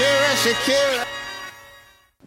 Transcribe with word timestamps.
Shakira, 0.00 0.36
Shakira. 0.36 1.06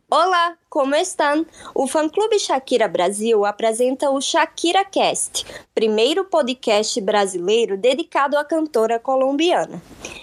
Olá, 0.08 0.56
como 0.70 0.94
estão? 0.94 1.44
O 1.74 1.88
fã-clube 1.88 2.38
Shakira 2.38 2.88
Brasil 2.88 3.44
apresenta 3.46 4.12
o 4.12 4.22
Shakira 4.22 4.86
Cast, 4.86 5.44
primeiro 5.74 6.24
podcast 6.26 7.02
brasileiro 7.02 7.76
dedicado 7.76 8.38
à 8.38 8.46
cantora 8.46 9.00
colombiana. 9.00 9.82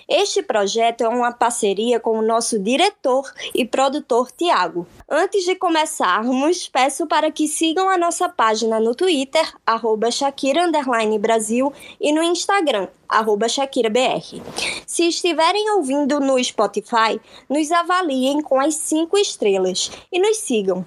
Este 0.08 0.44
projeto 0.44 1.00
é 1.02 1.08
uma 1.08 1.32
parceria 1.32 1.98
com 1.98 2.16
o 2.16 2.22
nosso 2.22 2.56
diretor 2.56 3.28
e 3.52 3.64
produtor 3.64 4.30
Tiago. 4.30 4.86
Antes 5.08 5.44
de 5.44 5.56
começarmos, 5.56 6.68
peço 6.68 7.04
para 7.08 7.32
que 7.32 7.48
sigam 7.48 7.88
a 7.88 7.98
nossa 7.98 8.28
página 8.28 8.78
no 8.78 8.94
Twitter, 8.94 9.52
arroba 9.66 10.08
Shakira 10.12 10.70
Brasil, 11.18 11.72
e 12.00 12.12
no 12.12 12.22
Instagram, 12.22 12.86
arroba 13.10 13.48
ShakiraBR. 13.48 14.42
Se 14.86 15.08
estiverem 15.08 15.70
ouvindo 15.72 16.20
no 16.20 16.42
Spotify, 16.42 17.20
nos 17.48 17.70
avaliem 17.70 18.40
com 18.40 18.60
as 18.60 18.74
cinco 18.74 19.18
estrelas 19.18 19.90
e 20.12 20.18
nos 20.18 20.38
sigam. 20.38 20.84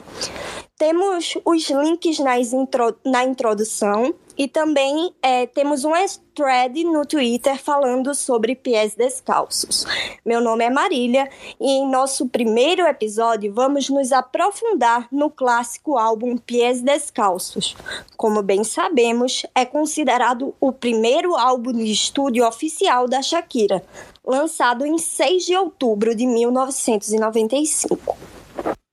Temos 0.85 1.37
os 1.45 1.69
links 1.69 2.19
intro, 2.51 2.93
na 3.05 3.23
introdução 3.23 4.13
e 4.37 4.49
também 4.49 5.13
é, 5.21 5.45
temos 5.45 5.85
um 5.85 5.93
thread 6.35 6.83
no 6.83 7.05
Twitter 7.05 7.57
falando 7.57 8.13
sobre 8.13 8.53
pés 8.53 8.93
descalços. 8.93 9.85
Meu 10.25 10.41
nome 10.41 10.65
é 10.65 10.69
Marília 10.69 11.29
e 11.57 11.71
em 11.71 11.89
nosso 11.89 12.27
primeiro 12.27 12.85
episódio 12.85 13.53
vamos 13.53 13.89
nos 13.89 14.11
aprofundar 14.11 15.07
no 15.09 15.29
clássico 15.29 15.97
álbum 15.97 16.35
Pés 16.35 16.81
Descalços. 16.81 17.77
Como 18.17 18.43
bem 18.43 18.65
sabemos, 18.65 19.45
é 19.55 19.63
considerado 19.63 20.53
o 20.59 20.73
primeiro 20.73 21.33
álbum 21.37 21.71
de 21.71 21.89
estúdio 21.89 22.45
oficial 22.45 23.07
da 23.07 23.21
Shakira, 23.21 23.81
lançado 24.21 24.85
em 24.85 24.97
6 24.97 25.45
de 25.45 25.55
outubro 25.55 26.13
de 26.13 26.27
1995. 26.27 28.17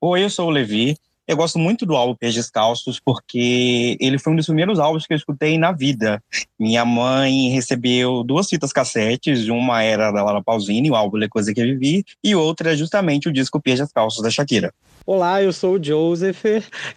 Oi, 0.01 0.25
eu 0.25 0.31
sou 0.31 0.47
o 0.47 0.51
Levi. 0.51 0.97
Eu 1.31 1.37
gosto 1.37 1.61
muito 1.61 1.87
do 1.87 1.95
álbum 1.95 2.17
Pés 2.17 2.35
Descalços 2.35 2.99
porque 2.99 3.97
ele 4.01 4.19
foi 4.19 4.33
um 4.33 4.37
dos 4.37 4.47
primeiros 4.47 4.81
álbuns 4.81 5.07
que 5.07 5.13
eu 5.13 5.17
escutei 5.17 5.57
na 5.57 5.71
vida. 5.71 6.21
Minha 6.59 6.85
mãe 6.85 7.51
recebeu 7.51 8.25
duas 8.25 8.49
fitas 8.49 8.73
cassetes, 8.73 9.47
uma 9.47 9.81
era 9.81 10.11
da 10.11 10.25
Laura 10.25 10.43
Pausini, 10.43 10.91
o 10.91 10.97
álbum 10.97 11.19
Le 11.19 11.29
Coisa 11.29 11.55
Que 11.55 11.63
Vivi, 11.63 12.05
e 12.25 12.35
outra 12.35 12.73
é 12.73 12.77
justamente 12.77 13.29
o 13.29 13.33
disco 13.33 13.63
Pés 13.63 13.79
Descalços 13.79 14.25
da 14.25 14.29
Shakira. 14.29 14.75
Olá, 15.07 15.41
eu 15.41 15.53
sou 15.53 15.77
o 15.77 15.83
Joseph. 15.83 16.45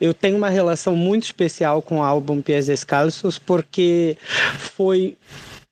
Eu 0.02 0.16
tenho 0.16 0.36
uma 0.36 0.50
relação 0.50 0.96
muito 0.96 1.26
especial 1.26 1.80
com 1.84 2.00
o 2.00 2.04
álbum 2.04 2.42
Pés 2.42 2.66
Descalços 2.66 3.38
porque 3.38 4.18
foi 4.58 5.16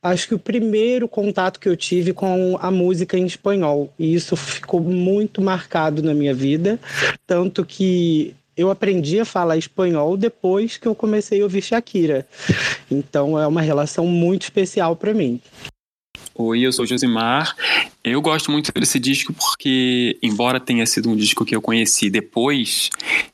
acho 0.03 0.27
que 0.27 0.35
o 0.35 0.39
primeiro 0.39 1.07
contato 1.07 1.59
que 1.59 1.67
eu 1.67 1.75
tive 1.75 2.13
com 2.13 2.59
a 2.61 2.69
música 2.69 3.17
em 3.17 3.25
espanhol. 3.25 3.91
E 3.97 4.13
isso 4.13 4.35
ficou 4.35 4.79
muito 4.79 5.41
marcado 5.41 6.03
na 6.03 6.13
minha 6.13 6.33
vida. 6.33 6.79
Tanto 7.25 7.65
que 7.65 8.35
eu 8.61 8.71
aprendi 8.71 9.19
a 9.19 9.25
falar 9.25 9.57
espanhol 9.57 10.15
depois 10.15 10.77
que 10.77 10.87
eu 10.87 10.95
comecei 10.95 11.41
a 11.41 11.43
ouvir 11.43 11.61
Shakira. 11.61 12.27
Então 12.89 13.39
é 13.39 13.45
uma 13.47 13.61
relação 13.61 14.05
muito 14.05 14.43
especial 14.43 14.95
para 14.95 15.13
mim. 15.13 15.41
Oi, 16.33 16.61
eu 16.61 16.71
sou 16.71 16.85
Josimar. 16.85 17.55
Eu 18.03 18.21
gosto 18.21 18.49
muito 18.49 18.71
desse 18.71 18.97
disco 18.99 19.33
porque, 19.33 20.17
embora 20.23 20.59
tenha 20.59 20.85
sido 20.85 21.09
um 21.09 21.15
disco 21.15 21.45
que 21.45 21.55
eu 21.55 21.61
conheci 21.61 22.09
depois, 22.09 22.89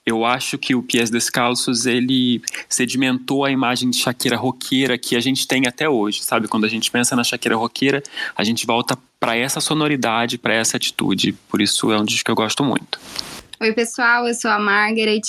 eu 0.06 0.25
acho 0.25 0.58
que 0.58 0.73
o 0.73 0.81
Pies 0.81 1.09
Descalços 1.09 1.86
ele 1.86 2.41
sedimentou 2.67 3.45
a 3.45 3.52
imagem 3.52 3.89
de 3.89 3.97
Shakira 3.97 4.36
roqueira 4.36 4.97
que 4.97 5.16
a 5.16 5.19
gente 5.19 5.47
tem 5.47 5.67
até 5.67 5.88
hoje, 5.88 6.23
sabe? 6.23 6.47
Quando 6.47 6.66
a 6.66 6.69
gente 6.69 6.89
pensa 6.89 7.16
na 7.16 7.23
Shakira 7.23 7.56
roqueira, 7.56 8.02
a 8.36 8.44
gente 8.44 8.66
volta 8.66 8.97
para 9.19 9.38
essa 9.38 9.62
sonoridade, 9.62 10.38
para 10.38 10.56
essa 10.56 10.75
atitude. 10.75 11.34
Por 11.47 11.62
isso 11.62 11.91
é 11.91 12.00
um 12.00 12.03
disco 12.03 12.25
que 12.25 12.31
eu 12.31 12.35
gosto 12.35 12.63
muito. 12.63 13.00
Oi, 13.59 13.73
pessoal, 13.73 14.28
eu 14.28 14.35
sou 14.35 14.51
a 14.51 14.59
Margaret. 14.59 15.22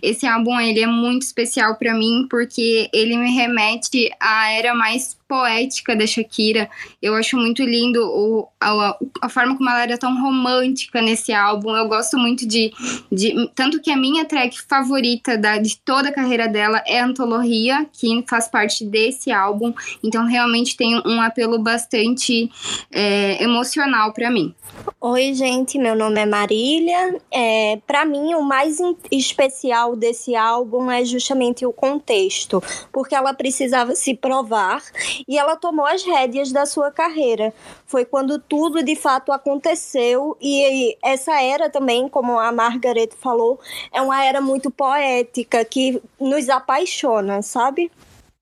Esse 0.00 0.26
álbum 0.26 0.58
ele 0.58 0.80
é 0.80 0.86
muito 0.86 1.20
especial 1.20 1.76
para 1.76 1.92
mim 1.92 2.26
porque 2.30 2.88
ele 2.94 3.14
me 3.14 3.30
remete 3.30 4.10
à 4.18 4.52
era 4.52 4.74
mais 4.74 5.18
poética 5.28 5.96
da 5.96 6.06
Shakira. 6.06 6.70
Eu 7.02 7.14
acho 7.14 7.36
muito 7.36 7.62
lindo 7.62 8.00
o, 8.02 8.48
a, 8.60 8.96
a, 9.22 9.28
forma 9.28 9.56
como 9.56 9.68
ela 9.68 9.82
era 9.82 9.98
tão 9.98 10.20
romântica 10.20 11.02
nesse 11.02 11.32
álbum. 11.32 11.74
Eu 11.74 11.88
gosto 11.88 12.16
muito 12.16 12.46
de, 12.46 12.72
de. 13.10 13.50
Tanto 13.54 13.80
que 13.80 13.90
a 13.90 13.96
minha 13.96 14.24
track 14.24 14.62
favorita 14.62 15.36
da, 15.36 15.58
de 15.58 15.76
toda 15.78 16.08
a 16.08 16.12
carreira 16.12 16.48
dela 16.48 16.82
é 16.86 17.00
Antologia, 17.00 17.86
que 17.92 18.24
faz 18.28 18.48
parte 18.48 18.84
desse 18.84 19.32
álbum. 19.32 19.74
Então, 20.02 20.26
realmente 20.26 20.76
tem 20.76 21.00
um 21.04 21.20
apelo 21.20 21.58
bastante 21.58 22.50
é, 22.90 23.42
emocional 23.42 24.12
para 24.12 24.30
mim. 24.30 24.54
Oi, 25.00 25.34
gente, 25.34 25.78
meu 25.78 25.94
nome 25.94 26.20
é 26.20 26.26
Marília. 26.26 27.20
É, 27.32 27.73
para 27.76 28.04
mim, 28.04 28.34
o 28.34 28.42
mais 28.42 28.78
especial 29.10 29.96
desse 29.96 30.34
álbum 30.34 30.90
é 30.90 31.04
justamente 31.04 31.64
o 31.66 31.72
contexto, 31.72 32.62
porque 32.92 33.14
ela 33.14 33.34
precisava 33.34 33.94
se 33.94 34.14
provar 34.14 34.82
e 35.28 35.38
ela 35.38 35.56
tomou 35.56 35.86
as 35.86 36.02
rédeas 36.02 36.52
da 36.52 36.66
sua 36.66 36.90
carreira. 36.90 37.52
Foi 37.86 38.04
quando 38.04 38.38
tudo 38.38 38.82
de 38.82 38.96
fato 38.96 39.32
aconteceu 39.32 40.36
e 40.40 40.96
essa 41.02 41.40
era 41.40 41.70
também, 41.70 42.08
como 42.08 42.38
a 42.38 42.50
Margaret 42.52 43.10
falou, 43.18 43.60
é 43.92 44.00
uma 44.00 44.24
era 44.24 44.40
muito 44.40 44.70
poética 44.70 45.64
que 45.64 46.02
nos 46.20 46.48
apaixona, 46.48 47.42
sabe? 47.42 47.90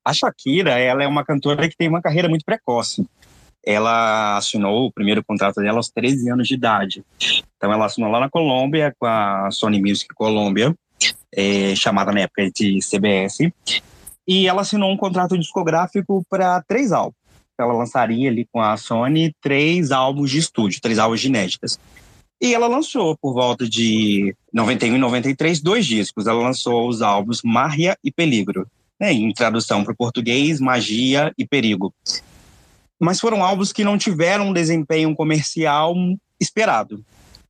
A 0.05 0.13
Shakira, 0.13 0.79
ela 0.79 1.05
é 1.05 1.07
uma 1.07 1.25
cantora 1.25 1.69
que 1.69 1.77
tem 1.77 1.89
uma 1.89 2.03
carreira 2.03 2.29
muito 2.29 2.45
precoce. 2.45 3.07
Ela 3.65 4.37
assinou 4.37 4.87
o 4.87 4.93
primeiro 4.93 5.23
contrato 5.25 5.61
dela 5.61 5.79
aos 5.79 5.89
13 5.89 6.31
anos 6.31 6.49
de 6.49 6.55
idade. 6.55 7.05
Então 7.63 7.73
ela 7.73 7.87
assinou 7.87 8.11
lá 8.11 8.19
na 8.19 8.29
Colômbia 8.29 8.93
com 8.99 9.07
a 9.07 9.49
Sony 9.53 9.81
Music 9.81 10.13
Colômbia, 10.17 10.75
é, 11.33 11.77
chamada 11.77 12.11
na 12.11 12.23
época 12.23 12.51
de 12.51 12.81
CBS 12.81 13.39
e 14.27 14.49
ela 14.49 14.63
assinou 14.63 14.91
um 14.91 14.97
contrato 14.97 15.39
discográfico 15.39 16.25
para 16.29 16.61
três 16.63 16.91
álbuns. 16.91 17.15
Ela 17.57 17.73
lançaria 17.73 18.29
ali 18.29 18.49
com 18.51 18.61
a 18.61 18.77
Sony 18.77 19.33
três 19.41 19.93
álbuns 19.93 20.33
de 20.33 20.39
estúdio, 20.39 20.81
três 20.81 20.99
álbuns 20.99 21.23
inéditas. 21.23 21.79
E 22.41 22.53
ela 22.53 22.67
lançou 22.67 23.17
por 23.17 23.33
volta 23.33 23.69
de 23.69 24.35
91 24.53 24.97
e 24.97 24.99
93 24.99 25.61
dois 25.61 25.87
discos. 25.87 26.27
Ela 26.27 26.43
lançou 26.43 26.89
os 26.89 27.01
álbuns 27.01 27.43
Maria 27.45 27.97
e 28.03 28.11
Peligro, 28.11 28.67
né, 28.99 29.13
em 29.13 29.33
tradução 29.33 29.85
para 29.85 29.93
o 29.93 29.97
português, 29.97 30.59
Magia 30.59 31.33
e 31.39 31.47
Perigo. 31.47 31.95
Mas 32.99 33.21
foram 33.21 33.45
álbuns 33.45 33.73
que 33.73 33.85
não 33.85 33.97
tiveram 33.97 34.49
um 34.49 34.53
desempenho 34.53 35.15
comercial 35.15 35.95
esperado. 36.41 37.05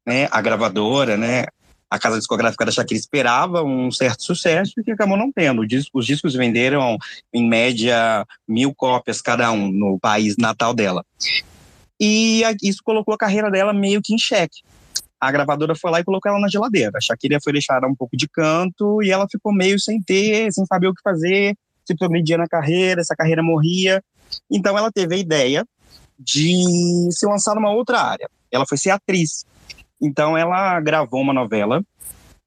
Né? 0.07 0.29
A 0.31 0.41
gravadora, 0.41 1.17
né, 1.17 1.47
a 1.93 1.99
casa 1.99 2.17
discográfica 2.19 2.65
da 2.65 2.73
Shakira 2.73 2.99
esperava 2.99 3.63
um 3.63 3.91
certo 3.91 4.23
sucesso 4.23 4.73
e 4.79 4.83
que 4.83 4.93
acabou 4.93 5.17
não 5.17 5.31
tendo. 5.31 5.63
Os 5.93 6.07
discos 6.07 6.35
venderam, 6.35 6.97
em 7.33 7.47
média, 7.47 8.27
mil 8.49 8.75
cópias 8.75 9.21
cada 9.21 9.53
um 9.53 9.71
no 9.71 9.99
país 10.01 10.37
natal 10.39 10.73
dela. 10.73 11.05
E 12.01 12.43
isso 12.63 12.81
colocou 12.83 13.13
a 13.13 13.19
carreira 13.19 13.51
dela 13.51 13.75
meio 13.75 14.01
que 14.03 14.15
em 14.15 14.19
xeque. 14.19 14.63
A 15.21 15.31
gravadora 15.31 15.77
foi 15.77 15.91
lá 15.91 16.01
e 16.01 16.05
colocou 16.05 16.31
ela 16.31 16.41
na 16.41 16.49
geladeira. 16.49 16.93
A 16.97 17.01
Shakira 17.01 17.39
foi 17.45 17.53
deixada 17.53 17.87
um 17.87 17.95
pouco 17.95 18.17
de 18.17 18.27
canto 18.27 19.03
e 19.03 19.11
ela 19.11 19.27
ficou 19.31 19.53
meio 19.53 19.79
sem 19.79 20.03
ter, 20.03 20.51
sem 20.51 20.65
saber 20.65 20.89
o 20.89 20.95
que 20.95 21.03
fazer, 21.03 21.55
se 21.85 21.95
progredia 21.95 22.39
na 22.39 22.49
carreira, 22.49 23.03
essa 23.03 23.15
carreira 23.15 23.43
morria. 23.43 24.03
Então 24.51 24.77
ela 24.79 24.91
teve 24.91 25.15
a 25.15 25.19
ideia 25.19 25.65
de 26.19 27.09
se 27.11 27.27
lançar 27.27 27.55
numa 27.55 27.71
outra 27.71 28.01
área. 28.01 28.31
Ela 28.51 28.65
foi 28.67 28.79
ser 28.79 28.91
atriz. 28.91 29.45
Então 30.03 30.37
ela 30.37 30.81
gravou 30.81 31.21
uma 31.21 31.33
novela 31.33 31.85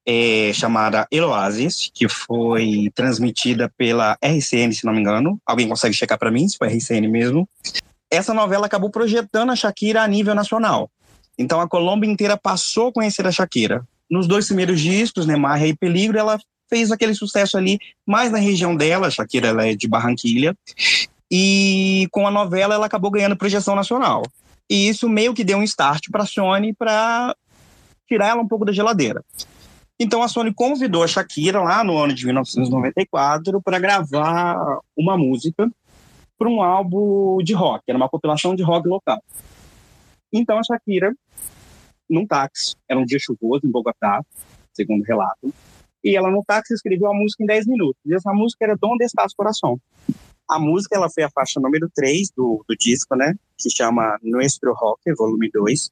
é, 0.06 0.52
chamada 0.52 1.08
Eloasis, 1.10 1.90
que 1.92 2.06
foi 2.08 2.92
transmitida 2.94 3.72
pela 3.76 4.16
RCN, 4.22 4.72
se 4.72 4.84
não 4.84 4.92
me 4.92 5.00
engano. 5.00 5.40
Alguém 5.44 5.68
consegue 5.68 5.94
checar 5.94 6.18
para 6.18 6.30
mim 6.30 6.46
se 6.46 6.58
foi 6.58 6.68
RCN 6.68 7.08
mesmo? 7.08 7.48
Essa 8.10 8.34
novela 8.34 8.66
acabou 8.66 8.90
projetando 8.90 9.50
a 9.50 9.56
Shakira 9.56 10.02
a 10.02 10.06
nível 10.06 10.34
nacional. 10.34 10.90
Então 11.38 11.60
a 11.60 11.68
Colômbia 11.68 12.10
inteira 12.10 12.36
passou 12.36 12.88
a 12.88 12.92
conhecer 12.92 13.26
a 13.26 13.32
Shakira. 13.32 13.84
Nos 14.08 14.28
dois 14.28 14.46
primeiros 14.46 14.80
discos, 14.80 15.26
né, 15.26 15.34
Marra 15.34 15.66
e 15.66 15.74
Peligro, 15.74 16.18
ela 16.18 16.38
fez 16.68 16.92
aquele 16.92 17.14
sucesso 17.14 17.56
ali 17.56 17.78
mais 18.06 18.30
na 18.30 18.38
região 18.38 18.76
dela, 18.76 19.06
a 19.06 19.10
Shakira 19.10 19.48
ela 19.48 19.66
é 19.66 19.74
de 19.74 19.88
Barranquilha. 19.88 20.56
E 21.30 22.06
com 22.12 22.26
a 22.26 22.30
novela 22.30 22.74
ela 22.74 22.86
acabou 22.86 23.10
ganhando 23.10 23.36
projeção 23.36 23.74
nacional. 23.74 24.22
E 24.70 24.88
isso 24.88 25.08
meio 25.08 25.34
que 25.34 25.44
deu 25.44 25.58
um 25.58 25.62
start 25.62 26.10
para 26.10 26.22
a 26.22 26.26
Sony 26.26 26.72
para 26.72 27.34
tirar 28.06 28.28
ela 28.28 28.42
um 28.42 28.48
pouco 28.48 28.64
da 28.64 28.72
geladeira. 28.72 29.24
Então 29.98 30.22
a 30.22 30.28
Sony 30.28 30.52
convidou 30.52 31.02
a 31.02 31.08
Shakira 31.08 31.60
lá 31.62 31.82
no 31.82 31.96
ano 31.96 32.14
de 32.14 32.26
1994 32.26 33.62
para 33.62 33.78
gravar 33.78 34.80
uma 34.94 35.16
música 35.16 35.70
para 36.38 36.48
um 36.48 36.62
álbum 36.62 37.38
de 37.38 37.54
rock, 37.54 37.82
era 37.88 37.96
uma 37.96 38.08
compilação 38.08 38.54
de 38.54 38.62
rock 38.62 38.86
local. 38.86 39.22
Então 40.30 40.58
a 40.58 40.62
Shakira, 40.62 41.14
num 42.08 42.26
táxi, 42.26 42.74
era 42.86 43.00
um 43.00 43.06
dia 43.06 43.18
chuvoso 43.18 43.66
em 43.66 43.70
Bogotá, 43.70 44.22
segundo 44.74 45.00
o 45.00 45.04
relato, 45.04 45.52
e 46.04 46.14
ela 46.14 46.30
no 46.30 46.44
táxi 46.44 46.74
escreveu 46.74 47.10
a 47.10 47.14
música 47.14 47.42
em 47.42 47.46
10 47.46 47.66
minutos. 47.66 48.00
E 48.04 48.14
essa 48.14 48.32
música 48.32 48.64
era 48.64 48.76
Donde 48.76 49.04
Estás 49.04 49.34
Coração. 49.34 49.80
A 50.48 50.58
música 50.58 50.94
ela 50.94 51.10
foi 51.10 51.24
a 51.24 51.30
faixa 51.30 51.58
número 51.58 51.90
3 51.94 52.30
do, 52.36 52.62
do 52.68 52.76
disco, 52.76 53.16
né, 53.16 53.34
que 53.58 53.70
chama 53.70 54.18
Nuestro 54.22 54.74
Rock, 54.74 55.00
volume 55.14 55.50
2. 55.50 55.90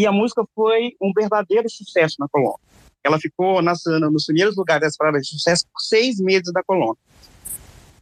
E 0.00 0.06
a 0.06 0.12
música 0.12 0.42
foi 0.54 0.96
um 0.98 1.12
verdadeiro 1.14 1.68
sucesso 1.68 2.16
na 2.18 2.26
Colômbia. 2.26 2.58
Ela 3.04 3.18
ficou 3.18 3.60
nas, 3.60 3.82
nos 3.84 4.24
primeiros 4.24 4.56
lugares 4.56 4.80
das 4.80 4.96
paradas 4.96 5.24
de 5.24 5.28
sucesso 5.28 5.66
por 5.70 5.78
seis 5.78 6.18
meses 6.18 6.50
da 6.54 6.62
Colômbia. 6.62 7.02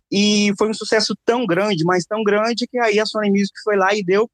E 0.09 0.53
foi 0.57 0.69
um 0.71 0.75
sucesso 0.75 1.17
tão 1.25 1.45
grande, 1.45 1.83
mas 1.83 2.05
tão 2.05 2.23
grande, 2.23 2.69
que 2.69 2.79
aí 2.79 3.01
a 3.01 3.05
Sony 3.05 3.31
Music 3.31 3.53
foi 3.65 3.77
lá 3.77 3.93
e 3.93 4.05
deu 4.05 4.31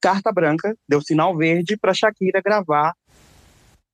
carta 0.00 0.32
branca, 0.32 0.76
deu 0.88 1.00
sinal 1.00 1.36
verde 1.36 1.76
para 1.76 1.94
Shakira 1.94 2.42
gravar 2.42 2.96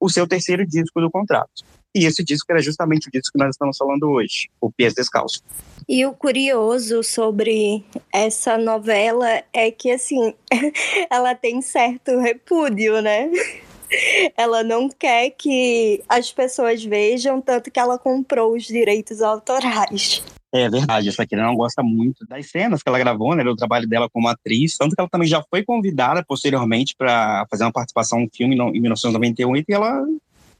o 0.00 0.08
seu 0.08 0.26
terceiro 0.26 0.66
disco 0.66 0.98
do 0.98 1.10
contrato. 1.10 1.62
E 1.94 2.06
esse 2.06 2.24
disco 2.24 2.50
era 2.50 2.60
justamente 2.60 3.08
o 3.08 3.10
disco 3.10 3.32
que 3.32 3.38
nós 3.38 3.54
estamos 3.54 3.76
falando 3.76 4.10
hoje, 4.10 4.48
o 4.60 4.70
Pés 4.70 4.94
Descalço. 4.94 5.40
E 5.88 6.04
o 6.04 6.12
curioso 6.12 7.02
sobre 7.02 7.84
essa 8.12 8.58
novela 8.58 9.42
é 9.52 9.70
que, 9.70 9.90
assim, 9.92 10.34
ela 11.08 11.34
tem 11.34 11.62
certo 11.62 12.18
repúdio, 12.18 13.00
né? 13.00 13.30
Ela 14.36 14.64
não 14.64 14.88
quer 14.88 15.30
que 15.30 16.02
as 16.08 16.32
pessoas 16.32 16.82
vejam, 16.82 17.40
tanto 17.40 17.70
que 17.70 17.78
ela 17.78 17.96
comprou 17.96 18.56
os 18.56 18.64
direitos 18.64 19.22
autorais. 19.22 20.20
É 20.52 20.68
verdade, 20.68 21.08
essa 21.08 21.24
aqui 21.24 21.36
não 21.36 21.54
gosta 21.54 21.82
muito 21.82 22.24
das 22.26 22.48
cenas 22.48 22.82
que 22.82 22.88
ela 22.88 22.98
gravou, 22.98 23.34
né, 23.34 23.44
do 23.44 23.56
trabalho 23.56 23.88
dela 23.88 24.08
como 24.08 24.28
atriz, 24.28 24.76
tanto 24.76 24.94
que 24.94 25.00
ela 25.00 25.08
também 25.08 25.28
já 25.28 25.42
foi 25.50 25.64
convidada 25.64 26.24
posteriormente 26.24 26.94
para 26.96 27.44
fazer 27.50 27.64
uma 27.64 27.72
participação 27.72 28.20
no 28.20 28.28
filme 28.32 28.54
em 28.56 28.80
1998 28.80 29.64
e 29.68 29.72
ela 29.72 30.06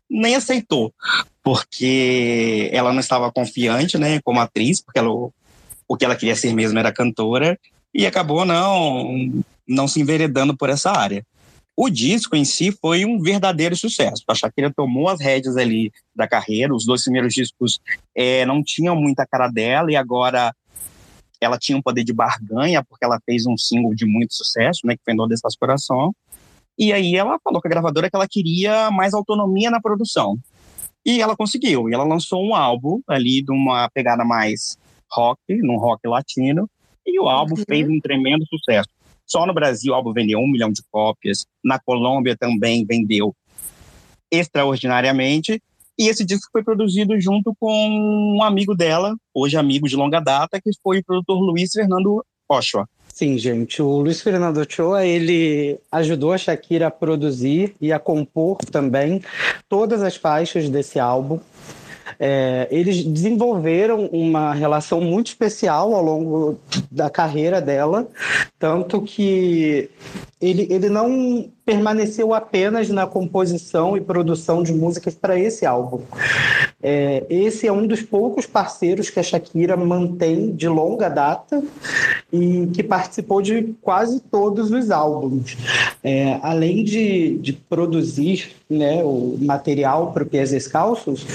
nem 0.09 0.37
aceitou, 0.37 0.93
porque 1.43 2.71
ela 2.73 2.93
não 2.93 3.01
estava 3.01 3.33
confiante, 3.33 3.99
né, 3.99 4.21
como 4.23 4.41
atriz, 4.41 4.81
porque 4.81 4.99
ela, 4.99 5.11
o 5.11 5.97
que 5.97 6.05
ela 6.05 6.17
queria 6.17 6.37
ser 6.37 6.55
mesmo 6.55 6.79
era 6.79 6.93
cantora 6.93 7.59
e 7.93 8.07
acabou 8.07 8.45
não 8.45 9.45
não 9.67 9.89
se 9.89 10.01
enveredando 10.01 10.57
por 10.57 10.69
essa 10.69 10.91
área. 10.91 11.25
O 11.77 11.91
disco 11.91 12.37
em 12.37 12.45
si 12.45 12.71
foi 12.71 13.05
um 13.05 13.21
verdadeiro 13.21 13.75
sucesso. 13.75 14.23
A 14.29 14.35
Shakira 14.35 14.73
tomou 14.73 15.09
as 15.09 15.21
rédeas 15.21 15.57
ali 15.57 15.91
da 16.15 16.29
carreira. 16.29 16.75
Os 16.75 16.87
dois 16.87 17.03
primeiros 17.03 17.35
discos 17.35 17.81
é, 18.15 18.47
não 18.47 18.63
tinham 18.63 18.95
muita 18.95 19.27
cara 19.27 19.49
dela 19.49 19.91
e 19.91 19.97
agora 19.97 20.55
ela 21.41 21.59
tinha 21.59 21.77
um 21.77 21.83
poder 21.83 22.05
de 22.05 22.13
barganha 22.13 22.83
porque 22.85 23.05
ela 23.05 23.21
fez 23.27 23.45
um 23.45 23.57
single 23.59 23.95
de 23.95 24.07
muito 24.07 24.35
sucesso, 24.35 24.87
né, 24.87 24.97
que 24.97 25.03
foi 25.05 25.15
No 25.15 25.27
Destas 25.27 25.57
Coração. 25.57 26.15
E 26.79 26.93
aí 26.93 27.15
ela 27.15 27.39
falou 27.43 27.61
com 27.61 27.69
a 27.69 27.71
gravadora 27.71 28.11
que 28.11 28.17
ela 28.17 28.29
queria 28.29 28.91
mais 28.91 29.15
autonomia 29.15 29.71
na 29.71 29.81
produção. 29.81 30.37
E 31.05 31.21
ela 31.21 31.37
conseguiu. 31.37 31.89
E 31.89 31.95
ela 31.95 32.05
lançou 32.05 32.43
um 32.45 32.55
álbum 32.55 33.01
ali 33.07 33.43
de 33.43 33.53
uma 33.53 33.89
pegada 33.91 34.25
mais 34.25 34.77
rock, 35.11 35.41
num 35.49 35.77
rock 35.77 36.07
latino. 36.09 36.69
E 37.07 37.21
o 37.21 37.29
álbum 37.29 37.55
uhum. 37.57 37.65
fez 37.69 37.89
um 37.89 38.01
tremendo 38.01 38.45
sucesso. 38.47 38.89
Só 39.27 39.47
no 39.47 39.55
Brasil 39.55 39.93
o 39.93 39.95
álbum 39.95 40.13
vendeu 40.13 40.39
um 40.39 40.51
milhão 40.51 40.73
de 40.73 40.83
cópias. 40.91 41.47
Na 41.63 41.79
Colômbia 41.79 42.37
também 42.37 42.85
vendeu 42.85 43.35
extraordinariamente. 44.31 45.63
E 45.99 46.09
esse 46.09 46.25
disco 46.25 46.51
foi 46.51 46.65
produzido 46.65 47.19
junto 47.21 47.55
com 47.59 48.37
um 48.37 48.43
amigo 48.43 48.75
dela, 48.75 49.15
hoje 49.33 49.57
amigo 49.57 49.89
de 49.89 49.95
longa 49.95 50.19
data, 50.19 50.61
que 50.61 50.71
foi 50.83 50.99
o 50.99 51.05
produtor 51.05 51.39
Luiz 51.39 51.71
Fernando 51.73 52.25
Ochoa. 52.49 52.89
Sim, 53.15 53.39
gente. 53.39 53.81
O 53.81 54.01
Luiz 54.01 54.21
Fernando 54.21 54.57
Ochoa, 54.57 55.07
ele 55.07 55.79
ajudou 55.93 56.33
a 56.33 56.37
Shakira 56.37 56.89
a 56.89 56.91
produzir 56.91 57.77
e 57.81 57.93
a 57.93 57.99
compor 58.01 58.57
também 58.73 59.23
todas 59.69 60.03
as 60.03 60.17
faixas 60.17 60.69
desse 60.69 60.99
álbum. 60.99 61.39
É, 62.19 62.69
eles 62.71 63.05
desenvolveram 63.05 64.07
uma 64.07 64.53
relação 64.55 65.01
muito 65.01 65.29
especial 65.29 65.95
ao 65.95 66.03
longo 66.03 66.59
da 66.91 67.11
carreira 67.11 67.61
dela, 67.61 68.07
tanto 68.59 69.03
que 69.03 69.91
ele, 70.41 70.67
ele 70.71 70.89
não 70.89 71.51
permaneceu 71.65 72.35
apenas 72.35 72.91
na 72.91 73.07
composição 73.07 73.97
e 73.97 74.01
produção 74.01 74.63
de 74.63 74.73
músicas 74.73 75.15
para 75.15 75.39
esse 75.39 75.65
álbum. 75.65 76.03
É, 76.83 77.25
esse 77.31 77.67
é 77.67 77.73
um 77.73 77.87
dos 77.87 78.03
poucos 78.03 78.45
parceiros 78.45 79.09
que 79.09 79.19
a 79.19 79.23
Shakira 79.23 79.75
mantém 79.77 80.55
de 80.55 80.69
longa 80.69 81.09
data 81.09 81.63
e 82.31 82.67
que 82.75 82.83
participou 82.83 83.41
de 83.41 83.75
quase 83.81 84.21
todos 84.21 84.71
os 84.71 84.91
álbuns. 84.91 85.57
É, 86.07 86.39
além 86.43 86.85
de, 86.85 87.39
de 87.39 87.55
produzir 87.55 88.51
né, 88.69 89.03
o 89.03 89.39
material 89.41 90.13
para 90.13 90.23
o 90.23 90.27
Pés 90.27 90.51
Descalços, 90.51 91.27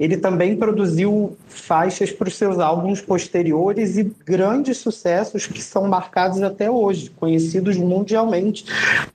ele 0.00 0.16
também 0.16 0.56
produziu 0.56 1.36
faixas 1.54 2.10
para 2.10 2.28
os 2.28 2.36
seus 2.36 2.58
álbuns 2.58 3.00
posteriores 3.00 3.96
e 3.96 4.04
grandes 4.24 4.78
sucessos 4.78 5.46
que 5.46 5.62
são 5.62 5.86
marcados 5.88 6.42
até 6.42 6.70
hoje, 6.70 7.10
conhecidos 7.18 7.76
mundialmente, 7.76 8.64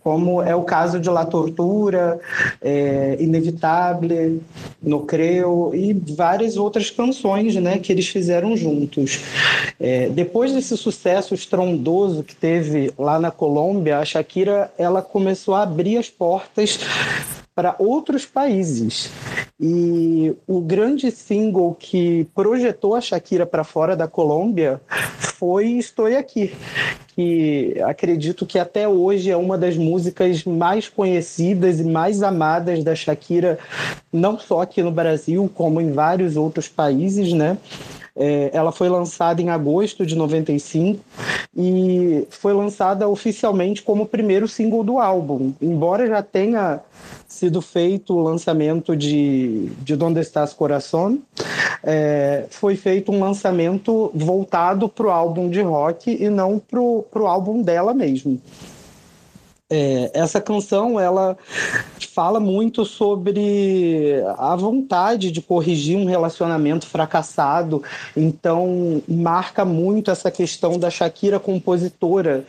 como 0.01 0.41
é 0.41 0.56
o 0.56 0.63
caso 0.63 1.00
de 1.00 1.09
La 1.09 1.25
Tortura, 1.25 2.19
é, 2.62 3.18
Inevitável, 3.19 4.41
No 4.81 5.01
Creu 5.01 5.71
e 5.74 5.94
várias 5.94 6.57
outras 6.57 6.89
canções 6.89 7.56
né, 7.56 7.77
que 7.77 7.91
eles 7.91 8.07
fizeram 8.07 8.56
juntos. 8.56 9.21
É, 9.80 10.09
depois 10.09 10.51
desse 10.53 10.75
sucesso 10.77 11.33
estrondoso 11.33 12.24
que 12.24 12.35
teve 12.35 12.92
lá 12.97 13.19
na 13.19 13.31
Colômbia, 13.31 14.00
a 14.00 14.06
Shakira 14.06 14.71
ela 14.77 15.01
começou 15.01 15.56
a 15.56 15.63
abrir 15.63 15.97
as 15.97 16.09
portas 16.09 16.80
para 17.59 17.75
outros 17.77 18.25
países. 18.25 19.11
E 19.59 20.33
o 20.47 20.61
grande 20.61 21.11
single 21.11 21.75
que 21.77 22.25
projetou 22.33 22.95
a 22.95 23.01
Shakira 23.01 23.45
para 23.45 23.65
fora 23.65 23.97
da 23.97 24.07
Colômbia 24.07 24.79
foi 25.17 25.71
Estou 25.71 26.06
Aqui, 26.06 26.56
que 27.13 27.75
acredito 27.85 28.45
que 28.45 28.57
até 28.57 28.88
hoje 28.88 29.29
é 29.29 29.35
uma 29.35 29.57
das 29.57 29.75
músicas 29.75 30.45
mais 30.45 30.88
conhecidas 30.88 31.81
e 31.81 31.83
mais 31.83 32.23
amadas 32.23 32.81
da 32.81 32.95
Shakira, 32.95 33.59
não 34.09 34.39
só 34.39 34.61
aqui 34.61 34.81
no 34.81 34.89
Brasil, 34.89 35.51
como 35.53 35.81
em 35.81 35.91
vários 35.91 36.38
outros 36.38 36.69
países, 36.69 37.33
né? 37.33 37.57
É, 38.19 38.50
ela 38.51 38.74
foi 38.74 38.89
lançada 38.89 39.42
em 39.42 39.50
agosto 39.50 40.06
de 40.06 40.13
95 40.13 41.00
e 41.57 42.27
foi 42.30 42.51
lançada 42.51 43.07
oficialmente 43.07 43.81
como 43.81 44.04
o 44.04 44.06
primeiro 44.06 44.45
single 44.45 44.83
do 44.83 45.00
álbum. 45.00 45.54
Embora 45.62 46.06
já 46.06 46.21
tenha 46.21 46.81
sido 47.30 47.62
feito 47.62 48.13
o 48.13 48.21
lançamento 48.21 48.95
de, 48.95 49.69
de 49.81 49.95
Donde 49.95 50.19
Estás 50.19 50.51
Coração, 50.51 51.19
é, 51.81 52.45
foi 52.50 52.75
feito 52.75 53.12
um 53.12 53.19
lançamento 53.19 54.12
voltado 54.13 54.89
para 54.89 55.07
o 55.07 55.09
álbum 55.09 55.49
de 55.49 55.61
rock 55.61 56.11
e 56.21 56.30
não 56.30 56.59
para 56.59 56.81
o 56.81 57.28
álbum 57.28 57.61
dela 57.61 57.94
mesmo. 57.94 58.42
É, 59.69 60.09
essa 60.14 60.42
canção 60.42 60.99
ela 60.99 61.38
fala 62.14 62.40
muito 62.40 62.83
sobre 62.83 64.16
a 64.38 64.56
vontade 64.56 65.31
de 65.31 65.42
corrigir 65.42 65.95
um 65.95 66.06
relacionamento 66.06 66.88
fracassado, 66.88 67.83
então 68.18 69.02
marca 69.07 69.64
muito 69.64 70.09
essa 70.09 70.31
questão 70.31 70.80
da 70.80 70.90
Shakira 70.90 71.40
compositora. 71.40 72.44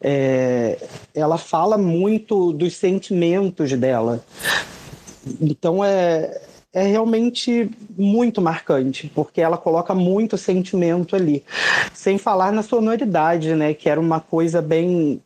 É, 0.00 0.78
ela 1.14 1.38
fala 1.38 1.78
muito 1.78 2.52
dos 2.52 2.74
sentimentos 2.76 3.72
dela. 3.72 4.20
Então 5.40 5.84
é, 5.84 6.40
é 6.74 6.82
realmente 6.82 7.70
muito 7.96 8.42
marcante, 8.42 9.10
porque 9.14 9.40
ela 9.40 9.56
coloca 9.56 9.94
muito 9.94 10.36
sentimento 10.36 11.14
ali, 11.14 11.44
sem 11.94 12.18
falar 12.18 12.52
na 12.52 12.64
sonoridade, 12.64 13.54
né, 13.54 13.72
que 13.72 13.88
era 13.88 14.00
uma 14.00 14.18
coisa 14.18 14.60
bem 14.60 15.22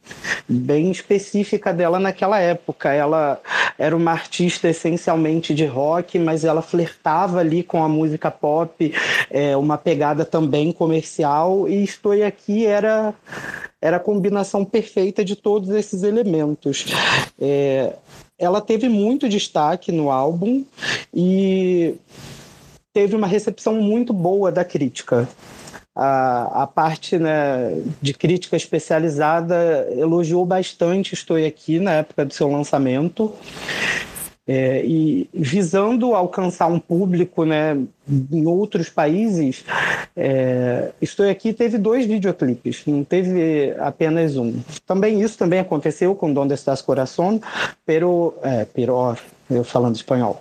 bem 0.47 0.90
específica 0.90 1.73
dela 1.73 1.99
naquela 1.99 2.38
época. 2.40 2.93
Ela 2.93 3.40
era 3.78 3.97
uma 3.97 4.12
artista 4.12 4.69
essencialmente 4.69 5.55
de 5.55 5.64
rock, 5.64 6.19
mas 6.19 6.45
ela 6.45 6.62
flertava 6.62 7.40
ali 7.40 7.62
com 7.62 7.83
a 7.83 7.88
música 7.88 8.31
pop, 8.31 8.93
é, 9.31 9.57
uma 9.57 9.78
pegada 9.78 10.25
também 10.25 10.73
comercial, 10.73 11.69
e 11.69 11.83
Estou 11.83 12.12
Aqui 12.19 12.67
era 12.67 13.14
era 13.81 13.99
a 13.99 14.00
combinação 14.00 14.64
perfeita 14.64 15.25
de 15.25 15.37
todos 15.37 15.71
esses 15.71 16.02
elementos. 16.02 16.87
É, 17.40 17.93
ela 18.38 18.61
teve 18.61 18.88
muito 18.88 19.28
destaque 19.28 19.90
no 19.90 20.11
álbum 20.11 20.64
e 21.12 21.95
teve 22.92 23.16
uma 23.16 23.26
recepção 23.26 23.75
muito 23.75 24.12
boa 24.12 24.52
da 24.52 24.64
crítica. 24.64 25.28
A, 25.95 26.62
a 26.62 26.66
parte 26.66 27.18
né, 27.18 27.83
de 28.00 28.14
crítica 28.14 28.57
especializada 28.57 29.88
elogiou 29.90 30.47
bastante 30.47 31.14
Estou 31.14 31.37
Aqui 31.45 31.80
na 31.80 31.95
época 31.95 32.25
do 32.25 32.33
seu 32.33 32.49
lançamento. 32.49 33.35
É, 34.50 34.83
e 34.83 35.28
visando 35.35 36.14
alcançar 36.14 36.69
um 36.69 36.78
público 36.78 37.45
né, 37.45 37.76
em 38.33 38.47
outros 38.47 38.88
países, 38.88 39.62
é, 40.17 40.90
Estou 41.02 41.28
Aqui 41.28 41.52
teve 41.52 41.76
dois 41.76 42.07
videoclipes, 42.07 42.83
não 42.87 43.05
teve 43.05 43.75
apenas 43.78 44.38
um. 44.38 44.55
Também 44.87 45.21
isso 45.21 45.37
também 45.37 45.59
aconteceu 45.59 46.14
com 46.14 46.33
Donde 46.33 46.55
Estás 46.55 46.81
Coração, 46.81 47.38
pero, 47.85 48.35
é, 48.43 48.64
pero 48.64 49.14
eu 49.50 49.62
falando 49.62 49.97
espanhol. 49.97 50.40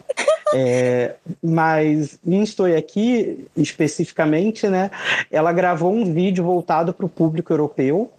É, 0.53 1.15
mas 1.43 2.17
em 2.25 2.41
Estou 2.41 2.65
Aqui, 2.77 3.45
especificamente, 3.57 4.69
né, 4.69 4.89
ela 5.29 5.51
gravou 5.51 5.93
um 5.93 6.13
vídeo 6.13 6.45
voltado 6.45 6.93
para 6.93 7.05
o 7.05 7.09
público 7.09 7.51
europeu, 7.51 8.09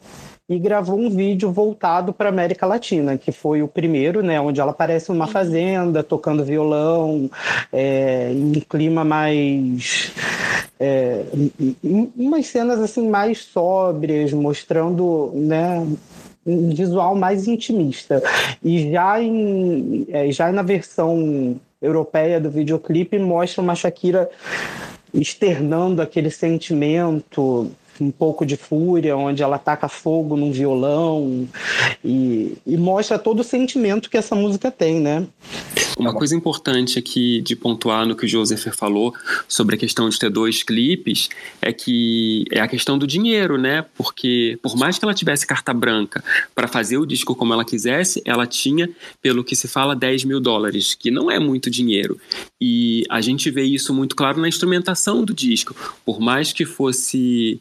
e 0.48 0.58
gravou 0.58 0.98
um 0.98 1.10
vídeo 1.10 1.52
voltado 1.52 2.12
para 2.12 2.30
América 2.30 2.64
Latina, 2.64 3.18
que 3.18 3.30
foi 3.30 3.62
o 3.62 3.68
primeiro, 3.68 4.22
né, 4.22 4.40
onde 4.40 4.60
ela 4.60 4.70
aparece 4.70 5.10
numa 5.10 5.26
fazenda 5.26 6.02
tocando 6.02 6.44
violão, 6.44 7.30
é, 7.70 8.32
em 8.32 8.56
um 8.56 8.60
clima 8.60 9.04
mais 9.04 10.12
é, 10.80 11.24
umas 12.16 12.46
cenas 12.46 12.80
assim 12.80 13.08
mais 13.08 13.44
sóbrias, 13.44 14.32
mostrando, 14.32 15.32
né, 15.34 15.86
um 16.46 16.70
visual 16.70 17.14
mais 17.14 17.46
intimista. 17.46 18.22
E 18.62 18.90
já, 18.90 19.20
em, 19.20 20.06
é, 20.08 20.30
já 20.30 20.50
na 20.50 20.62
versão 20.62 21.60
europeia 21.80 22.40
do 22.40 22.50
videoclipe 22.50 23.18
mostra 23.18 23.62
uma 23.62 23.74
Shakira 23.74 24.30
externando 25.12 26.00
aquele 26.00 26.30
sentimento 26.30 27.70
um 28.00 28.10
pouco 28.10 28.44
de 28.44 28.56
fúria, 28.56 29.16
onde 29.16 29.42
ela 29.42 29.58
taca 29.58 29.88
fogo 29.88 30.36
num 30.36 30.52
violão 30.52 31.48
e, 32.04 32.56
e 32.66 32.76
mostra 32.76 33.18
todo 33.18 33.40
o 33.40 33.44
sentimento 33.44 34.10
que 34.10 34.16
essa 34.16 34.34
música 34.34 34.70
tem, 34.70 35.00
né? 35.00 35.26
Uma 35.98 36.14
coisa 36.14 36.34
importante 36.34 36.98
aqui 36.98 37.40
de 37.40 37.56
pontuar 37.56 38.06
no 38.06 38.14
que 38.14 38.24
o 38.24 38.28
Joseph 38.28 38.68
falou 38.76 39.12
sobre 39.48 39.74
a 39.74 39.78
questão 39.78 40.08
de 40.08 40.16
ter 40.18 40.30
dois 40.30 40.62
clipes 40.62 41.28
é 41.60 41.72
que 41.72 42.44
é 42.52 42.60
a 42.60 42.68
questão 42.68 42.96
do 42.96 43.06
dinheiro, 43.06 43.58
né? 43.58 43.84
Porque 43.96 44.58
por 44.62 44.76
mais 44.76 44.96
que 44.96 45.04
ela 45.04 45.12
tivesse 45.12 45.46
carta 45.46 45.74
branca 45.74 46.22
para 46.54 46.68
fazer 46.68 46.98
o 46.98 47.06
disco 47.06 47.34
como 47.34 47.52
ela 47.52 47.64
quisesse, 47.64 48.22
ela 48.24 48.46
tinha, 48.46 48.88
pelo 49.20 49.42
que 49.42 49.56
se 49.56 49.66
fala, 49.66 49.96
10 49.96 50.24
mil 50.24 50.40
dólares, 50.40 50.94
que 50.94 51.10
não 51.10 51.30
é 51.30 51.38
muito 51.38 51.68
dinheiro. 51.68 52.18
E 52.60 53.04
a 53.10 53.20
gente 53.20 53.50
vê 53.50 53.62
isso 53.62 53.92
muito 53.92 54.14
claro 54.14 54.40
na 54.40 54.48
instrumentação 54.48 55.24
do 55.24 55.34
disco. 55.34 55.74
Por 56.04 56.20
mais 56.20 56.52
que 56.52 56.64
fosse 56.64 57.60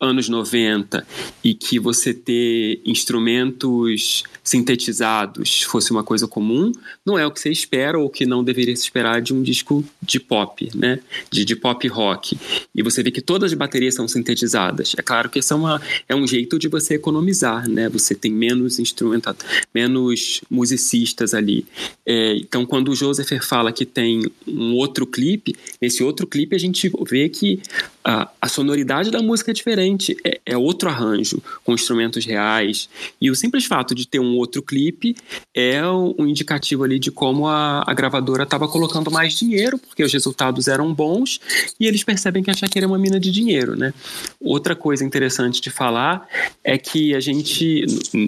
anos 0.00 0.28
90 0.28 1.06
e 1.42 1.54
que 1.54 1.78
você 1.78 2.14
ter 2.14 2.80
instrumentos 2.84 4.22
sintetizados 4.48 5.62
fosse 5.62 5.90
uma 5.90 6.02
coisa 6.02 6.26
comum, 6.26 6.72
não 7.04 7.18
é 7.18 7.26
o 7.26 7.30
que 7.30 7.40
você 7.40 7.50
espera 7.50 7.98
ou 7.98 8.08
que 8.08 8.24
não 8.24 8.42
deveria 8.42 8.74
se 8.74 8.84
esperar 8.84 9.20
de 9.20 9.34
um 9.34 9.42
disco 9.42 9.84
de 10.00 10.18
pop, 10.18 10.70
né? 10.74 11.00
De, 11.30 11.44
de 11.44 11.54
pop 11.54 11.86
rock. 11.88 12.38
E 12.74 12.82
você 12.82 13.02
vê 13.02 13.10
que 13.10 13.20
todas 13.20 13.52
as 13.52 13.58
baterias 13.58 13.94
são 13.94 14.08
sintetizadas. 14.08 14.94
É 14.96 15.02
claro 15.02 15.28
que 15.28 15.38
isso 15.38 15.52
é, 15.52 15.56
uma, 15.56 15.82
é 16.08 16.14
um 16.14 16.26
jeito 16.26 16.58
de 16.58 16.68
você 16.68 16.94
economizar, 16.94 17.68
né? 17.68 17.88
Você 17.90 18.14
tem 18.14 18.32
menos 18.32 18.78
instrumentados, 18.78 19.44
menos 19.74 20.40
musicistas 20.50 21.34
ali. 21.34 21.66
É, 22.06 22.36
então, 22.36 22.64
quando 22.64 22.90
o 22.90 22.96
Joseph 22.96 23.30
fala 23.42 23.72
que 23.72 23.84
tem 23.84 24.30
um 24.46 24.74
outro 24.74 25.06
clipe, 25.06 25.54
nesse 25.80 26.02
outro 26.02 26.26
clipe 26.26 26.56
a 26.56 26.58
gente 26.58 26.90
vê 27.06 27.28
que 27.28 27.60
a, 28.02 28.30
a 28.40 28.48
sonoridade 28.48 29.10
da 29.10 29.20
música 29.20 29.50
é 29.50 29.54
diferente, 29.54 29.87
é, 30.24 30.40
é 30.44 30.56
outro 30.56 30.88
arranjo, 30.88 31.42
com 31.64 31.74
instrumentos 31.74 32.24
reais. 32.24 32.88
E 33.20 33.30
o 33.30 33.34
simples 33.34 33.64
fato 33.64 33.94
de 33.94 34.06
ter 34.06 34.18
um 34.18 34.36
outro 34.36 34.62
clipe 34.62 35.16
é 35.54 35.86
um 35.86 36.26
indicativo 36.26 36.84
ali 36.84 36.98
de 36.98 37.10
como 37.10 37.46
a, 37.46 37.84
a 37.86 37.94
gravadora 37.94 38.42
estava 38.42 38.68
colocando 38.68 39.10
mais 39.10 39.38
dinheiro, 39.38 39.78
porque 39.78 40.02
os 40.02 40.12
resultados 40.12 40.68
eram 40.68 40.92
bons 40.92 41.40
e 41.78 41.86
eles 41.86 42.04
percebem 42.04 42.42
que 42.42 42.50
a 42.50 42.54
Shakira 42.54 42.84
é 42.84 42.88
uma 42.88 42.98
mina 42.98 43.18
de 43.20 43.30
dinheiro, 43.30 43.76
né? 43.76 43.92
Outra 44.40 44.74
coisa 44.74 45.04
interessante 45.04 45.60
de 45.60 45.70
falar 45.70 46.26
é 46.62 46.76
que 46.76 47.14
a 47.14 47.20
gente, 47.20 47.84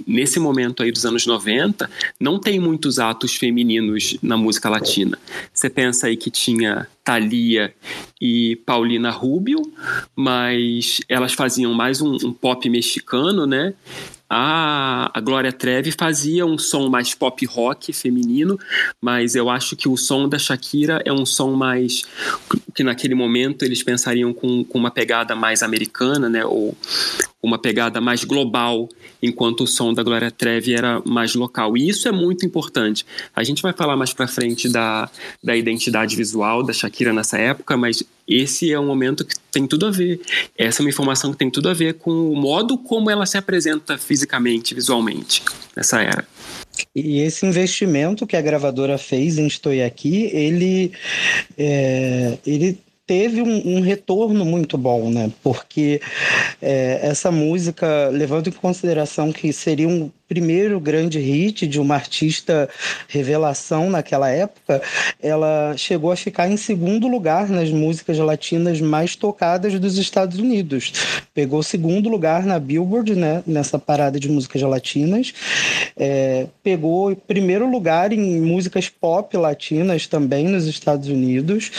nesse 0.07 0.38
momento 0.38 0.83
aí 0.83 0.93
dos 0.93 1.05
anos 1.05 1.26
90, 1.26 1.90
não 2.19 2.38
tem 2.38 2.59
muitos 2.59 2.99
atos 2.99 3.35
femininos 3.37 4.17
na 4.23 4.37
música 4.37 4.69
latina. 4.69 5.19
Você 5.52 5.69
pensa 5.69 6.07
aí 6.07 6.17
que 6.17 6.31
tinha 6.31 6.87
Thalia 7.11 7.75
e 8.21 8.55
Paulina 8.64 9.11
Rubio, 9.11 9.61
mas 10.14 11.00
elas 11.09 11.33
faziam 11.33 11.75
mais 11.75 12.00
um, 12.00 12.14
um 12.25 12.33
pop 12.33 12.71
mexicano, 12.71 13.47
né? 13.47 13.75
A, 14.33 15.11
a 15.12 15.21
Glória 15.21 15.52
Trevi 15.52 15.90
fazia 15.90 16.47
um 16.47 16.57
som 16.57 16.88
mais 16.88 17.12
pop 17.12 17.45
rock 17.47 17.93
feminino, 17.93 18.57
mas 19.00 19.35
eu 19.35 19.50
acho 19.50 19.75
que 19.75 19.88
o 19.88 19.97
som 19.97 20.29
da 20.29 20.38
Shakira 20.38 21.02
é 21.05 21.12
um 21.12 21.26
som 21.26 21.55
mais 21.55 22.05
que 22.73 22.85
naquele 22.85 23.17
momento 23.17 23.64
eles 23.64 23.83
pensariam 23.83 24.33
com, 24.33 24.62
com 24.62 24.79
uma 24.79 24.93
pegada 24.93 25.35
mais 25.35 25.64
americana, 25.64 26.29
né? 26.29 26.45
Ou 26.45 26.76
uma 27.43 27.59
pegada 27.59 28.00
mais 28.00 28.23
global, 28.23 28.88
enquanto 29.22 29.62
o 29.62 29.66
som 29.66 29.92
da 29.92 30.02
Glória 30.02 30.30
Trevi 30.30 30.74
era 30.74 31.02
mais 31.04 31.34
local. 31.34 31.76
E 31.76 31.88
isso 31.88 32.08
é 32.08 32.12
muito 32.12 32.44
importante. 32.46 33.04
A 33.34 33.42
gente 33.44 33.62
vai 33.62 33.72
falar 33.72 33.96
mais 33.96 34.12
para 34.12 34.26
frente 34.26 34.68
da, 34.68 35.10
da 35.42 35.56
identidade 35.56 36.16
visual 36.16 36.62
da 36.62 36.72
Shakira 36.72 37.12
nessa 37.12 37.38
época, 37.38 37.76
mas 37.76 38.02
esse 38.26 38.72
é 38.72 38.78
um 38.78 38.86
momento 38.86 39.24
que 39.24 39.34
tem 39.50 39.66
tudo 39.66 39.86
a 39.86 39.90
ver. 39.90 40.20
Essa 40.56 40.80
é 40.80 40.84
uma 40.84 40.90
informação 40.90 41.32
que 41.32 41.38
tem 41.38 41.50
tudo 41.50 41.68
a 41.68 41.74
ver 41.74 41.94
com 41.94 42.30
o 42.30 42.36
modo 42.36 42.78
como 42.78 43.10
ela 43.10 43.26
se 43.26 43.36
apresenta 43.36 43.98
fisicamente, 43.98 44.74
visualmente, 44.74 45.42
nessa 45.76 46.00
era. 46.00 46.26
E 46.94 47.20
esse 47.20 47.44
investimento 47.44 48.26
que 48.26 48.36
a 48.36 48.42
gravadora 48.42 48.96
fez 48.96 49.38
em 49.38 49.46
Estou 49.46 49.72
Aqui, 49.84 50.30
ele, 50.32 50.92
é, 51.56 52.38
ele 52.46 52.78
teve 53.11 53.43
um, 53.43 53.79
um, 53.79 53.81
retorno 53.81 54.45
muito 54.45 54.79
bom, 54.79 55.11
né? 55.11 55.33
Porque 55.43 56.00
é, 56.62 57.00
essa 57.02 57.29
música, 57.33 58.09
levando 58.09 58.47
em 58.47 58.52
consideração 58.52 59.33
que 59.33 59.52
seria 59.52 59.88
um 59.88 60.09
primeiro 60.31 60.79
grande 60.79 61.19
hit 61.19 61.67
de 61.67 61.81
uma 61.81 61.97
artista 61.97 62.69
revelação 63.09 63.90
naquela 63.90 64.31
época, 64.31 64.81
ela 65.21 65.75
chegou 65.76 66.12
a 66.12 66.17
ficar 66.17 66.49
em 66.49 66.57
segundo 66.57 67.09
lugar 67.09 67.49
nas 67.49 67.69
músicas 67.71 68.17
latinas 68.17 68.81
mais 68.81 69.17
tocadas 69.17 69.76
dos 69.81 69.99
Estados 69.99 70.38
Unidos. 70.38 70.93
Pegou 71.35 71.64
segundo 71.64 72.09
lugar 72.09 72.47
na 72.47 72.61
Billboard, 72.61 73.17
né, 73.17 73.43
nessa 73.45 73.76
parada 73.76 74.21
de 74.21 74.29
músicas 74.29 74.62
latinas. 74.62 75.35
É, 75.97 76.47
pegou 76.62 77.17
primeiro 77.17 77.69
lugar 77.69 78.12
em 78.12 78.40
músicas 78.40 78.88
pop 78.88 79.37
latinas 79.37 80.07
também 80.07 80.47
nos 80.47 80.69
Estados 80.69 81.09
Unidos. 81.09 81.73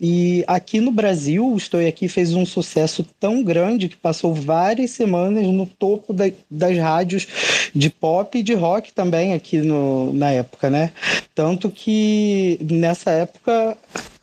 E 0.00 0.44
aqui 0.46 0.75
no 0.80 0.90
Brasil, 0.90 1.54
Estou 1.56 1.86
Aqui 1.86 2.08
fez 2.08 2.34
um 2.34 2.44
sucesso 2.44 3.06
tão 3.20 3.42
grande 3.42 3.88
que 3.88 3.96
passou 3.96 4.34
várias 4.34 4.90
semanas 4.90 5.46
no 5.46 5.66
topo 5.66 6.12
da, 6.12 6.30
das 6.50 6.76
rádios 6.78 7.26
de 7.74 7.90
pop 7.90 8.38
e 8.38 8.42
de 8.42 8.54
rock 8.54 8.92
também 8.92 9.34
aqui 9.34 9.58
no, 9.58 10.12
na 10.12 10.30
época, 10.30 10.70
né? 10.70 10.92
Tanto 11.34 11.70
que 11.70 12.58
nessa 12.62 13.10
época 13.10 13.76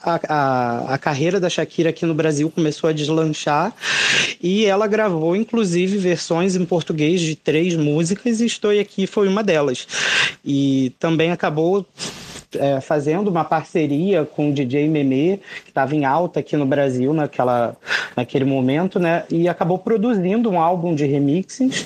a, 0.03 0.19
a, 0.27 0.93
a, 0.95 0.97
carreira 0.97 1.39
da 1.39 1.49
Shakira 1.49 1.89
aqui 1.89 2.05
no 2.05 2.13
Brasil 2.13 2.49
começou 2.49 2.89
a 2.89 2.93
deslanchar 2.93 3.73
e 4.41 4.65
ela 4.65 4.87
gravou, 4.87 5.35
inclusive, 5.35 5.97
versões 5.97 6.55
em 6.55 6.65
português 6.65 7.21
de 7.21 7.35
três 7.35 7.75
músicas 7.75 8.41
e 8.41 8.45
Estou 8.45 8.71
Aqui 8.71 9.07
foi 9.07 9.27
uma 9.27 9.43
delas. 9.43 9.87
E 10.43 10.91
também 10.99 11.31
acabou 11.31 11.85
é, 12.59 12.79
fazendo 12.81 13.27
uma 13.29 13.43
parceria 13.43 14.25
com 14.25 14.49
o 14.49 14.53
DJ 14.53 14.87
Meme, 14.87 15.41
que 15.63 15.69
estava 15.69 15.95
em 15.95 16.05
alta 16.05 16.39
aqui 16.39 16.55
no 16.55 16.65
Brasil 16.65 17.13
naquela, 17.13 17.75
naquele 18.15 18.45
momento, 18.45 18.99
né? 18.99 19.23
E 19.29 19.47
acabou 19.47 19.77
produzindo 19.77 20.49
um 20.49 20.59
álbum 20.59 20.93
de 20.93 21.05
remixes 21.05 21.85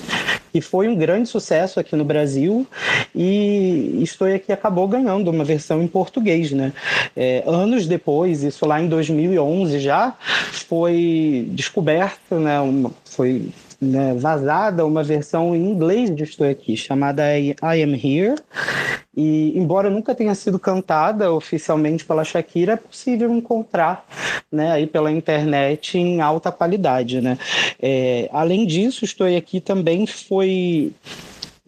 que 0.52 0.60
foi 0.60 0.88
um 0.88 0.96
grande 0.96 1.28
sucesso 1.28 1.78
aqui 1.78 1.94
no 1.94 2.04
Brasil 2.04 2.66
e 3.14 4.00
Estou 4.02 4.28
Aqui 4.28 4.52
acabou 4.52 4.86
ganhando 4.88 5.30
uma 5.30 5.44
versão 5.44 5.82
em 5.82 5.86
português, 5.86 6.52
né? 6.52 6.72
É, 7.16 7.42
anos 7.46 7.86
depois, 7.86 8.42
isso 8.42 8.66
lá 8.66 8.80
em 8.80 8.88
2011 8.88 9.78
já, 9.78 10.14
foi 10.52 11.46
descoberto, 11.50 12.34
né? 12.36 12.60
Uma, 12.60 12.90
foi 13.04 13.50
né, 13.80 14.14
vazada 14.14 14.84
uma 14.84 15.02
versão 15.02 15.54
em 15.54 15.70
inglês 15.70 16.14
de 16.14 16.24
Estou 16.24 16.48
Aqui, 16.48 16.76
chamada 16.76 17.22
I 17.38 17.54
Am 17.62 17.94
Here. 17.94 18.34
E, 19.16 19.58
embora 19.58 19.90
nunca 19.90 20.14
tenha 20.14 20.34
sido 20.34 20.58
cantada 20.58 21.32
oficialmente 21.32 22.04
pela 22.04 22.24
Shakira, 22.24 22.74
é 22.74 22.76
possível 22.76 23.32
encontrar 23.32 24.06
né, 24.50 24.72
aí 24.72 24.86
pela 24.86 25.10
internet 25.10 25.98
em 25.98 26.20
alta 26.20 26.52
qualidade. 26.52 27.20
Né? 27.20 27.36
É, 27.80 28.28
além 28.32 28.66
disso, 28.66 29.04
Estou 29.04 29.26
Aqui 29.26 29.60
também 29.60 30.06
foi 30.06 30.92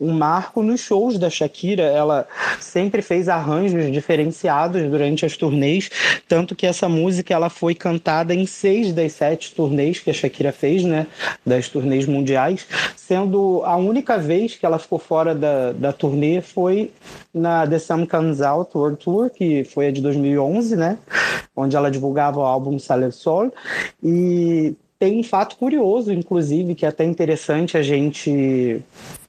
um 0.01 0.13
marco 0.13 0.63
nos 0.63 0.81
shows 0.81 1.19
da 1.19 1.29
Shakira. 1.29 1.83
Ela 1.83 2.27
sempre 2.59 3.03
fez 3.03 3.29
arranjos 3.29 3.93
diferenciados 3.93 4.83
durante 4.89 5.27
as 5.27 5.37
turnês, 5.37 5.91
tanto 6.27 6.57
que 6.57 6.67
essa 6.67 6.89
música 6.89 7.35
ela 7.35 7.51
foi 7.51 7.75
cantada 7.75 8.35
em 8.35 8.47
seis 8.47 8.93
das 8.93 9.13
sete 9.13 9.55
turnês 9.55 9.99
que 9.99 10.11
a 10.11 10.15
Shakira 10.15 10.53
fez, 10.53 10.83
né, 10.85 11.07
das 11.45 11.69
turnês 11.69 12.07
mundiais, 12.07 12.67
sendo 12.97 13.63
a 13.65 13.77
única 13.77 14.17
vez 14.17 14.57
que 14.57 14.65
ela 14.65 14.79
ficou 14.79 14.99
fora 14.99 15.35
da, 15.35 15.73
da 15.73 15.93
turnê 15.93 16.41
foi 16.41 16.91
na 17.35 17.67
The 17.67 17.79
Sun 17.79 18.07
Comes 18.07 18.41
Out 18.41 18.71
World 18.77 18.99
Tour, 18.99 19.31
que 19.31 19.65
foi 19.65 19.89
a 19.89 19.93
de 19.93 20.01
2011, 20.01 20.77
né, 20.77 20.99
onde 21.55 21.77
ela 21.77 21.91
divulgava 21.91 22.41
o 22.41 22.45
álbum 22.45 22.79
Sale 22.79 23.13
Sol, 23.13 23.53
e 24.03 24.75
tem 24.99 25.19
um 25.19 25.23
fato 25.23 25.57
curioso, 25.57 26.13
inclusive, 26.13 26.75
que 26.75 26.85
é 26.85 26.89
até 26.89 27.05
interessante 27.05 27.77
a 27.77 27.83
gente 27.83 28.83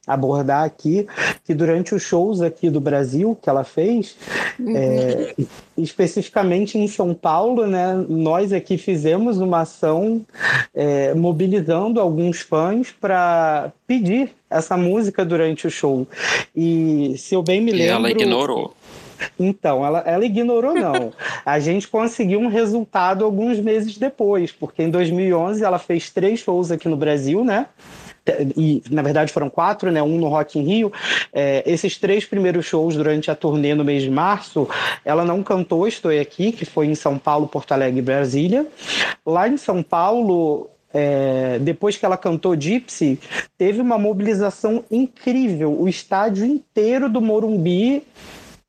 abordar 0.06 0.64
aqui, 0.64 1.06
que 1.44 1.54
durante 1.54 1.94
os 1.94 2.02
shows 2.02 2.40
aqui 2.40 2.68
do 2.68 2.80
Brasil 2.80 3.38
que 3.40 3.48
ela 3.48 3.62
fez, 3.62 4.16
uhum. 4.58 4.76
é, 4.76 5.34
especificamente 5.78 6.76
em 6.76 6.88
São 6.88 7.14
Paulo, 7.14 7.66
né, 7.66 7.94
nós 8.08 8.52
aqui 8.52 8.76
fizemos 8.76 9.38
uma 9.38 9.60
ação 9.60 10.22
é, 10.74 11.14
mobilizando 11.14 12.00
alguns 12.00 12.40
fãs 12.40 12.90
para 12.90 13.72
pedir 13.86 14.30
essa 14.50 14.76
música 14.76 15.24
durante 15.24 15.66
o 15.66 15.70
show. 15.70 16.06
E 16.54 17.14
se 17.16 17.34
eu 17.34 17.42
bem 17.42 17.60
me 17.60 17.70
lembro... 17.70 17.86
E 17.86 17.88
ela 17.88 18.10
ignorou. 18.10 18.74
Então, 19.38 19.86
ela, 19.86 20.00
ela 20.00 20.24
ignorou, 20.24 20.74
não. 20.74 21.12
A 21.46 21.60
gente 21.60 21.86
conseguiu 21.86 22.40
um 22.40 22.48
resultado 22.48 23.24
alguns 23.24 23.60
meses 23.60 23.96
depois, 23.96 24.50
porque 24.50 24.82
em 24.82 24.90
2011 24.90 25.62
ela 25.62 25.78
fez 25.78 26.10
três 26.10 26.40
shows 26.40 26.72
aqui 26.72 26.88
no 26.88 26.96
Brasil, 26.96 27.44
né? 27.44 27.66
E 28.56 28.82
na 28.90 29.02
verdade 29.02 29.32
foram 29.32 29.50
quatro, 29.50 29.90
né? 29.90 30.02
Um 30.02 30.18
no 30.18 30.28
Rock 30.28 30.58
in 30.58 30.62
Rio. 30.62 30.92
É, 31.32 31.62
esses 31.66 31.98
três 31.98 32.24
primeiros 32.24 32.66
shows 32.66 32.96
durante 32.96 33.30
a 33.30 33.34
turnê 33.34 33.74
no 33.74 33.84
mês 33.84 34.02
de 34.02 34.10
março, 34.10 34.68
ela 35.04 35.24
não 35.24 35.42
cantou 35.42 35.86
Estou 35.86 36.12
Aqui, 36.12 36.52
que 36.52 36.64
foi 36.64 36.86
em 36.86 36.94
São 36.94 37.18
Paulo, 37.18 37.48
Porto 37.48 37.72
Alegre 37.72 37.98
e 37.98 38.02
Brasília. 38.02 38.66
Lá 39.24 39.48
em 39.48 39.56
São 39.56 39.82
Paulo, 39.82 40.68
é, 40.92 41.58
depois 41.60 41.96
que 41.96 42.04
ela 42.04 42.16
cantou 42.16 42.58
Gypsy, 42.58 43.18
teve 43.56 43.80
uma 43.80 43.98
mobilização 43.98 44.84
incrível. 44.90 45.74
O 45.80 45.88
estádio 45.88 46.44
inteiro 46.44 47.08
do 47.08 47.20
Morumbi 47.20 48.02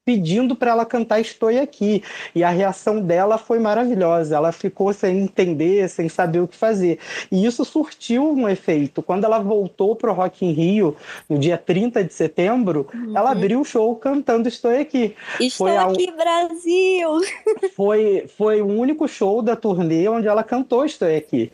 pedindo 0.06 0.56
para 0.56 0.72
ela 0.72 0.86
cantar 0.86 1.20
Estou 1.20 1.50
Aqui. 1.50 2.04
E 2.34 2.44
a 2.44 2.50
reação 2.50 3.00
dela 3.00 3.38
foi 3.38 3.60
maravilhosa. 3.60 4.36
Ela 4.36 4.52
ficou 4.52 4.92
sem 4.94 5.20
entender, 5.20 5.88
sem 5.90 6.10
saber 6.10 6.40
o 6.40 6.48
que 6.48 6.56
fazer. 6.56 7.00
E 7.32 7.46
isso 7.46 7.64
surtiu 7.64 8.32
um 8.32 8.50
efeito. 8.50 9.02
Quando 9.02 9.24
ela 9.24 9.40
voltou 9.40 9.96
para 9.96 10.12
o 10.12 10.14
Rock 10.14 10.46
in 10.46 10.52
Rio, 10.52 10.96
no 11.30 11.38
dia 11.38 11.58
30 11.58 12.04
de 12.04 12.14
setembro, 12.14 12.88
uhum. 12.94 13.16
ela 13.16 13.32
abriu 13.32 13.62
o 13.62 13.66
show 13.66 13.96
cantando 13.96 14.48
Estou 14.48 14.72
Aqui. 14.72 15.16
Estou 15.40 15.68
foi 15.68 15.78
aqui. 15.78 16.12
Brasil! 16.12 17.10
Foi, 17.76 18.26
foi 18.38 18.62
o 18.62 18.68
único 18.68 19.08
show 19.08 19.42
da 19.42 19.56
turnê 19.56 20.08
onde 20.08 20.28
ela 20.28 20.44
cantou 20.44 20.86
Estou 20.86 21.08
Aqui. 21.08 21.52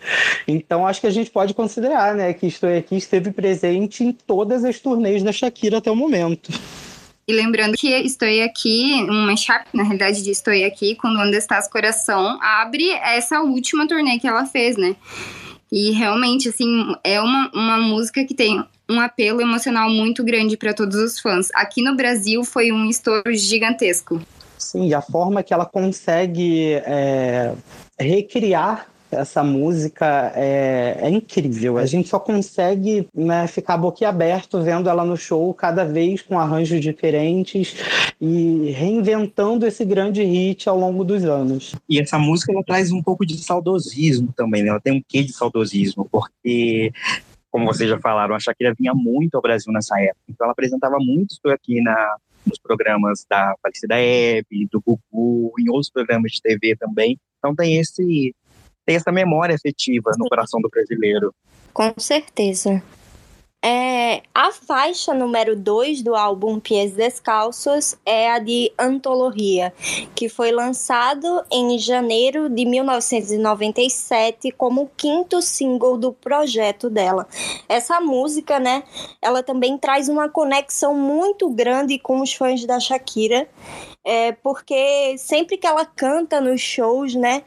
Então, 0.47 0.85
acho 0.85 1.01
que 1.01 1.07
a 1.07 1.11
gente 1.11 1.31
pode 1.31 1.53
considerar 1.53 2.15
né, 2.15 2.33
que 2.33 2.47
Estou 2.47 2.69
Aqui 2.69 2.97
esteve 2.97 3.31
presente 3.31 4.03
em 4.03 4.11
todas 4.11 4.63
as 4.63 4.79
turnês 4.79 5.23
da 5.23 5.31
Shakira 5.31 5.77
até 5.77 5.89
o 5.89 5.95
momento. 5.95 6.51
E 7.29 7.31
lembrando 7.31 7.77
que 7.77 7.87
Estou 7.87 8.27
Aqui, 8.43 9.05
um 9.07 9.27
mashup, 9.27 9.63
na 9.71 9.83
realidade, 9.83 10.23
de 10.23 10.31
Estou 10.31 10.51
Aqui, 10.65 10.95
quando 10.95 11.19
Onde 11.19 11.37
Estás 11.37 11.67
Coração, 11.67 12.39
abre 12.41 12.89
essa 12.89 13.39
última 13.41 13.87
turnê 13.87 14.17
que 14.17 14.27
ela 14.27 14.47
fez, 14.47 14.75
né? 14.75 14.95
E 15.71 15.91
realmente, 15.91 16.49
assim, 16.49 16.91
é 17.03 17.21
uma, 17.21 17.51
uma 17.53 17.77
música 17.77 18.25
que 18.25 18.33
tem 18.33 18.65
um 18.89 18.99
apelo 18.99 19.41
emocional 19.41 19.91
muito 19.91 20.23
grande 20.23 20.57
para 20.57 20.73
todos 20.73 20.95
os 20.95 21.19
fãs. 21.19 21.49
Aqui 21.53 21.83
no 21.83 21.95
Brasil 21.95 22.43
foi 22.43 22.71
um 22.71 22.89
estouro 22.89 23.31
gigantesco. 23.35 24.19
Sim, 24.57 24.87
e 24.87 24.95
a 24.95 25.01
forma 25.03 25.43
que 25.43 25.53
ela 25.53 25.67
consegue 25.67 26.81
é, 26.83 27.53
recriar 27.99 28.87
essa 29.11 29.43
música 29.43 30.31
é, 30.35 30.97
é, 31.01 31.09
incrível. 31.09 31.77
A 31.77 31.85
gente 31.85 32.09
só 32.09 32.19
consegue 32.19 33.07
né, 33.13 33.47
ficar 33.47 33.77
boquiaberto 33.77 34.61
vendo 34.61 34.89
ela 34.89 35.03
no 35.03 35.17
show, 35.17 35.53
cada 35.53 35.83
vez 35.83 36.21
com 36.21 36.39
arranjos 36.39 36.81
diferentes 36.81 37.75
e 38.21 38.71
reinventando 38.71 39.65
esse 39.65 39.83
grande 39.83 40.23
hit 40.23 40.67
ao 40.69 40.77
longo 40.77 41.03
dos 41.03 41.25
anos. 41.25 41.75
E 41.89 41.99
essa 41.99 42.19
música 42.19 42.51
ela 42.51 42.63
traz 42.63 42.91
um 42.91 43.01
pouco 43.01 43.25
de 43.25 43.37
saudosismo 43.37 44.33
também, 44.35 44.63
né? 44.63 44.69
ela 44.69 44.81
tem 44.81 44.93
um 44.93 45.03
quê 45.07 45.23
de 45.23 45.33
saudosismo, 45.33 46.07
porque 46.11 46.91
como 47.51 47.65
vocês 47.65 47.89
já 47.89 47.99
falaram, 47.99 48.35
a 48.35 48.39
Shakira 48.39 48.75
vinha 48.77 48.93
muito 48.93 49.35
ao 49.35 49.41
Brasil 49.41 49.73
nessa 49.73 49.99
época. 49.99 50.21
Então 50.29 50.45
ela 50.45 50.51
apresentava 50.51 50.97
muito 50.99 51.31
isso 51.31 51.47
aqui 51.47 51.81
na, 51.81 52.15
nos 52.45 52.59
programas 52.59 53.25
da 53.29 53.55
falecida 53.61 53.95
Hebe, 53.99 54.67
do 54.71 54.81
Gugu, 54.81 55.53
em 55.59 55.69
outros 55.69 55.89
programas 55.89 56.31
de 56.33 56.41
TV 56.41 56.75
também. 56.75 57.17
Então 57.39 57.55
tem 57.55 57.77
esse 57.77 58.35
tem 58.89 58.95
essa 58.95 59.11
memória 59.11 59.53
afetiva 59.53 60.09
no 60.17 60.27
coração 60.27 60.59
do 60.59 60.67
brasileiro. 60.67 61.31
Com 61.71 61.93
certeza. 61.97 62.81
É, 63.63 64.23
a 64.33 64.51
faixa 64.51 65.13
número 65.13 65.55
2 65.55 66.01
do 66.01 66.15
álbum 66.15 66.59
Pies 66.59 66.93
Descalços 66.93 67.95
é 68.03 68.31
a 68.31 68.39
de 68.39 68.71
Antologia, 68.79 69.71
que 70.15 70.27
foi 70.27 70.49
lançado 70.51 71.43
em 71.51 71.77
janeiro 71.77 72.49
de 72.49 72.65
1997 72.65 74.51
como 74.53 74.83
o 74.83 74.89
quinto 74.97 75.39
single 75.39 75.97
do 75.97 76.11
projeto 76.11 76.89
dela. 76.89 77.27
Essa 77.67 77.99
música, 77.99 78.59
né, 78.59 78.81
ela 79.21 79.43
também 79.43 79.77
traz 79.77 80.09
uma 80.09 80.29
conexão 80.29 80.95
muito 80.95 81.47
grande 81.49 81.99
com 81.99 82.21
os 82.21 82.33
fãs 82.33 82.65
da 82.65 82.79
Shakira, 82.79 83.47
é, 84.09 84.31
porque 84.31 85.15
sempre 85.19 85.55
que 85.55 85.67
ela 85.67 85.85
canta 85.85 86.41
nos 86.41 86.59
shows, 86.59 87.13
né, 87.13 87.43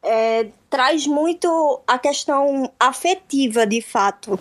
é, 0.00 0.46
traz 0.70 1.08
muito 1.08 1.80
a 1.84 1.98
questão 1.98 2.70
afetiva, 2.78 3.66
de 3.66 3.80
fato. 3.80 4.38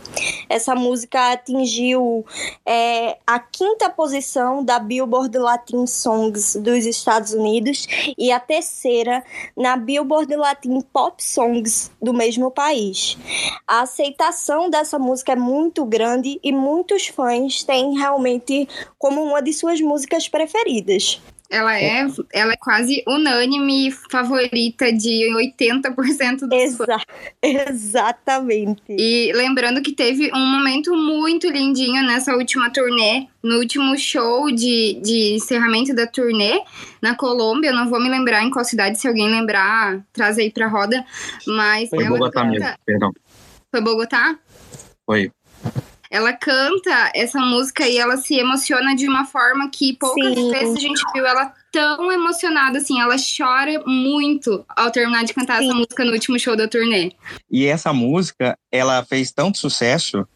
Essa 0.48 0.76
música 0.76 1.32
atingiu 1.32 2.24
é, 2.64 3.18
a 3.26 3.40
quinta 3.40 3.90
posição 3.90 4.64
da 4.64 4.78
Billboard 4.78 5.36
Latin 5.36 5.88
Songs 5.88 6.56
dos 6.58 6.86
Estados 6.86 7.34
Unidos 7.34 7.88
e 8.18 8.32
a 8.32 8.40
terceira 8.40 9.24
na 9.58 9.76
Billboard 9.76 10.36
Latin 10.36 10.80
Pop 10.82 11.24
Songs 11.24 11.92
do 12.00 12.14
mesmo 12.14 12.52
país. 12.52 13.18
A 13.68 13.82
aceitação 13.82 14.70
dessa 14.70 15.00
música 15.00 15.32
é 15.32 15.36
muito 15.36 15.84
grande 15.86 16.40
e 16.44 16.52
muitos 16.52 17.08
fãs 17.08 17.64
têm 17.64 17.98
realmente 17.98 18.68
como 19.00 19.24
uma 19.24 19.42
de 19.42 19.52
suas 19.54 19.82
músicas 19.82 20.30
preferidas. 20.30 21.20
Ela 21.54 21.80
é, 21.80 22.08
ela 22.34 22.54
é 22.54 22.58
quase 22.58 23.04
unânime 23.08 23.92
favorita 24.10 24.92
de 24.92 25.30
80% 25.54 26.48
dos 26.48 26.52
Exa 26.52 26.98
Exatamente. 27.44 28.82
E 28.90 29.32
lembrando 29.36 29.80
que 29.80 29.92
teve 29.92 30.32
um 30.34 30.48
momento 30.48 30.96
muito 30.96 31.48
lindinho 31.48 32.02
nessa 32.08 32.34
última 32.34 32.72
turnê, 32.72 33.28
no 33.44 33.60
último 33.60 33.96
show 34.00 34.50
de, 34.50 35.00
de 35.04 35.36
encerramento 35.36 35.94
da 35.94 36.08
turnê 36.08 36.60
na 37.00 37.16
Colômbia. 37.16 37.70
Eu 37.70 37.76
não 37.76 37.88
vou 37.88 38.02
me 38.02 38.10
lembrar 38.10 38.42
em 38.42 38.50
qual 38.50 38.66
cidade, 38.66 39.00
se 39.00 39.08
alguém 39.08 39.30
lembrar, 39.30 40.04
traz 40.12 40.40
aí 40.40 40.50
pra 40.52 40.68
roda. 40.68 41.06
Mas 41.46 41.88
Foi 41.88 42.04
Bogotá 42.04 42.42
canta... 42.42 42.50
mesmo, 42.50 42.76
perdão. 42.84 43.12
Foi 43.70 43.80
Bogotá? 43.82 44.40
Foi 45.06 45.32
ela 46.14 46.32
canta 46.32 47.12
essa 47.16 47.40
música 47.40 47.88
e 47.88 47.98
ela 47.98 48.18
se 48.18 48.36
emociona 48.36 48.96
de 48.96 49.08
uma 49.10 49.26
forma 49.26 49.68
que 49.72 49.98
poucas 49.98 50.36
Sim. 50.36 50.52
vezes 50.52 50.78
a 50.78 50.80
gente 50.80 51.02
viu 51.12 51.26
ela 51.26 51.52
tão 51.72 52.12
emocionada 52.12 52.78
assim. 52.78 53.02
Ela 53.02 53.16
chora 53.16 53.82
muito 53.84 54.64
ao 54.70 54.92
terminar 54.92 55.24
de 55.24 55.34
cantar 55.34 55.58
Sim. 55.58 55.66
essa 55.66 55.74
música 55.74 56.06
no 56.06 56.12
último 56.12 56.40
show 56.40 56.56
da 56.56 56.68
turnê. 56.68 57.14
E 57.50 57.66
essa 57.66 57.92
música, 57.92 58.56
ela 58.72 59.04
fez 59.04 59.32
tanto 59.32 59.58
sucesso. 59.58 60.28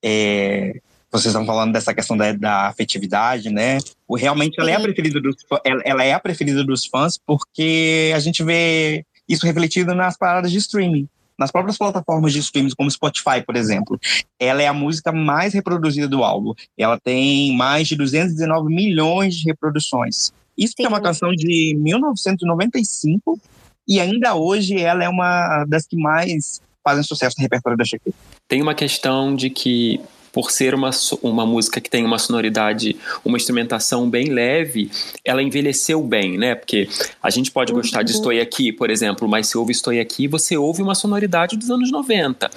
É, 0.00 0.80
vocês 1.10 1.34
estão 1.34 1.44
falando 1.44 1.72
dessa 1.72 1.92
questão 1.92 2.16
da, 2.16 2.30
da 2.30 2.68
afetividade, 2.68 3.50
né? 3.50 3.78
O, 4.06 4.14
realmente 4.14 4.60
ela 4.60 4.70
é 4.70 4.74
a 4.74 4.80
preferida 4.80 5.20
dos 5.20 5.34
ela, 5.64 5.82
ela 5.84 6.04
é 6.04 6.12
a 6.12 6.20
preferida 6.20 6.62
dos 6.62 6.86
fãs 6.86 7.18
porque 7.18 8.12
a 8.14 8.20
gente 8.20 8.44
vê 8.44 9.04
isso 9.28 9.44
refletido 9.44 9.96
nas 9.96 10.16
paradas 10.16 10.52
de 10.52 10.58
streaming 10.58 11.08
nas 11.38 11.52
próprias 11.52 11.78
plataformas 11.78 12.32
de 12.32 12.40
streams, 12.40 12.74
como 12.74 12.90
Spotify, 12.90 13.42
por 13.44 13.56
exemplo. 13.56 13.98
Ela 14.38 14.62
é 14.62 14.66
a 14.66 14.72
música 14.72 15.12
mais 15.12 15.54
reproduzida 15.54 16.08
do 16.08 16.24
álbum. 16.24 16.52
Ela 16.76 16.98
tem 16.98 17.56
mais 17.56 17.86
de 17.86 17.96
219 17.96 18.74
milhões 18.74 19.36
de 19.36 19.44
reproduções. 19.44 20.32
Isso 20.56 20.74
Sim. 20.76 20.86
é 20.86 20.88
uma 20.88 21.00
canção 21.00 21.30
de 21.32 21.76
1995 21.78 23.38
e 23.86 24.00
ainda 24.00 24.34
hoje 24.34 24.78
ela 24.78 25.04
é 25.04 25.08
uma 25.08 25.64
das 25.64 25.86
que 25.86 25.96
mais 25.96 26.60
fazem 26.82 27.04
sucesso 27.04 27.36
no 27.38 27.42
repertório 27.42 27.78
da 27.78 27.84
Shakira. 27.84 28.16
Tem 28.48 28.60
uma 28.60 28.74
questão 28.74 29.36
de 29.36 29.50
que 29.50 30.00
por 30.32 30.50
ser 30.50 30.74
uma, 30.74 30.90
uma 31.22 31.46
música 31.46 31.80
que 31.80 31.90
tem 31.90 32.04
uma 32.04 32.18
sonoridade, 32.18 32.96
uma 33.24 33.36
instrumentação 33.36 34.08
bem 34.08 34.28
leve, 34.28 34.90
ela 35.24 35.42
envelheceu 35.42 36.02
bem, 36.02 36.38
né? 36.38 36.54
Porque 36.54 36.88
a 37.22 37.30
gente 37.30 37.50
pode 37.50 37.72
gostar 37.72 38.02
de 38.02 38.12
uhum. 38.12 38.18
Estou 38.18 38.38
Aqui, 38.38 38.72
por 38.72 38.90
exemplo, 38.90 39.26
mas 39.26 39.48
se 39.48 39.58
ouve 39.58 39.72
Estou 39.72 39.98
Aqui, 39.98 40.28
você 40.28 40.56
ouve 40.56 40.82
uma 40.82 40.94
sonoridade 40.94 41.56
dos 41.56 41.70
anos 41.70 41.90
90. 41.90 42.50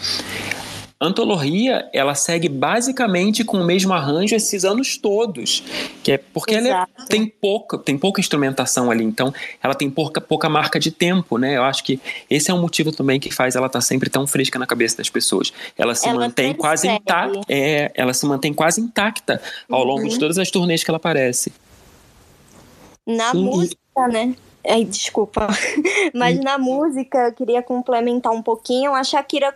Antologia, 1.04 1.90
ela 1.92 2.14
segue 2.14 2.48
basicamente 2.48 3.44
com 3.44 3.58
o 3.58 3.66
mesmo 3.66 3.92
arranjo 3.92 4.36
esses 4.36 4.64
anos 4.64 4.98
todos, 4.98 5.64
que 6.04 6.12
é 6.12 6.18
porque 6.20 6.54
Exato. 6.54 6.70
ela 6.70 6.88
é, 7.06 7.06
tem 7.08 7.26
pouca, 7.26 7.76
tem 7.80 7.98
pouca 7.98 8.22
instrumentação 8.22 8.92
ali, 8.92 9.04
então 9.04 9.34
ela 9.64 9.74
tem 9.74 9.90
pouca, 9.90 10.22
pouca 10.22 10.48
marca 10.48 10.80
de 10.80 10.92
tempo, 10.92 11.40
né? 11.40 11.58
Eu 11.58 11.64
acho 11.64 11.84
que 11.84 12.00
esse 12.30 12.52
é 12.52 12.54
um 12.54 12.62
motivo 12.62 12.92
também 12.92 13.20
que 13.20 13.34
faz 13.34 13.56
ela 13.56 13.66
estar 13.66 13.80
tá 13.80 13.82
sempre 13.82 14.12
tão 14.12 14.28
fresca 14.28 14.60
na 14.60 14.68
cabeça 14.68 14.98
das 14.98 15.10
pessoas. 15.10 15.52
Ela 15.76 15.96
se 15.96 16.08
ela 16.08 16.20
mantém 16.20 16.54
quase 16.54 16.88
intacta, 16.88 17.42
é, 17.50 17.92
ela 17.96 18.14
se 18.14 18.24
mantém 18.28 18.54
quase 18.54 18.80
intacta 18.80 19.42
ao 19.68 19.84
longo 19.84 20.08
de 20.08 20.14
uhum. 20.14 20.20
todas 20.20 20.38
as 20.38 20.52
turnês 20.52 20.84
que 20.84 20.92
ela 20.92 20.98
aparece. 20.98 21.52
Na 23.08 23.32
Sim. 23.32 23.44
música, 23.44 24.08
né? 24.08 24.36
Ai, 24.64 24.84
desculpa. 24.86 25.48
Mas 26.14 26.40
na 26.40 26.58
música, 26.58 27.28
eu 27.28 27.34
queria 27.34 27.64
complementar 27.64 28.32
um 28.32 28.44
pouquinho. 28.44 28.94
A 28.94 29.04
Shakira 29.04 29.56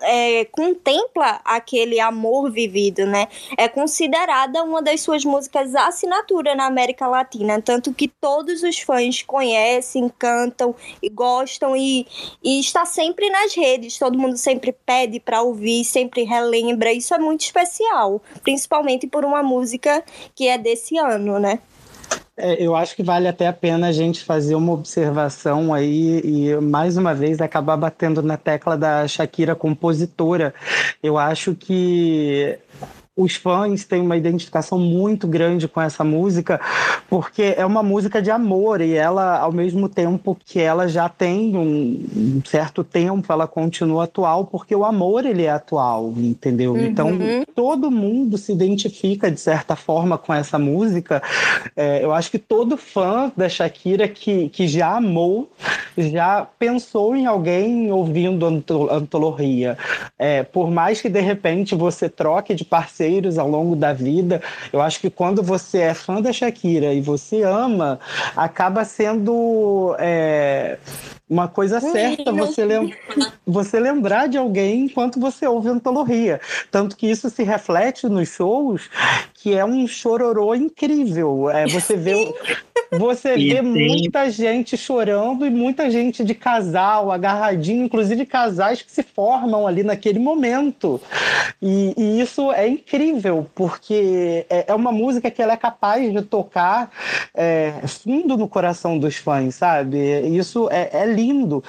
é, 0.00 0.44
contempla 0.46 1.40
aquele 1.44 2.00
amor 2.00 2.50
vivido, 2.50 3.04
né? 3.04 3.28
É 3.58 3.68
considerada 3.68 4.62
uma 4.62 4.80
das 4.80 5.02
suas 5.02 5.24
músicas 5.24 5.74
assinatura 5.74 6.54
na 6.54 6.66
América 6.66 7.06
Latina. 7.06 7.60
Tanto 7.60 7.92
que 7.92 8.08
todos 8.08 8.62
os 8.62 8.78
fãs 8.80 9.22
conhecem, 9.22 10.10
cantam 10.18 10.74
e 11.02 11.10
gostam. 11.10 11.76
E, 11.76 12.06
e 12.42 12.58
está 12.58 12.86
sempre 12.86 13.28
nas 13.28 13.54
redes. 13.54 13.98
Todo 13.98 14.18
mundo 14.18 14.38
sempre 14.38 14.72
pede 14.72 15.20
para 15.20 15.42
ouvir, 15.42 15.84
sempre 15.84 16.22
relembra. 16.22 16.90
Isso 16.90 17.12
é 17.12 17.18
muito 17.18 17.42
especial. 17.42 18.22
Principalmente 18.42 19.06
por 19.06 19.26
uma 19.26 19.42
música 19.42 20.02
que 20.34 20.48
é 20.48 20.56
desse 20.56 20.96
ano, 20.96 21.38
né? 21.38 21.60
É, 22.36 22.62
eu 22.62 22.76
acho 22.76 22.94
que 22.94 23.02
vale 23.02 23.26
até 23.26 23.48
a 23.48 23.52
pena 23.52 23.88
a 23.88 23.92
gente 23.92 24.22
fazer 24.22 24.54
uma 24.54 24.72
observação 24.72 25.74
aí 25.74 26.20
e, 26.24 26.56
mais 26.60 26.96
uma 26.96 27.12
vez, 27.12 27.40
acabar 27.40 27.76
batendo 27.76 28.22
na 28.22 28.36
tecla 28.36 28.78
da 28.78 29.08
Shakira 29.08 29.56
compositora. 29.56 30.54
Eu 31.02 31.18
acho 31.18 31.56
que 31.56 32.56
os 33.18 33.34
fãs 33.34 33.84
têm 33.84 34.00
uma 34.00 34.16
identificação 34.16 34.78
muito 34.78 35.26
grande 35.26 35.66
com 35.66 35.80
essa 35.80 36.04
música, 36.04 36.60
porque 37.10 37.54
é 37.56 37.66
uma 37.66 37.82
música 37.82 38.22
de 38.22 38.30
amor 38.30 38.80
e 38.80 38.94
ela, 38.94 39.40
ao 39.40 39.50
mesmo 39.50 39.88
tempo 39.88 40.36
que 40.44 40.60
ela 40.60 40.86
já 40.86 41.08
tem 41.08 41.56
um 41.56 42.40
certo 42.46 42.84
tempo, 42.84 43.32
ela 43.32 43.48
continua 43.48 44.04
atual, 44.04 44.46
porque 44.46 44.74
o 44.74 44.84
amor 44.84 45.26
ele 45.26 45.42
é 45.42 45.50
atual, 45.50 46.14
entendeu? 46.16 46.74
Uhum. 46.74 46.86
Então 46.86 47.18
todo 47.56 47.90
mundo 47.90 48.38
se 48.38 48.52
identifica 48.52 49.28
de 49.28 49.40
certa 49.40 49.74
forma 49.74 50.16
com 50.16 50.32
essa 50.32 50.56
música. 50.56 51.20
É, 51.74 52.04
eu 52.04 52.12
acho 52.12 52.30
que 52.30 52.38
todo 52.38 52.76
fã 52.76 53.32
da 53.36 53.48
Shakira 53.48 54.06
que, 54.06 54.48
que 54.50 54.68
já 54.68 54.96
amou, 54.96 55.50
já 55.96 56.46
pensou 56.56 57.16
em 57.16 57.26
alguém 57.26 57.90
ouvindo 57.90 58.46
Antologia. 58.46 59.76
É, 60.16 60.44
por 60.44 60.70
mais 60.70 61.00
que 61.00 61.08
de 61.08 61.20
repente 61.20 61.74
você 61.74 62.08
troque 62.08 62.54
de 62.54 62.64
parceiro 62.64 63.07
parceiros 63.08 63.38
ao 63.38 63.48
longo 63.48 63.74
da 63.74 63.92
vida. 63.92 64.42
Eu 64.72 64.80
acho 64.80 65.00
que 65.00 65.10
quando 65.10 65.42
você 65.42 65.78
é 65.78 65.94
fã 65.94 66.20
da 66.20 66.32
Shakira 66.32 66.92
e 66.92 67.00
você 67.00 67.42
ama, 67.42 67.98
acaba 68.36 68.84
sendo 68.84 69.96
é, 69.98 70.78
uma 71.28 71.48
coisa 71.48 71.80
certa 71.80 72.32
você, 72.32 72.64
lem 72.64 72.94
você 73.46 73.80
lembrar 73.80 74.28
de 74.28 74.36
alguém 74.38 74.84
enquanto 74.84 75.18
você 75.18 75.46
ouve 75.46 75.68
antologia. 75.68 76.40
Tanto 76.70 76.96
que 76.96 77.06
isso 77.06 77.30
se 77.30 77.42
reflete 77.42 78.08
nos 78.08 78.28
shows, 78.28 78.88
que 79.34 79.54
é 79.54 79.64
um 79.64 79.86
chororô 79.86 80.54
incrível. 80.54 81.50
É, 81.50 81.66
você 81.66 81.96
vê, 81.96 82.34
você 82.92 83.36
vê 83.36 83.60
muita 83.60 84.30
gente 84.30 84.76
chorando 84.76 85.46
e 85.46 85.50
muita 85.50 85.90
gente 85.90 86.24
de 86.24 86.34
casal, 86.34 87.10
agarradinho, 87.10 87.84
inclusive 87.84 88.24
casais 88.24 88.82
que 88.82 88.90
se 88.90 89.02
formam 89.02 89.66
ali 89.66 89.82
naquele 89.82 90.18
momento. 90.18 91.00
E, 91.60 91.94
e 91.96 92.20
isso 92.20 92.52
é 92.52 92.68
incrível, 92.68 93.46
porque 93.54 94.46
é, 94.48 94.66
é, 94.68 94.74
uma 94.74 94.92
música 94.92 95.30
que 95.30 95.42
ela 95.42 95.52
é 95.52 95.56
capaz 95.56 96.12
de 96.12 96.22
tocar 96.22 96.90
é, 97.34 97.72
fundo 97.86 98.36
no 98.36 98.48
coração 98.48 98.98
dos 98.98 99.16
fãs, 99.16 99.54
sabe? 99.54 99.98
Isso 100.28 100.68
é, 100.70 100.90
é 100.92 101.06
lindo. 101.06 101.62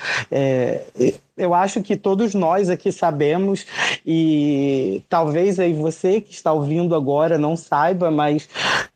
Eu 1.40 1.54
acho 1.54 1.82
que 1.82 1.96
todos 1.96 2.36
nós 2.36 2.70
aqui 2.70 2.92
sabemos 2.92 3.66
e 4.06 5.02
talvez 5.08 5.58
aí 5.58 5.72
você 5.72 6.20
que 6.20 6.34
está 6.34 6.52
ouvindo 6.52 6.94
agora 6.94 7.38
não 7.38 7.56
saiba, 7.56 8.12
mas 8.12 8.50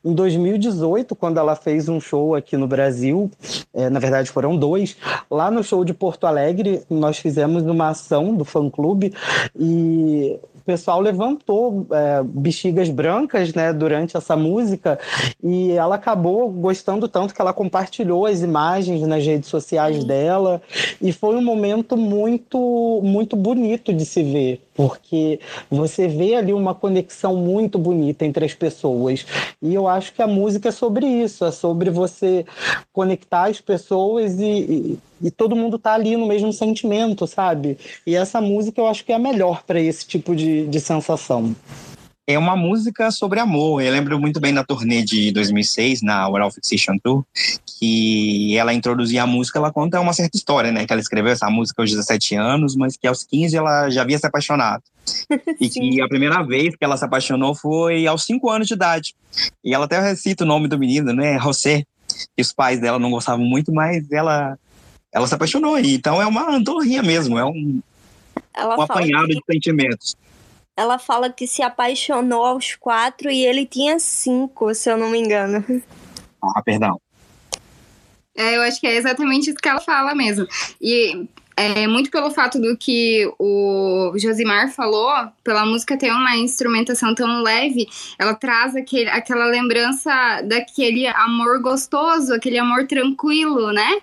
em 0.03 0.13
2018, 0.13 1.15
quando 1.15 1.37
ela 1.37 1.55
fez 1.55 1.87
um 1.87 2.01
show 2.01 2.35
aqui 2.35 2.57
no 2.57 2.67
Brasil, 2.67 3.31
é, 3.73 3.89
na 3.89 3.97
verdade 3.97 4.29
foram 4.29 4.57
dois, 4.57 4.97
lá 5.31 5.49
no 5.49 5.63
show 5.63 5.85
de 5.85 5.93
Porto 5.93 6.27
Alegre, 6.27 6.81
nós 6.89 7.17
fizemos 7.17 7.63
uma 7.63 7.87
ação 7.87 8.35
do 8.35 8.43
fã-clube 8.43 9.13
e 9.57 10.37
pessoal 10.65 11.01
levantou 11.01 11.85
é, 11.91 12.23
bexigas 12.23 12.89
brancas 12.89 13.53
né, 13.53 13.73
durante 13.73 14.15
essa 14.15 14.35
música 14.35 14.99
e 15.43 15.71
ela 15.71 15.95
acabou 15.95 16.49
gostando 16.49 17.07
tanto 17.07 17.33
que 17.33 17.41
ela 17.41 17.53
compartilhou 17.53 18.25
as 18.25 18.41
imagens 18.41 19.01
nas 19.07 19.25
redes 19.25 19.49
sociais 19.49 20.03
dela 20.03 20.61
e 21.01 21.11
foi 21.11 21.35
um 21.35 21.43
momento 21.43 21.97
muito 21.97 23.01
muito 23.03 23.35
bonito 23.35 23.93
de 23.93 24.05
se 24.05 24.23
ver 24.23 24.61
porque 24.73 25.39
você 25.69 26.07
vê 26.07 26.35
ali 26.35 26.53
uma 26.53 26.73
conexão 26.73 27.35
muito 27.35 27.77
bonita 27.77 28.25
entre 28.25 28.45
as 28.45 28.53
pessoas. 28.53 29.25
E 29.61 29.73
eu 29.73 29.87
acho 29.87 30.13
que 30.13 30.21
a 30.21 30.27
música 30.27 30.69
é 30.69 30.71
sobre 30.71 31.05
isso, 31.05 31.45
é 31.45 31.51
sobre 31.51 31.89
você 31.89 32.45
conectar 32.91 33.49
as 33.49 33.61
pessoas 33.61 34.39
e, 34.39 34.43
e, 34.43 34.99
e 35.21 35.31
todo 35.31 35.55
mundo 35.55 35.77
tá 35.77 35.93
ali 35.93 36.17
no 36.17 36.27
mesmo 36.27 36.51
sentimento, 36.51 37.27
sabe? 37.27 37.77
E 38.05 38.15
essa 38.15 38.41
música 38.41 38.81
eu 38.81 38.87
acho 38.87 39.05
que 39.05 39.11
é 39.11 39.15
a 39.15 39.19
melhor 39.19 39.63
para 39.63 39.79
esse 39.79 40.05
tipo 40.05 40.35
de, 40.35 40.67
de 40.67 40.79
sensação 40.79 41.55
é 42.25 42.39
uma 42.39 42.55
música 42.55 43.11
sobre 43.11 43.39
amor. 43.39 43.81
Eu 43.81 43.91
lembro 43.91 44.19
muito 44.19 44.39
bem 44.39 44.53
da 44.53 44.63
turnê 44.63 45.03
de 45.03 45.31
2006, 45.31 46.01
na 46.01 46.27
World 46.27 46.55
Fixation 46.55 46.97
Tour, 46.97 47.25
que 47.65 48.57
ela 48.57 48.73
introduzia 48.73 49.23
a 49.23 49.27
música, 49.27 49.59
ela 49.59 49.71
conta 49.71 49.99
uma 49.99 50.13
certa 50.13 50.37
história, 50.37 50.71
né? 50.71 50.85
Que 50.85 50.93
ela 50.93 51.01
escreveu 51.01 51.31
essa 51.31 51.49
música 51.49 51.81
aos 51.81 51.89
17 51.89 52.35
anos, 52.35 52.75
mas 52.75 52.95
que 52.95 53.07
aos 53.07 53.23
15 53.25 53.55
ela 53.57 53.89
já 53.89 54.01
havia 54.01 54.17
se 54.17 54.25
apaixonado. 54.25 54.83
E 55.59 55.69
que 55.69 56.01
a 56.01 56.07
primeira 56.07 56.41
vez 56.43 56.75
que 56.75 56.83
ela 56.83 56.97
se 56.97 57.03
apaixonou 57.03 57.53
foi 57.53 58.07
aos 58.07 58.23
5 58.23 58.49
anos 58.49 58.67
de 58.67 58.73
idade. 58.73 59.13
E 59.63 59.73
ela 59.73 59.85
até 59.85 59.99
recita 59.99 60.43
o 60.43 60.47
nome 60.47 60.67
do 60.67 60.79
menino, 60.79 61.13
né? 61.13 61.37
José. 61.39 61.83
E 62.37 62.41
os 62.41 62.53
pais 62.53 62.79
dela 62.79 62.99
não 62.99 63.11
gostavam 63.11 63.45
muito, 63.45 63.73
mas 63.73 64.09
ela, 64.11 64.57
ela 65.11 65.27
se 65.27 65.35
apaixonou. 65.35 65.77
Então 65.77 66.21
é 66.21 66.25
uma 66.25 66.49
antologia 66.49 67.03
mesmo, 67.03 67.37
é 67.37 67.45
um, 67.45 67.81
um 68.57 68.81
apanhado 68.81 69.27
que... 69.27 69.35
de 69.35 69.41
sentimentos 69.51 70.15
ela 70.75 70.97
fala 70.97 71.31
que 71.31 71.47
se 71.47 71.61
apaixonou 71.61 72.45
aos 72.45 72.75
quatro 72.75 73.29
e 73.29 73.45
ele 73.45 73.65
tinha 73.65 73.99
cinco, 73.99 74.73
se 74.73 74.89
eu 74.89 74.97
não 74.97 75.09
me 75.09 75.19
engano. 75.19 75.63
Ah, 76.41 76.61
perdão. 76.61 76.99
É, 78.35 78.57
eu 78.57 78.61
acho 78.63 78.79
que 78.79 78.87
é 78.87 78.95
exatamente 78.95 79.49
isso 79.49 79.59
que 79.59 79.69
ela 79.69 79.79
fala 79.79 80.15
mesmo. 80.15 80.47
E 80.81 81.27
é, 81.55 81.87
muito 81.87 82.09
pelo 82.09 82.31
fato 82.31 82.59
do 82.59 82.75
que 82.75 83.31
o 83.37 84.13
Josimar 84.17 84.71
falou, 84.71 85.11
pela 85.43 85.65
música 85.65 85.97
ter 85.97 86.11
uma 86.11 86.35
instrumentação 86.35 87.13
tão 87.13 87.41
leve, 87.41 87.87
ela 88.17 88.33
traz 88.33 88.75
aquele, 88.75 89.09
aquela 89.09 89.45
lembrança 89.45 90.41
daquele 90.43 91.07
amor 91.07 91.61
gostoso, 91.61 92.33
aquele 92.33 92.57
amor 92.57 92.87
tranquilo, 92.87 93.71
né? 93.71 93.97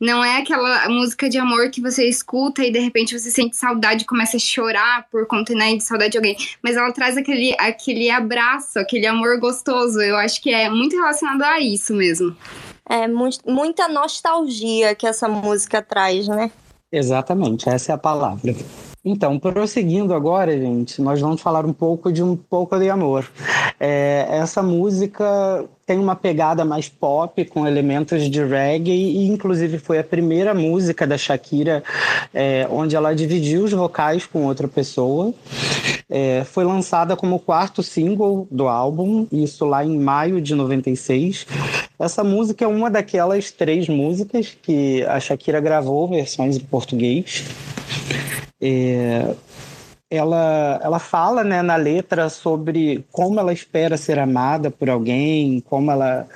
Não 0.00 0.24
é 0.24 0.38
aquela 0.38 0.88
música 0.88 1.28
de 1.28 1.38
amor 1.38 1.70
que 1.70 1.80
você 1.80 2.08
escuta 2.08 2.64
e 2.64 2.70
de 2.70 2.78
repente 2.78 3.18
você 3.18 3.30
sente 3.30 3.56
saudade 3.56 4.02
e 4.02 4.06
começa 4.06 4.36
a 4.36 4.40
chorar 4.40 5.06
por 5.10 5.26
conta 5.26 5.54
né, 5.54 5.74
de 5.74 5.82
saudade 5.82 6.12
de 6.12 6.18
alguém. 6.18 6.36
Mas 6.62 6.76
ela 6.76 6.92
traz 6.92 7.16
aquele, 7.16 7.54
aquele 7.58 8.10
abraço, 8.10 8.78
aquele 8.78 9.06
amor 9.06 9.38
gostoso. 9.38 10.00
Eu 10.00 10.16
acho 10.16 10.40
que 10.40 10.50
é 10.50 10.68
muito 10.68 10.96
relacionado 10.96 11.42
a 11.42 11.60
isso 11.60 11.94
mesmo. 11.94 12.36
É 12.88 13.06
muita 13.08 13.88
nostalgia 13.88 14.94
que 14.94 15.06
essa 15.06 15.28
música 15.28 15.80
traz, 15.80 16.26
né? 16.26 16.50
Exatamente, 16.92 17.68
essa 17.70 17.92
é 17.92 17.94
a 17.94 17.98
palavra. 17.98 18.54
Então, 19.04 19.36
prosseguindo 19.36 20.14
agora, 20.14 20.56
gente, 20.56 21.02
nós 21.02 21.20
vamos 21.20 21.40
falar 21.40 21.66
um 21.66 21.72
pouco 21.72 22.12
de 22.12 22.22
um 22.22 22.36
pouco 22.36 22.78
de 22.78 22.88
amor. 22.88 23.28
É, 23.80 24.28
essa 24.30 24.62
música 24.62 25.64
tem 25.84 25.98
uma 25.98 26.14
pegada 26.14 26.64
mais 26.64 26.88
pop, 26.88 27.44
com 27.46 27.66
elementos 27.66 28.30
de 28.30 28.44
reggae, 28.44 28.92
e 28.92 29.26
inclusive 29.26 29.78
foi 29.78 29.98
a 29.98 30.04
primeira 30.04 30.54
música 30.54 31.04
da 31.04 31.18
Shakira 31.18 31.82
é, 32.32 32.68
onde 32.70 32.94
ela 32.94 33.12
dividiu 33.12 33.64
os 33.64 33.72
vocais 33.72 34.24
com 34.24 34.46
outra 34.46 34.68
pessoa. 34.68 35.34
É, 36.08 36.44
foi 36.44 36.62
lançada 36.62 37.16
como 37.16 37.40
quarto 37.40 37.82
single 37.82 38.46
do 38.50 38.68
álbum, 38.68 39.26
isso 39.32 39.64
lá 39.64 39.84
em 39.84 39.98
maio 39.98 40.40
de 40.40 40.54
96. 40.54 41.46
Essa 42.02 42.24
música 42.24 42.64
é 42.64 42.66
uma 42.66 42.90
daquelas 42.90 43.52
três 43.52 43.88
músicas 43.88 44.56
que 44.60 45.04
a 45.04 45.20
Shakira 45.20 45.60
gravou 45.60 46.08
versões 46.08 46.56
em 46.56 46.64
português. 46.64 47.44
É, 48.60 49.32
ela, 50.10 50.80
ela 50.82 50.98
fala 50.98 51.44
né, 51.44 51.62
na 51.62 51.76
letra 51.76 52.28
sobre 52.28 53.04
como 53.12 53.38
ela 53.38 53.52
espera 53.52 53.96
ser 53.96 54.18
amada 54.18 54.68
por 54.68 54.90
alguém, 54.90 55.60
como 55.60 55.92
ela, 55.92 56.26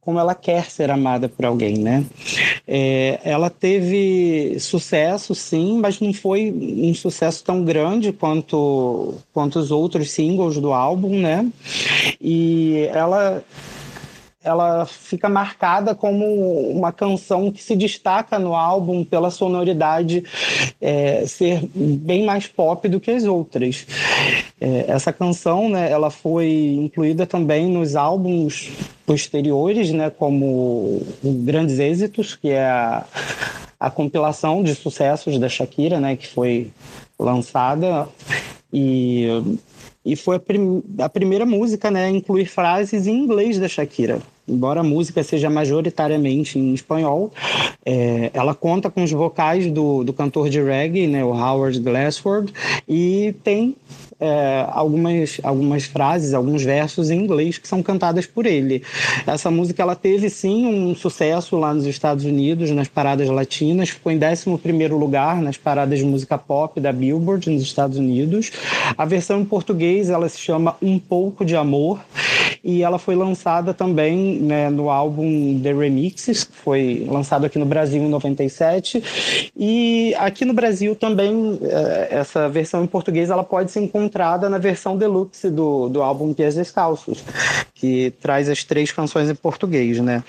como 0.00 0.18
ela 0.18 0.34
quer 0.34 0.64
ser 0.70 0.90
amada 0.90 1.28
por 1.28 1.44
alguém, 1.44 1.76
né? 1.76 2.02
É, 2.66 3.20
ela 3.22 3.50
teve 3.50 4.56
sucesso, 4.58 5.34
sim, 5.34 5.78
mas 5.78 6.00
não 6.00 6.14
foi 6.14 6.50
um 6.50 6.94
sucesso 6.94 7.44
tão 7.44 7.62
grande 7.62 8.14
quanto, 8.14 9.16
quanto 9.30 9.58
os 9.58 9.70
outros 9.70 10.10
singles 10.10 10.56
do 10.56 10.72
álbum, 10.72 11.20
né? 11.20 11.46
E 12.18 12.88
ela 12.94 13.44
ela 14.46 14.86
fica 14.86 15.28
marcada 15.28 15.92
como 15.92 16.24
uma 16.70 16.92
canção 16.92 17.50
que 17.50 17.60
se 17.60 17.74
destaca 17.74 18.38
no 18.38 18.54
álbum 18.54 19.04
pela 19.04 19.28
sonoridade 19.28 20.22
é, 20.80 21.26
ser 21.26 21.68
bem 21.74 22.24
mais 22.24 22.46
pop 22.46 22.88
do 22.88 23.00
que 23.00 23.10
as 23.10 23.24
outras. 23.24 23.84
É, 24.60 24.84
essa 24.86 25.12
canção, 25.12 25.68
né, 25.68 25.90
ela 25.90 26.10
foi 26.10 26.76
incluída 26.78 27.26
também 27.26 27.66
nos 27.66 27.96
álbuns 27.96 28.70
posteriores, 29.04 29.90
né, 29.90 30.10
como 30.10 31.02
Grandes 31.24 31.80
Êxitos, 31.80 32.36
que 32.36 32.50
é 32.50 32.64
a, 32.64 33.04
a 33.80 33.90
compilação 33.90 34.62
de 34.62 34.76
sucessos 34.76 35.40
da 35.40 35.48
Shakira, 35.48 35.98
né, 35.98 36.14
que 36.14 36.28
foi 36.28 36.70
lançada 37.18 38.08
e 38.72 39.26
e 40.06 40.14
foi 40.14 40.36
a, 40.36 40.38
prim 40.38 40.84
a, 41.00 41.08
primeira 41.08 41.44
música 41.44 41.90
né, 41.90 42.04
a 42.04 42.10
incluir 42.10 42.46
frases 42.46 43.08
em 43.08 43.24
inglês 43.24 43.58
da 43.58 43.66
Shakira. 43.66 44.20
Embora 44.48 44.80
a 44.80 44.84
música 44.84 45.22
seja 45.22 45.50
majoritariamente 45.50 46.58
em 46.58 46.72
espanhol, 46.72 47.32
é, 47.84 48.30
ela 48.32 48.54
conta 48.54 48.88
com 48.90 49.02
os 49.02 49.10
vocais 49.10 49.70
do, 49.70 50.04
do 50.04 50.12
cantor 50.12 50.48
de 50.48 50.62
reggae, 50.62 51.06
né, 51.06 51.24
o 51.24 51.30
Howard 51.30 51.80
Glassford, 51.80 52.52
e 52.88 53.34
tem 53.42 53.74
é, 54.18 54.66
algumas, 54.70 55.38
algumas 55.42 55.84
frases, 55.84 56.32
alguns 56.32 56.62
versos 56.62 57.10
em 57.10 57.18
inglês 57.18 57.58
que 57.58 57.68
são 57.68 57.82
cantadas 57.82 58.26
por 58.26 58.46
ele. 58.46 58.82
Essa 59.26 59.50
música 59.50 59.82
ela 59.82 59.94
teve 59.94 60.30
sim 60.30 60.66
um 60.66 60.94
sucesso 60.94 61.56
lá 61.56 61.74
nos 61.74 61.84
Estados 61.86 62.24
Unidos, 62.24 62.70
nas 62.70 62.88
paradas 62.88 63.28
latinas, 63.28 63.90
ficou 63.90 64.10
em 64.10 64.18
11 64.18 64.88
lugar 64.88 65.42
nas 65.42 65.56
paradas 65.56 65.98
de 65.98 66.04
música 66.04 66.38
pop 66.38 66.80
da 66.80 66.92
Billboard 66.92 67.50
nos 67.50 67.62
Estados 67.62 67.98
Unidos. 67.98 68.52
A 68.96 69.04
versão 69.04 69.40
em 69.40 69.44
português 69.44 70.08
ela 70.08 70.28
se 70.28 70.38
chama 70.38 70.76
Um 70.80 70.98
Pouco 70.98 71.44
de 71.44 71.54
Amor 71.54 72.00
e 72.64 72.82
ela 72.82 72.98
foi 72.98 73.14
lançada 73.14 73.74
também 73.74 74.35
né, 74.40 74.70
no 74.70 74.90
álbum 74.90 75.60
The 75.60 75.72
Remixes, 75.72 76.44
que 76.44 76.56
foi 76.56 77.06
lançado 77.08 77.46
aqui 77.46 77.58
no 77.58 77.66
Brasil 77.66 78.02
em 78.02 78.08
97. 78.08 79.50
E 79.56 80.14
aqui 80.16 80.44
no 80.44 80.52
Brasil 80.52 80.94
também, 80.94 81.58
é, 81.62 82.08
essa 82.10 82.48
versão 82.48 82.84
em 82.84 82.86
português 82.86 83.30
ela 83.30 83.44
pode 83.44 83.70
ser 83.70 83.80
encontrada 83.80 84.48
na 84.48 84.58
versão 84.58 84.96
deluxe 84.96 85.50
do, 85.50 85.88
do 85.88 86.02
álbum 86.02 86.32
Pies 86.32 86.54
Descalços, 86.54 87.24
que 87.74 88.12
traz 88.20 88.48
as 88.48 88.64
três 88.64 88.92
canções 88.92 89.30
em 89.30 89.34
português, 89.34 89.98
né? 90.00 90.22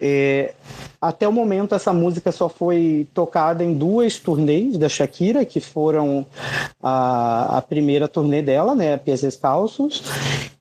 É, 0.00 0.52
até 1.00 1.28
o 1.28 1.32
momento, 1.32 1.74
essa 1.74 1.92
música 1.92 2.32
só 2.32 2.48
foi 2.48 3.06
tocada 3.14 3.62
em 3.62 3.72
duas 3.72 4.18
turnês 4.18 4.76
da 4.76 4.88
Shakira, 4.88 5.44
que 5.44 5.60
foram 5.60 6.26
a, 6.82 7.58
a 7.58 7.62
primeira 7.62 8.08
turnê 8.08 8.42
dela, 8.42 8.74
né, 8.74 8.96
Pies 8.96 9.20
Descalços, 9.20 10.02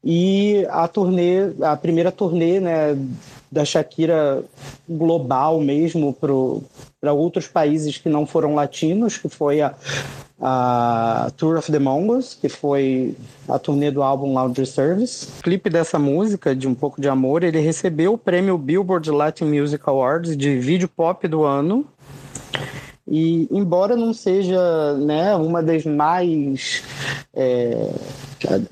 e 0.03 0.65
a 0.69 0.87
turnê, 0.87 1.53
a 1.61 1.75
primeira 1.75 2.11
turnê, 2.11 2.59
né, 2.59 2.95
da 3.51 3.63
Shakira 3.63 4.43
global 4.87 5.59
mesmo 5.59 6.13
para 7.01 7.13
outros 7.13 7.47
países 7.47 7.97
que 7.97 8.09
não 8.09 8.25
foram 8.25 8.55
latinos, 8.55 9.17
que 9.17 9.29
foi 9.29 9.61
a, 9.61 9.73
a 10.41 11.31
Tour 11.37 11.57
of 11.57 11.71
the 11.71 11.79
Mongols, 11.79 12.37
que 12.39 12.49
foi 12.49 13.15
a 13.47 13.57
turnê 13.57 13.89
do 13.89 14.03
álbum 14.03 14.33
Laundry 14.33 14.65
Service. 14.65 15.27
O 15.39 15.43
clipe 15.43 15.69
dessa 15.69 15.97
música, 15.97 16.55
de 16.55 16.67
Um 16.67 16.75
Pouco 16.75 17.01
de 17.01 17.07
Amor, 17.07 17.43
ele 17.43 17.59
recebeu 17.59 18.13
o 18.13 18.17
prêmio 18.17 18.57
Billboard 18.57 19.09
Latin 19.09 19.45
Music 19.45 19.83
Awards 19.87 20.35
de 20.35 20.57
vídeo 20.59 20.87
pop 20.87 21.27
do 21.27 21.43
ano. 21.43 21.85
E 23.07 23.47
embora 23.51 23.95
não 23.95 24.13
seja 24.13 24.93
né, 24.95 25.35
uma 25.35 25.63
das 25.63 25.85
mais 25.85 26.83
é, 27.33 27.89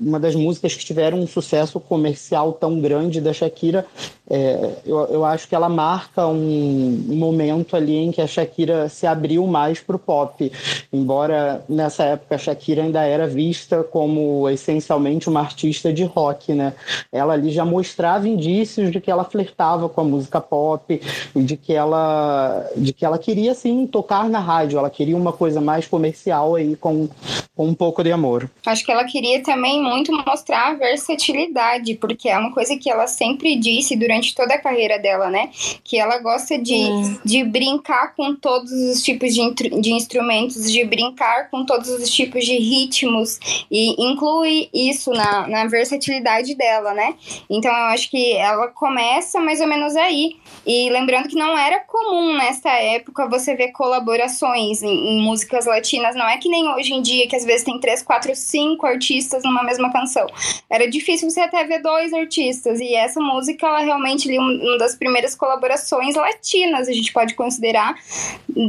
uma 0.00 0.20
das 0.20 0.34
músicas 0.34 0.74
que 0.74 0.84
tiveram 0.84 1.18
um 1.18 1.26
sucesso 1.26 1.80
comercial 1.80 2.52
tão 2.52 2.80
grande 2.80 3.20
da 3.20 3.32
Shakira. 3.32 3.86
É, 4.28 4.72
eu, 4.84 4.98
eu 5.06 5.24
acho 5.24 5.48
que 5.48 5.54
ela 5.54 5.68
marca 5.68 6.26
um, 6.26 7.04
momento 7.08 7.76
ali 7.76 7.94
em 7.94 8.10
que 8.10 8.20
a 8.20 8.26
Shakira 8.26 8.88
se 8.88 9.06
abriu 9.06 9.46
mais 9.46 9.80
para 9.80 9.96
o 9.96 9.98
pop. 9.98 10.50
Embora 10.92 11.64
nessa 11.68 12.04
época 12.04 12.34
a 12.34 12.38
Shakira 12.38 12.82
ainda 12.82 13.02
era 13.02 13.26
vista 13.26 13.84
como 13.84 14.48
essencialmente 14.48 15.28
uma 15.28 15.40
artista 15.40 15.92
de 15.92 16.04
rock, 16.04 16.52
né? 16.52 16.72
Ela 17.12 17.34
ali 17.34 17.50
já 17.50 17.64
mostrava 17.64 18.28
indícios 18.28 18.90
de 18.90 19.00
que 19.00 19.10
ela 19.10 19.24
flertava 19.24 19.88
com 19.88 20.00
a 20.00 20.04
música 20.04 20.40
pop 20.40 21.00
e 21.34 21.42
de 21.42 21.56
que 21.56 21.72
ela, 21.72 22.68
de 22.76 22.92
que 22.92 23.04
ela 23.04 23.18
queria 23.18 23.54
sim 23.54 23.86
tocar 23.86 24.25
na 24.28 24.40
rádio. 24.40 24.78
Ela 24.78 24.90
queria 24.90 25.16
uma 25.16 25.32
coisa 25.32 25.60
mais 25.60 25.86
comercial 25.86 26.54
aí 26.54 26.76
com, 26.76 27.08
com 27.54 27.66
um 27.66 27.74
pouco 27.74 28.02
de 28.02 28.12
amor. 28.12 28.50
Acho 28.64 28.84
que 28.84 28.92
ela 28.92 29.04
queria 29.04 29.42
também 29.42 29.82
muito 29.82 30.12
mostrar 30.12 30.68
a 30.68 30.74
versatilidade, 30.74 31.94
porque 31.94 32.28
é 32.28 32.38
uma 32.38 32.52
coisa 32.52 32.76
que 32.76 32.90
ela 32.90 33.06
sempre 33.06 33.56
disse 33.56 33.96
durante 33.96 34.34
toda 34.34 34.54
a 34.54 34.58
carreira 34.58 34.98
dela, 34.98 35.28
né? 35.30 35.50
Que 35.82 35.98
ela 35.98 36.18
gosta 36.18 36.58
de, 36.58 36.74
hum. 36.74 37.18
de 37.24 37.44
brincar 37.44 38.14
com 38.14 38.34
todos 38.34 38.72
os 38.72 39.02
tipos 39.02 39.34
de, 39.34 39.52
de 39.80 39.92
instrumentos, 39.92 40.70
de 40.70 40.84
brincar 40.84 41.50
com 41.50 41.64
todos 41.64 41.88
os 41.88 42.10
tipos 42.10 42.44
de 42.44 42.56
ritmos, 42.58 43.38
e 43.70 43.94
inclui 44.10 44.68
isso 44.72 45.10
na, 45.12 45.46
na 45.46 45.66
versatilidade 45.66 46.54
dela, 46.54 46.92
né? 46.92 47.14
Então 47.48 47.70
eu 47.70 47.86
acho 47.86 48.10
que 48.10 48.32
ela 48.32 48.68
começa 48.68 49.40
mais 49.40 49.60
ou 49.60 49.66
menos 49.66 49.96
aí. 49.96 50.36
E 50.66 50.90
lembrando 50.90 51.28
que 51.28 51.36
não 51.36 51.56
era 51.56 51.80
comum 51.80 52.36
nessa 52.36 52.70
época 52.70 53.28
você 53.28 53.54
ver 53.54 53.68
colaborações 53.68 54.15
em, 54.54 54.72
em 54.82 55.22
músicas 55.22 55.66
latinas, 55.66 56.14
não 56.14 56.28
é 56.28 56.36
que 56.38 56.48
nem 56.48 56.68
hoje 56.68 56.92
em 56.92 57.02
dia, 57.02 57.28
que 57.28 57.36
às 57.36 57.44
vezes 57.44 57.64
tem 57.64 57.78
três, 57.78 58.02
quatro, 58.02 58.34
cinco 58.34 58.86
artistas 58.86 59.42
numa 59.44 59.62
mesma 59.62 59.92
canção. 59.92 60.26
Era 60.70 60.88
difícil 60.88 61.30
você 61.30 61.40
até 61.40 61.64
ver 61.64 61.82
dois 61.82 62.12
artistas, 62.12 62.80
e 62.80 62.94
essa 62.94 63.20
música, 63.20 63.66
ela 63.66 63.80
realmente 63.80 64.28
ali, 64.28 64.38
uma 64.38 64.78
das 64.78 64.94
primeiras 64.94 65.34
colaborações 65.34 66.14
latinas, 66.14 66.88
a 66.88 66.92
gente 66.92 67.12
pode 67.12 67.34
considerar, 67.34 67.94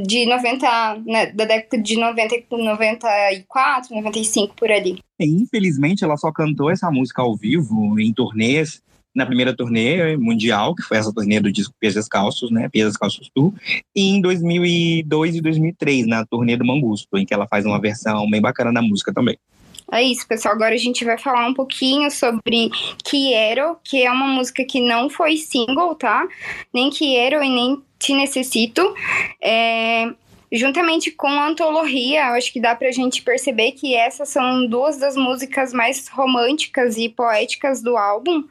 de 0.05 0.25
90, 0.25 1.01
né, 1.05 1.27
da 1.27 1.45
década 1.45 1.81
de 1.81 1.97
90, 1.97 2.35
94, 2.49 3.95
95, 3.95 4.55
por 4.55 4.71
ali. 4.71 4.99
Infelizmente, 5.19 6.03
ela 6.03 6.17
só 6.17 6.31
cantou 6.31 6.69
essa 6.69 6.91
música 6.91 7.21
ao 7.21 7.35
vivo, 7.35 7.99
em 7.99 8.13
turnês, 8.13 8.81
na 9.17 9.25
primeira 9.25 9.55
turnê 9.55 10.15
mundial, 10.15 10.75
que 10.75 10.83
foi 10.83 10.97
essa 10.97 11.11
turnê 11.11 11.39
do 11.39 11.51
disco 11.51 11.73
Pies 11.79 11.95
Descalços, 11.95 12.51
né, 12.51 12.69
Pies 12.69 12.85
Descalços 12.85 13.31
Tour, 13.33 13.51
e 13.95 14.11
em 14.11 14.21
2002 14.21 15.35
e 15.35 15.41
2003, 15.41 16.05
na 16.05 16.23
turnê 16.23 16.55
do 16.55 16.63
Mangusto, 16.63 17.17
em 17.17 17.25
que 17.25 17.33
ela 17.33 17.47
faz 17.47 17.65
uma 17.65 17.81
versão 17.81 18.29
bem 18.29 18.39
bacana 18.39 18.71
da 18.71 18.81
música 18.81 19.11
também. 19.11 19.35
É 19.91 20.03
isso, 20.03 20.27
pessoal. 20.27 20.53
Agora 20.53 20.75
a 20.75 20.77
gente 20.77 21.03
vai 21.03 21.17
falar 21.17 21.47
um 21.47 21.53
pouquinho 21.53 22.11
sobre 22.11 22.69
Quiero, 23.03 23.77
que 23.83 24.03
é 24.03 24.11
uma 24.11 24.27
música 24.27 24.63
que 24.63 24.81
não 24.81 25.09
foi 25.09 25.37
single, 25.37 25.95
tá? 25.95 26.27
Nem 26.71 26.91
Quiero 26.91 27.41
e 27.41 27.49
nem 27.49 27.81
Te 27.97 28.13
Necessito. 28.13 28.93
É, 29.41 30.11
juntamente 30.51 31.11
com 31.11 31.27
a 31.27 31.47
antologia, 31.47 32.27
acho 32.27 32.51
que 32.51 32.59
dá 32.59 32.75
pra 32.75 32.91
gente 32.91 33.21
perceber 33.21 33.73
que 33.73 33.95
essas 33.95 34.29
são 34.29 34.65
duas 34.67 34.97
das 34.97 35.15
músicas 35.15 35.73
mais 35.73 36.07
românticas 36.07 36.97
e 36.97 37.09
poéticas 37.09 37.81
do 37.81 37.97
álbum. 37.97 38.43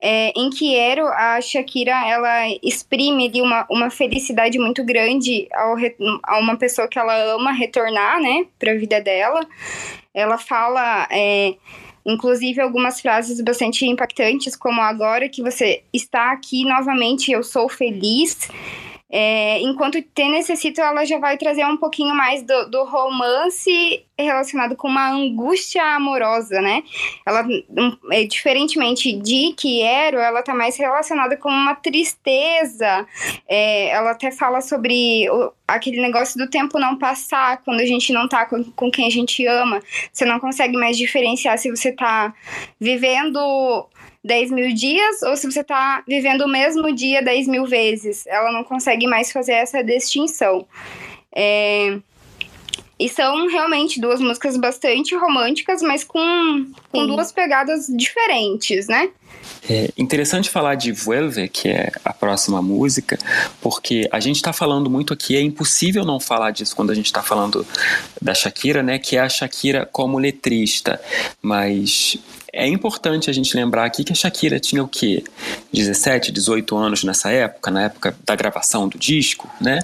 É, 0.00 0.32
em 0.36 0.50
Quiero, 0.50 1.06
a 1.06 1.40
Shakira, 1.40 2.08
ela 2.08 2.48
exprime 2.62 3.28
ali 3.28 3.40
uma, 3.40 3.66
uma 3.70 3.90
felicidade 3.90 4.58
muito 4.58 4.84
grande 4.84 5.48
ao, 5.54 5.76
a 6.24 6.38
uma 6.38 6.56
pessoa 6.56 6.88
que 6.88 6.98
ela 6.98 7.14
ama 7.34 7.52
retornar, 7.52 8.20
né, 8.20 8.44
pra 8.58 8.74
vida 8.74 9.00
dela. 9.00 9.46
Ela 10.12 10.38
fala... 10.38 11.06
É, 11.10 11.54
inclusive 12.04 12.60
algumas 12.60 13.00
frases 13.00 13.40
bastante 13.40 13.86
impactantes, 13.86 14.56
como 14.56 14.80
agora 14.80 15.28
que 15.28 15.40
você 15.40 15.84
está 15.92 16.32
aqui 16.32 16.64
novamente, 16.64 17.30
eu 17.30 17.42
sou 17.42 17.68
feliz. 17.68 18.48
É, 19.14 19.60
enquanto 19.60 20.00
Te 20.00 20.24
Necessito, 20.26 20.80
ela 20.80 21.04
já 21.04 21.18
vai 21.18 21.36
trazer 21.36 21.66
um 21.66 21.76
pouquinho 21.76 22.14
mais 22.14 22.42
do, 22.42 22.70
do, 22.70 22.82
romance 22.84 24.02
relacionado 24.18 24.74
com 24.74 24.88
uma 24.88 25.10
angústia 25.10 25.82
amorosa, 25.94 26.62
né? 26.62 26.82
Ela, 27.26 27.46
é, 28.10 28.24
diferentemente 28.24 29.12
de 29.12 29.52
Quiero, 29.54 30.16
ela 30.16 30.42
tá 30.42 30.54
mais 30.54 30.78
relacionada 30.78 31.36
com 31.36 31.50
uma 31.50 31.74
tristeza. 31.74 33.06
É, 33.46 33.90
ela 33.90 34.12
até 34.12 34.30
fala 34.30 34.62
sobre 34.62 35.28
o, 35.28 35.52
aquele 35.68 36.00
negócio 36.00 36.38
do 36.38 36.48
tempo 36.48 36.78
não 36.78 36.96
passar, 36.96 37.60
quando 37.64 37.80
a 37.80 37.86
gente 37.86 38.14
não 38.14 38.26
tá 38.26 38.46
com, 38.46 38.64
com 38.64 38.90
quem 38.90 39.06
a 39.06 39.10
gente 39.10 39.46
ama. 39.46 39.82
Você 40.10 40.24
não 40.24 40.40
consegue 40.40 40.78
mais 40.78 40.96
diferenciar 40.96 41.58
se 41.58 41.68
você 41.68 41.92
tá 41.92 42.32
vivendo 42.80 43.38
10 44.24 44.50
mil 44.50 44.74
dias 44.74 45.22
ou 45.22 45.36
se 45.36 45.50
você 45.50 45.60
está 45.60 46.02
vivendo 46.06 46.42
o 46.42 46.48
mesmo 46.48 46.94
dia 46.94 47.22
10 47.22 47.48
mil 47.48 47.66
vezes. 47.66 48.26
Ela 48.26 48.52
não 48.52 48.64
consegue 48.64 49.06
mais 49.06 49.32
fazer 49.32 49.52
essa 49.52 49.82
distinção. 49.82 50.66
É... 51.34 51.98
E 52.98 53.08
são 53.08 53.48
realmente 53.48 54.00
duas 54.00 54.20
músicas 54.20 54.56
bastante 54.56 55.16
românticas, 55.16 55.82
mas 55.82 56.04
com, 56.04 56.66
com 56.88 57.06
duas 57.06 57.32
pegadas 57.32 57.88
diferentes, 57.88 58.86
né? 58.86 59.10
É 59.68 59.90
interessante 59.98 60.48
falar 60.48 60.76
de 60.76 60.92
Vuelve, 60.92 61.48
que 61.48 61.68
é 61.68 61.90
a 62.04 62.12
próxima 62.12 62.62
música, 62.62 63.18
porque 63.60 64.08
a 64.12 64.20
gente 64.20 64.36
está 64.36 64.52
falando 64.52 64.88
muito 64.88 65.12
aqui, 65.12 65.36
é 65.36 65.40
impossível 65.40 66.04
não 66.04 66.20
falar 66.20 66.52
disso 66.52 66.76
quando 66.76 66.90
a 66.90 66.94
gente 66.94 67.06
está 67.06 67.22
falando 67.22 67.66
da 68.20 68.34
Shakira, 68.34 68.84
né? 68.84 69.00
Que 69.00 69.16
é 69.16 69.20
a 69.20 69.28
Shakira 69.28 69.84
como 69.84 70.18
letrista, 70.18 71.00
mas 71.40 72.18
é 72.52 72.66
importante 72.66 73.30
a 73.30 73.32
gente 73.32 73.56
lembrar 73.56 73.84
aqui 73.86 74.04
que 74.04 74.12
a 74.12 74.14
Shakira 74.14 74.60
tinha 74.60 74.82
o 74.82 74.88
quê? 74.88 75.24
17, 75.72 76.30
18 76.30 76.76
anos 76.76 77.02
nessa 77.02 77.30
época, 77.30 77.70
na 77.70 77.84
época 77.84 78.14
da 78.24 78.36
gravação 78.36 78.88
do 78.88 78.98
disco, 78.98 79.48
né? 79.60 79.80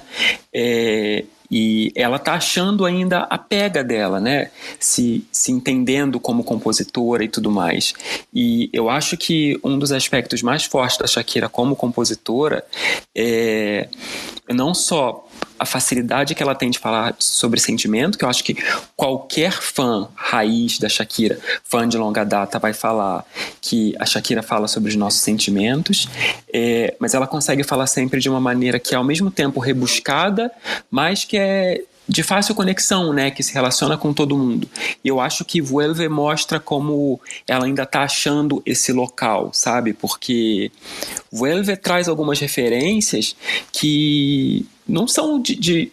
É, 0.53 1.25
E 1.51 1.91
ela 1.95 2.19
tá 2.19 2.33
achando 2.33 2.85
ainda 2.85 3.21
a 3.21 3.37
pega 3.37 3.83
dela, 3.83 4.19
né? 4.19 4.51
Se, 4.79 5.25
se 5.31 5.51
entendendo 5.51 6.19
como 6.19 6.43
compositora 6.43 7.23
e 7.23 7.27
tudo 7.27 7.49
mais. 7.49 7.93
E 8.31 8.69
eu 8.71 8.87
acho 8.87 9.17
que 9.17 9.59
um 9.63 9.79
dos 9.79 9.91
aspectos 9.91 10.43
mais 10.43 10.65
fortes 10.65 10.97
da 10.97 11.07
Shakira 11.07 11.49
como 11.49 11.75
compositora 11.75 12.63
é 13.15 13.89
não 14.47 14.73
só 14.73 15.27
a 15.59 15.65
facilidade 15.65 16.33
que 16.33 16.41
ela 16.41 16.55
tem 16.55 16.69
de 16.69 16.79
falar 16.79 17.15
sobre 17.19 17.59
sentimento, 17.59 18.17
que 18.17 18.23
eu 18.23 18.29
acho 18.29 18.43
que 18.43 18.55
qualquer 18.95 19.51
fã 19.51 20.07
raiz 20.15 20.79
da 20.79 20.87
Shakira, 20.87 21.37
fã 21.63 21.87
de 21.87 21.97
longa 21.97 22.23
data, 22.23 22.57
vai 22.57 22.73
falar 22.73 23.25
que 23.61 23.93
a 23.99 24.05
Shakira 24.05 24.41
fala 24.41 24.67
sobre 24.67 24.89
os 24.89 24.95
nossos 24.95 25.21
sentimentos, 25.21 26.07
é, 26.53 26.95
mas 26.99 27.13
ela 27.13 27.27
consegue 27.27 27.63
falar 27.63 27.87
sempre 27.87 28.19
de 28.19 28.29
uma 28.29 28.39
maneira 28.39 28.79
que 28.79 28.93
é 28.93 28.97
ao 28.97 29.03
mesmo 29.03 29.29
tempo 29.29 29.59
rebuscada, 29.59 30.51
mas 30.89 31.25
que 31.25 31.37
é 31.37 31.83
de 32.09 32.23
fácil 32.23 32.55
conexão, 32.55 33.13
né, 33.13 33.29
que 33.29 33.43
se 33.43 33.53
relaciona 33.53 33.95
com 33.95 34.11
todo 34.11 34.35
mundo. 34.35 34.67
E 35.03 35.07
eu 35.07 35.21
acho 35.21 35.45
que 35.45 35.61
Vuelve 35.61 36.09
mostra 36.09 36.59
como 36.59 37.21
ela 37.47 37.65
ainda 37.65 37.83
está 37.83 38.01
achando 38.01 38.63
esse 38.65 38.91
local, 38.91 39.51
sabe? 39.53 39.93
Porque 39.93 40.71
Vuelve 41.31 41.77
traz 41.77 42.09
algumas 42.09 42.39
referências 42.39 43.35
que 43.71 44.65
não 44.87 45.07
são 45.07 45.39
de, 45.39 45.55
de, 45.55 45.91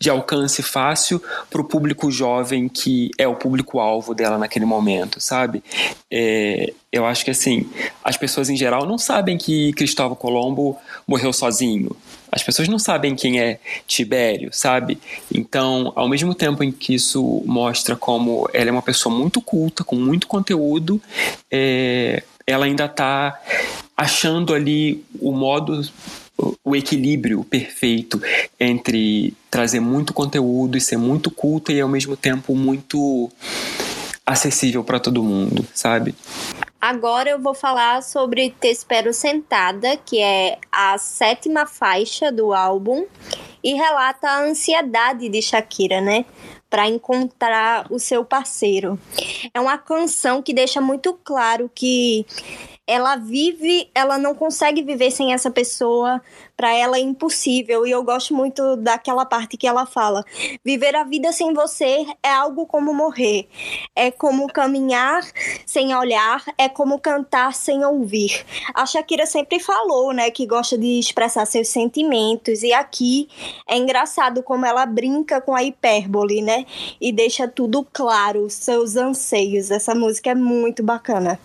de 0.00 0.10
alcance 0.10 0.64
fácil 0.64 1.22
para 1.48 1.60
o 1.60 1.64
público 1.64 2.10
jovem 2.10 2.68
que 2.68 3.12
é 3.16 3.28
o 3.28 3.36
público-alvo 3.36 4.14
dela 4.14 4.38
naquele 4.38 4.64
momento, 4.64 5.20
sabe? 5.20 5.62
É, 6.10 6.72
eu 6.90 7.06
acho 7.06 7.24
que 7.24 7.30
assim, 7.30 7.70
as 8.02 8.16
pessoas 8.16 8.50
em 8.50 8.56
geral 8.56 8.84
não 8.84 8.98
sabem 8.98 9.38
que 9.38 9.72
Cristóvão 9.74 10.16
Colombo 10.16 10.76
morreu 11.06 11.32
sozinho. 11.32 11.96
As 12.30 12.42
pessoas 12.42 12.68
não 12.68 12.78
sabem 12.78 13.14
quem 13.14 13.40
é 13.40 13.58
Tibério, 13.86 14.50
sabe? 14.52 14.98
Então, 15.32 15.92
ao 15.94 16.08
mesmo 16.08 16.34
tempo 16.34 16.62
em 16.62 16.72
que 16.72 16.94
isso 16.94 17.42
mostra 17.46 17.96
como 17.96 18.48
ela 18.52 18.68
é 18.68 18.72
uma 18.72 18.82
pessoa 18.82 19.14
muito 19.14 19.40
culta, 19.40 19.84
com 19.84 19.96
muito 19.96 20.26
conteúdo, 20.26 21.00
é, 21.50 22.22
ela 22.46 22.66
ainda 22.66 22.84
está 22.84 23.40
achando 23.96 24.54
ali 24.54 25.04
o 25.20 25.32
modo 25.32 25.82
o 26.62 26.76
equilíbrio 26.76 27.42
perfeito 27.44 28.20
entre 28.60 29.34
trazer 29.50 29.80
muito 29.80 30.12
conteúdo 30.12 30.76
e 30.76 30.80
ser 30.80 30.98
muito 30.98 31.30
culta 31.30 31.72
e 31.72 31.80
ao 31.80 31.88
mesmo 31.88 32.16
tempo 32.16 32.54
muito 32.54 33.30
acessível 34.24 34.84
para 34.84 35.00
todo 35.00 35.22
mundo, 35.22 35.66
sabe? 35.72 36.14
Agora 36.80 37.30
eu 37.30 37.40
vou 37.40 37.54
falar 37.54 38.02
sobre 38.02 38.50
Te 38.50 38.68
Espero 38.68 39.12
Sentada, 39.12 39.96
que 39.96 40.20
é 40.20 40.58
a 40.70 40.98
sétima 40.98 41.66
faixa 41.66 42.30
do 42.30 42.52
álbum 42.52 43.06
e 43.64 43.74
relata 43.74 44.28
a 44.28 44.42
ansiedade 44.42 45.28
de 45.28 45.42
Shakira, 45.42 46.00
né? 46.00 46.24
Para 46.68 46.86
encontrar 46.88 47.86
o 47.90 47.98
seu 47.98 48.24
parceiro. 48.24 48.98
É 49.52 49.60
uma 49.60 49.78
canção 49.78 50.42
que 50.42 50.52
deixa 50.52 50.80
muito 50.80 51.14
claro 51.24 51.70
que 51.74 52.26
ela 52.86 53.16
vive, 53.16 53.90
ela 53.94 54.16
não 54.16 54.34
consegue 54.34 54.80
viver 54.82 55.10
sem 55.10 55.32
essa 55.32 55.50
pessoa, 55.50 56.22
para 56.56 56.72
ela 56.72 56.96
é 56.96 57.00
impossível. 57.00 57.86
E 57.86 57.90
eu 57.90 58.02
gosto 58.02 58.32
muito 58.32 58.76
daquela 58.76 59.26
parte 59.26 59.56
que 59.56 59.66
ela 59.66 59.84
fala: 59.84 60.24
viver 60.64 60.94
a 60.94 61.02
vida 61.02 61.32
sem 61.32 61.52
você 61.52 62.06
é 62.22 62.30
algo 62.30 62.64
como 62.66 62.94
morrer, 62.94 63.48
é 63.94 64.10
como 64.10 64.46
caminhar 64.46 65.22
sem 65.66 65.94
olhar, 65.94 66.44
é 66.56 66.68
como 66.68 66.98
cantar 67.00 67.54
sem 67.54 67.84
ouvir. 67.84 68.44
A 68.74 68.86
Shakira 68.86 69.26
sempre 69.26 69.58
falou, 69.58 70.12
né, 70.12 70.30
que 70.30 70.46
gosta 70.46 70.78
de 70.78 70.98
expressar 70.98 71.44
seus 71.46 71.68
sentimentos 71.68 72.62
e 72.62 72.72
aqui 72.72 73.28
é 73.68 73.76
engraçado 73.76 74.42
como 74.42 74.64
ela 74.64 74.86
brinca 74.86 75.40
com 75.40 75.54
a 75.54 75.62
hipérbole, 75.62 76.40
né, 76.40 76.64
e 77.00 77.12
deixa 77.12 77.48
tudo 77.48 77.86
claro, 77.92 78.48
seus 78.48 78.96
anseios. 78.96 79.70
Essa 79.70 79.94
música 79.94 80.30
é 80.30 80.34
muito 80.34 80.82
bacana. 80.82 81.38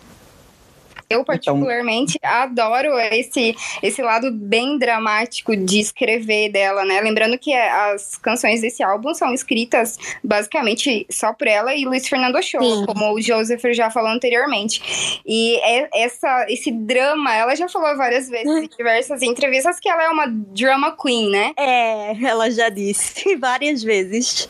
Eu, 1.12 1.22
então, 1.22 1.26
particularmente, 1.26 2.18
então... 2.18 2.30
adoro 2.30 2.98
esse, 3.12 3.56
esse 3.82 4.02
lado 4.02 4.32
bem 4.32 4.78
dramático 4.78 5.56
de 5.56 5.80
escrever 5.80 6.50
dela, 6.50 6.86
né? 6.86 7.00
Lembrando 7.02 7.38
que 7.38 7.54
as 7.54 8.18
canções 8.18 8.62
desse 8.62 8.84
álbum 8.84 9.14
são 9.14 9.34
escritas 9.34 9.98
basicamente 10.24 11.06
só 11.10 11.34
por 11.34 11.48
ela 11.48 11.76
e 11.76 11.86
Luiz 11.86 12.08
Fernando 12.08 12.42
Show, 12.42 12.86
como 12.86 13.14
o 13.14 13.22
Joseph 13.22 13.64
já 13.72 13.90
falou 13.90 14.10
anteriormente. 14.10 15.22
E 15.26 15.56
é 15.58 15.90
essa, 16.04 16.46
esse 16.50 16.72
drama, 16.72 17.36
ela 17.36 17.56
já 17.56 17.68
falou 17.68 17.96
várias 17.98 18.30
vezes 18.30 18.48
em 18.48 18.68
diversas 18.78 19.22
entrevistas 19.22 19.80
que 19.80 19.90
ela 19.90 20.04
é 20.04 20.10
uma 20.10 20.28
drama 20.28 20.96
queen, 20.96 21.30
né? 21.30 21.54
É, 21.58 22.16
ela 22.24 22.50
já 22.50 22.70
disse 22.70 23.36
várias 23.38 23.84
vezes. 23.84 24.50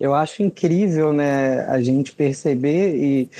Eu 0.00 0.14
acho 0.14 0.44
incrível, 0.44 1.12
né, 1.12 1.60
a 1.66 1.80
gente 1.82 2.12
perceber 2.12 2.94
e, 2.96 3.30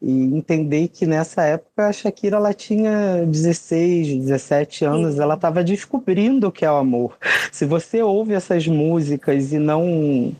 e, 0.00 0.10
entender 0.36 0.88
que 0.88 1.06
nessa 1.06 1.42
época 1.44 1.86
a 1.86 1.92
Shakira 1.92 2.38
ela 2.38 2.52
tinha 2.52 3.24
16, 3.24 4.16
17 4.24 4.84
anos, 4.84 5.20
ela 5.20 5.34
estava 5.34 5.62
descobrindo 5.62 6.48
o 6.48 6.52
que 6.52 6.64
é 6.64 6.72
o 6.72 6.76
amor. 6.76 7.16
Se 7.52 7.64
você 7.64 8.02
ouve 8.02 8.34
essas 8.34 8.66
músicas 8.66 9.52
e 9.52 9.58
não 9.58 10.34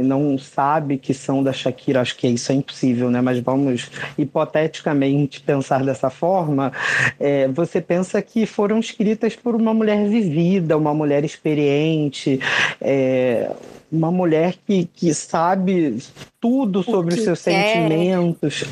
e 0.00 0.02
não 0.02 0.38
sabe 0.38 0.96
que 0.96 1.12
são 1.12 1.42
da 1.42 1.52
Shakira, 1.52 2.00
acho 2.00 2.16
que 2.16 2.26
isso 2.26 2.50
é 2.50 2.54
impossível, 2.54 3.10
né? 3.10 3.20
Mas 3.20 3.38
vamos 3.38 3.90
hipoteticamente 4.16 5.42
pensar 5.42 5.84
dessa 5.84 6.08
forma. 6.08 6.72
É, 7.18 7.48
você 7.48 7.82
pensa 7.82 8.22
que 8.22 8.46
foram 8.46 8.78
escritas 8.78 9.36
por 9.36 9.54
uma 9.54 9.74
mulher 9.74 10.08
vivida, 10.08 10.74
uma 10.78 10.94
mulher 10.94 11.22
experiente. 11.22 12.40
É, 12.80 13.50
uma 13.92 14.10
mulher 14.10 14.54
que, 14.66 14.88
que 14.94 15.12
sabe 15.12 15.98
tudo 16.40 16.82
sobre 16.82 17.14
os 17.14 17.22
seus 17.22 17.42
quer. 17.42 17.74
sentimentos. 17.74 18.64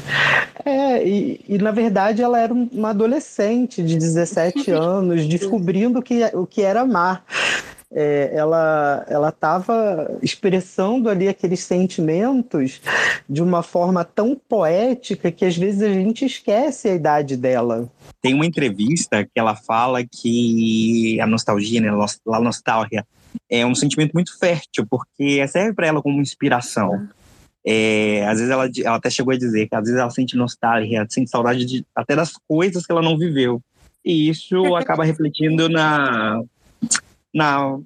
É, 0.64 1.06
e, 1.06 1.40
e, 1.48 1.58
na 1.58 1.72
verdade 1.72 2.22
ela 2.22 2.38
era 2.38 2.54
uma 2.54 2.90
adolescente 2.90 3.82
de 3.82 3.96
17 3.96 4.70
anos, 4.72 5.26
descobrindo 5.26 6.00
que, 6.00 6.24
o 6.34 6.46
que 6.46 6.62
era 6.62 6.82
amar. 6.82 7.24
É, 7.90 8.30
ela 8.34 9.06
ela 9.08 9.28
estava 9.30 10.18
expressando 10.22 11.08
ali 11.08 11.26
aqueles 11.26 11.60
sentimentos 11.60 12.82
de 13.26 13.42
uma 13.42 13.62
forma 13.62 14.04
tão 14.04 14.36
poética 14.36 15.32
que 15.32 15.44
às 15.44 15.56
vezes 15.56 15.80
a 15.82 15.88
gente 15.88 16.26
esquece 16.26 16.88
a 16.88 16.94
idade 16.94 17.34
dela. 17.34 17.88
Tem 18.20 18.34
uma 18.34 18.44
entrevista 18.44 19.24
que 19.24 19.38
ela 19.40 19.56
fala 19.56 20.04
que 20.04 21.18
a 21.18 21.26
nostalgia, 21.26 21.80
né, 21.80 21.88
a 21.88 22.40
nostalgia 22.40 23.06
é 23.48 23.64
um 23.64 23.74
sentimento 23.74 24.12
muito 24.12 24.38
fértil, 24.38 24.86
porque 24.88 25.46
serve 25.48 25.72
para 25.72 25.86
ela 25.86 26.02
como 26.02 26.20
inspiração. 26.20 27.08
É, 27.66 28.24
às 28.26 28.38
vezes 28.38 28.50
ela, 28.50 28.70
ela 28.84 28.96
até 28.96 29.10
chegou 29.10 29.32
a 29.32 29.38
dizer 29.38 29.68
que 29.68 29.74
às 29.74 29.82
vezes 29.82 29.98
ela 29.98 30.10
sente 30.10 30.36
nostalgia, 30.36 31.06
sente 31.08 31.30
saudade 31.30 31.64
de, 31.64 31.84
até 31.94 32.14
das 32.14 32.32
coisas 32.48 32.86
que 32.86 32.92
ela 32.92 33.02
não 33.02 33.18
viveu. 33.18 33.62
E 34.04 34.28
isso 34.28 34.56
acaba 34.76 35.04
refletindo 35.04 35.68
na, 35.68 36.42
na, 37.38 37.78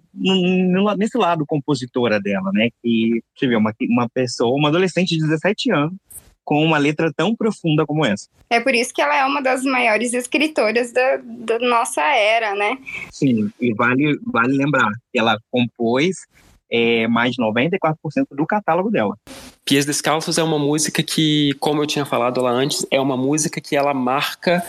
nesse 0.97 1.19
lado 1.19 1.45
compositora 1.47 2.19
dela, 2.19 2.51
né? 2.53 2.71
Que 2.83 3.23
você 3.37 3.47
vê 3.47 3.55
uma, 3.55 3.73
uma 3.91 4.09
pessoa, 4.09 4.57
uma 4.57 4.71
adolescente 4.71 5.11
de 5.11 5.21
17 5.21 5.71
anos, 5.71 5.95
com 6.43 6.65
uma 6.65 6.79
letra 6.79 7.12
tão 7.15 7.37
profunda 7.37 7.85
como 7.85 8.05
essa. 8.05 8.29
É 8.49 8.59
por 8.61 8.75
isso 8.75 8.93
que 8.93 9.03
ela 9.03 9.15
é 9.15 9.25
uma 9.25 9.43
das 9.43 9.62
maiores 9.62 10.15
escritoras 10.15 10.93
da, 10.93 11.19
da 11.23 11.59
nossa 11.59 12.03
era, 12.03 12.55
né? 12.55 12.79
Sim, 13.11 13.51
e 13.61 13.75
vale, 13.75 14.19
vale 14.27 14.57
lembrar 14.57 14.91
que 15.12 15.19
ela 15.19 15.38
compôs 15.51 16.27
é, 16.71 17.07
mais 17.07 17.33
de 17.33 17.43
94% 17.43 17.95
do 18.31 18.47
catálogo 18.47 18.91
dela. 18.91 19.17
Pies 19.64 19.87
Descalços 19.87 20.38
é 20.38 20.42
uma 20.42 20.59
música 20.59 21.05
que, 21.05 21.55
como 21.61 21.81
eu 21.81 21.87
tinha 21.87 22.05
falado 22.05 22.40
lá 22.40 22.51
antes, 22.51 22.85
é 22.90 23.01
uma 23.01 23.16
música 23.16 23.61
que 23.61 23.77
ela 23.77 23.94
marca, 23.94 24.61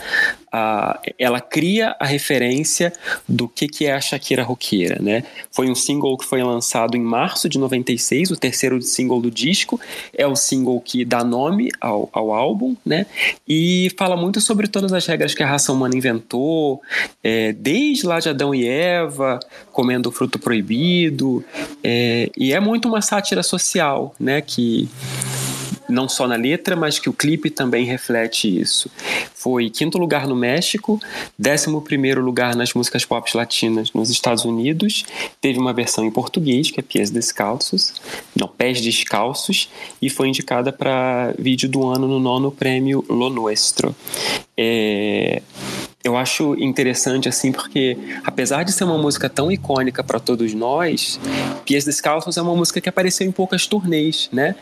a, 0.52 1.00
ela 1.18 1.40
cria 1.40 1.96
a 1.98 2.06
referência 2.06 2.92
do 3.28 3.48
que, 3.48 3.66
que 3.66 3.86
é 3.86 3.92
a 3.92 4.00
Shakira 4.00 4.44
roqueira, 4.44 5.02
né? 5.02 5.24
Foi 5.50 5.68
um 5.68 5.74
single 5.74 6.16
que 6.16 6.24
foi 6.24 6.40
lançado 6.44 6.96
em 6.96 7.00
março 7.00 7.48
de 7.48 7.58
96, 7.58 8.30
o 8.30 8.36
terceiro 8.36 8.80
single 8.82 9.20
do 9.20 9.32
disco, 9.32 9.80
é 10.16 10.28
o 10.28 10.36
single 10.36 10.80
que 10.80 11.04
dá 11.04 11.24
nome 11.24 11.70
ao, 11.80 12.08
ao 12.12 12.32
álbum, 12.32 12.76
né? 12.86 13.04
E 13.48 13.90
fala 13.98 14.16
muito 14.16 14.40
sobre 14.40 14.68
todas 14.68 14.92
as 14.92 15.04
regras 15.06 15.34
que 15.34 15.42
a 15.42 15.46
raça 15.46 15.72
humana 15.72 15.96
inventou, 15.96 16.80
é, 17.22 17.52
desde 17.52 18.06
lá 18.06 18.20
de 18.20 18.28
Adão 18.28 18.54
e 18.54 18.64
Eva, 18.64 19.40
comendo 19.72 20.08
o 20.08 20.12
fruto 20.12 20.38
proibido, 20.38 21.44
é, 21.82 22.30
e 22.36 22.52
é 22.52 22.60
muito 22.60 22.86
uma 22.86 23.02
sátira 23.02 23.42
social, 23.42 24.14
né? 24.20 24.40
Que 24.40 24.83
não 25.88 26.08
só 26.08 26.26
na 26.26 26.36
letra, 26.36 26.74
mas 26.74 26.98
que 26.98 27.08
o 27.08 27.12
clipe 27.12 27.50
também 27.50 27.84
reflete 27.84 28.48
isso. 28.60 28.90
Foi 29.34 29.68
quinto 29.70 29.98
lugar 29.98 30.26
no 30.26 30.34
México, 30.34 31.00
décimo 31.38 31.82
primeiro 31.82 32.22
lugar 32.22 32.54
nas 32.56 32.72
músicas 32.72 33.04
pop 33.04 33.30
latinas 33.36 33.92
nos 33.92 34.10
Estados 34.10 34.44
Unidos, 34.44 35.04
teve 35.40 35.58
uma 35.58 35.72
versão 35.72 36.04
em 36.04 36.10
português, 36.10 36.70
que 36.70 36.80
é 36.80 36.82
Pés 36.82 37.10
Descalços, 37.10 37.94
não, 38.34 38.48
Pés 38.48 38.80
Descalços, 38.80 39.68
e 40.00 40.08
foi 40.08 40.28
indicada 40.28 40.72
para 40.72 41.34
vídeo 41.38 41.68
do 41.68 41.86
ano 41.86 42.08
no 42.08 42.18
nono 42.18 42.50
prêmio 42.50 43.04
Lo 43.08 43.28
Nuestro. 43.28 43.94
É... 44.56 45.42
eu 46.04 46.18
acho 46.18 46.54
interessante 46.62 47.30
assim 47.30 47.50
porque 47.50 47.96
apesar 48.22 48.62
de 48.62 48.72
ser 48.72 48.84
uma 48.84 48.98
música 48.98 49.30
tão 49.30 49.50
icônica 49.50 50.04
para 50.04 50.20
todos 50.20 50.52
nós, 50.52 51.18
Pies 51.64 51.86
Descalços 51.86 52.36
é 52.36 52.42
uma 52.42 52.54
música 52.54 52.78
que 52.78 52.90
apareceu 52.90 53.26
em 53.26 53.32
poucas 53.32 53.66
turnês, 53.66 54.28
né? 54.30 54.54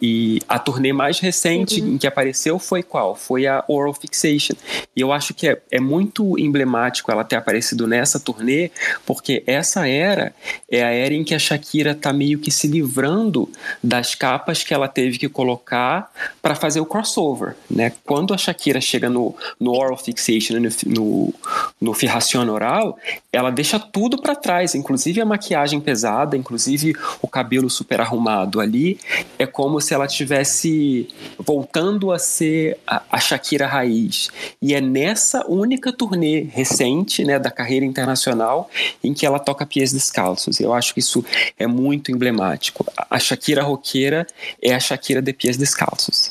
E 0.00 0.40
a 0.46 0.58
turnê 0.58 0.92
mais 0.92 1.18
recente 1.18 1.80
uhum. 1.80 1.94
em 1.94 1.98
que 1.98 2.06
apareceu 2.06 2.58
foi 2.58 2.82
qual? 2.82 3.16
Foi 3.16 3.46
a 3.46 3.64
Oral 3.66 3.94
Fixation. 3.94 4.54
E 4.94 5.00
eu 5.00 5.10
acho 5.10 5.32
que 5.32 5.48
é, 5.48 5.62
é 5.70 5.80
muito 5.80 6.38
emblemático 6.38 7.10
ela 7.10 7.24
ter 7.24 7.36
aparecido 7.36 7.86
nessa 7.86 8.20
turnê, 8.20 8.70
porque 9.06 9.42
essa 9.46 9.88
era 9.88 10.34
é 10.70 10.84
a 10.84 10.90
era 10.90 11.14
em 11.14 11.24
que 11.24 11.34
a 11.34 11.38
Shakira 11.38 11.94
tá 11.94 12.12
meio 12.12 12.38
que 12.38 12.50
se 12.50 12.68
livrando 12.68 13.48
das 13.82 14.14
capas 14.14 14.62
que 14.62 14.74
ela 14.74 14.86
teve 14.86 15.16
que 15.16 15.30
colocar 15.30 16.12
para 16.42 16.54
fazer 16.54 16.80
o 16.80 16.86
crossover, 16.86 17.56
né? 17.70 17.90
Quando 18.04 18.34
a 18.34 18.38
Shakira 18.38 18.82
chega 18.82 19.08
no, 19.08 19.34
no 19.58 19.72
Oral 19.72 19.96
Fixation, 19.96 20.60
no, 20.60 20.68
no, 20.90 21.32
no 21.80 21.94
Firraciona 21.94 22.52
Oral, 22.52 22.98
ela 23.32 23.50
deixa 23.50 23.78
tudo 23.78 24.20
para 24.20 24.34
trás, 24.34 24.74
inclusive 24.74 25.20
a 25.20 25.24
maquiagem 25.24 25.80
pesada, 25.80 26.36
inclusive 26.36 26.94
o 27.22 27.28
cabelo 27.28 27.70
super 27.70 28.00
arrumado 28.00 28.60
ali. 28.60 28.98
É 29.38 29.46
como 29.46 29.80
se 29.80 29.94
ela 29.94 30.06
tivesse 30.06 31.08
voltando 31.38 32.10
a 32.10 32.18
ser 32.18 32.76
a, 32.86 33.02
a 33.10 33.20
Shakira 33.20 33.66
raiz. 33.66 34.30
E 34.60 34.74
é 34.74 34.80
nessa 34.80 35.46
única 35.46 35.92
turnê 35.92 36.42
recente, 36.42 37.24
né, 37.24 37.38
da 37.38 37.50
carreira 37.50 37.86
internacional, 37.86 38.68
em 39.02 39.14
que 39.14 39.24
ela 39.24 39.38
toca 39.38 39.64
pies 39.64 39.92
descalços. 39.92 40.58
Eu 40.58 40.74
acho 40.74 40.92
que 40.92 41.00
isso 41.00 41.24
é 41.56 41.66
muito 41.66 42.10
emblemático. 42.10 42.84
A 43.08 43.18
Shakira 43.18 43.62
roqueira 43.62 44.26
é 44.60 44.74
a 44.74 44.80
Shakira 44.80 45.22
de 45.22 45.32
pies 45.32 45.56
descalços. 45.56 46.30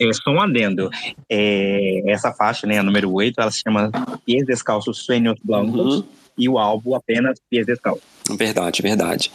É 0.00 0.12
só 0.12 0.30
um 0.30 0.40
adendo. 0.40 0.90
É, 1.28 2.02
essa 2.06 2.32
faixa, 2.32 2.66
né, 2.66 2.78
a 2.78 2.82
número 2.82 3.12
8, 3.12 3.40
ela 3.40 3.50
se 3.50 3.60
chama 3.60 3.90
Pies 4.24 4.46
Descalços 4.46 4.98
Sueños 4.98 5.36
Blancos 5.42 5.96
uhum. 5.98 6.04
e 6.38 6.48
o 6.48 6.58
álbum 6.58 6.94
apenas 6.94 7.38
Pies 7.50 7.66
Descalços. 7.66 8.04
Verdade, 8.30 8.82
verdade. 8.82 9.32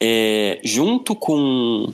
É, 0.00 0.60
junto 0.62 1.14
com 1.14 1.92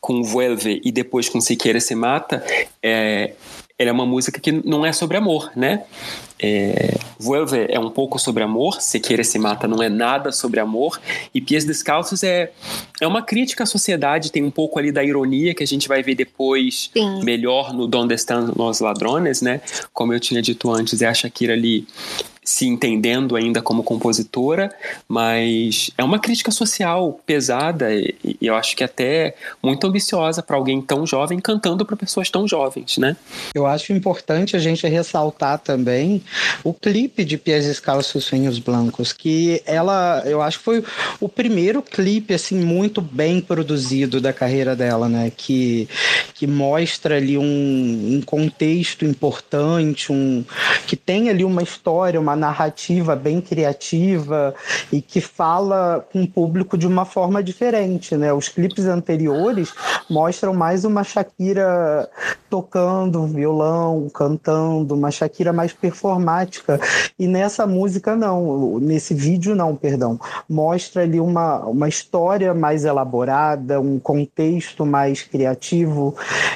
com 0.00 0.20
Vuelve 0.20 0.80
e 0.84 0.90
depois 0.90 1.28
com 1.28 1.40
Se 1.40 1.54
Queira 1.54 1.78
Se 1.78 1.94
Mata, 1.94 2.44
é, 2.82 3.34
ela 3.82 3.90
é 3.90 3.92
uma 3.92 4.06
música 4.06 4.40
que 4.40 4.52
não 4.52 4.86
é 4.86 4.92
sobre 4.92 5.16
amor, 5.16 5.50
né? 5.54 5.84
É, 6.38 6.96
Vuelve 7.18 7.66
é 7.68 7.78
um 7.78 7.90
pouco 7.90 8.18
sobre 8.18 8.42
amor, 8.42 8.80
Se 8.80 8.98
Queira 8.98 9.22
Se 9.22 9.38
Mata 9.38 9.68
não 9.68 9.82
é 9.82 9.88
nada 9.88 10.32
sobre 10.32 10.58
amor, 10.58 11.00
e 11.32 11.40
Pies 11.40 11.64
Descalços 11.64 12.22
é, 12.22 12.50
é 13.00 13.06
uma 13.06 13.22
crítica 13.22 13.62
à 13.62 13.66
sociedade, 13.66 14.32
tem 14.32 14.42
um 14.42 14.50
pouco 14.50 14.78
ali 14.78 14.90
da 14.90 15.04
ironia 15.04 15.54
que 15.54 15.62
a 15.62 15.66
gente 15.66 15.86
vai 15.86 16.02
ver 16.02 16.14
depois 16.14 16.90
Sim. 16.92 17.22
melhor 17.22 17.72
no 17.72 17.86
Donde 17.86 18.14
Estão 18.14 18.52
Los 18.56 18.80
Ladrones, 18.80 19.40
né? 19.40 19.60
Como 19.92 20.12
eu 20.12 20.18
tinha 20.18 20.42
dito 20.42 20.70
antes, 20.70 21.00
é 21.02 21.06
a 21.06 21.14
Shakira 21.14 21.52
ali 21.52 21.86
se 22.44 22.66
entendendo 22.66 23.36
ainda 23.36 23.62
como 23.62 23.84
compositora, 23.84 24.74
mas 25.06 25.90
é 25.96 26.02
uma 26.02 26.18
crítica 26.18 26.50
social 26.50 27.20
pesada 27.24 27.94
e, 27.94 28.14
e 28.24 28.46
eu 28.46 28.56
acho 28.56 28.76
que 28.76 28.82
até 28.82 29.34
muito 29.62 29.86
ambiciosa 29.86 30.42
para 30.42 30.56
alguém 30.56 30.82
tão 30.82 31.06
jovem 31.06 31.38
cantando 31.38 31.86
para 31.86 31.96
pessoas 31.96 32.30
tão 32.30 32.48
jovens, 32.48 32.98
né? 32.98 33.16
Eu 33.54 33.64
acho 33.64 33.92
importante 33.92 34.56
a 34.56 34.58
gente 34.58 34.86
ressaltar 34.88 35.58
também 35.58 36.22
o 36.64 36.74
clipe 36.74 37.24
de 37.24 37.38
Pies 37.38 37.64
Descalços 37.64 38.24
Sonhos 38.24 38.58
Blancos, 38.58 39.12
que 39.12 39.62
ela, 39.64 40.22
eu 40.26 40.42
acho 40.42 40.58
que 40.58 40.64
foi 40.64 40.84
o 41.20 41.28
primeiro 41.28 41.80
clipe 41.80 42.34
assim 42.34 42.56
muito 42.56 43.00
bem 43.00 43.40
produzido 43.40 44.20
da 44.20 44.32
carreira 44.32 44.74
dela, 44.74 45.08
né? 45.08 45.30
Que, 45.36 45.88
que 46.34 46.46
mostra 46.46 47.16
ali 47.16 47.38
um, 47.38 48.16
um 48.16 48.20
contexto 48.20 49.04
importante, 49.04 50.10
um 50.12 50.44
que 50.88 50.96
tem 50.96 51.28
ali 51.28 51.44
uma 51.44 51.62
história, 51.62 52.20
uma 52.20 52.32
narrativa 52.42 53.14
bem 53.14 53.40
criativa 53.40 54.52
e 54.92 55.00
que 55.00 55.20
fala 55.20 56.04
com 56.12 56.24
o 56.24 56.28
público 56.28 56.76
de 56.76 56.88
uma 56.88 57.04
forma 57.04 57.40
diferente, 57.40 58.16
né? 58.16 58.32
Os 58.32 58.48
clipes 58.48 58.86
anteriores 58.86 59.72
mostram 60.10 60.52
mais 60.52 60.84
uma 60.84 61.04
Shakira 61.04 62.08
tocando 62.50 63.26
violão, 63.26 64.10
cantando, 64.12 64.94
uma 64.94 65.10
Shakira 65.10 65.52
mais 65.52 65.72
performática. 65.72 66.80
E 67.18 67.28
nessa 67.28 67.66
música 67.66 68.16
não, 68.16 68.78
nesse 68.80 69.14
vídeo 69.14 69.54
não, 69.54 69.76
perdão, 69.76 70.18
mostra 70.48 71.02
ali 71.02 71.20
uma, 71.20 71.60
uma 71.64 71.88
história 71.88 72.52
mais 72.52 72.84
elaborada, 72.84 73.80
um 73.80 73.98
contexto 73.98 74.84
mais 74.84 75.22
criativo. 75.22 76.14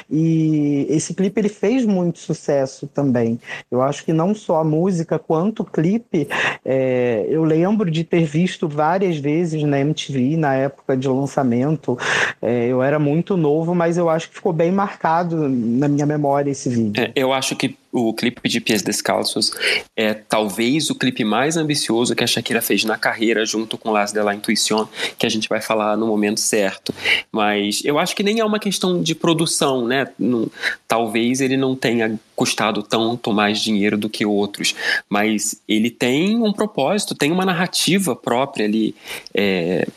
E 0.09 0.85
esse 0.89 1.13
clipe 1.13 1.39
ele 1.39 1.49
fez 1.49 1.85
muito 1.85 2.19
sucesso 2.19 2.87
também. 2.87 3.39
Eu 3.71 3.81
acho 3.81 4.03
que 4.03 4.13
não 4.13 4.35
só 4.35 4.57
a 4.59 4.63
música 4.63 5.17
quanto 5.17 5.63
clipe, 5.67 6.27
é, 6.65 7.25
eu 7.29 7.43
lembro 7.43 7.89
de 7.89 8.03
ter 8.03 8.25
visto 8.25 8.67
várias 8.67 9.17
vezes 9.17 9.61
na 9.63 9.79
MTV 9.79 10.37
na 10.37 10.53
época 10.55 10.95
de 10.97 11.07
lançamento. 11.07 11.97
É, 12.41 12.67
eu 12.67 12.81
era 12.81 12.99
muito 12.99 13.37
novo, 13.37 13.75
mas 13.75 13.97
eu 13.97 14.09
acho 14.09 14.29
que 14.29 14.35
ficou 14.35 14.53
bem 14.53 14.71
marcado 14.71 15.49
na 15.49 15.87
minha 15.87 16.05
memória 16.05 16.49
esse 16.51 16.69
vídeo. 16.69 17.03
É, 17.03 17.11
eu 17.15 17.33
acho 17.33 17.55
que 17.55 17.75
o 17.91 18.13
clipe 18.13 18.47
de 18.47 18.59
Pies 18.59 18.81
Descalços 18.81 19.51
é 19.95 20.13
talvez 20.13 20.89
o 20.89 20.95
clipe 20.95 21.23
mais 21.23 21.57
ambicioso 21.57 22.15
que 22.15 22.23
a 22.23 22.27
Shakira 22.27 22.61
fez 22.61 22.83
na 22.83 22.97
carreira, 22.97 23.45
junto 23.45 23.77
com 23.77 23.91
Las 23.91 24.11
de 24.11 24.21
la 24.21 24.35
Intuición, 24.35 24.87
que 25.17 25.25
a 25.25 25.29
gente 25.29 25.47
vai 25.49 25.61
falar 25.61 25.97
no 25.97 26.07
momento 26.07 26.39
certo. 26.39 26.93
Mas 27.31 27.81
eu 27.83 27.97
acho 27.97 28.15
que 28.15 28.23
nem 28.23 28.39
é 28.39 28.45
uma 28.45 28.59
questão 28.59 29.01
de 29.01 29.15
produção, 29.15 29.85
né? 29.87 30.07
Não, 30.19 30.49
talvez 30.87 31.41
ele 31.41 31.57
não 31.57 31.75
tenha 31.75 32.19
custado 32.35 32.83
tanto 32.83 33.33
mais 33.33 33.59
dinheiro 33.59 33.97
do 33.97 34.09
que 34.09 34.25
outros, 34.25 34.75
mas 35.09 35.59
ele 35.67 35.89
tem 35.89 36.41
um 36.41 36.53
propósito, 36.53 37.15
tem 37.15 37.31
uma 37.31 37.45
narrativa 37.45 38.15
própria 38.15 38.65
ali. 38.65 38.93
É, 39.33 39.87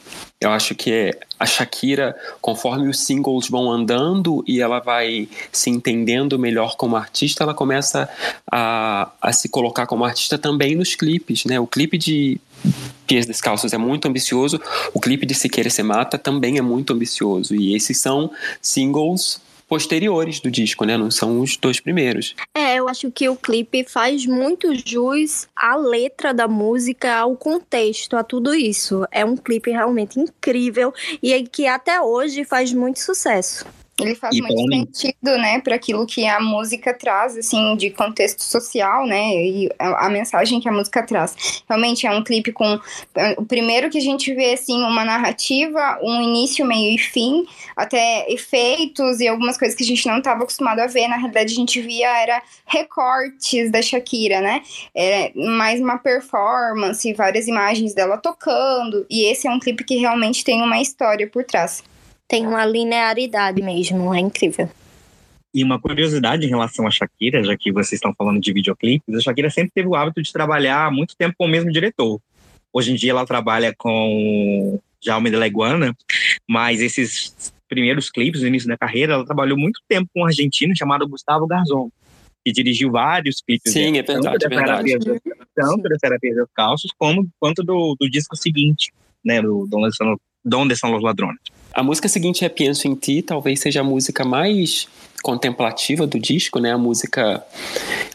eu 0.41 0.51
acho 0.51 0.75
que 0.75 1.15
a 1.39 1.45
Shakira, 1.45 2.17
conforme 2.41 2.89
os 2.89 3.01
singles 3.01 3.49
vão 3.49 3.71
andando 3.71 4.43
e 4.47 4.61
ela 4.61 4.81
vai 4.81 5.29
se 5.53 5.69
entendendo 5.69 6.39
melhor 6.39 6.77
como 6.77 6.97
artista, 6.97 7.45
ela 7.45 7.53
começa 7.53 8.09
a, 8.51 9.11
a 9.21 9.33
se 9.35 9.51
colocar 9.51 9.87
como 9.87 10.03
artista 10.03 10.39
também 10.39 10.75
nos 10.75 10.95
clipes, 10.95 11.45
né? 11.45 11.61
O 11.61 11.67
clipe 11.67 11.99
de 11.99 12.41
Pies 13.07 13.27
Descalços 13.27 13.75
é 13.75 13.79
muito 13.79 14.09
ambicioso, 14.09 14.59
o 14.95 15.01
clipe 15.01 15.27
de 15.27 15.35
Se 15.35 15.49
Querer 15.49 15.71
Se 15.71 15.83
Mata 15.83 16.17
também 16.17 16.57
é 16.57 16.63
muito 16.63 16.95
ambicioso, 16.95 17.55
e 17.55 17.75
esses 17.75 17.99
são 17.99 18.31
singles 18.63 19.43
posteriores 19.71 20.41
do 20.41 20.51
disco, 20.51 20.85
né? 20.85 20.97
Não 20.97 21.13
são 21.13 21.41
os 21.41 21.57
dois 21.57 21.79
primeiros. 21.79 22.35
É, 22.53 22.75
eu 22.75 22.89
acho 22.89 23.09
que 23.13 23.29
o 23.29 23.37
clipe 23.37 23.85
faz 23.85 24.27
muito 24.27 24.75
jus 24.75 25.47
à 25.55 25.77
letra 25.77 26.35
da 26.35 26.49
música, 26.49 27.15
ao 27.15 27.37
contexto, 27.37 28.17
a 28.17 28.25
tudo 28.25 28.53
isso. 28.53 29.07
É 29.13 29.25
um 29.25 29.37
clipe 29.37 29.71
realmente 29.71 30.19
incrível 30.19 30.93
e 31.23 31.41
que 31.45 31.69
até 31.69 32.03
hoje 32.03 32.45
faz 32.45 32.73
muito 32.73 32.99
sucesso. 32.99 33.65
Ele 34.03 34.15
faz 34.15 34.35
e 34.35 34.43
muito 34.43 34.95
sentido, 34.95 35.39
né, 35.39 35.61
para 35.61 35.75
aquilo 35.75 36.07
que 36.07 36.27
a 36.27 36.41
música 36.41 36.93
traz, 36.95 37.37
assim, 37.37 37.77
de 37.77 37.91
contexto 37.91 38.43
social, 38.43 39.07
né, 39.07 39.35
e 39.35 39.71
a, 39.79 40.07
a, 40.07 40.11
mensagem 40.11 40.61
que 40.61 40.69
a 40.69 40.73
música 40.73 41.03
traz. 41.03 41.63
Realmente 41.69 42.07
é 42.07 42.11
um 42.11 42.23
clipe 42.23 42.53
com 42.53 42.79
o 43.37 43.45
primeiro 43.45 43.91
que 43.91 43.99
a 43.99 44.03
gente 44.03 44.33
vê, 44.35 44.55
assim, 44.55 44.83
uma 44.83 45.05
narrativa, 45.05 45.99
um 46.03 46.23
início, 46.23 46.65
meio 46.65 46.95
e 46.95 46.99
fim, 46.99 47.47
até 47.77 48.27
efeitos 48.33 49.21
e 49.21 49.29
algumas 49.29 49.57
coisas 49.57 49.77
que 49.77 49.85
a 49.85 49.87
gente 49.87 50.07
não 50.07 50.19
estava 50.19 50.43
acostumado 50.43 50.81
a 50.81 50.87
ver. 50.87 51.09
Na 51.09 51.17
realidade, 51.17 51.53
a 51.53 51.57
gente 51.57 51.81
via 51.81 52.09
era 52.23 52.43
recortes 52.67 53.71
da 53.71 53.83
Shakira, 53.83 54.41
né, 54.41 54.63
é 54.95 55.33
mais 55.35 55.81
uma 55.81 55.99
performance, 55.99 57.13
várias 57.15 57.47
imagens 57.47 57.95
dela 57.95 58.17
tocando. 58.17 59.07
E 59.09 59.25
esse 59.25 59.47
é 59.47 59.51
um 59.51 59.61
clipe 59.61 59.85
que 59.85 59.97
realmente 59.97 60.45
tem 60.45 60.63
uma 60.63 60.81
história 60.81 61.27
por 61.29 61.45
trás 61.45 61.83
tem 62.31 62.47
uma 62.47 62.65
linearidade 62.65 63.61
mesmo, 63.61 64.15
é 64.15 64.21
incrível. 64.21 64.71
E 65.53 65.65
uma 65.65 65.81
curiosidade 65.81 66.47
em 66.47 66.49
relação 66.49 66.87
à 66.87 66.91
Shakira, 66.91 67.43
já 67.43 67.57
que 67.57 67.73
vocês 67.73 67.95
estão 67.95 68.15
falando 68.17 68.41
de 68.41 68.53
videoclipes, 68.53 69.17
a 69.17 69.21
Shakira 69.21 69.51
sempre 69.51 69.73
teve 69.75 69.89
o 69.89 69.97
hábito 69.97 70.23
de 70.23 70.33
trabalhar 70.33 70.93
muito 70.93 71.17
tempo 71.17 71.35
com 71.37 71.47
o 71.47 71.49
mesmo 71.49 71.73
diretor. 71.73 72.21
Hoje 72.73 72.93
em 72.93 72.95
dia 72.95 73.11
ela 73.11 73.27
trabalha 73.27 73.75
com 73.77 74.79
Jaume 75.05 75.29
de 75.29 75.35
Leguana, 75.35 75.93
mas 76.49 76.81
esses 76.81 77.53
primeiros 77.69 78.09
clipes 78.11 78.43
no 78.43 78.47
início 78.47 78.69
da 78.69 78.79
carreira, 78.79 79.15
ela 79.15 79.27
trabalhou 79.27 79.59
muito 79.59 79.81
tempo 79.89 80.09
com 80.15 80.21
um 80.21 80.27
argentino 80.27 80.77
chamado 80.77 81.09
Gustavo 81.09 81.49
Garzon, 81.49 81.91
que 82.45 82.53
dirigiu 82.53 82.93
vários 82.93 83.41
clipes. 83.41 83.73
Sim, 83.73 83.99
é 83.99 84.03
verdade, 84.03 84.39
tanto 84.39 84.47
é 84.47 84.57
verdade. 84.57 84.99
tanto 85.53 85.83
da 85.83 85.97
Terapia 86.01 86.35
dos 86.37 86.49
Calços, 86.55 86.93
como 86.97 87.29
quanto 87.41 87.65
do, 87.65 87.97
do 87.99 88.09
disco 88.09 88.37
seguinte, 88.37 88.93
né, 89.25 89.43
do 89.43 89.67
Donde 90.45 90.77
São 90.77 90.93
Los 90.93 91.03
Ladrones. 91.03 91.41
A 91.73 91.83
música 91.83 92.09
seguinte 92.09 92.45
é 92.45 92.49
Penso 92.49 92.89
em 92.89 92.95
Ti, 92.95 93.23
talvez 93.23 93.61
seja 93.61 93.81
a 93.81 93.85
música 93.85 94.25
mais 94.25 94.89
contemplativa 95.23 96.07
do 96.07 96.19
disco, 96.19 96.59
né? 96.59 96.73
A 96.73 96.79
música 96.79 97.45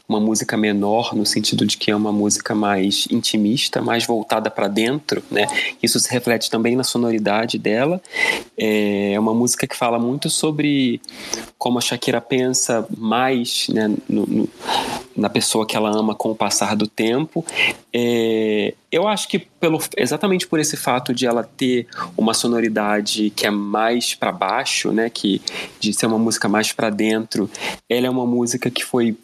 uma 0.08 0.20
música 0.20 0.56
menor 0.56 1.16
no 1.16 1.26
sentido 1.26 1.66
de 1.66 1.78
que 1.78 1.90
é 1.90 1.96
uma 1.96 2.12
música 2.12 2.54
mais 2.54 3.08
intimista, 3.10 3.82
mais 3.82 4.06
voltada 4.06 4.52
para 4.52 4.68
dentro, 4.68 5.24
né? 5.32 5.48
Isso 5.82 6.00
se 6.00 6.12
reflete 6.12 6.50
também 6.50 6.76
na 6.76 6.84
sonoridade 6.84 7.58
dela. 7.58 8.00
É 8.56 9.16
uma 9.20 9.34
música 9.34 9.66
que 9.66 9.76
fala 9.76 9.98
muito 9.98 10.30
sobre 10.30 11.02
como 11.58 11.80
a 11.80 11.82
Shakira 11.82 12.22
pensa 12.22 12.86
mais 12.96 13.68
né, 13.70 13.92
no, 14.08 14.28
no, 14.28 14.50
na 15.18 15.30
pessoa 15.30 15.66
que 15.66 15.76
ela 15.76 15.90
ama 15.90 16.14
com 16.14 16.30
o 16.30 16.36
passar 16.36 16.76
do 16.76 16.88
tempo. 16.88 17.44
É, 17.92 18.76
eu 18.92 19.08
acho 19.08 19.28
que 19.28 19.40
pelo, 19.40 19.82
exatamente 19.98 20.46
por 20.48 20.60
esse 20.60 20.78
fato 20.78 21.14
de 21.14 21.26
ela 21.26 21.44
ter 21.44 21.88
uma 22.16 22.34
sonoridade 22.34 23.32
que 23.32 23.48
é 23.48 23.50
mais 23.50 24.14
para 24.14 24.32
baixo, 24.32 24.92
né, 24.92 25.10
que 25.10 25.42
de 25.80 25.92
ser 25.92 26.06
uma 26.06 26.20
música 26.20 26.48
mais 26.48 26.72
para 26.72 26.90
dentro, 26.96 27.50
ela 27.90 28.08
é 28.08 28.10
uma 28.10 28.26
música 28.26 28.70
que 28.72 28.84
foi 28.84 29.16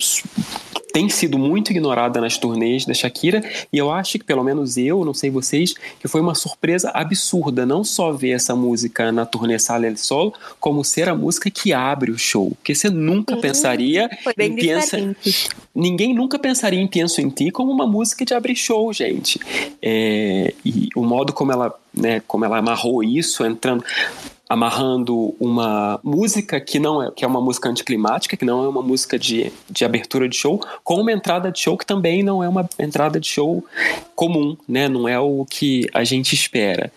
tem 0.92 1.10
sido 1.10 1.38
muito 1.38 1.72
ignorada 1.72 2.20
nas 2.20 2.38
turnês 2.38 2.86
da 2.86 2.94
Shakira 2.94 3.42
e 3.72 3.78
eu 3.78 3.92
acho 3.92 4.20
que 4.20 4.26
pelo 4.26 4.44
menos 4.44 4.78
eu, 4.78 5.06
não 5.06 5.14
sei 5.14 5.30
vocês, 5.30 5.74
que 6.00 6.08
foi 6.08 6.22
uma 6.22 6.36
surpresa 6.36 6.92
absurda 6.94 7.66
não 7.66 7.84
só 7.84 8.12
ver 8.12 8.32
essa 8.32 8.56
música 8.56 9.12
na 9.12 9.26
turnê 9.26 9.58
Sale 9.58 9.88
el 9.88 9.98
Sol, 9.98 10.34
como 10.60 10.84
ser 10.84 11.08
a 11.10 11.16
música 11.16 11.50
que 11.50 11.74
abre 11.74 12.12
o 12.12 12.20
show, 12.20 12.52
porque 12.52 12.76
você 12.76 12.90
nunca 12.90 13.38
pensaria 13.38 14.10
em 14.38 14.56
pensa, 14.56 15.16
ninguém 15.74 16.14
nunca 16.14 16.38
pensaria 16.38 16.80
em 16.80 16.88
Penso 16.88 17.22
em 17.22 17.30
Ti 17.30 17.52
como 17.52 17.72
uma 17.72 17.88
música 17.88 18.26
de 18.26 18.34
abrir 18.34 18.56
show, 18.56 18.92
gente. 18.92 19.40
É, 19.82 20.54
e 20.66 20.90
o 20.96 21.04
modo 21.04 21.32
como 21.32 21.52
ela, 21.52 21.74
né, 21.94 22.22
como 22.28 22.44
ela 22.44 22.58
amarrou 22.58 23.04
isso, 23.04 23.46
entrando 23.46 23.84
amarrando 24.52 25.34
uma 25.40 25.98
música 26.04 26.60
que 26.60 26.78
não 26.78 27.02
é 27.02 27.10
que 27.10 27.24
é 27.24 27.28
uma 27.28 27.40
música 27.40 27.70
anticlimática, 27.70 28.36
que 28.36 28.44
não 28.44 28.66
é 28.66 28.68
uma 28.68 28.82
música 28.82 29.18
de, 29.18 29.50
de 29.70 29.86
abertura 29.86 30.28
de 30.28 30.36
show, 30.36 30.62
com 30.84 30.96
uma 30.96 31.14
entrada 31.14 31.50
de 31.50 31.58
show 31.58 31.78
que 31.78 31.86
também 31.86 32.22
não 32.22 32.44
é 32.44 32.50
uma 32.50 32.70
entrada 32.78 33.18
de 33.18 33.28
show 33.28 33.64
comum, 34.14 34.58
né? 34.68 34.90
Não 34.90 35.08
é 35.08 35.18
o 35.18 35.46
que 35.50 35.88
a 35.94 36.04
gente 36.04 36.36
espera. 36.36 36.92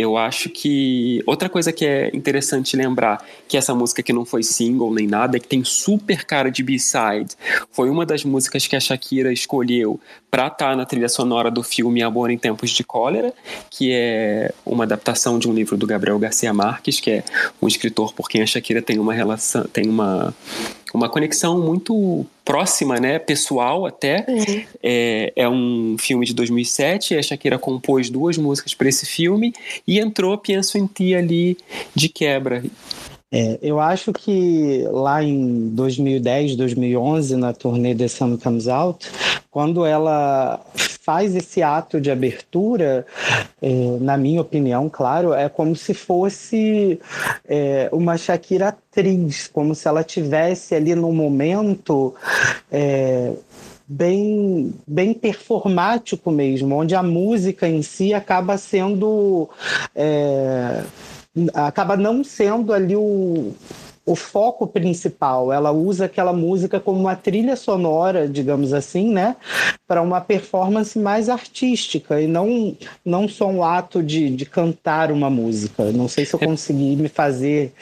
Eu 0.00 0.16
acho 0.16 0.48
que 0.48 1.22
outra 1.26 1.46
coisa 1.46 1.70
que 1.70 1.84
é 1.84 2.10
interessante 2.14 2.74
lembrar 2.74 3.22
que 3.46 3.58
essa 3.58 3.74
música 3.74 4.02
que 4.02 4.14
não 4.14 4.24
foi 4.24 4.42
single 4.42 4.90
nem 4.94 5.06
nada, 5.06 5.36
é 5.36 5.40
que 5.40 5.46
tem 5.46 5.62
super 5.62 6.24
cara 6.24 6.50
de 6.50 6.62
B-side. 6.62 7.36
Foi 7.70 7.90
uma 7.90 8.06
das 8.06 8.24
músicas 8.24 8.66
que 8.66 8.74
a 8.74 8.80
Shakira 8.80 9.30
escolheu 9.30 10.00
para 10.30 10.46
estar 10.46 10.70
tá 10.70 10.76
na 10.76 10.86
trilha 10.86 11.08
sonora 11.08 11.50
do 11.50 11.62
filme 11.62 12.02
Amor 12.02 12.30
em 12.30 12.38
Tempos 12.38 12.70
de 12.70 12.82
Cólera, 12.82 13.34
que 13.68 13.92
é 13.92 14.54
uma 14.64 14.84
adaptação 14.84 15.38
de 15.38 15.46
um 15.46 15.52
livro 15.52 15.76
do 15.76 15.86
Gabriel 15.86 16.18
Garcia 16.18 16.54
Marques, 16.54 16.98
que 16.98 17.10
é 17.10 17.24
um 17.60 17.68
escritor 17.68 18.14
por 18.14 18.26
quem 18.26 18.40
a 18.40 18.46
Shakira 18.46 18.80
tem 18.80 18.98
uma 18.98 19.12
relação, 19.12 19.64
tem 19.64 19.86
uma 19.86 20.34
uma 20.96 21.08
conexão 21.08 21.60
muito 21.60 22.26
próxima, 22.44 22.98
né, 22.98 23.18
pessoal 23.18 23.86
até. 23.86 24.24
Uhum. 24.28 24.64
É, 24.82 25.32
é 25.36 25.48
um 25.48 25.96
filme 25.98 26.26
de 26.26 26.34
2007, 26.34 27.16
a 27.16 27.22
Shakira 27.22 27.58
compôs 27.58 28.10
duas 28.10 28.36
músicas 28.36 28.74
para 28.74 28.88
esse 28.88 29.06
filme 29.06 29.52
e 29.86 30.00
entrou 30.00 30.36
Penso 30.36 30.78
em 30.78 30.86
Ti 30.86 31.14
ali 31.14 31.56
de 31.94 32.08
quebra. 32.08 32.62
É, 33.32 33.58
eu 33.62 33.78
acho 33.78 34.12
que 34.12 34.84
lá 34.90 35.22
em 35.22 35.68
2010, 35.68 36.56
2011, 36.56 37.36
na 37.36 37.52
turnê 37.52 37.94
The 37.94 38.08
Sun 38.08 38.36
Comes 38.36 38.66
Out, 38.66 39.08
quando 39.50 39.86
ela 39.86 40.60
faz 40.74 41.34
esse 41.36 41.62
ato 41.62 42.00
de 42.00 42.10
abertura, 42.10 43.06
é, 43.62 43.68
na 44.00 44.16
minha 44.16 44.40
opinião, 44.40 44.88
claro, 44.88 45.32
é 45.32 45.48
como 45.48 45.76
se 45.76 45.94
fosse 45.94 46.98
é, 47.48 47.88
uma 47.92 48.16
Shakira 48.16 48.68
atriz, 48.68 49.48
como 49.48 49.74
se 49.74 49.86
ela 49.86 50.02
tivesse 50.02 50.74
ali 50.74 50.94
no 50.94 51.12
momento 51.12 52.14
é, 52.70 53.32
bem, 53.86 54.74
bem 54.86 55.14
performático 55.14 56.30
mesmo, 56.30 56.76
onde 56.76 56.94
a 56.94 57.02
música 57.02 57.68
em 57.68 57.82
si 57.82 58.12
acaba 58.12 58.56
sendo. 58.58 59.48
É, 61.36 61.60
acaba 61.60 61.96
não 61.96 62.24
sendo 62.24 62.72
ali 62.72 62.96
o, 62.96 63.54
o 64.04 64.16
foco 64.16 64.66
principal. 64.66 65.52
Ela 65.52 65.70
usa 65.70 66.06
aquela 66.06 66.32
música 66.32 66.80
como 66.80 66.98
uma 66.98 67.14
trilha 67.14 67.54
sonora, 67.54 68.28
digamos 68.28 68.72
assim, 68.72 69.12
né, 69.12 69.36
para 69.86 70.02
uma 70.02 70.20
performance 70.20 70.98
mais 70.98 71.28
artística 71.28 72.20
e 72.20 72.26
não, 72.26 72.76
não 73.04 73.28
só 73.28 73.46
um 73.48 73.62
ato 73.62 74.02
de, 74.02 74.30
de 74.30 74.44
cantar 74.44 75.12
uma 75.12 75.30
música. 75.30 75.92
Não 75.92 76.08
sei 76.08 76.24
se 76.24 76.34
eu 76.34 76.40
consegui 76.40 76.96
me 76.96 77.08
fazer 77.08 77.72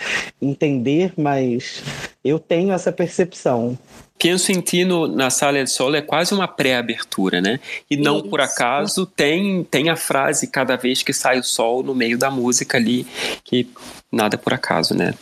entender, 0.40 1.12
mas 1.16 1.82
eu 2.22 2.38
tenho 2.38 2.72
essa 2.72 2.92
percepção. 2.92 3.78
Penso 4.18 4.52
em 4.52 4.60
ti 4.60 4.84
no, 4.84 5.06
na 5.06 5.30
Sala 5.30 5.62
de 5.62 5.70
Sol 5.70 5.94
é 5.94 6.02
quase 6.02 6.34
uma 6.34 6.48
pré-abertura, 6.48 7.40
né? 7.40 7.60
E 7.90 7.96
não 7.96 8.18
Isso. 8.18 8.28
por 8.28 8.40
acaso 8.40 9.06
tem, 9.06 9.64
tem 9.64 9.88
a 9.88 9.96
frase 9.96 10.46
cada 10.46 10.76
vez 10.76 11.02
que 11.02 11.12
sai 11.12 11.38
o 11.38 11.44
sol 11.44 11.82
no 11.82 11.94
meio 11.94 12.18
da 12.18 12.30
música 12.30 12.76
ali, 12.78 13.06
que 13.44 13.68
nada 14.10 14.36
por 14.36 14.52
acaso, 14.52 14.94
né? 14.94 15.14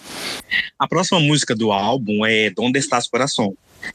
A 0.78 0.88
próxima 0.88 1.20
música 1.20 1.54
do 1.54 1.72
álbum 1.72 2.24
é 2.24 2.50
Donde 2.50 2.78
Estás 2.78 3.06
Coração. 3.06 3.54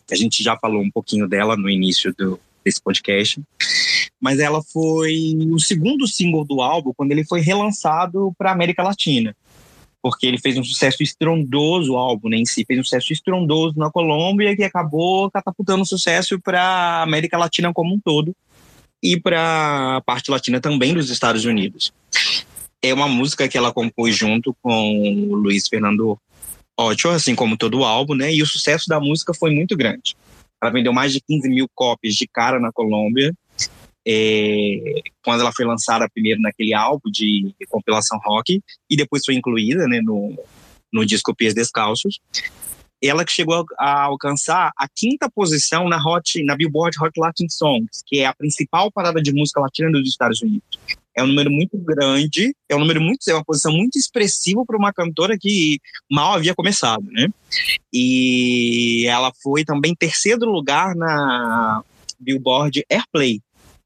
A 0.09 0.15
gente 0.15 0.43
já 0.43 0.57
falou 0.57 0.81
um 0.81 0.91
pouquinho 0.91 1.27
dela 1.27 1.57
no 1.57 1.69
início 1.69 2.13
do, 2.17 2.39
desse 2.63 2.81
podcast. 2.81 3.41
Mas 4.19 4.39
ela 4.39 4.61
foi 4.61 5.35
o 5.51 5.59
segundo 5.59 6.07
single 6.07 6.45
do 6.45 6.61
álbum 6.61 6.93
quando 6.95 7.11
ele 7.11 7.25
foi 7.25 7.41
relançado 7.41 8.33
para 8.37 8.51
América 8.51 8.83
Latina 8.83 9.35
porque 10.01 10.25
ele 10.25 10.39
fez 10.39 10.57
um 10.57 10.63
sucesso 10.63 11.03
estrondoso, 11.03 11.93
o 11.93 11.97
álbum 11.97 12.29
né, 12.29 12.37
em 12.37 12.45
si, 12.45 12.65
fez 12.65 12.79
um 12.79 12.83
sucesso 12.83 13.13
estrondoso 13.13 13.77
na 13.77 13.91
Colômbia 13.91 14.55
que 14.55 14.63
acabou 14.63 15.29
catapultando 15.29 15.85
sucesso 15.85 16.39
para 16.39 16.61
a 16.61 17.03
América 17.03 17.37
Latina 17.37 17.71
como 17.71 17.93
um 17.93 17.99
todo 17.99 18.35
e 19.01 19.19
para 19.19 19.97
a 19.97 20.01
parte 20.01 20.31
latina 20.31 20.59
também 20.59 20.93
dos 20.93 21.09
Estados 21.09 21.45
Unidos. 21.45 21.93
É 22.81 22.93
uma 22.93 23.07
música 23.07 23.47
que 23.47 23.57
ela 23.57 23.71
compôs 23.71 24.15
junto 24.15 24.55
com 24.61 25.29
o 25.29 25.35
Luiz 25.35 25.67
Fernando 25.67 26.17
Ocho, 26.77 27.09
assim 27.09 27.35
como 27.35 27.57
todo 27.57 27.79
o 27.79 27.85
álbum, 27.85 28.15
né? 28.15 28.33
E 28.33 28.41
o 28.41 28.47
sucesso 28.47 28.87
da 28.87 28.99
música 28.99 29.33
foi 29.33 29.53
muito 29.53 29.77
grande. 29.77 30.15
Ela 30.61 30.71
vendeu 30.71 30.91
mais 30.91 31.13
de 31.13 31.21
15 31.21 31.49
mil 31.49 31.67
cópias 31.75 32.15
de 32.15 32.27
cara 32.27 32.59
na 32.59 32.71
Colômbia 32.71 33.33
é, 34.07 35.01
quando 35.23 35.41
ela 35.41 35.51
foi 35.55 35.65
lançada 35.65 36.09
primeiro 36.09 36.41
naquele 36.41 36.73
álbum 36.73 37.09
de 37.09 37.53
compilação 37.69 38.19
rock 38.23 38.61
e 38.89 38.95
depois 38.95 39.23
foi 39.25 39.35
incluída 39.35 39.87
né, 39.87 40.01
no, 40.01 40.37
no 40.91 41.05
disco 41.05 41.35
Pies 41.35 41.53
Descalços. 41.53 42.19
Ela 43.03 43.25
que 43.25 43.31
chegou 43.31 43.65
a 43.79 44.03
alcançar 44.03 44.71
a 44.77 44.87
quinta 44.87 45.27
posição 45.29 45.89
na, 45.89 45.97
Hot, 45.97 46.43
na 46.43 46.55
Billboard 46.55 46.95
Hot 47.01 47.19
Latin 47.19 47.49
Songs, 47.49 48.03
que 48.05 48.19
é 48.19 48.27
a 48.27 48.33
principal 48.33 48.91
parada 48.91 49.19
de 49.19 49.33
música 49.33 49.59
latina 49.59 49.91
dos 49.91 50.07
Estados 50.07 50.39
Unidos. 50.41 50.79
É 51.15 51.23
um 51.23 51.27
número 51.27 51.49
muito 51.49 51.77
grande, 51.79 52.55
é 52.69 52.75
um 52.75 52.79
número 52.79 53.01
muito, 53.01 53.27
é 53.27 53.33
uma 53.33 53.43
posição 53.43 53.73
muito 53.73 53.97
expressiva 53.97 54.63
para 54.65 54.77
uma 54.77 54.93
cantora 54.93 55.35
que 55.37 55.79
mal 56.09 56.33
havia 56.33 56.55
começado, 56.55 57.03
né? 57.11 57.27
E 57.91 59.05
ela 59.07 59.31
foi 59.41 59.65
também 59.65 59.95
terceiro 59.95 60.45
lugar 60.45 60.95
na 60.95 61.83
Billboard 62.19 62.85
Airplay, 62.89 63.41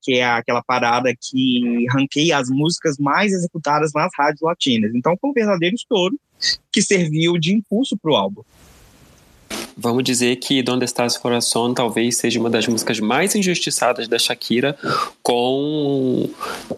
que 0.05 0.19
é 0.19 0.23
aquela 0.23 0.61
parada 0.61 1.11
que 1.19 1.87
ranqueia 1.91 2.37
as 2.37 2.49
músicas 2.49 2.97
mais 2.99 3.33
executadas 3.33 3.91
nas 3.93 4.11
rádios 4.15 4.41
latinas. 4.41 4.93
Então 4.93 5.17
foi 5.19 5.31
um 5.31 5.33
verdadeiro 5.33 5.75
estouro 5.75 6.15
que 6.71 6.81
serviu 6.81 7.39
de 7.39 7.53
impulso 7.53 7.97
para 7.97 8.11
o 8.11 8.15
álbum. 8.15 8.43
Vamos 9.75 10.03
dizer 10.03 10.35
que 10.37 10.61
Donde 10.61 10.85
Estás 10.85 11.17
Coração 11.17 11.73
talvez 11.73 12.17
seja 12.17 12.39
uma 12.39 12.49
das 12.49 12.67
músicas 12.67 12.99
mais 12.99 13.35
injustiçadas 13.35 14.07
da 14.07 14.19
Shakira 14.19 14.77
com 15.21 16.29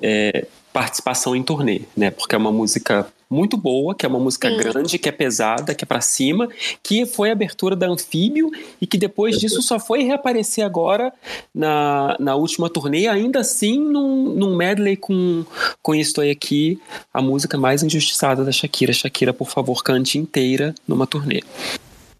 é, 0.01 0.47
participação 0.71 1.35
em 1.35 1.43
turnê, 1.43 1.81
né? 1.95 2.09
Porque 2.09 2.33
é 2.33 2.37
uma 2.37 2.51
música 2.51 3.07
muito 3.29 3.57
boa, 3.57 3.93
que 3.93 4.05
é 4.05 4.09
uma 4.09 4.19
música 4.19 4.49
Sim. 4.49 4.57
grande, 4.57 4.97
que 4.97 5.09
é 5.09 5.11
pesada, 5.11 5.75
que 5.75 5.83
é 5.83 5.87
para 5.87 6.01
cima, 6.01 6.47
que 6.81 7.05
foi 7.05 7.29
a 7.29 7.33
abertura 7.33 7.75
da 7.75 7.87
Anfíbio 7.87 8.51
e 8.81 8.87
que 8.87 8.97
depois 8.97 9.37
disso 9.37 9.61
só 9.61 9.79
foi 9.79 10.03
reaparecer 10.03 10.65
agora 10.65 11.13
na, 11.53 12.15
na 12.19 12.35
última 12.35 12.69
turnê, 12.69 13.07
ainda 13.07 13.39
assim 13.39 13.79
num, 13.79 14.33
num 14.33 14.55
medley 14.55 14.95
com, 14.95 15.45
com 15.81 15.95
Estou 15.95 16.27
Aqui, 16.27 16.79
a 17.13 17.21
música 17.21 17.57
mais 17.57 17.83
injustiçada 17.83 18.43
da 18.43 18.51
Shakira. 18.51 18.91
Shakira, 18.91 19.33
por 19.33 19.49
favor, 19.49 19.83
cante 19.83 20.17
inteira 20.17 20.75
numa 20.87 21.07
turnê. 21.07 21.41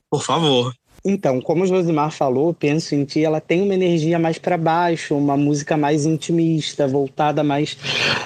Por 0.09 0.23
favor. 0.23 0.73
Então, 1.09 1.39
como 1.39 1.63
o 1.63 1.65
Josimar 1.65 2.11
falou, 2.11 2.53
Penso 2.53 2.93
em 2.93 3.05
Ti, 3.05 3.23
ela 3.23 3.39
tem 3.39 3.61
uma 3.61 3.73
energia 3.73 4.19
mais 4.19 4.37
para 4.37 4.57
baixo, 4.57 5.15
uma 5.15 5.37
música 5.37 5.77
mais 5.77 6.05
intimista, 6.05 6.85
voltada 6.85 7.45
mais 7.45 7.77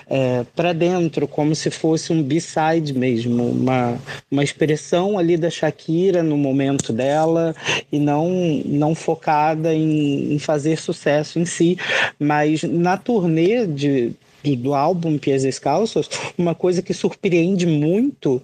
é, 0.09 0.43
para 0.55 0.73
dentro, 0.73 1.27
como 1.27 1.53
se 1.53 1.69
fosse 1.69 2.11
um 2.11 2.23
B-side 2.23 2.97
mesmo, 2.97 3.51
uma, 3.51 3.99
uma 4.32 4.43
expressão 4.43 5.19
ali 5.19 5.38
da 5.38 5.51
Shakira 5.51 6.23
no 6.23 6.36
momento 6.36 6.91
dela 6.91 7.55
e 7.91 7.99
não, 7.99 8.32
não 8.65 8.95
focada 8.95 9.71
em, 9.71 10.34
em 10.34 10.39
fazer 10.39 10.79
sucesso 10.79 11.38
em 11.38 11.45
si. 11.45 11.77
Mas 12.19 12.63
na 12.63 12.97
turnê 12.97 13.67
de 13.67 14.11
do, 14.44 14.74
álbum 14.74 15.18
Pies 15.18 15.44
Descalços, 15.44 16.10
uma 16.38 16.56
coisa 16.56 16.82
que 16.82 16.94
surpreende 16.94 17.66
muito 17.66 18.42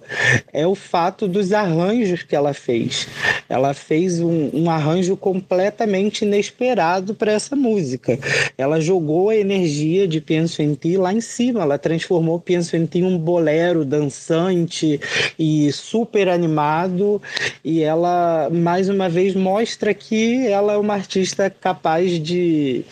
é 0.52 0.66
o 0.66 0.74
fato 0.74 1.26
dos 1.26 1.52
arranjos 1.52 2.22
que 2.22 2.36
ela 2.36 2.54
fez. 2.54 3.08
ela 3.48 3.72
fez 3.72 4.20
um, 4.20 4.50
um 4.52 4.70
arranjo 4.70 5.16
completamente 5.16 6.24
inesperado 6.24 7.14
para 7.14 7.32
essa 7.32 7.56
música. 7.56 8.18
Ela 8.56 8.80
jogou 8.80 9.30
a 9.30 9.36
energia 9.36 10.06
de 10.06 10.20
Penso 10.20 10.62
em 10.62 10.74
Ti 10.74 10.96
lá 10.96 11.12
em 11.12 11.20
cima, 11.20 11.62
ela 11.62 11.78
transformou 11.78 12.38
Penso 12.38 12.76
em 12.76 12.84
Ti 12.86 12.98
em 12.98 13.04
um 13.04 13.18
bolero 13.18 13.84
dançante 13.84 15.00
e 15.38 15.72
super 15.72 16.28
animado, 16.28 17.20
e 17.64 17.82
ela 17.82 18.48
mais 18.50 18.88
uma 18.88 19.08
vez 19.08 19.34
mostra 19.34 19.94
que 19.94 20.46
ela 20.46 20.74
é 20.74 20.76
uma 20.76 20.94
artista 20.94 21.48
capaz 21.48 22.18
de, 22.22 22.84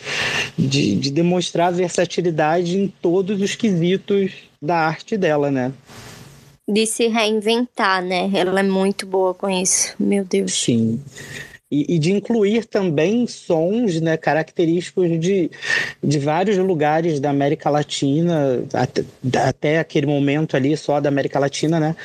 de, 0.57 0.95
de 0.95 1.11
demonstrar 1.11 1.71
versatilidade 1.71 2.77
em 2.77 2.87
todos 3.01 3.41
os 3.41 3.55
quesitos 3.55 4.31
da 4.61 4.77
arte 4.77 5.17
dela, 5.17 5.51
né? 5.51 5.71
De 6.67 6.85
se 6.85 7.07
reinventar, 7.07 8.03
né? 8.03 8.29
Ela 8.33 8.59
é 8.59 8.63
muito 8.63 9.05
boa 9.05 9.33
com 9.33 9.49
isso, 9.49 9.95
meu 9.99 10.25
Deus. 10.25 10.53
Sim 10.53 10.99
e, 11.69 11.95
e, 11.95 11.99
de 11.99 12.13
incluir 12.13 12.65
também 12.65 13.27
sons 13.27 13.99
né, 13.99 14.15
característicos 14.15 15.19
de, 15.19 15.51
de 16.01 16.19
vários 16.19 16.57
lugares 16.57 17.19
da 17.19 17.29
América 17.29 17.69
Latina, 17.69 18.63
até, 18.73 19.03
até 19.45 19.79
aquele 19.79 20.07
momento 20.07 20.55
ali 20.55 20.75
só 20.77 21.01
da 21.01 21.09
América 21.09 21.39
Latina, 21.39 21.79
né, 21.79 21.95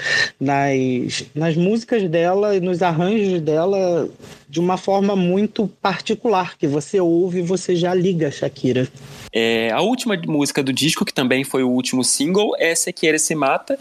nas, 0.41 1.25
nas 1.35 1.57
músicas 1.57 2.09
dela 2.09 2.57
e 2.57 2.61
nos 2.61 2.83
arranjos 2.83 3.41
dela 3.41 4.09
de 4.53 4.61
uma 4.61 4.77
forma 4.77 5.17
muito 5.17 5.67
particular, 5.81 6.59
que 6.59 6.67
você 6.67 7.01
ouve 7.01 7.39
e 7.39 7.43
você 7.43 7.75
já 7.75 7.95
liga 7.95 8.31
Shakira. 8.31 8.87
É, 9.33 9.71
a 9.73 9.81
última 9.81 10.15
música 10.27 10.63
do 10.63 10.75
disco, 10.75 11.07
que 11.07 11.15
também 11.15 11.43
foi 11.43 11.63
o 11.63 11.71
último 11.71 12.05
single, 12.05 12.55
é 12.59 12.75
Se 12.75 12.93
Quiere 12.93 13.19
Se 13.19 13.35
Mata, 13.35 13.79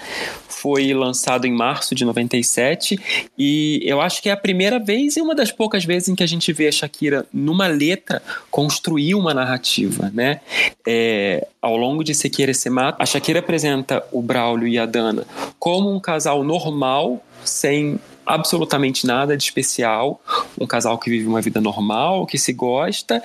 foi 0.47 0.93
lançado 0.93 1.45
em 1.45 1.51
março 1.51 1.93
de 1.93 2.05
97 2.05 2.97
e 3.37 3.81
eu 3.83 3.99
acho 3.99 4.21
que 4.21 4.29
é 4.29 4.31
a 4.31 4.37
primeira 4.37 4.79
vez 4.79 5.17
e 5.17 5.21
uma 5.21 5.35
das 5.35 5.51
poucas 5.51 5.83
vezes 5.83 6.07
em 6.07 6.15
que 6.15 6.23
a 6.23 6.27
gente 6.27 6.53
vê 6.53 6.69
a 6.69 6.71
Shakira 6.71 7.25
numa 7.33 7.67
letra 7.67 8.23
construir 8.49 9.13
uma 9.13 9.33
narrativa, 9.33 10.09
né? 10.13 10.39
É, 10.87 11.49
ao 11.61 11.75
longo 11.75 12.01
de 12.01 12.15
Se 12.15 12.29
Quiere 12.29 12.53
Se 12.53 12.69
Mata, 12.69 13.03
a 13.03 13.05
Shakira 13.05 13.39
apresenta 13.39 14.01
o 14.09 14.21
Braulio 14.21 14.69
e 14.69 14.79
a 14.79 14.85
Dana 14.85 15.27
como 15.59 15.93
um 15.93 15.99
casal 15.99 16.45
normal, 16.45 17.21
sem 17.43 17.99
absolutamente 18.25 19.05
nada 19.05 19.35
de 19.35 19.43
especial, 19.43 20.21
um 20.59 20.67
casal 20.67 20.97
que 20.97 21.09
vive 21.09 21.27
uma 21.27 21.41
vida 21.41 21.59
normal, 21.59 22.25
que 22.25 22.37
se 22.37 22.53
gosta 22.53 23.21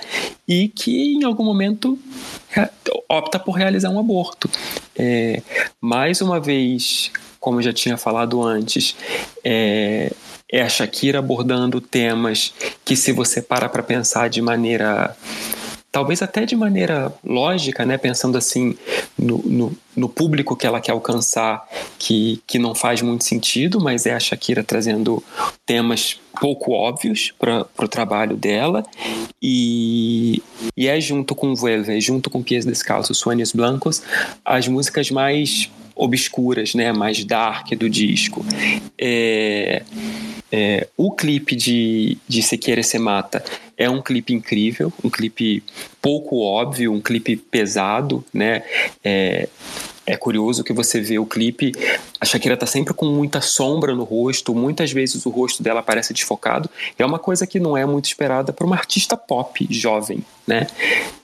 e 0.47 0.67
que 0.69 1.15
em 1.15 1.23
algum 1.23 1.43
momento 1.43 1.97
opta 3.09 3.39
por 3.39 3.53
realizar 3.53 3.89
um 3.89 3.99
aborto. 3.99 4.49
É, 4.97 5.41
mais 5.79 6.21
uma 6.21 6.39
vez, 6.39 7.11
como 7.39 7.59
eu 7.59 7.63
já 7.63 7.73
tinha 7.73 7.97
falado 7.97 8.41
antes, 8.43 8.95
é, 9.43 10.11
é 10.51 10.61
a 10.61 10.69
Shakira 10.69 11.19
abordando 11.19 11.81
temas 11.81 12.53
que, 12.83 12.95
se 12.95 13.11
você 13.11 13.41
para 13.41 13.69
para 13.69 13.83
pensar 13.83 14.29
de 14.29 14.41
maneira 14.41 15.15
talvez 15.91 16.21
até 16.21 16.45
de 16.45 16.55
maneira 16.55 17.13
lógica, 17.23 17.85
né, 17.85 17.97
pensando 17.97 18.37
assim 18.37 18.77
no, 19.17 19.37
no, 19.39 19.77
no, 19.95 20.09
público 20.09 20.55
que 20.55 20.67
ela 20.67 20.79
quer 20.79 20.91
alcançar, 20.91 21.67
que, 21.97 22.41
que 22.45 22.59
não 22.59 22.75
faz 22.75 23.01
muito 23.01 23.23
sentido, 23.23 23.79
mas 23.79 24.05
é 24.05 24.13
a 24.13 24.19
Shakira 24.19 24.63
trazendo 24.63 25.23
temas 25.65 26.19
pouco 26.39 26.71
óbvios 26.71 27.33
para 27.37 27.65
o 27.77 27.87
trabalho 27.87 28.35
dela. 28.35 28.83
E, 29.41 30.41
e 30.75 30.87
é 30.87 30.99
junto 31.01 31.33
com 31.33 31.55
Vuelve, 31.55 31.99
junto 31.99 32.29
com 32.29 32.43
Pies 32.43 32.65
Descalços, 32.65 33.17
Sueños 33.17 33.51
Blancos, 33.51 34.01
as 34.45 34.67
músicas 34.67 35.09
mais 35.09 35.69
obscuras, 35.97 36.73
né, 36.73 36.91
mais 36.91 37.23
dark 37.23 37.69
do 37.71 37.89
disco. 37.89 38.45
É, 38.97 39.83
é, 40.51 40.87
o 40.95 41.11
clipe 41.11 41.55
de, 41.55 42.17
de 42.27 42.41
Se 42.41 42.57
Quiere 42.57 42.83
Se 42.83 42.97
Mata 42.97 43.43
é 43.77 43.89
um 43.89 44.01
clipe 44.01 44.33
incrível, 44.33 44.91
um 45.03 45.09
clipe 45.09 45.63
pouco 46.01 46.39
óbvio, 46.39 46.93
um 46.93 47.01
clipe 47.01 47.35
pesado, 47.35 48.23
né? 48.33 48.63
É, 49.03 49.49
é 50.07 50.15
curioso 50.15 50.63
que 50.63 50.71
você 50.71 51.01
vê 51.01 51.19
o 51.19 51.25
clipe, 51.25 51.73
a 52.19 52.25
Shakira 52.25 52.55
tá 52.55 52.65
sempre 52.65 52.93
com 52.93 53.05
muita 53.05 53.41
sombra 53.41 53.93
no 53.93 54.05
rosto, 54.05 54.55
muitas 54.55 54.89
vezes 54.89 55.25
o 55.25 55.29
rosto 55.29 55.61
dela 55.61 55.83
parece 55.83 56.13
desfocado. 56.13 56.69
É 56.97 57.05
uma 57.05 57.19
coisa 57.19 57.45
que 57.45 57.59
não 57.59 57.75
é 57.75 57.85
muito 57.85 58.05
esperada 58.05 58.53
para 58.53 58.65
uma 58.65 58.77
artista 58.77 59.17
pop 59.17 59.67
jovem, 59.69 60.23
né? 60.47 60.65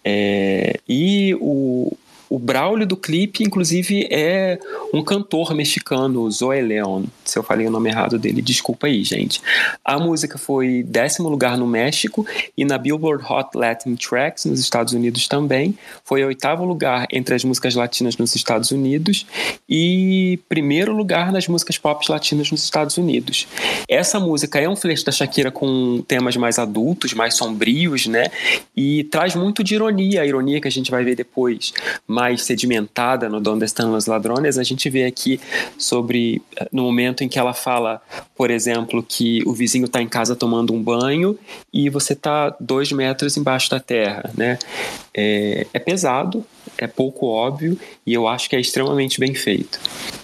É, 0.04 0.82
e 0.88 1.34
o, 1.40 1.96
o 2.34 2.40
Braulio 2.40 2.88
do 2.88 2.98
clipe, 2.98 3.44
inclusive, 3.44 4.08
é 4.10 4.58
um 4.92 5.04
cantor 5.04 5.54
mexicano, 5.54 6.32
Zoe 6.32 6.64
Leon. 6.64 7.04
Se 7.24 7.38
eu 7.38 7.44
falei 7.44 7.68
o 7.68 7.70
nome 7.70 7.92
errado 7.92 8.18
dele, 8.18 8.42
desculpa 8.42 8.88
aí, 8.88 9.04
gente. 9.04 9.40
A 9.86 10.00
música 10.00 10.40
foi 10.40 10.82
décimo 10.82 11.30
lugar 11.30 11.56
no 11.60 11.68
México 11.68 12.26
e 12.58 12.66
na 12.66 12.80
Billboard 12.80 13.24
Hot 13.32 13.50
Latin 13.54 13.96
Tracks 13.96 14.46
nos 14.46 14.60
Estados 14.60 14.94
Unidos 14.94 15.28
também. 15.28 15.78
Foi 16.04 16.24
oitavo 16.26 16.66
lugar 16.66 17.06
entre 17.12 17.36
as 17.36 17.44
músicas 17.44 17.76
latinas 17.76 18.18
nos 18.18 18.36
Estados 18.36 18.72
Unidos 18.72 19.28
e 19.70 20.40
primeiro 20.50 20.92
lugar 20.92 21.32
nas 21.32 21.48
músicas 21.48 21.78
pop 21.78 22.04
latinas 22.10 22.50
nos 22.50 22.64
Estados 22.64 22.98
Unidos. 22.98 23.48
Essa 23.88 24.20
música 24.20 24.60
é 24.60 24.68
um 24.68 24.76
flecho 24.76 25.06
da 25.06 25.12
Shakira 25.12 25.52
com 25.52 26.04
temas 26.08 26.36
mais 26.36 26.58
adultos, 26.58 27.14
mais 27.14 27.36
sombrios, 27.36 28.08
né? 28.08 28.32
E 28.76 29.04
traz 29.04 29.36
muito 29.36 29.64
de 29.64 29.76
ironia, 29.76 30.24
a 30.24 30.26
ironia 30.26 30.60
que 30.60 30.68
a 30.68 30.72
gente 30.72 30.90
vai 30.90 31.04
ver 31.04 31.16
depois. 31.16 31.72
Mas 32.08 32.23
mais 32.24 32.44
sedimentada 32.44 33.28
no 33.28 33.42
Donde 33.42 33.66
Estão 33.66 33.94
os 33.96 34.06
Ladrones, 34.06 34.58
a 34.58 34.64
gente 34.64 34.90
vê 34.90 35.04
aqui 35.04 35.42
sobre, 35.78 36.42
no 36.72 36.84
momento 36.84 37.22
em 37.22 37.28
que 37.28 37.38
ela 37.38 37.54
fala, 37.54 38.02
por 38.34 38.50
exemplo, 38.50 39.04
que 39.04 39.44
o 39.46 39.52
vizinho 39.52 39.86
está 39.86 40.02
em 40.02 40.08
casa 40.08 40.34
tomando 40.34 40.74
um 40.74 40.82
banho 40.82 41.38
e 41.74 41.90
você 41.90 42.14
está 42.14 42.56
dois 42.62 42.94
metros 42.94 43.36
embaixo 43.36 43.70
da 43.70 43.78
terra, 43.78 44.32
né? 44.38 44.58
É, 45.14 45.68
é 45.74 45.80
pesado, 45.80 46.46
é 46.78 46.88
pouco 46.88 47.28
óbvio 47.28 47.78
e 48.06 48.14
eu 48.14 48.28
acho 48.28 48.50
que 48.50 48.56
é 48.56 48.60
extremamente 48.60 49.20
bem 49.20 49.34
feito. 49.34 49.80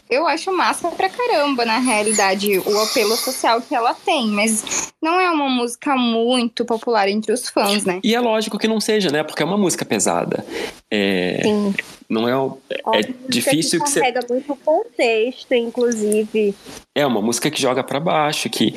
Eu 0.09 0.25
acho 0.25 0.51
massa 0.51 0.89
pra 0.89 1.07
caramba, 1.07 1.63
na 1.65 1.77
realidade, 1.77 2.57
o 2.57 2.79
apelo 2.79 3.15
social 3.15 3.61
que 3.61 3.75
ela 3.75 3.93
tem, 3.93 4.27
mas 4.27 4.91
não 4.99 5.21
é 5.21 5.29
uma 5.29 5.47
música 5.47 5.95
muito 5.95 6.65
popular 6.65 7.07
entre 7.07 7.31
os 7.31 7.47
fãs, 7.47 7.85
né? 7.85 7.99
E 8.03 8.15
é 8.15 8.19
lógico 8.19 8.57
que 8.57 8.67
não 8.67 8.79
seja, 8.79 9.11
né? 9.11 9.21
Porque 9.21 9.43
é 9.43 9.45
uma 9.45 9.57
música 9.57 9.85
pesada. 9.85 10.43
É, 10.89 11.41
Sim. 11.43 11.75
Não 12.09 12.27
é, 12.27 12.33
é, 12.71 12.99
é 13.01 13.13
difícil 13.27 13.79
que, 13.79 13.85
que 13.85 13.91
você. 13.91 13.99
carrega 13.99 14.21
muito 14.27 14.55
contexto, 14.65 15.53
inclusive. 15.53 16.55
É 16.95 17.05
uma 17.05 17.21
música 17.21 17.51
que 17.51 17.61
joga 17.61 17.83
para 17.83 17.99
baixo, 17.99 18.49
que 18.49 18.73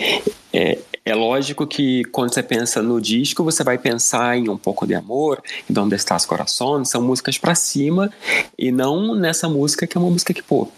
é, 0.52 0.78
é 1.02 1.14
lógico 1.14 1.66
que 1.66 2.04
quando 2.04 2.34
você 2.34 2.42
pensa 2.42 2.82
no 2.82 3.00
disco, 3.00 3.42
você 3.42 3.64
vai 3.64 3.78
pensar 3.78 4.36
em 4.36 4.50
um 4.50 4.56
pouco 4.58 4.86
de 4.86 4.94
amor, 4.94 5.42
em 5.68 5.72
Donde 5.72 5.94
Estás 5.94 6.26
Coração, 6.26 6.84
são 6.84 7.00
músicas 7.00 7.38
para 7.38 7.54
cima, 7.54 8.12
e 8.58 8.70
não 8.70 8.91
nessa 9.14 9.48
música 9.48 9.86
que 9.86 9.96
é 9.96 10.00
uma 10.00 10.10
música 10.10 10.34
que, 10.34 10.42
pô, 10.42 10.68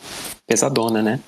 pesadona, 0.46 1.02
né? 1.02 1.20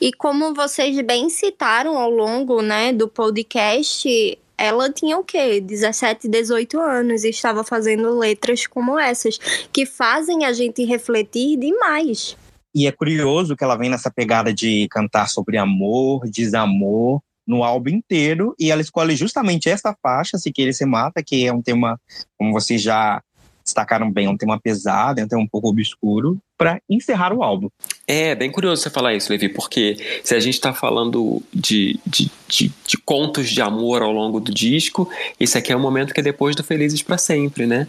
E 0.00 0.12
como 0.12 0.54
vocês 0.54 1.00
bem 1.02 1.28
citaram 1.28 1.98
ao 1.98 2.10
longo 2.10 2.62
né, 2.62 2.92
do 2.92 3.08
podcast, 3.08 4.38
ela 4.56 4.90
tinha 4.92 5.18
o 5.18 5.24
quê? 5.24 5.60
17, 5.60 6.28
18 6.28 6.80
anos 6.80 7.24
e 7.24 7.30
estava 7.30 7.64
fazendo 7.64 8.16
letras 8.16 8.66
como 8.66 8.98
essas, 8.98 9.38
que 9.72 9.84
fazem 9.84 10.44
a 10.44 10.52
gente 10.52 10.84
refletir 10.84 11.56
demais. 11.56 12.36
E 12.74 12.86
é 12.86 12.92
curioso 12.92 13.56
que 13.56 13.64
ela 13.64 13.76
vem 13.76 13.90
nessa 13.90 14.10
pegada 14.10 14.52
de 14.52 14.86
cantar 14.90 15.28
sobre 15.28 15.58
amor, 15.58 16.28
desamor, 16.28 17.20
no 17.46 17.64
álbum 17.64 17.88
inteiro, 17.90 18.54
e 18.58 18.70
ela 18.70 18.82
escolhe 18.82 19.16
justamente 19.16 19.70
essa 19.70 19.96
faixa, 20.02 20.36
Se 20.36 20.52
Querer 20.52 20.74
Se 20.74 20.84
Mata, 20.84 21.22
que 21.24 21.46
é 21.46 21.52
um 21.52 21.62
tema, 21.62 21.98
como 22.36 22.52
vocês 22.52 22.82
já 22.82 23.22
destacaram 23.68 24.10
bem, 24.10 24.28
um 24.28 24.36
tema 24.36 24.58
pesado, 24.58 25.22
um 25.22 25.28
tema 25.28 25.42
um 25.42 25.46
pouco 25.46 25.68
obscuro, 25.68 26.38
para 26.56 26.80
encerrar 26.88 27.32
o 27.32 27.42
álbum. 27.42 27.68
É, 28.06 28.34
bem 28.34 28.50
curioso 28.50 28.82
você 28.82 28.90
falar 28.90 29.14
isso, 29.14 29.30
Levi, 29.30 29.48
porque 29.48 29.96
se 30.24 30.34
a 30.34 30.40
gente 30.40 30.54
está 30.54 30.72
falando 30.72 31.42
de, 31.54 32.00
de, 32.06 32.30
de, 32.48 32.72
de, 32.86 32.98
contos 33.04 33.48
de 33.48 33.62
amor 33.62 34.02
ao 34.02 34.10
longo 34.10 34.40
do 34.40 34.52
disco, 34.52 35.08
esse 35.38 35.56
aqui 35.56 35.72
é 35.72 35.76
o 35.76 35.80
momento 35.80 36.12
que 36.12 36.20
é 36.20 36.22
depois 36.22 36.56
do 36.56 36.64
Felizes 36.64 37.02
para 37.02 37.18
Sempre, 37.18 37.66
né? 37.66 37.86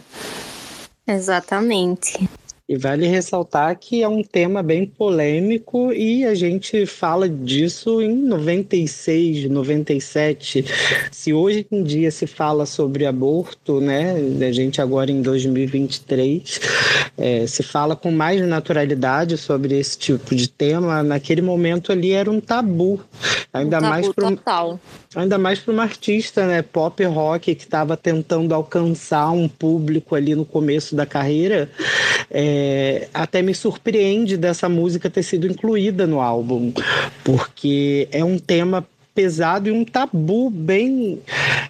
Exatamente. 1.06 2.28
E 2.70 2.76
vale 2.76 3.04
ressaltar 3.08 3.76
que 3.76 4.00
é 4.00 4.06
um 4.06 4.22
tema 4.22 4.62
bem 4.62 4.86
polêmico 4.86 5.92
e 5.92 6.24
a 6.24 6.36
gente 6.36 6.86
fala 6.86 7.28
disso 7.28 8.00
em 8.00 8.14
96, 8.14 9.50
97. 9.50 10.64
Se 11.10 11.32
hoje 11.32 11.66
em 11.68 11.82
dia 11.82 12.12
se 12.12 12.28
fala 12.28 12.64
sobre 12.66 13.06
aborto, 13.06 13.80
né, 13.80 14.14
a 14.46 14.52
gente 14.52 14.80
agora 14.80 15.10
em 15.10 15.20
2023 15.20 16.60
é, 17.18 17.44
se 17.44 17.64
fala 17.64 17.96
com 17.96 18.12
mais 18.12 18.40
naturalidade 18.46 19.36
sobre 19.36 19.76
esse 19.76 19.98
tipo 19.98 20.32
de 20.32 20.48
tema, 20.48 21.02
naquele 21.02 21.42
momento 21.42 21.90
ali 21.90 22.12
era 22.12 22.30
um 22.30 22.40
tabu. 22.40 23.00
Ainda 23.52 23.78
um 23.78 23.80
tabu 23.80 23.92
mais 23.92 24.08
pro, 24.10 24.36
total. 24.36 24.78
Ainda 25.16 25.36
mais 25.38 25.58
para 25.58 25.72
uma 25.72 25.82
artista, 25.82 26.46
né, 26.46 26.62
pop 26.62 27.04
rock 27.04 27.52
que 27.56 27.64
estava 27.64 27.96
tentando 27.96 28.54
alcançar 28.54 29.32
um 29.32 29.48
público 29.48 30.14
ali 30.14 30.36
no 30.36 30.44
começo 30.44 30.94
da 30.94 31.04
carreira. 31.04 31.68
É, 32.30 33.08
até 33.12 33.42
me 33.42 33.52
surpreende 33.52 34.36
dessa 34.36 34.68
música 34.68 35.10
ter 35.10 35.24
sido 35.24 35.48
incluída 35.48 36.06
no 36.06 36.20
álbum, 36.20 36.72
porque 37.24 38.06
é 38.12 38.24
um 38.24 38.38
tema 38.38 38.86
pesado 39.14 39.68
e 39.68 39.72
um 39.72 39.84
tabu 39.84 40.50
bem 40.50 41.20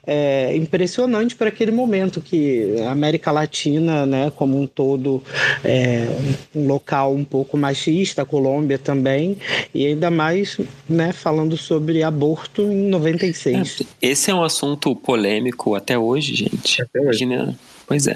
é, 0.07 0.55
impressionante 0.57 1.35
para 1.35 1.49
aquele 1.49 1.71
momento 1.71 2.21
que 2.21 2.77
a 2.87 2.91
América 2.91 3.31
Latina, 3.31 4.07
né, 4.07 4.33
como 4.35 4.61
um 4.61 4.67
todo, 4.67 5.23
é 5.65 6.07
um 6.55 6.67
local 6.67 7.15
um 7.15 7.25
pouco 7.25 7.57
machista, 7.57 8.23
a 8.23 8.25
Colômbia 8.25 8.79
também, 8.79 9.37
e 9.75 9.87
ainda 9.87 10.11
mais, 10.11 10.59
né, 10.89 11.13
falando 11.13 11.57
sobre 11.57 12.03
aborto 12.03 12.63
em 12.63 12.89
96. 12.89 13.81
É, 14.03 14.09
esse 14.11 14.31
é 14.31 14.35
um 14.35 14.43
assunto 14.43 14.95
polêmico 14.95 15.75
até 15.75 15.99
hoje, 15.99 16.35
gente. 16.35 16.83
Até 16.83 17.01
hoje. 17.01 17.25
Imagina, 17.25 17.59
pois 17.91 18.07
é. 18.07 18.15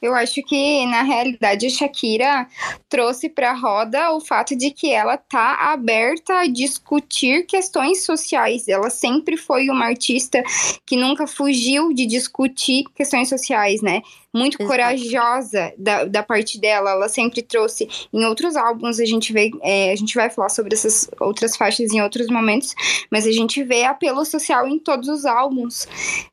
Eu 0.00 0.14
acho 0.14 0.42
que, 0.42 0.86
na 0.86 1.02
realidade, 1.02 1.66
a 1.66 1.70
Shakira 1.70 2.46
trouxe 2.90 3.28
para 3.28 3.50
a 3.50 3.54
roda 3.54 4.12
o 4.12 4.20
fato 4.20 4.54
de 4.54 4.70
que 4.70 4.90
ela 4.90 5.16
tá 5.16 5.72
aberta 5.72 6.40
a 6.40 6.46
discutir 6.46 7.46
questões 7.46 8.04
sociais. 8.04 8.68
Ela 8.68 8.90
sempre 8.90 9.38
foi 9.38 9.70
uma 9.70 9.86
artista 9.86 10.42
que 10.86 10.96
nunca 10.96 11.26
fugiu 11.26 11.92
de 11.92 12.04
discutir 12.04 12.84
questões 12.94 13.30
sociais, 13.30 13.80
né? 13.80 14.02
Muito 14.32 14.56
Exato. 14.56 14.68
corajosa 14.68 15.72
da, 15.78 16.04
da 16.04 16.22
parte 16.22 16.60
dela. 16.60 16.90
Ela 16.90 17.08
sempre 17.08 17.40
trouxe 17.40 17.88
em 18.12 18.24
outros 18.26 18.56
álbuns, 18.56 19.00
a 19.00 19.06
gente 19.06 19.32
vê, 19.32 19.50
é, 19.62 19.90
a 19.90 19.96
gente 19.96 20.14
vai 20.14 20.28
falar 20.28 20.50
sobre 20.50 20.74
essas 20.74 21.08
outras 21.20 21.56
faixas 21.56 21.92
em 21.92 22.02
outros 22.02 22.26
momentos, 22.28 22.74
mas 23.10 23.26
a 23.26 23.32
gente 23.32 23.62
vê 23.62 23.84
apelo 23.84 24.24
social 24.24 24.68
em 24.68 24.78
todos 24.78 25.08
os 25.08 25.24
álbuns. 25.24 25.86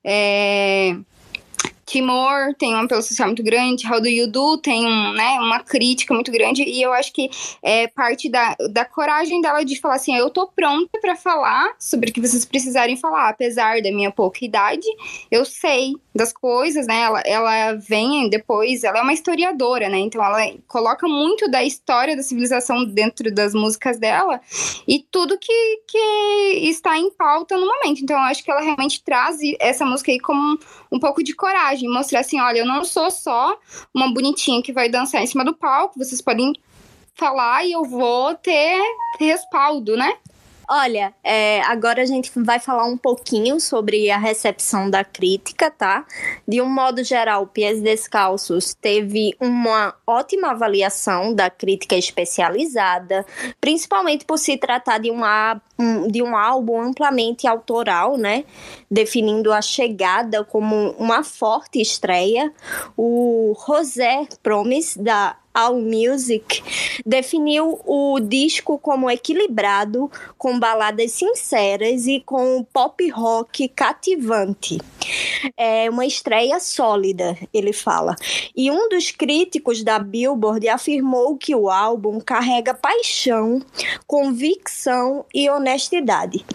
É 0.04 0.96
Timor 1.92 2.56
tem 2.58 2.74
um 2.74 2.84
apelo 2.86 3.02
social 3.02 3.28
muito 3.28 3.44
grande, 3.44 3.86
How 3.86 4.00
Do 4.00 4.08
You 4.08 4.32
Do 4.32 4.58
tem 4.58 4.86
um, 4.86 5.12
né, 5.12 5.38
uma 5.42 5.60
crítica 5.60 6.14
muito 6.14 6.32
grande, 6.32 6.64
e 6.64 6.82
eu 6.82 6.94
acho 6.94 7.12
que 7.12 7.30
é 7.62 7.86
parte 7.89 8.30
da, 8.30 8.56
da 8.70 8.86
coragem 8.86 9.42
dela 9.42 9.66
de 9.66 9.78
falar 9.78 9.96
assim: 9.96 10.16
eu 10.16 10.30
tô 10.30 10.48
pronta 10.48 10.98
para 11.02 11.18
falar 11.18 11.76
sobre 11.78 12.10
o 12.10 12.14
que 12.14 12.22
vocês 12.22 12.46
precisarem 12.46 12.96
falar, 12.96 13.28
apesar 13.28 13.82
da 13.82 13.92
minha 13.92 14.10
pouca 14.10 14.46
idade, 14.46 14.88
eu 15.30 15.44
sei 15.44 15.94
das 16.16 16.32
coisas, 16.32 16.88
né? 16.88 17.02
Ela, 17.02 17.22
ela 17.26 17.74
vem 17.74 18.30
depois, 18.30 18.86
ela 18.86 19.00
é 19.00 19.02
uma 19.02 19.14
historiadora, 19.14 19.89
né? 19.89 20.00
Então 20.00 20.24
ela 20.24 20.39
coloca 20.70 21.08
muito 21.10 21.52
da 21.52 21.62
história 21.62 22.16
da 22.16 22.24
civilização 22.24 22.86
dentro 22.86 23.34
das 23.34 23.54
músicas 23.54 24.00
dela 24.00 24.39
e 24.88 25.06
tudo 25.12 25.38
que, 25.38 25.82
que 25.88 26.70
está 26.70 26.98
em 26.98 27.12
pauta 27.12 27.58
no 27.58 27.66
momento. 27.66 28.02
Então 28.02 28.16
eu 28.16 28.24
acho 28.24 28.44
que 28.44 28.52
ela 28.52 28.62
realmente 28.62 29.04
traz 29.04 29.38
essa 29.60 29.86
música 29.86 30.12
aí 30.12 30.20
como 30.20 30.58
um, 30.92 31.00
pouco 31.00 31.24
de 31.24 31.34
coragem, 31.34 31.89
mostrar 31.89 32.20
assim, 32.20 32.39
olha, 32.39 32.60
eu 32.60 32.66
não 32.66 32.84
sou 32.84 33.10
só 33.10 33.58
uma 33.94 34.14
bonitinha 34.14 34.62
que 34.62 34.74
vai 34.74 34.89
dançar 34.89 35.22
em 35.22 35.28
cima 35.28 35.46
do 35.46 35.56
palco, 35.56 35.98
vocês 35.98 36.22
podem 36.22 36.54
falar 37.14 37.66
e 37.66 37.72
eu 37.72 37.84
vou 37.84 38.36
ter 38.36 38.82
respaldo, 39.20 39.96
né? 39.96 40.18
Olha, 40.74 41.14
é, 41.22 41.60
agora 41.64 42.02
a 42.02 42.06
gente 42.06 42.32
vai 42.34 42.58
falar 42.58 42.86
um 42.86 42.96
pouquinho 42.96 43.60
sobre 43.60 44.10
a 44.10 44.18
recepção 44.18 44.90
da 44.90 45.04
crítica, 45.04 45.70
tá? 45.70 46.06
De 46.48 46.62
um 46.62 46.66
modo 46.66 47.04
geral, 47.04 47.46
Pies 47.46 47.82
Descalços 47.82 48.74
teve 48.74 49.36
uma 49.38 49.94
ótima 50.08 50.52
avaliação 50.52 51.34
da 51.36 51.50
crítica 51.50 51.98
especializada, 51.98 53.26
principalmente 53.60 54.24
por 54.24 54.38
se 54.38 54.56
tratar 54.56 55.00
de, 55.00 55.12
uma, 55.12 55.62
de 56.10 56.24
um 56.24 56.38
álbum 56.38 56.80
amplamente 56.80 57.46
autoral, 57.46 58.16
né? 58.16 58.46
Definindo 58.90 59.52
a 59.52 59.62
chegada 59.62 60.46
como 60.46 60.92
uma 60.92 61.22
forte 61.22 61.82
estreia. 61.82 62.50
O 62.96 63.54
José 63.68 64.26
Promise, 64.42 64.98
da 64.98 65.36
All 65.54 65.76
Music 65.76 66.64
definiu 67.06 67.80
o 67.86 68.20
disco 68.20 68.78
como 68.78 69.10
equilibrado, 69.10 70.10
com 70.38 70.60
baladas 70.60 71.12
sinceras 71.12 72.08
e 72.08 72.22
com 72.22 72.64
pop 72.72 73.08
rock 73.10 73.68
cativante. 73.70 74.78
É 75.58 75.89
uma 75.89 76.06
estreia 76.06 76.60
sólida, 76.60 77.38
ele 77.54 77.74
fala. 77.74 78.16
E 78.56 78.70
um 78.70 78.89
dos 78.89 79.12
críticos 79.12 79.84
da 79.84 79.97
Billboard 79.99 80.68
afirmou 80.70 81.38
que 81.38 81.56
o 81.56 81.70
álbum 81.70 82.20
carrega 82.20 82.74
paixão, 82.74 83.62
convicção 84.06 85.26
e 85.34 85.49
honestidade. 85.49 86.45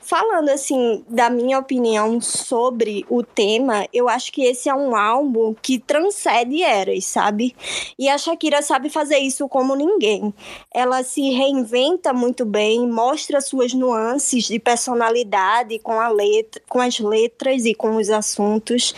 Falando 0.00 0.50
assim 0.50 1.04
da 1.08 1.28
minha 1.30 1.58
opinião 1.58 2.20
sobre 2.20 3.04
o 3.08 3.22
tema, 3.22 3.86
eu 3.92 4.08
acho 4.08 4.32
que 4.32 4.42
esse 4.42 4.68
é 4.68 4.74
um 4.74 4.94
álbum 4.94 5.54
que 5.60 5.78
transcende 5.78 6.62
eras, 6.62 7.04
sabe? 7.04 7.56
E 7.98 8.08
a 8.08 8.18
Shakira 8.36 8.60
sabe 8.60 8.90
fazer 8.90 9.18
isso 9.18 9.48
como 9.48 9.74
ninguém. 9.74 10.32
Ela 10.72 11.02
se 11.02 11.30
reinventa 11.30 12.12
muito 12.12 12.44
bem, 12.44 12.86
mostra 12.86 13.40
suas 13.40 13.72
nuances 13.72 14.44
de 14.44 14.58
personalidade 14.58 15.78
com, 15.78 15.98
a 15.98 16.08
letra, 16.08 16.62
com 16.68 16.80
as 16.80 16.98
letras 16.98 17.64
e 17.64 17.74
com 17.74 17.96
os 17.96 18.10
assuntos. 18.10 18.94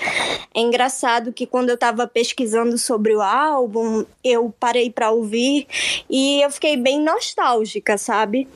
É 0.54 0.60
engraçado 0.60 1.32
que 1.32 1.46
quando 1.46 1.68
eu 1.68 1.76
estava 1.76 2.06
pesquisando 2.06 2.76
sobre 2.76 3.14
o 3.14 3.22
álbum, 3.22 4.04
eu 4.24 4.52
parei 4.58 4.90
para 4.90 5.10
ouvir 5.10 5.66
e 6.10 6.42
eu 6.42 6.50
fiquei 6.50 6.76
bem 6.76 7.00
nostálgica, 7.00 7.96
sabe? 7.96 8.48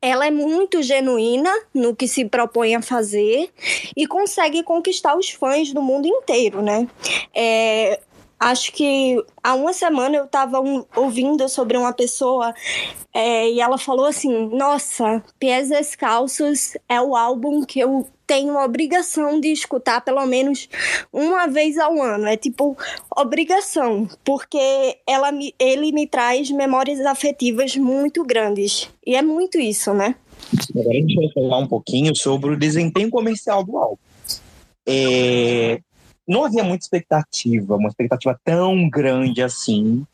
ela 0.00 0.26
é 0.26 0.30
muito 0.30 0.82
genuína 0.82 1.52
no 1.74 1.94
que 1.94 2.06
se 2.06 2.24
propõe 2.24 2.74
a 2.74 2.82
fazer 2.82 3.50
e 3.96 4.06
consegue 4.06 4.62
conquistar 4.62 5.16
os 5.16 5.30
fãs 5.30 5.72
do 5.72 5.82
mundo 5.82 6.06
inteiro, 6.06 6.62
né? 6.62 6.86
É, 7.34 8.00
acho 8.38 8.72
que 8.72 9.22
há 9.42 9.54
uma 9.54 9.72
semana 9.72 10.16
eu 10.16 10.24
estava 10.24 10.60
um, 10.60 10.84
ouvindo 10.94 11.48
sobre 11.48 11.76
uma 11.76 11.92
pessoa 11.92 12.54
é, 13.12 13.50
e 13.50 13.60
ela 13.60 13.78
falou 13.78 14.06
assim: 14.06 14.48
Nossa, 14.54 15.22
Pés 15.38 15.70
Descalços 15.70 16.76
é 16.88 17.00
o 17.00 17.16
álbum 17.16 17.64
que 17.64 17.80
eu 17.80 18.06
tenho 18.26 18.56
obrigação 18.56 19.40
de 19.40 19.48
escutar 19.48 20.00
pelo 20.00 20.24
menos 20.26 20.68
uma 21.12 21.46
vez 21.46 21.78
ao 21.78 22.00
ano. 22.02 22.26
É 22.26 22.36
tipo 22.36 22.76
obrigação, 23.16 24.08
porque 24.24 24.98
ela 25.06 25.30
me, 25.32 25.54
ele 25.58 25.92
me 25.92 26.06
traz 26.06 26.50
memórias 26.50 27.00
afetivas 27.00 27.76
muito 27.76 28.24
grandes. 28.24 28.90
E 29.06 29.14
é 29.14 29.22
muito 29.22 29.58
isso, 29.58 29.94
né? 29.94 30.16
Agora 30.70 30.90
a 30.90 30.92
gente 30.92 31.14
vai 31.14 31.28
falar 31.32 31.58
um 31.58 31.66
pouquinho 31.66 32.14
sobre 32.14 32.50
o 32.50 32.58
desempenho 32.58 33.10
comercial 33.10 33.64
do 33.64 33.76
álbum. 33.76 33.96
É, 34.86 35.80
não 36.26 36.44
havia 36.44 36.64
muita 36.64 36.84
expectativa, 36.84 37.76
uma 37.76 37.88
expectativa 37.88 38.38
tão 38.44 38.88
grande 38.88 39.42
assim 39.42 40.06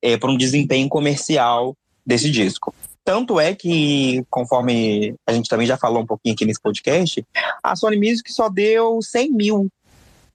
é, 0.00 0.16
para 0.16 0.30
um 0.30 0.36
desempenho 0.36 0.88
comercial 0.88 1.76
desse 2.06 2.30
disco. 2.30 2.74
Tanto 3.04 3.38
é 3.38 3.54
que, 3.54 4.24
conforme 4.30 5.14
a 5.26 5.32
gente 5.32 5.48
também 5.48 5.66
já 5.66 5.76
falou 5.76 6.02
um 6.02 6.06
pouquinho 6.06 6.34
aqui 6.34 6.46
nesse 6.46 6.60
podcast, 6.60 7.24
a 7.62 7.76
Sony 7.76 7.96
Music 7.96 8.32
só 8.32 8.48
deu 8.48 9.00
100 9.02 9.32
mil, 9.32 9.68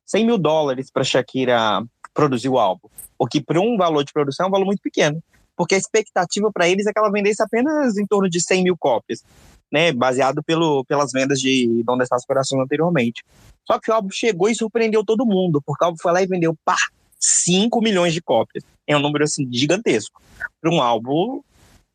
100 0.06 0.26
mil 0.26 0.38
dólares 0.38 0.91
para 0.91 1.04
Shakira 1.04 1.84
produzir 2.14 2.50
o 2.50 2.60
álbum. 2.60 2.88
O 3.18 3.26
que, 3.26 3.41
para 3.41 3.60
um 3.60 3.76
valor 3.76 4.04
de 4.04 4.14
produção, 4.14 4.45
é 4.45 4.50
um 4.50 4.52
valor 4.52 4.66
muito 4.66 4.82
pequeno. 4.82 5.22
Porque 5.56 5.76
a 5.76 5.78
expectativa 5.78 6.52
para 6.54 6.70
eles 6.70 6.86
é 6.86 6.93
que 6.93 7.00
ela 7.00 7.12
vendesse 7.12 7.41
apenas 7.41 7.97
em 7.97 8.06
torno 8.06 8.30
de 8.30 8.39
100 8.39 8.64
mil 8.64 8.78
cópias, 8.78 9.24
né? 9.72 9.92
Baseado 9.92 10.44
pelo, 10.44 10.84
pelas 10.86 11.12
vendas 11.12 11.40
de 11.40 11.84
Donde 11.84 12.04
Está 12.04 12.16
Os 12.16 12.26
Corações 12.26 12.62
anteriormente. 12.62 13.24
Só 13.66 13.80
que 13.80 13.92
o 13.92 13.94
álbum 13.94 14.10
chegou 14.12 14.50
e 14.50 14.56
surpreendeu 14.56 15.04
todo 15.06 15.26
mundo, 15.26 15.62
porque 15.66 15.84
o 15.84 15.88
álbum 15.88 15.98
foi 16.02 16.12
lá 16.12 16.22
e 16.22 16.28
vendeu, 16.28 16.56
pá, 16.66 16.78
5 17.20 17.82
milhões 17.82 18.14
de 18.14 18.22
cópias. 18.22 18.64
É 18.88 18.96
um 18.98 19.00
número, 19.00 19.24
assim, 19.24 19.48
gigantesco. 19.52 20.22
Para 20.60 20.72
um 20.72 20.82
álbum 20.82 21.42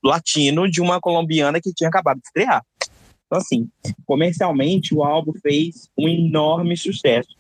latino 0.03 0.71
de 0.71 0.81
uma 0.81 1.01
colombiana 1.01 1.61
que 1.61 1.73
tinha 1.73 1.89
acabado 1.89 2.19
de 2.19 2.27
estrear. 2.27 2.63
Então, 3.27 3.39
assim, 3.39 3.69
comercialmente, 4.07 4.95
o 4.95 5.03
álbum 5.03 5.33
fez 5.43 5.89
um 5.99 6.09
enorme 6.09 6.77
sucesso. 6.77 7.35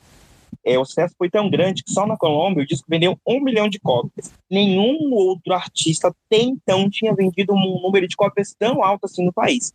É, 0.64 0.78
o 0.78 0.84
sucesso 0.84 1.14
foi 1.18 1.28
tão 1.28 1.50
grande 1.50 1.84
que 1.84 1.92
só 1.92 2.06
na 2.06 2.16
Colômbia 2.16 2.64
o 2.64 2.66
disco 2.66 2.86
vendeu 2.88 3.18
um 3.26 3.40
milhão 3.40 3.68
de 3.68 3.78
cópias. 3.78 4.32
Nenhum 4.50 5.12
outro 5.12 5.52
artista 5.52 6.08
até 6.08 6.42
então 6.42 6.88
tinha 6.88 7.14
vendido 7.14 7.52
um 7.52 7.82
número 7.82 8.08
de 8.08 8.16
cópias 8.16 8.54
tão 8.58 8.82
alto 8.82 9.04
assim 9.04 9.24
no 9.24 9.32
país. 9.32 9.74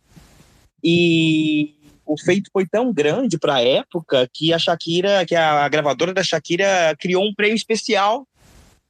E 0.82 1.74
o 2.06 2.18
feito 2.18 2.50
foi 2.52 2.66
tão 2.66 2.92
grande 2.92 3.38
para 3.38 3.56
a 3.56 3.62
época 3.62 4.28
que 4.32 4.52
a 4.52 4.58
Shakira, 4.58 5.24
que 5.24 5.34
a 5.34 5.68
gravadora 5.68 6.12
da 6.12 6.22
Shakira 6.22 6.96
criou 6.98 7.24
um 7.24 7.34
prêmio 7.34 7.54
especial 7.54 8.26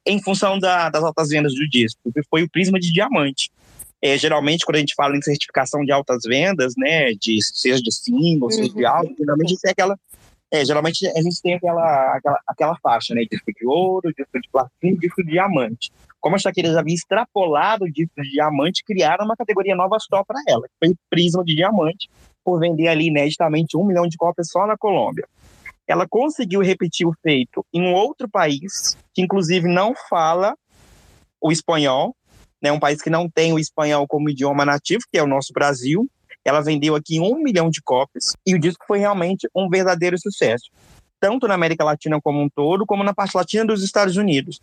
em 0.05 0.21
função 0.21 0.57
da, 0.57 0.89
das 0.89 1.03
altas 1.03 1.29
vendas 1.29 1.53
do 1.53 1.67
disco, 1.69 1.99
que 2.11 2.23
foi 2.29 2.43
o 2.43 2.49
Prisma 2.49 2.79
de 2.79 2.91
Diamante. 2.91 3.51
É, 4.01 4.17
geralmente, 4.17 4.65
quando 4.65 4.77
a 4.77 4.79
gente 4.79 4.95
fala 4.95 5.15
em 5.15 5.21
certificação 5.21 5.85
de 5.85 5.91
altas 5.91 6.23
vendas, 6.25 6.73
né, 6.75 7.13
de 7.13 7.37
seja 7.43 7.79
de 7.79 7.93
single, 7.93 8.49
seja 8.49 8.73
de 8.73 8.83
uhum. 8.83 8.87
álbum, 8.87 9.15
geralmente 9.15 9.55
é 9.63 9.69
aquela 9.69 9.95
é, 10.51 10.65
geralmente 10.65 11.07
a 11.07 11.21
gente 11.21 11.41
tem 11.41 11.53
aquela, 11.53 12.17
aquela, 12.17 12.39
aquela 12.45 12.77
faixa, 12.83 13.15
né? 13.15 13.23
Disco 13.29 13.51
de 13.53 13.65
ouro, 13.65 14.13
disco 14.13 14.39
de 14.39 14.49
platina, 14.51 14.97
disco 14.99 15.23
de 15.23 15.31
diamante. 15.31 15.91
Como 16.19 16.35
a 16.35 16.39
Shakira 16.39 16.71
já 16.71 16.81
havia 16.81 16.93
extrapolado 16.93 17.85
o 17.85 17.91
disco 17.91 18.21
de 18.21 18.29
diamante, 18.29 18.83
criaram 18.83 19.25
uma 19.25 19.35
categoria 19.35 19.75
nova 19.75 19.97
só 19.99 20.23
para 20.23 20.41
ela, 20.47 20.67
que 20.67 20.87
foi 20.87 20.95
Prisma 21.09 21.43
de 21.43 21.55
Diamante, 21.55 22.09
por 22.43 22.59
vender 22.59 22.89
ali 22.89 23.07
ineditamente 23.07 23.77
um 23.77 23.85
milhão 23.85 24.05
de 24.07 24.17
cópias 24.17 24.49
só 24.51 24.67
na 24.67 24.77
Colômbia. 24.77 25.25
Ela 25.87 26.05
conseguiu 26.07 26.61
repetir 26.61 27.07
o 27.07 27.13
feito 27.23 27.65
em 27.73 27.81
um 27.81 27.93
outro 27.93 28.29
país, 28.29 28.97
que 29.13 29.21
inclusive 29.21 29.67
não 29.67 29.93
fala 30.09 30.55
o 31.41 31.51
espanhol, 31.51 32.15
né, 32.61 32.71
um 32.71 32.79
país 32.79 33.01
que 33.01 33.09
não 33.09 33.27
tem 33.27 33.51
o 33.51 33.59
espanhol 33.59 34.07
como 34.07 34.29
idioma 34.29 34.63
nativo, 34.63 35.01
que 35.11 35.17
é 35.17 35.23
o 35.23 35.27
nosso 35.27 35.51
Brasil, 35.53 36.07
Ela 36.43 36.61
vendeu 36.61 36.95
aqui 36.95 37.19
um 37.19 37.41
milhão 37.41 37.69
de 37.69 37.81
cópias 37.81 38.33
e 38.45 38.55
o 38.55 38.59
disco 38.59 38.83
foi 38.87 38.99
realmente 38.99 39.47
um 39.55 39.69
verdadeiro 39.69 40.17
sucesso, 40.19 40.71
tanto 41.19 41.47
na 41.47 41.53
América 41.53 41.83
Latina 41.83 42.19
como 42.21 42.41
um 42.41 42.49
todo, 42.49 42.85
como 42.85 43.03
na 43.03 43.13
parte 43.13 43.35
latina 43.35 43.65
dos 43.65 43.83
Estados 43.83 44.17
Unidos. 44.17 44.59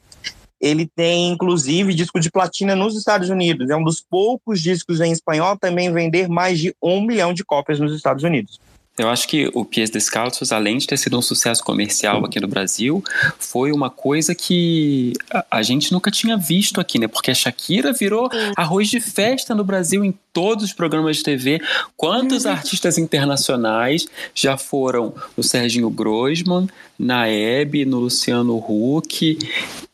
Ele 0.60 0.86
tem, 0.86 1.30
inclusive, 1.30 1.94
disco 1.94 2.18
de 2.18 2.30
platina 2.30 2.74
nos 2.74 2.96
Estados 2.96 3.30
Unidos. 3.30 3.70
É 3.70 3.76
um 3.76 3.84
dos 3.84 4.00
poucos 4.00 4.60
discos 4.60 5.00
em 5.00 5.12
espanhol 5.12 5.56
também 5.56 5.92
vender 5.92 6.28
mais 6.28 6.58
de 6.58 6.74
um 6.82 7.00
milhão 7.00 7.32
de 7.32 7.44
cópias 7.44 7.78
nos 7.78 7.94
Estados 7.94 8.24
Unidos. 8.24 8.60
Eu 8.98 9.08
acho 9.08 9.28
que 9.28 9.48
o 9.54 9.64
Pies 9.64 9.90
Descalços, 9.90 10.50
além 10.50 10.78
de 10.78 10.86
ter 10.86 10.96
sido 10.96 11.16
um 11.16 11.22
sucesso 11.22 11.62
comercial 11.62 12.24
aqui 12.24 12.40
no 12.40 12.48
Brasil, 12.48 13.02
foi 13.38 13.70
uma 13.70 13.88
coisa 13.88 14.34
que 14.34 15.12
a, 15.30 15.46
a 15.52 15.62
gente 15.62 15.92
nunca 15.92 16.10
tinha 16.10 16.36
visto 16.36 16.80
aqui, 16.80 16.98
né? 16.98 17.06
Porque 17.06 17.30
a 17.30 17.34
Shakira 17.34 17.92
virou 17.92 18.28
arroz 18.56 18.88
de 18.88 19.00
festa 19.00 19.54
no 19.54 19.62
Brasil 19.62 20.04
em 20.04 20.12
todos 20.32 20.64
os 20.64 20.72
programas 20.72 21.18
de 21.18 21.22
TV. 21.22 21.60
Quantos 21.96 22.44
uhum. 22.44 22.50
artistas 22.50 22.98
internacionais 22.98 24.06
já 24.34 24.56
foram 24.56 25.14
no 25.36 25.42
Serginho 25.42 25.90
Grossman, 25.90 26.68
na 26.98 27.28
Hebe, 27.28 27.84
no 27.84 28.00
Luciano 28.00 28.56
Huck, 28.56 29.38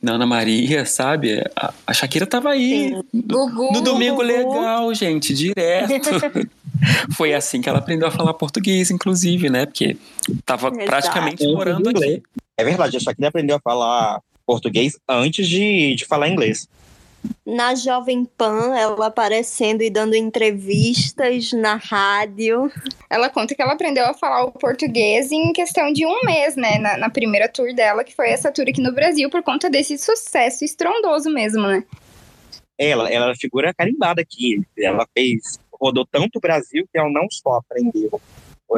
na 0.01 0.13
Ana 0.13 0.27
Maria, 0.27 0.87
sabe? 0.87 1.45
A, 1.55 1.75
a 1.87 1.93
Shakira 1.93 2.27
tava 2.27 2.51
aí 2.51 2.91
no, 3.13 3.73
no 3.73 3.81
Domingo 3.83 4.23
Legal, 4.23 4.95
gente, 4.95 5.35
direto. 5.35 5.93
Foi 7.17 7.35
assim 7.35 7.61
que 7.61 7.69
ela 7.69 7.79
aprendeu 7.79 8.09
a 8.09 8.11
falar 8.11 8.35
português, 8.35 8.91
inclusive, 8.91 9.49
né? 9.49 9.67
Porque 9.67 9.97
estava 10.29 10.71
praticamente 10.71 11.47
morando 11.47 11.89
aqui. 11.89 12.23
É 12.57 12.65
verdade, 12.65 12.97
a 12.97 13.01
Shakira 13.01 13.29
aprendeu 13.29 13.57
a 13.57 13.61
falar 13.61 14.21
português 14.47 14.97
antes 15.09 15.49
de, 15.49 15.95
de 15.95 16.05
falar 16.05 16.29
inglês. 16.29 16.69
Na 17.47 17.75
Jovem 17.75 18.25
Pan, 18.25 18.77
ela 18.77 19.07
aparecendo 19.07 19.83
e 19.83 19.89
dando 19.89 20.15
entrevistas 20.15 21.53
na 21.53 21.77
rádio. 21.77 22.71
Ela 23.09 23.31
conta 23.31 23.55
que 23.55 23.63
ela 23.63 23.73
aprendeu 23.73 24.05
a 24.07 24.15
falar 24.15 24.45
o 24.45 24.53
português 24.53 25.33
em 25.33 25.53
questão 25.53 25.91
de 25.93 26.05
um 26.05 26.21
mês, 26.25 26.55
né? 26.55 26.79
Na, 26.79 26.99
na 26.99 27.11
primeira 27.11 27.49
tour 27.49 27.75
dela, 27.75 28.05
que 28.05 28.15
foi 28.15 28.29
essa 28.29 28.53
tour 28.53 28.67
aqui 28.69 28.81
no 28.81 28.93
Brasil, 28.93 29.31
por 29.31 29.43
conta 29.43 29.71
desse 29.71 29.97
sucesso 29.97 30.65
estrondoso 30.65 31.31
mesmo, 31.31 31.63
né? 31.67 31.83
Ela, 32.77 33.09
ela 33.09 33.31
é 33.31 33.37
figura 33.37 33.73
carimbada 33.73 34.21
aqui. 34.21 34.61
Ela 34.77 35.07
fez 35.17 35.59
rodou 35.81 36.07
tanto 36.07 36.37
o 36.37 36.41
Brasil 36.41 36.87
que 36.93 36.99
ela 36.99 37.11
não 37.11 37.27
só 37.31 37.59
aprendeu 37.59 38.21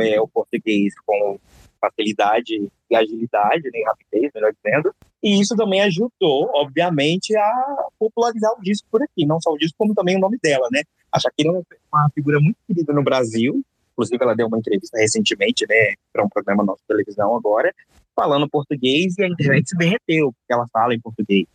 é, 0.01 0.21
o 0.21 0.29
português 0.29 0.95
com 1.05 1.39
facilidade 1.81 2.69
e 2.91 2.97
agilidade, 2.97 3.71
nem 3.73 3.83
né, 3.83 3.89
rapidez, 3.89 4.31
melhor 4.35 4.53
dizendo, 4.53 4.95
e 5.23 5.41
isso 5.41 5.57
também 5.57 5.81
ajudou, 5.83 6.51
obviamente, 6.55 7.37
a 7.37 7.87
popularizar 7.99 8.53
o 8.53 8.63
disco 8.63 8.87
por 8.91 9.03
aqui, 9.03 9.27
não 9.27 9.41
só 9.41 9.51
o 9.51 9.59
disco, 9.59 9.77
como 9.79 9.95
também 9.95 10.17
o 10.17 10.21
nome 10.21 10.39
dela, 10.43 10.69
né? 10.73 10.83
A 11.13 11.19
Shakira 11.19 11.51
é 11.51 11.77
uma 11.93 12.11
figura 12.15 12.41
muito 12.41 12.57
querida 12.67 12.93
no 12.93 13.03
Brasil, 13.03 13.63
inclusive 13.93 14.23
ela 14.23 14.35
deu 14.35 14.47
uma 14.47 14.59
entrevista 14.59 14.99
recentemente, 14.99 15.67
né, 15.69 15.95
para 16.13 16.25
um 16.25 16.29
programa 16.29 16.65
nosso 16.65 16.83
de 16.83 16.89
televisão 16.89 17.35
agora, 17.37 17.75
falando 18.15 18.49
português 18.49 19.17
e 19.19 19.25
a 19.25 19.29
internet 19.29 19.69
se 19.69 19.77
derreteu, 19.77 20.33
porque 20.33 20.53
ela 20.53 20.67
fala 20.73 20.95
em 20.95 21.01
português. 21.01 21.47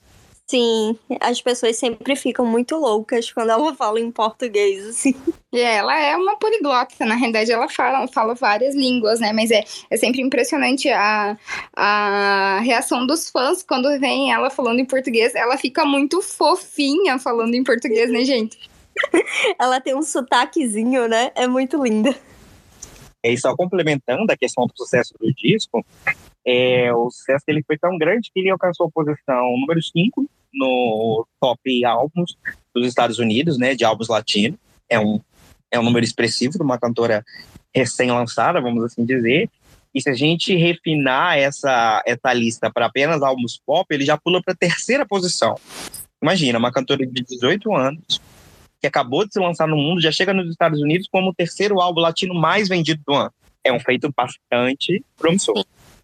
Sim, 0.52 1.00
as 1.22 1.42
pessoas 1.42 1.78
sempre 1.78 2.14
ficam 2.14 2.46
muito 2.46 2.76
loucas 2.76 3.32
quando 3.32 3.52
ela 3.52 3.72
fala 3.74 4.02
em 4.02 4.12
português, 4.12 4.86
assim. 4.86 5.16
E 5.50 5.62
ela 5.62 5.98
é 5.98 6.14
uma 6.18 6.36
poliglota, 6.36 7.06
na 7.06 7.16
realidade 7.16 7.50
ela 7.50 7.70
fala, 7.70 8.06
fala 8.10 8.36
várias 8.36 8.76
línguas, 8.76 9.22
né? 9.22 9.32
Mas 9.32 9.50
é, 9.50 9.64
é 9.90 9.96
sempre 9.96 10.22
impressionante 10.22 10.90
a, 10.90 11.38
a 11.74 12.60
reação 12.66 13.08
dos 13.08 13.30
fãs 13.30 13.64
quando 13.64 13.98
vem 13.98 14.34
ela 14.34 14.50
falando 14.50 14.82
em 14.82 14.86
português. 14.86 15.34
Ela 15.36 15.58
fica 15.58 15.86
muito 15.86 16.22
fofinha 16.22 17.18
falando 17.18 17.56
em 17.56 17.64
português, 17.64 18.12
né, 18.12 18.26
gente? 18.26 18.60
ela 19.58 19.80
tem 19.80 19.96
um 19.96 20.02
sotaquezinho, 20.02 21.08
né? 21.08 21.32
É 21.34 21.48
muito 21.48 21.82
linda. 21.82 22.14
E 23.24 23.38
só 23.38 23.56
complementando 23.56 24.30
a 24.30 24.36
questão 24.36 24.68
do 24.68 24.74
sucesso 24.76 25.14
do 25.18 25.34
disco, 25.34 25.86
é, 26.46 26.94
o 26.94 27.10
sucesso 27.10 27.46
dele 27.46 27.64
foi 27.66 27.78
tão 27.78 27.98
grande 27.98 28.32
que 28.34 28.40
ele 28.40 28.50
alcançou 28.50 28.88
a 28.88 28.92
posição 28.92 29.58
número 29.58 29.82
5 29.82 30.30
no 30.54 31.26
top 31.40 31.86
álbuns 31.86 32.36
dos 32.74 32.88
Estados 32.88 33.20
Unidos, 33.20 33.58
né, 33.58 33.76
de 33.76 33.86
álbuns 33.86 34.08
latinos. 34.08 34.60
É 34.90 35.00
um, 35.00 35.20
é 35.70 35.80
um 35.80 35.84
número 35.84 36.04
expressivo 36.04 36.54
de 36.54 36.64
uma 36.64 36.80
cantora 36.80 37.24
recém-lançada, 37.74 38.60
vamos 38.60 38.84
assim 38.84 39.06
dizer. 39.06 39.50
E 39.94 40.02
se 40.02 40.10
a 40.10 40.14
gente 40.14 40.56
refinar 40.56 41.38
essa, 41.38 42.02
essa 42.06 42.34
lista 42.34 42.72
para 42.72 42.86
apenas 42.86 43.22
álbuns 43.22 43.60
pop, 43.66 43.86
ele 43.94 44.06
já 44.06 44.18
pula 44.18 44.42
para 44.42 44.54
a 44.54 44.58
terceira 44.58 45.06
posição. 45.06 45.56
Imagina, 46.22 46.60
uma 46.60 46.72
cantora 46.72 47.06
de 47.06 47.24
18 47.24 47.76
anos, 47.76 48.22
que 48.80 48.88
acabou 48.88 49.26
de 49.26 49.34
se 49.34 49.40
lançar 49.40 49.68
no 49.68 49.76
mundo, 49.76 50.02
já 50.02 50.12
chega 50.12 50.34
nos 50.34 50.50
Estados 50.50 50.82
Unidos 50.82 51.08
como 51.12 51.30
o 51.30 51.34
terceiro 51.34 51.80
álbum 51.80 52.02
latino 52.02 52.34
mais 52.34 52.68
vendido 52.68 53.02
do 53.06 53.14
ano. 53.14 53.34
É 53.64 53.72
um 53.72 53.80
feito 53.80 54.12
bastante 54.16 55.04
promissor 55.18 55.64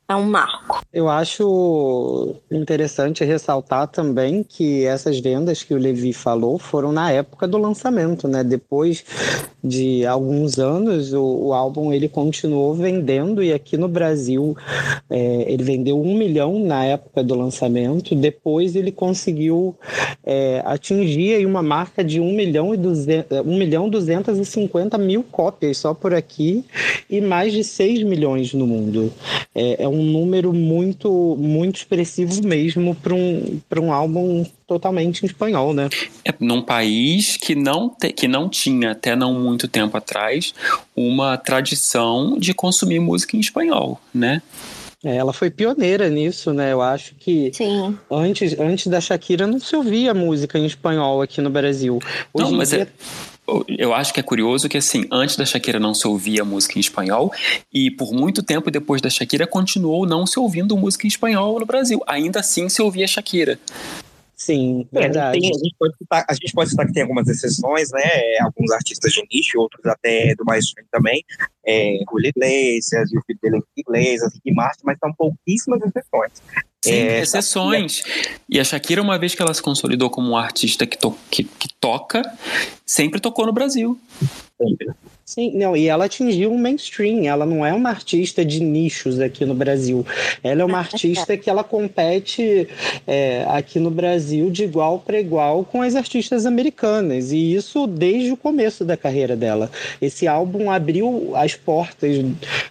é 0.10 0.16
um 0.16 0.24
marco. 0.24 0.82
Eu 0.93 1.10
acho 1.10 2.36
interessante 2.49 3.26
ressaltar 3.26 3.88
também 3.88 4.41
que 4.41 4.86
essas 4.86 5.20
vendas 5.20 5.64
que 5.64 5.74
o 5.74 5.78
Levi 5.78 6.14
falou 6.14 6.58
foram 6.58 6.93
na 6.93 7.12
época 7.12 7.45
do 7.45 7.58
lançamento, 7.58 8.28
né? 8.28 8.43
Depois 8.43 9.03
de 9.62 10.05
alguns 10.05 10.58
anos, 10.60 11.12
o, 11.12 11.47
o 11.47 11.53
álbum 11.53 11.91
ele 11.91 12.08
continuou 12.08 12.74
vendendo 12.74 13.43
e 13.43 13.51
aqui 13.51 13.76
no 13.76 13.89
Brasil 13.89 14.55
é, 15.10 15.51
ele 15.51 15.64
vendeu 15.64 16.01
um 16.01 16.18
milhão 16.18 16.58
na 16.58 16.86
época 16.86 17.22
do 17.22 17.36
lançamento. 17.36 18.16
Depois 18.16 18.78
ele 18.78 18.93
conseguiu 18.93 19.76
é, 20.24 20.62
atingir 20.66 21.45
uma 21.45 21.62
marca 21.62 22.01
de 22.01 22.22
um 22.22 22.34
milhão 22.34 22.74
e 22.74 22.78
duzentos, 22.78 23.39
um 23.45 23.58
milhão 23.58 23.89
duzentos 23.89 24.38
e 24.38 24.45
cinquenta 24.45 24.97
mil 24.97 25.22
cópias 25.24 25.78
só 25.78 25.93
por 25.93 26.14
aqui 26.14 26.64
e 27.10 27.20
mais 27.20 27.51
de 27.51 27.64
6 27.64 28.03
milhões 28.03 28.53
no 28.53 28.66
mundo. 28.66 29.12
É, 29.53 29.84
é 29.84 29.88
um 29.88 29.97
um 29.98 30.04
número 30.04 30.54
muito, 30.54 31.36
muito 31.39 31.78
expressivo 31.78 32.45
mesmo 32.45 32.95
para 32.95 33.14
um, 33.14 33.60
um 33.78 33.91
álbum 33.91 34.45
totalmente 34.66 35.24
em 35.24 35.26
espanhol, 35.26 35.74
né? 35.74 35.89
É, 36.26 36.34
num 36.39 36.62
país 36.62 37.38
que 37.38 37.56
não, 37.56 37.89
te, 37.89 38.12
que 38.12 38.28
não 38.28 38.50
tinha, 38.50 38.91
até 38.91 39.16
não 39.16 39.34
muito 39.34 39.68
tempo 39.68 39.95
atrás, 39.98 40.54
uma 40.95 41.38
tradição 41.38 42.38
de 42.38 42.54
consumir 42.54 43.00
música 43.00 43.36
em 43.38 43.39
espanhol, 43.39 44.00
né? 44.14 44.41
É, 45.04 45.16
ela 45.16 45.32
foi 45.32 45.50
pioneira 45.50 46.10
nisso, 46.10 46.52
né? 46.54 46.74
Eu 46.74 46.82
acho 46.82 47.14
que 47.16 47.52
Sim. 47.54 47.98
Antes, 48.10 48.60
antes 48.60 48.88
da 48.88 49.00
Shakira 49.00 49.45
não 49.45 49.60
se 49.60 49.76
ouvia 49.76 50.14
música 50.14 50.58
em 50.58 50.66
espanhol 50.66 51.22
aqui 51.22 51.39
no 51.39 51.50
Brasil. 51.50 52.00
Hoje 52.34 52.52
não, 52.52 52.58
mas 52.58 52.70
dia... 52.70 52.82
é 52.82 53.37
eu 53.68 53.93
acho 53.93 54.14
que 54.14 54.20
é 54.20 54.24
curioso 54.24 54.68
que, 54.68 54.78
assim, 54.78 55.06
antes 55.12 55.36
da 55.36 55.45
Shakira 55.45 55.80
não 55.80 55.93
se 55.93 56.08
ouvia 56.08 56.43
música 56.43 56.78
em 56.78 56.82
espanhol 56.82 57.32
e 57.74 57.89
por 57.91 58.14
muito 58.14 58.43
tempo 58.43 58.70
depois 58.70 59.02
da 59.02 59.10
Shakira 59.10 59.48
continuou 59.48 60.06
não 60.06 60.26
se 60.26 60.39
ouvindo 60.39 60.78
música 60.78 61.06
em 61.06 61.10
espanhol 61.10 61.60
no 61.60 61.66
Brasil. 61.66 62.02
Ainda 62.08 62.39
assim 62.39 62.70
se 62.70 62.82
ouvia 62.82 63.08
Shakira. 63.08 63.60
Sim, 64.38 64.88
verdade. 64.91 65.39
É, 65.39 65.41
tem, 65.41 65.50
a, 65.50 65.58
gente 65.58 65.76
pode 65.80 65.98
citar, 65.98 66.26
a 66.30 66.34
gente 66.36 66.54
pode 66.54 66.70
citar 66.70 66.86
que 66.86 66.93
tem 66.93 67.02
algumas 67.02 67.28
exceções, 67.28 67.91
né? 67.91 68.38
Alguns 68.41 68.70
artistas 68.72 69.12
de 69.12 69.24
nicho, 69.34 69.60
outros 69.60 69.84
até 69.88 70.36
do 70.36 70.45
mais 70.45 70.66
também. 70.91 71.24
É, 71.66 71.98
Julio 72.08 72.30
Iglesias, 72.30 73.10
o 73.14 73.22
filho 73.26 73.39
dele 73.41 73.64
Iglesias, 73.76 74.32
Ricky 74.36 74.54
Martin, 74.54 74.82
mas 74.84 75.00
são 75.00 75.12
pouquíssimas 75.12 75.82
exceções. 75.82 76.32
Sim, 76.88 76.94
é, 76.94 77.22
exceções. 77.22 78.04
E 78.50 78.60
a 78.60 78.64
Shakira, 78.64 79.02
uma 79.02 79.18
vez 79.18 79.36
que 79.36 79.42
ela 79.42 79.54
se 79.54 79.62
consolidou 79.62 80.10
como 80.10 80.32
um 80.32 80.38
artista 80.38 80.86
que, 80.86 80.98
to 80.98 81.18
que, 81.30 81.44
que 81.44 81.70
toca, 81.80 82.24
sempre 82.86 83.20
tocou 83.20 83.46
no 83.46 83.54
Brasil. 83.54 84.00
Sempre. 84.62 84.88
Sim, 85.30 85.52
não, 85.56 85.76
e 85.76 85.90
ela 85.90 86.06
atingiu 86.06 86.54
um 86.54 86.58
mainstream, 86.58 87.26
ela 87.26 87.46
não 87.46 87.66
é 87.66 87.74
uma 87.74 87.90
artista 87.90 88.46
de 88.46 88.62
nichos 88.64 89.20
aqui 89.20 89.44
no 89.44 89.54
Brasil. 89.54 90.06
Ela 90.42 90.62
é 90.62 90.66
uma 90.66 90.78
artista 90.78 91.36
que 91.36 91.50
ela 91.50 91.66
compete 91.66 92.66
é, 93.06 93.46
aqui 93.50 93.78
no 93.78 93.92
Brasil 93.92 94.50
de 94.50 94.64
igual 94.64 95.00
para 95.00 95.20
igual 95.20 95.66
com 95.66 95.82
as 95.82 95.96
artistas 95.96 96.46
americanas, 96.46 97.34
e 97.34 97.54
isso 97.54 97.86
desde 97.88 98.32
o 98.32 98.38
começo 98.38 98.86
da 98.86 98.96
carreira 98.96 99.36
dela. 99.36 99.70
Esse 100.02 100.28
álbum 100.28 100.72
abriu 100.72 101.34
as 101.36 101.56
portas 101.56 102.24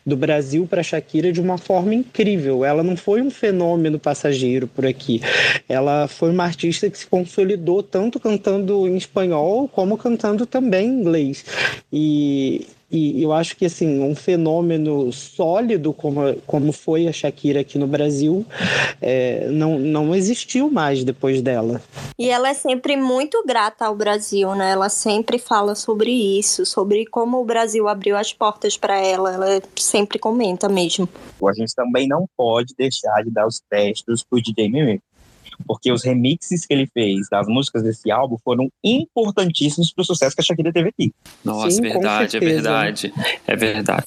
do 0.07 0.17
Brasil 0.17 0.67
para 0.67 0.83
Shakira 0.83 1.31
de 1.31 1.43
uma 1.43 1.59
forma 1.59 1.95
incrível. 1.95 2.65
Ela 2.65 2.83
não 2.83 2.97
foi 2.97 3.21
um 3.21 3.31
fenômeno 3.31 3.99
passageiro 3.99 4.67
por 4.67 4.87
aqui. 4.87 5.21
Ela 5.69 6.09
foi 6.09 6.31
uma 6.31 6.45
artista 6.45 6.89
que 6.89 6.97
se 6.97 7.07
consolidou 7.07 7.83
tanto 7.83 8.19
cantando 8.19 8.89
em 8.89 8.97
espanhol 8.97 9.69
como 9.69 9.99
cantando 9.99 10.47
também 10.47 10.89
em 10.89 11.01
inglês. 11.01 11.45
E 11.93 12.45
e, 12.90 13.22
eu 13.22 13.32
acho 13.32 13.57
que 13.57 13.66
assim 13.66 14.01
um 14.01 14.14
fenômeno 14.14 15.12
sólido 15.12 15.92
como, 15.92 16.34
como 16.47 16.72
foi 16.72 17.09
a 17.09 17.12
Shakira 17.12 17.61
aqui 17.61 17.78
no 17.78 17.86
Brasil 17.86 18.47
é, 19.03 19.49
não, 19.49 19.78
não 19.78 20.14
existiu 20.14 20.70
mais 20.70 21.03
depois 21.03 21.42
dela. 21.42 21.82
E 22.18 22.30
ela 22.30 22.49
é 22.49 22.55
sempre 22.55 22.97
muito 22.97 23.42
grata 23.44 23.86
ao 23.86 23.97
Brasil, 23.97 24.55
né? 24.55 24.70
Ela 24.70 24.88
sempre 24.88 25.38
fala 25.38 25.74
sobre 25.74 26.11
isso, 26.11 26.64
sobre 26.64 27.05
como 27.07 27.40
o 27.40 27.44
Brasil 27.44 27.88
abriu 27.88 28.16
as 28.16 28.32
portas 28.32 28.76
para 28.76 28.99
ela. 28.99 29.34
Ela 29.34 29.62
sempre 29.74 30.18
comenta 30.18 30.68
mesmo. 30.68 31.09
A 31.44 31.53
gente 31.53 31.74
também 31.74 32.07
não 32.07 32.26
pode 32.36 32.72
deixar 32.78 33.22
de 33.24 33.30
dar 33.30 33.47
os 33.47 33.61
testes 33.68 34.22
pro 34.22 34.40
DJ 34.40 34.70
Mimi. 34.70 35.01
Porque 35.67 35.93
os 35.93 36.03
remixes 36.03 36.67
que 36.67 36.75
ele 36.75 36.87
fez 36.87 37.29
das 37.31 37.47
músicas 37.47 37.83
desse 37.83 38.11
álbum 38.11 38.37
foram 38.43 38.69
importantíssimos 38.83 39.93
para 39.93 40.03
o 40.03 40.05
sucesso 40.05 40.35
que 40.35 40.43
a 40.43 40.45
Shakira 40.45 40.73
teve 40.73 40.89
aqui. 40.89 41.13
Nossa, 41.45 41.71
Sim, 41.71 41.83
verdade, 41.83 42.37
é 42.37 42.41
verdade, 42.41 43.13
é 43.47 43.57
verdade. 43.57 44.07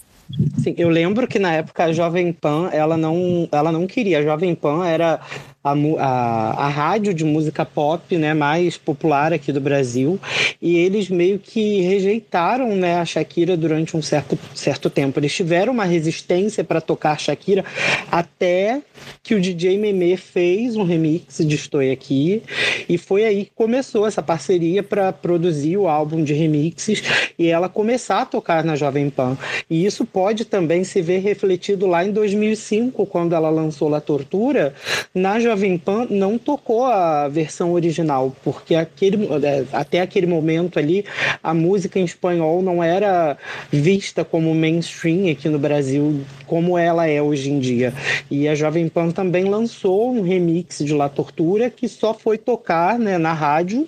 Sim, 0.59 0.75
eu 0.77 0.89
lembro 0.89 1.27
que 1.27 1.39
na 1.39 1.53
época 1.53 1.85
a 1.85 1.91
Jovem 1.91 2.31
Pan, 2.31 2.69
ela 2.71 2.95
não, 2.95 3.49
ela 3.51 3.71
não 3.71 3.87
queria. 3.87 4.19
A 4.19 4.23
Jovem 4.23 4.53
Pan 4.53 4.85
era 4.85 5.19
a, 5.63 5.73
a, 5.73 6.65
a 6.65 6.67
rádio 6.69 7.13
de 7.13 7.25
música 7.25 7.65
pop 7.65 8.17
né, 8.17 8.33
mais 8.33 8.77
popular 8.77 9.33
aqui 9.33 9.51
do 9.51 9.59
Brasil. 9.59 10.19
E 10.61 10.77
eles 10.77 11.09
meio 11.09 11.37
que 11.37 11.81
rejeitaram 11.81 12.75
né, 12.75 12.99
a 12.99 13.05
Shakira 13.05 13.57
durante 13.57 13.95
um 13.95 14.01
certo, 14.01 14.37
certo 14.55 14.89
tempo. 14.89 15.19
Eles 15.19 15.33
tiveram 15.35 15.73
uma 15.73 15.85
resistência 15.85 16.63
para 16.63 16.79
tocar 16.79 17.19
Shakira 17.19 17.65
até 18.11 18.81
que 19.21 19.35
o 19.35 19.41
DJ 19.41 19.77
Meme 19.77 20.17
fez 20.17 20.75
um 20.75 20.83
remix 20.83 21.37
de 21.39 21.55
Estou 21.55 21.79
Aqui. 21.79 22.41
E 22.87 22.97
foi 22.97 23.25
aí 23.25 23.45
que 23.45 23.51
começou 23.55 24.07
essa 24.07 24.21
parceria 24.21 24.81
para 24.83 25.11
produzir 25.13 25.77
o 25.77 25.87
álbum 25.87 26.23
de 26.23 26.33
remixes 26.33 27.01
e 27.37 27.47
ela 27.47 27.69
começar 27.69 28.21
a 28.21 28.25
tocar 28.25 28.63
na 28.63 28.75
Jovem 28.75 29.09
Pan. 29.09 29.37
E 29.69 29.85
isso 29.85 30.05
pode 30.05 30.45
também 30.45 30.83
se 30.83 31.01
ver 31.01 31.19
refletido 31.19 31.87
lá 31.87 32.03
em 32.03 32.11
2005, 32.11 33.05
quando 33.05 33.33
ela 33.33 33.49
lançou 33.49 33.87
La 33.87 34.01
Tortura, 34.01 34.73
na 35.13 35.39
Jovem 35.39 35.48
Pan 35.77 36.07
não 36.09 36.37
tocou 36.37 36.85
a 36.85 37.27
versão 37.27 37.73
original, 37.73 38.35
porque 38.43 38.75
aquele, 38.75 39.27
é, 39.43 39.65
até 39.71 40.01
aquele 40.01 40.27
momento 40.27 40.79
ali 40.79 41.05
a 41.43 41.53
música 41.53 41.99
em 41.99 42.03
espanhol 42.03 42.61
não 42.61 42.83
era 42.83 43.37
vista 43.71 44.23
como 44.23 44.53
mainstream 44.53 45.31
aqui 45.31 45.49
no 45.49 45.59
Brasil, 45.59 46.21
como 46.45 46.77
ela 46.77 47.07
é 47.07 47.21
hoje 47.21 47.49
em 47.49 47.59
dia. 47.59 47.93
E 48.29 48.47
a 48.47 48.55
Jovem 48.55 48.87
Pan 48.87 49.11
também 49.11 49.45
lançou 49.45 50.11
um 50.11 50.21
remix 50.21 50.79
de 50.79 50.93
La 50.93 51.09
Tortura 51.09 51.69
que 51.69 51.87
só 51.87 52.13
foi 52.13 52.37
tocar 52.37 52.97
né, 52.99 53.17
na 53.17 53.33
rádio 53.33 53.87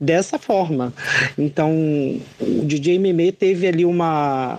dessa 0.00 0.38
forma. 0.38 0.92
Então, 1.38 1.72
o 2.40 2.64
DJ 2.64 2.98
Meme 2.98 3.32
teve 3.32 3.66
ali 3.66 3.84
uma 3.84 4.58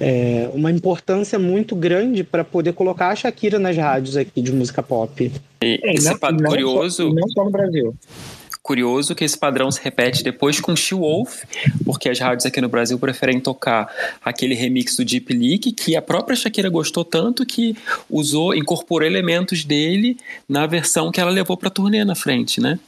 é, 0.00 0.50
uma 0.54 0.72
importância 0.72 1.38
muito 1.38 1.76
grande 1.76 2.24
para 2.24 2.42
poder 2.42 2.72
colocar 2.72 3.10
a 3.10 3.14
Shakira 3.16 3.58
nas 3.58 3.76
rádios 3.76 4.16
aqui 4.16 4.40
de 4.40 4.50
música 4.50 4.82
pop. 4.82 5.30
E 5.62 5.80
é, 5.82 5.94
esse 5.94 6.06
não, 6.06 6.32
não 6.32 6.50
curioso. 6.50 7.08
Só, 7.08 7.14
não 7.14 7.28
só 7.28 7.44
no 7.44 7.50
Brasil. 7.50 7.94
Curioso 8.62 9.14
que 9.14 9.24
esse 9.24 9.38
padrão 9.38 9.70
se 9.70 9.80
repete 9.82 10.22
depois 10.22 10.60
com 10.60 10.76
She 10.76 10.94
Wolf, 10.94 11.44
porque 11.84 12.08
as 12.08 12.18
rádios 12.18 12.46
aqui 12.46 12.60
no 12.60 12.68
Brasil 12.68 12.98
preferem 12.98 13.40
tocar 13.40 13.90
aquele 14.22 14.54
remix 14.54 14.96
do 14.96 15.04
Deep 15.04 15.32
Leak 15.32 15.72
que 15.72 15.96
a 15.96 16.02
própria 16.02 16.36
Shakira 16.36 16.68
gostou 16.68 17.04
tanto 17.04 17.44
que 17.44 17.76
usou, 18.08 18.54
incorporou 18.54 19.06
elementos 19.06 19.64
dele 19.64 20.18
na 20.48 20.66
versão 20.66 21.10
que 21.10 21.20
ela 21.20 21.30
levou 21.30 21.56
para 21.56 21.70
turnê 21.70 22.04
na 22.04 22.14
frente, 22.14 22.60
né? 22.60 22.78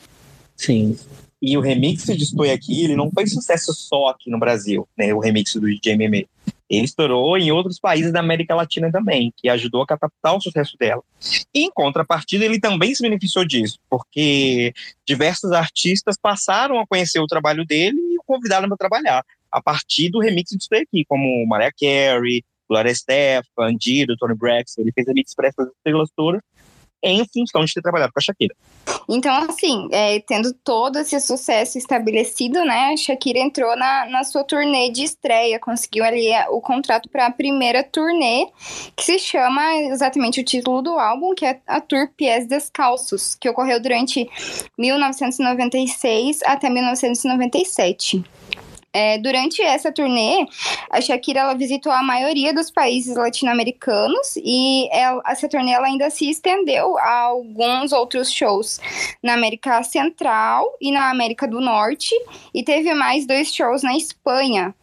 Sim. 0.57 0.97
E 1.41 1.57
o 1.57 1.61
remix 1.61 2.05
de 2.05 2.23
Estou 2.23 2.49
Aqui, 2.49 2.85
ele 2.85 2.95
não 2.95 3.11
foi 3.11 3.27
sucesso 3.27 3.75
só 3.75 4.09
aqui 4.09 4.31
no 4.31 4.39
Brasil, 4.39 4.87
né? 4.97 5.13
O 5.13 5.19
remix 5.19 5.55
do 5.55 5.67
DJ 5.67 5.97
Meme. 5.97 6.29
Ele 6.73 6.87
estourou 6.87 7.37
em 7.37 7.53
outros 7.53 7.79
países 7.79 8.11
da 8.11 8.20
América 8.20 8.55
Latina 8.55 8.91
também, 8.91 9.31
que 9.37 9.47
ajudou 9.51 9.83
a 9.83 9.87
catapultar 9.87 10.35
o 10.35 10.41
sucesso 10.41 10.75
dela. 10.79 11.03
Em 11.55 11.70
contrapartida, 11.70 12.47
ele 12.47 12.59
também 12.59 12.95
se 12.95 13.03
beneficiou 13.03 13.45
disso, 13.45 13.79
porque 13.91 14.73
diversos 15.07 15.53
artistas 15.53 16.16
passaram 16.16 16.81
a 16.81 16.87
conhecer 16.87 17.20
o 17.20 17.27
trabalho 17.27 17.66
dele 17.66 17.99
e 17.99 18.18
o 18.18 18.23
convidaram 18.25 18.68
para 18.68 18.79
trabalhar, 18.79 19.23
a 19.51 19.62
partir 19.62 20.09
do 20.09 20.18
remix 20.18 20.51
Stay 20.59 20.81
Aqui, 20.81 21.05
como 21.05 21.47
Mariah 21.47 21.75
Carey, 21.79 22.43
Gloria 22.66 22.91
Estefan, 22.91 23.77
Dido, 23.79 24.16
Tony 24.16 24.35
Braxton. 24.35 24.81
Ele 24.81 24.93
fez 24.93 25.07
remix 25.07 25.35
para 25.35 25.49
essas 25.49 25.68
estrelas 25.68 26.09
todas 26.16 26.41
em 27.03 27.27
função 27.33 27.65
de 27.65 27.75
ter 27.75 27.83
trabalhado 27.83 28.13
com 28.13 28.19
a 28.19 28.23
Shakira. 28.23 28.55
Então, 29.09 29.35
assim, 29.49 29.89
é, 29.91 30.21
tendo 30.21 30.53
todo 30.53 30.99
esse 30.99 31.19
sucesso 31.21 31.79
estabelecido, 31.79 32.65
né, 32.65 32.93
a 32.93 32.97
Shakira 32.97 33.39
entrou 33.39 33.77
na, 33.77 34.07
na 34.07 34.25
sua 34.25 34.45
turnê 34.45 34.91
de 34.91 35.03
estreia, 35.03 35.59
conseguiu 35.59 36.05
ali 36.05 36.29
é, 36.29 36.49
o 36.49 36.61
contrato 36.61 37.09
para 37.09 37.27
a 37.27 37.31
primeira 37.31 37.83
turnê, 37.83 38.47
que 38.97 39.05
se 39.05 39.19
chama 39.19 39.77
exatamente 39.77 40.41
o 40.41 40.45
título 40.45 40.83
do 40.83 40.99
álbum, 40.99 41.35
que 41.35 41.45
é 41.45 41.61
a 41.67 41.81
Tour 41.81 42.09
Pies 42.17 42.47
Descalços, 42.47 43.35
que 43.35 43.49
ocorreu 43.49 43.81
durante 43.81 44.29
1996 44.79 46.41
até 46.45 46.71
1997. 46.71 48.25
É, 48.93 49.16
durante 49.18 49.62
essa 49.62 49.90
turnê, 49.90 50.47
a 50.90 51.01
Shakira 51.01 51.40
ela 51.40 51.55
visitou 51.55 51.90
a 51.90 52.03
maioria 52.03 52.53
dos 52.53 52.70
países 52.70 53.16
latino-americanos 53.16 54.36
e 54.36 54.88
ela, 54.93 55.22
essa 55.26 55.49
turnê 55.49 55.72
ela 55.72 55.86
ainda 55.86 56.11
se 56.11 56.28
estendeu 56.28 56.99
a 56.99 57.20
alguns 57.20 57.93
outros 57.93 58.30
shows 58.30 58.78
na 59.22 59.32
América 59.32 59.82
Central 59.82 60.76
e 60.80 60.93
na 60.93 61.09
América 61.11 61.49
do 61.49 61.61
Norte 61.61 62.14
e 62.53 62.62
teve 62.62 62.93
mais 62.93 63.26
dois 63.26 63.55
shows 63.55 63.82
na 63.82 63.97
Espanha. 63.97 64.74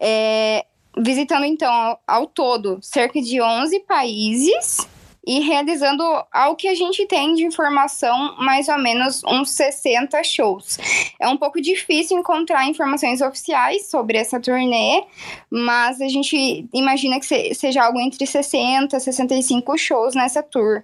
É, 0.00 0.64
visitando 0.96 1.44
então 1.44 1.72
ao, 1.72 2.00
ao 2.06 2.26
todo 2.26 2.78
cerca 2.82 3.20
de 3.20 3.40
11 3.40 3.80
países 3.80 4.88
e 5.28 5.40
realizando 5.40 6.02
ao 6.32 6.56
que 6.56 6.66
a 6.66 6.74
gente 6.74 7.04
tem 7.04 7.34
de 7.34 7.44
informação, 7.44 8.34
mais 8.38 8.66
ou 8.66 8.78
menos 8.78 9.22
uns 9.24 9.50
60 9.50 10.24
shows. 10.24 10.78
É 11.20 11.28
um 11.28 11.36
pouco 11.36 11.60
difícil 11.60 12.18
encontrar 12.18 12.66
informações 12.66 13.20
oficiais 13.20 13.90
sobre 13.90 14.16
essa 14.16 14.40
turnê, 14.40 15.04
mas 15.50 16.00
a 16.00 16.08
gente 16.08 16.66
imagina 16.72 17.20
que 17.20 17.54
seja 17.54 17.84
algo 17.84 18.00
entre 18.00 18.26
60 18.26 18.96
e 18.96 19.00
65 19.00 19.76
shows 19.76 20.14
nessa 20.14 20.42
tour 20.42 20.82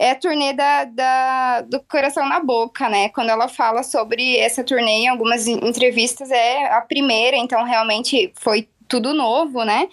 é 0.00 0.12
a 0.12 0.14
turnê 0.14 0.52
da, 0.52 0.84
da, 0.84 1.60
do 1.62 1.80
Coração 1.80 2.28
na 2.28 2.38
Boca, 2.38 2.88
né? 2.88 3.08
Quando 3.08 3.30
ela 3.30 3.48
fala 3.48 3.82
sobre 3.82 4.36
essa 4.36 4.62
turnê 4.62 4.92
em 4.92 5.08
algumas 5.08 5.48
entrevistas, 5.48 6.30
é 6.30 6.72
a 6.72 6.80
primeira, 6.80 7.36
então 7.36 7.64
realmente 7.64 8.32
foi 8.36 8.68
tudo 8.88 9.12
novo, 9.12 9.64
né? 9.64 9.88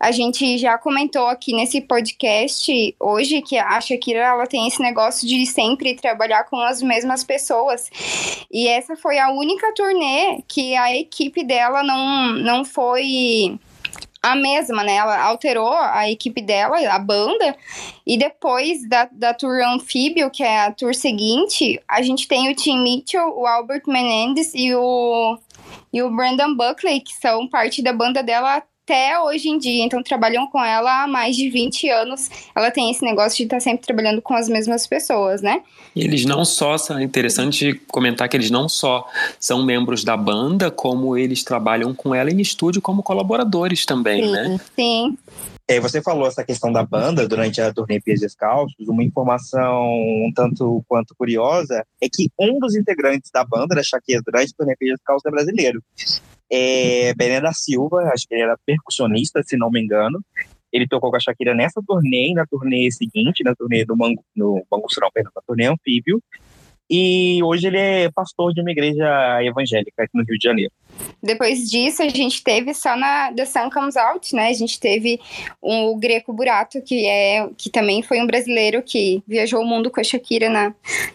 A 0.00 0.10
gente 0.10 0.56
já 0.58 0.78
comentou 0.78 1.26
aqui 1.26 1.52
nesse 1.52 1.80
podcast 1.80 2.96
hoje 2.98 3.42
que 3.42 3.58
a 3.58 3.80
Shakira 3.80 4.20
ela 4.20 4.46
tem 4.46 4.66
esse 4.66 4.80
negócio 4.80 5.28
de 5.28 5.46
sempre 5.46 5.94
trabalhar 5.94 6.44
com 6.44 6.58
as 6.60 6.80
mesmas 6.80 7.22
pessoas. 7.22 7.90
E 8.50 8.66
essa 8.66 8.96
foi 8.96 9.18
a 9.18 9.30
única 9.30 9.72
turnê 9.74 10.42
que 10.48 10.74
a 10.74 10.96
equipe 10.96 11.44
dela 11.44 11.82
não, 11.82 12.32
não 12.32 12.64
foi 12.64 13.58
a 14.22 14.34
mesma, 14.34 14.82
né? 14.82 14.96
Ela 14.96 15.20
alterou 15.22 15.72
a 15.72 16.10
equipe 16.10 16.42
dela, 16.42 16.78
a 16.88 16.98
banda, 16.98 17.56
e 18.06 18.16
depois 18.16 18.88
da, 18.88 19.08
da 19.10 19.32
tour 19.32 19.60
Anfíbio, 19.64 20.30
que 20.30 20.42
é 20.42 20.66
a 20.66 20.72
tour 20.72 20.94
seguinte, 20.94 21.80
a 21.88 22.02
gente 22.02 22.26
tem 22.26 22.50
o 22.50 22.54
Tim 22.54 22.82
Mitchell, 22.82 23.32
o 23.36 23.46
Albert 23.46 23.82
Menendez 23.86 24.52
e 24.54 24.74
o 24.74 25.38
e 25.92 26.02
o 26.02 26.14
Brandon 26.14 26.54
Buckley, 26.54 27.00
que 27.00 27.14
são 27.14 27.48
parte 27.48 27.82
da 27.82 27.92
banda 27.92 28.22
dela 28.22 28.62
até 28.88 29.20
hoje 29.20 29.50
em 29.50 29.58
dia, 29.58 29.84
então 29.84 30.02
trabalham 30.02 30.46
com 30.46 30.64
ela 30.64 31.04
há 31.04 31.06
mais 31.06 31.36
de 31.36 31.50
20 31.50 31.90
anos. 31.90 32.30
Ela 32.56 32.70
tem 32.70 32.90
esse 32.90 33.04
negócio 33.04 33.36
de 33.36 33.42
estar 33.44 33.56
tá 33.56 33.60
sempre 33.60 33.86
trabalhando 33.86 34.22
com 34.22 34.32
as 34.32 34.48
mesmas 34.48 34.86
pessoas, 34.86 35.42
né? 35.42 35.62
E 35.94 36.02
eles 36.02 36.24
não 36.24 36.42
só, 36.44 36.74
é 36.98 37.02
interessante 37.02 37.74
comentar 37.88 38.28
que 38.28 38.36
eles 38.36 38.50
não 38.50 38.66
só 38.68 39.06
são 39.38 39.62
membros 39.62 40.04
da 40.04 40.16
banda, 40.16 40.70
como 40.70 41.16
eles 41.18 41.42
trabalham 41.42 41.94
com 41.94 42.14
ela 42.14 42.30
em 42.30 42.40
estúdio 42.40 42.80
como 42.80 43.02
colaboradores 43.02 43.84
também, 43.84 44.24
sim, 44.24 44.30
né? 44.30 44.60
Sim. 44.74 45.18
É, 45.70 45.78
você 45.78 46.00
falou 46.00 46.26
essa 46.26 46.42
questão 46.42 46.72
da 46.72 46.82
banda 46.82 47.28
durante 47.28 47.60
a 47.60 47.70
turnê 47.70 48.00
Pies 48.00 48.20
Descalços. 48.20 48.88
Uma 48.88 49.04
informação 49.04 49.84
um 49.84 50.32
tanto 50.34 50.82
quanto 50.88 51.14
curiosa 51.14 51.84
é 52.00 52.08
que 52.10 52.30
um 52.40 52.58
dos 52.58 52.74
integrantes 52.74 53.30
da 53.30 53.44
banda 53.44 53.74
da 53.74 53.82
Shakira 53.82 54.22
durante 54.24 54.50
a 54.50 54.56
turnê 54.56 54.74
Pies 54.74 54.92
Descalços 54.92 55.26
é 55.26 55.30
brasileiro. 55.30 55.82
É 56.50 57.12
Bené 57.14 57.38
da 57.42 57.52
Silva, 57.52 58.10
acho 58.14 58.26
que 58.26 58.34
ele 58.34 58.44
era 58.44 58.56
percussionista, 58.64 59.42
se 59.42 59.58
não 59.58 59.70
me 59.70 59.78
engano. 59.78 60.24
Ele 60.72 60.88
tocou 60.88 61.10
com 61.10 61.16
a 61.16 61.20
Shakira 61.20 61.54
nessa 61.54 61.82
turnê 61.86 62.30
e 62.30 62.34
na 62.34 62.46
turnê 62.46 62.90
seguinte, 62.90 63.44
na 63.44 63.54
turnê 63.54 63.84
do 63.84 63.94
Mango, 63.94 64.24
no 64.34 64.64
perdão, 65.12 65.32
na 65.36 65.42
turnê 65.46 65.66
Anfíbio. 65.66 66.22
E 66.90 67.42
hoje 67.42 67.66
ele 67.66 67.78
é 67.78 68.10
pastor 68.10 68.54
de 68.54 68.62
uma 68.62 68.70
igreja 68.70 69.06
evangélica 69.42 70.04
aqui 70.04 70.16
no 70.16 70.24
Rio 70.24 70.38
de 70.38 70.44
Janeiro. 70.44 70.72
Depois 71.22 71.70
disso, 71.70 72.02
a 72.02 72.08
gente 72.08 72.42
teve 72.42 72.72
só 72.74 72.96
na 72.96 73.32
The 73.32 73.44
Sun 73.44 73.70
Comes 73.70 73.96
Out, 73.96 74.34
né? 74.34 74.48
A 74.48 74.52
gente 74.52 74.78
teve 74.78 75.20
o 75.60 75.96
Greco 75.96 76.32
Burato, 76.32 76.80
que, 76.82 77.06
é, 77.06 77.48
que 77.56 77.70
também 77.70 78.02
foi 78.02 78.20
um 78.20 78.26
brasileiro 78.26 78.82
que 78.82 79.22
viajou 79.26 79.62
o 79.62 79.66
mundo 79.66 79.90
com 79.90 80.00
a 80.00 80.04
Shakira 80.04 80.48
na, 80.48 80.74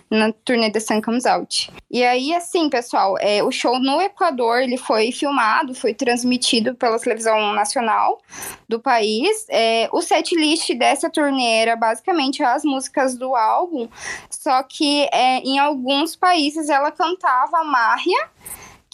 na 0.09 0.31
turnê 0.31 0.69
The 0.71 0.79
Sun 0.79 1.01
Comes 1.01 1.25
Out. 1.25 1.71
E 1.89 2.03
aí, 2.03 2.33
assim, 2.33 2.69
pessoal, 2.69 3.17
é, 3.19 3.43
o 3.43 3.51
show 3.51 3.79
no 3.79 4.01
Equador, 4.01 4.61
ele 4.61 4.77
foi 4.77 5.11
filmado, 5.11 5.73
foi 5.73 5.93
transmitido 5.93 6.75
pela 6.75 6.99
televisão 6.99 7.53
nacional 7.53 8.21
do 8.67 8.79
país. 8.79 9.45
É, 9.49 9.87
o 9.91 10.01
set 10.01 10.35
list 10.35 10.73
dessa 10.73 11.09
turnê 11.09 11.55
era 11.57 11.75
basicamente 11.75 12.43
as 12.43 12.63
músicas 12.63 13.15
do 13.15 13.35
álbum, 13.35 13.87
só 14.29 14.63
que 14.63 15.07
é, 15.11 15.39
em 15.39 15.59
alguns 15.59 16.15
países 16.15 16.69
ela 16.69 16.91
cantava 16.91 17.63
Marria, 17.63 18.29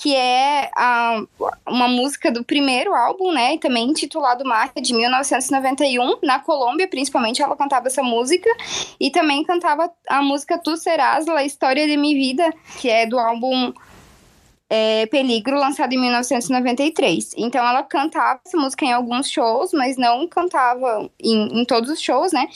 que 0.01 0.15
é 0.15 0.71
a, 0.75 1.21
uma 1.67 1.89
música 1.89 2.31
do 2.31 2.41
primeiro 2.41 2.95
álbum, 2.95 3.33
né? 3.33 3.55
E 3.55 3.59
também 3.59 3.89
intitulado 3.89 4.45
Marca 4.45 4.81
de 4.81 4.93
1991. 4.93 6.19
Na 6.23 6.39
Colômbia, 6.39 6.87
principalmente, 6.87 7.41
ela 7.41 7.55
cantava 7.55 7.87
essa 7.87 8.01
música. 8.01 8.49
E 8.97 9.11
também 9.11 9.43
cantava 9.43 9.91
a 10.07 10.21
música 10.21 10.57
Tu 10.57 10.77
Serás, 10.77 11.25
La 11.25 11.43
História 11.43 11.85
de 11.85 11.97
Mi 11.97 12.15
Vida, 12.15 12.49
que 12.79 12.89
é 12.89 13.05
do 13.05 13.19
álbum 13.19 13.73
é, 14.69 15.05
Peligro, 15.07 15.59
lançado 15.59 15.91
em 15.91 15.99
1993. 15.99 17.33
Então 17.35 17.67
ela 17.67 17.83
cantava 17.83 18.39
essa 18.45 18.57
música 18.57 18.85
em 18.85 18.93
alguns 18.93 19.29
shows, 19.29 19.73
mas 19.73 19.97
não 19.97 20.27
cantava 20.29 21.09
em, 21.19 21.59
em 21.61 21.65
todos 21.65 21.89
os 21.89 21.99
shows, 21.99 22.31
né? 22.31 22.47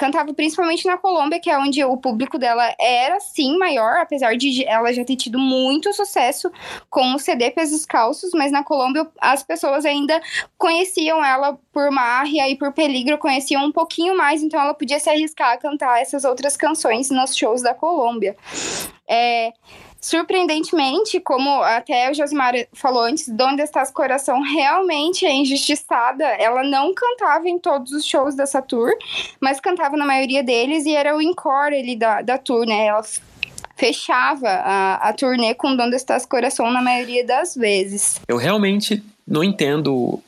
Cantava 0.00 0.32
principalmente 0.32 0.86
na 0.86 0.96
Colômbia, 0.96 1.38
que 1.38 1.50
é 1.50 1.58
onde 1.58 1.84
o 1.84 1.94
público 1.94 2.38
dela 2.38 2.74
era 2.80 3.20
sim 3.20 3.58
maior, 3.58 3.98
apesar 3.98 4.34
de 4.34 4.64
ela 4.64 4.90
já 4.94 5.04
ter 5.04 5.14
tido 5.14 5.38
muito 5.38 5.92
sucesso 5.92 6.50
com 6.88 7.14
o 7.14 7.18
CD 7.18 7.50
Pés 7.50 7.70
Descalços, 7.70 8.30
mas 8.32 8.50
na 8.50 8.64
Colômbia 8.64 9.06
as 9.20 9.42
pessoas 9.42 9.84
ainda 9.84 10.18
conheciam 10.56 11.22
ela 11.22 11.58
por 11.70 11.90
Marria 11.90 12.48
e 12.48 12.56
por 12.56 12.72
Peligro, 12.72 13.18
conheciam 13.18 13.62
um 13.62 13.70
pouquinho 13.70 14.16
mais, 14.16 14.42
então 14.42 14.58
ela 14.58 14.72
podia 14.72 14.98
se 14.98 15.10
arriscar 15.10 15.52
a 15.52 15.58
cantar 15.58 16.00
essas 16.00 16.24
outras 16.24 16.56
canções 16.56 17.10
nos 17.10 17.36
shows 17.36 17.60
da 17.60 17.74
Colômbia. 17.74 18.34
É, 19.06 19.52
Surpreendentemente, 20.00 21.20
como 21.20 21.62
até 21.62 22.10
o 22.10 22.14
Josimar 22.14 22.54
falou 22.72 23.02
antes, 23.02 23.28
Donde 23.28 23.62
Estás 23.62 23.90
Coração 23.90 24.40
realmente 24.40 25.26
é 25.26 25.32
injustiçada. 25.32 26.24
Ela 26.24 26.62
não 26.62 26.94
cantava 26.94 27.48
em 27.48 27.58
todos 27.58 27.92
os 27.92 28.06
shows 28.06 28.34
dessa 28.34 28.62
tour, 28.62 28.90
mas 29.40 29.60
cantava 29.60 29.96
na 29.96 30.06
maioria 30.06 30.42
deles 30.42 30.86
e 30.86 30.94
era 30.94 31.16
o 31.16 31.20
encore 31.20 31.74
ali 31.74 31.96
da, 31.96 32.22
da 32.22 32.38
tour, 32.38 32.64
né? 32.64 32.86
Ela 32.86 33.02
fechava 33.76 34.48
a, 34.48 35.08
a 35.08 35.12
turnê 35.12 35.54
com 35.54 35.76
Donde 35.76 35.96
Estás 35.96 36.26
Coração 36.26 36.70
na 36.70 36.82
maioria 36.82 37.24
das 37.24 37.54
vezes. 37.54 38.20
Eu 38.28 38.36
realmente 38.36 39.02
não 39.30 39.44
entendo 39.44 40.20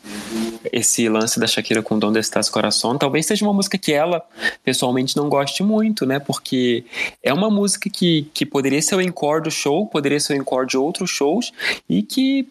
esse 0.72 1.08
lance 1.08 1.40
da 1.40 1.46
Shakira 1.48 1.82
com 1.82 1.98
Donde 1.98 2.20
Estás 2.20 2.48
Coração. 2.48 2.96
Talvez 2.96 3.26
seja 3.26 3.44
uma 3.44 3.52
música 3.52 3.76
que 3.76 3.92
ela 3.92 4.22
pessoalmente 4.64 5.16
não 5.16 5.28
goste 5.28 5.62
muito, 5.64 6.06
né? 6.06 6.20
Porque 6.20 6.84
é 7.20 7.34
uma 7.34 7.50
música 7.50 7.90
que, 7.90 8.30
que 8.32 8.46
poderia 8.46 8.80
ser 8.80 8.94
o 8.94 9.00
encore 9.00 9.42
do 9.42 9.50
show, 9.50 9.86
poderia 9.86 10.20
ser 10.20 10.34
o 10.34 10.36
encore 10.36 10.66
de 10.66 10.76
outros 10.76 11.10
shows 11.10 11.52
e 11.88 12.02
que 12.02 12.46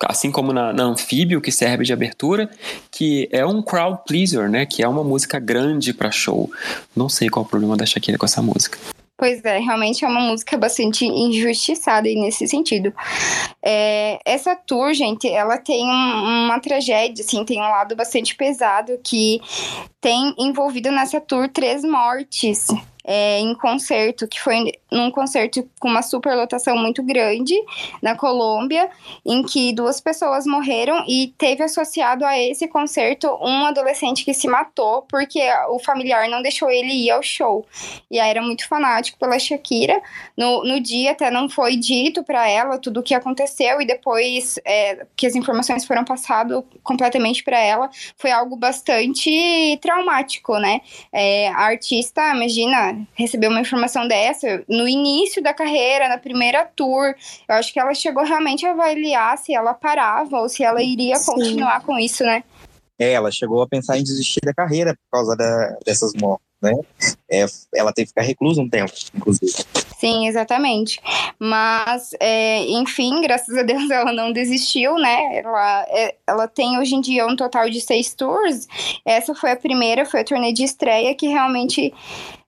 assim 0.00 0.30
como 0.30 0.52
na, 0.52 0.72
na 0.72 0.84
Anfíbio, 0.84 1.40
que 1.40 1.50
serve 1.50 1.84
de 1.84 1.92
abertura, 1.92 2.50
que 2.90 3.28
é 3.30 3.44
um 3.46 3.62
crowd 3.62 4.00
pleaser, 4.06 4.48
né? 4.48 4.64
Que 4.66 4.82
é 4.82 4.88
uma 4.88 5.04
música 5.04 5.38
grande 5.38 5.92
para 5.92 6.10
show. 6.10 6.50
Não 6.94 7.08
sei 7.08 7.28
qual 7.28 7.44
é 7.44 7.46
o 7.46 7.50
problema 7.50 7.76
da 7.76 7.86
Shakira 7.86 8.18
com 8.18 8.26
essa 8.26 8.42
música. 8.42 8.78
Pois 9.18 9.42
é, 9.46 9.58
realmente 9.58 10.04
é 10.04 10.08
uma 10.08 10.20
música 10.20 10.58
bastante 10.58 11.06
injustiçada 11.06 12.06
nesse 12.06 12.46
sentido. 12.46 12.92
É, 13.62 14.18
essa 14.26 14.54
tour, 14.54 14.92
gente, 14.92 15.26
ela 15.26 15.56
tem 15.56 15.86
um, 15.86 16.44
uma 16.44 16.60
tragédia, 16.60 17.24
assim, 17.24 17.42
tem 17.42 17.58
um 17.58 17.70
lado 17.70 17.96
bastante 17.96 18.34
pesado 18.34 19.00
que 19.02 19.40
tem 20.06 20.32
envolvido 20.38 20.92
nessa 20.92 21.20
tour 21.20 21.48
três 21.48 21.82
mortes 21.82 22.68
é, 23.06 23.38
em 23.38 23.54
concerto, 23.54 24.26
que 24.26 24.40
foi 24.40 24.72
num 24.90 25.10
concerto 25.12 25.68
com 25.78 25.88
uma 25.88 26.02
superlotação 26.02 26.76
muito 26.76 27.02
grande 27.04 27.54
na 28.02 28.16
Colômbia, 28.16 28.90
em 29.24 29.44
que 29.44 29.72
duas 29.72 30.00
pessoas 30.00 30.44
morreram 30.44 31.04
e 31.06 31.32
teve 31.38 31.62
associado 31.62 32.24
a 32.24 32.36
esse 32.36 32.66
concerto 32.66 33.28
um 33.40 33.64
adolescente 33.64 34.24
que 34.24 34.34
se 34.34 34.48
matou 34.48 35.02
porque 35.02 35.40
o 35.70 35.78
familiar 35.78 36.28
não 36.28 36.42
deixou 36.42 36.68
ele 36.68 36.92
ir 36.92 37.10
ao 37.10 37.22
show. 37.22 37.64
E 38.10 38.18
aí 38.18 38.28
era 38.28 38.42
muito 38.42 38.66
fanático 38.66 39.18
pela 39.18 39.38
Shakira. 39.38 40.02
No, 40.36 40.64
no 40.64 40.80
dia 40.80 41.12
até 41.12 41.30
não 41.30 41.48
foi 41.48 41.76
dito 41.76 42.24
para 42.24 42.48
ela 42.48 42.78
tudo 42.78 43.00
o 43.00 43.02
que 43.02 43.14
aconteceu 43.14 43.80
e 43.80 43.86
depois 43.86 44.58
é, 44.64 45.06
que 45.14 45.26
as 45.26 45.36
informações 45.36 45.84
foram 45.84 46.04
passadas 46.04 46.64
completamente 46.82 47.44
para 47.44 47.58
ela, 47.58 47.88
foi 48.16 48.32
algo 48.32 48.56
bastante 48.56 49.78
traumático, 49.80 49.95
né? 50.60 50.80
É, 51.12 51.48
a 51.48 51.62
artista, 51.62 52.20
imagina, 52.34 53.06
receber 53.14 53.48
uma 53.48 53.60
informação 53.60 54.06
dessa 54.06 54.64
no 54.68 54.86
início 54.88 55.42
da 55.42 55.54
carreira, 55.54 56.08
na 56.08 56.18
primeira 56.18 56.64
tour. 56.64 57.14
Eu 57.48 57.54
acho 57.56 57.72
que 57.72 57.80
ela 57.80 57.94
chegou 57.94 58.24
realmente 58.24 58.66
a 58.66 58.72
avaliar 58.72 59.36
se 59.38 59.54
ela 59.54 59.74
parava 59.74 60.38
ou 60.38 60.48
se 60.48 60.62
ela 60.62 60.82
iria 60.82 61.16
Sim. 61.16 61.32
continuar 61.32 61.82
com 61.82 61.98
isso, 61.98 62.24
né? 62.24 62.42
É, 62.98 63.12
ela 63.12 63.30
chegou 63.30 63.62
a 63.62 63.68
pensar 63.68 63.98
em 63.98 64.02
desistir 64.02 64.40
da 64.42 64.54
carreira 64.54 64.94
por 64.94 65.18
causa 65.18 65.36
da, 65.36 65.76
dessas 65.84 66.12
mortes, 66.14 66.46
né? 66.62 66.72
É, 67.30 67.44
ela 67.74 67.92
teve 67.92 68.06
que 68.06 68.10
ficar 68.10 68.22
reclusa 68.22 68.60
um 68.62 68.68
tempo, 68.68 68.92
inclusive. 69.14 69.52
Sim, 69.98 70.28
exatamente. 70.28 71.00
Mas, 71.38 72.10
é, 72.20 72.64
enfim, 72.66 73.22
graças 73.22 73.56
a 73.56 73.62
Deus 73.62 73.88
ela 73.90 74.12
não 74.12 74.30
desistiu, 74.30 74.96
né? 74.96 75.38
Ela, 75.38 75.86
é, 75.88 76.14
ela 76.26 76.46
tem 76.46 76.78
hoje 76.78 76.94
em 76.94 77.00
dia 77.00 77.26
um 77.26 77.34
total 77.34 77.70
de 77.70 77.80
seis 77.80 78.12
tours. 78.12 78.68
Essa 79.04 79.34
foi 79.34 79.52
a 79.52 79.56
primeira, 79.56 80.04
foi 80.04 80.20
a 80.20 80.24
turnê 80.24 80.52
de 80.52 80.64
estreia 80.64 81.14
que 81.14 81.28
realmente 81.28 81.94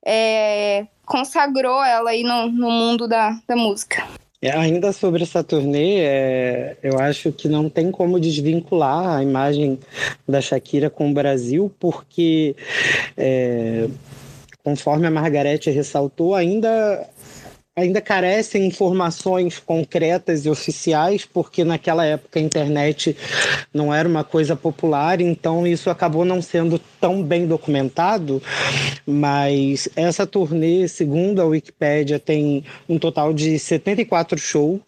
é, 0.05 0.86
consagrou 1.07 1.82
ela 1.82 2.11
aí 2.11 2.22
no, 2.22 2.49
no 2.49 2.70
mundo 2.70 3.09
da, 3.09 3.38
da 3.46 3.57
música. 3.57 4.07
É, 4.40 4.53
ainda 4.53 4.92
sobre 4.92 5.24
essa 5.24 5.42
turnê, 5.42 6.01
é, 6.01 6.76
eu 6.82 6.99
acho 7.01 7.32
que 7.32 7.49
não 7.49 7.68
tem 7.68 7.90
como 7.90 8.20
desvincular 8.20 9.16
a 9.16 9.22
imagem 9.22 9.80
da 10.28 10.40
Shakira 10.40 10.88
com 10.88 11.11
o 11.11 11.14
Brasil, 11.14 11.74
porque, 11.80 12.55
é, 13.16 13.88
conforme 14.62 15.09
a 15.09 15.11
Margarete 15.11 15.70
ressaltou, 15.70 16.36
ainda 16.36 17.09
ainda 17.78 18.00
carecem 18.00 18.66
informações 18.66 19.58
concretas 19.58 20.44
e 20.44 20.50
oficiais, 20.50 21.24
porque 21.24 21.64
naquela 21.64 22.04
época 22.04 22.38
a 22.38 22.42
internet 22.42 23.16
não 23.72 23.94
era 23.94 24.08
uma 24.08 24.24
coisa 24.24 24.56
popular, 24.56 25.20
então 25.20 25.66
isso 25.66 25.88
acabou 25.88 26.24
não 26.24 26.42
sendo 26.42 26.78
tão 27.01 27.22
bem 27.22 27.46
documentado. 27.46 28.42
Mas 29.07 29.88
essa 29.96 30.26
turnê, 30.26 30.86
segundo 30.88 31.40
a 31.40 31.44
Wikipédia, 31.44 32.18
tem 32.18 32.64
um 32.88 32.99
total 32.99 33.32
de 33.32 33.59
74 33.59 34.38
shows. 34.38 34.80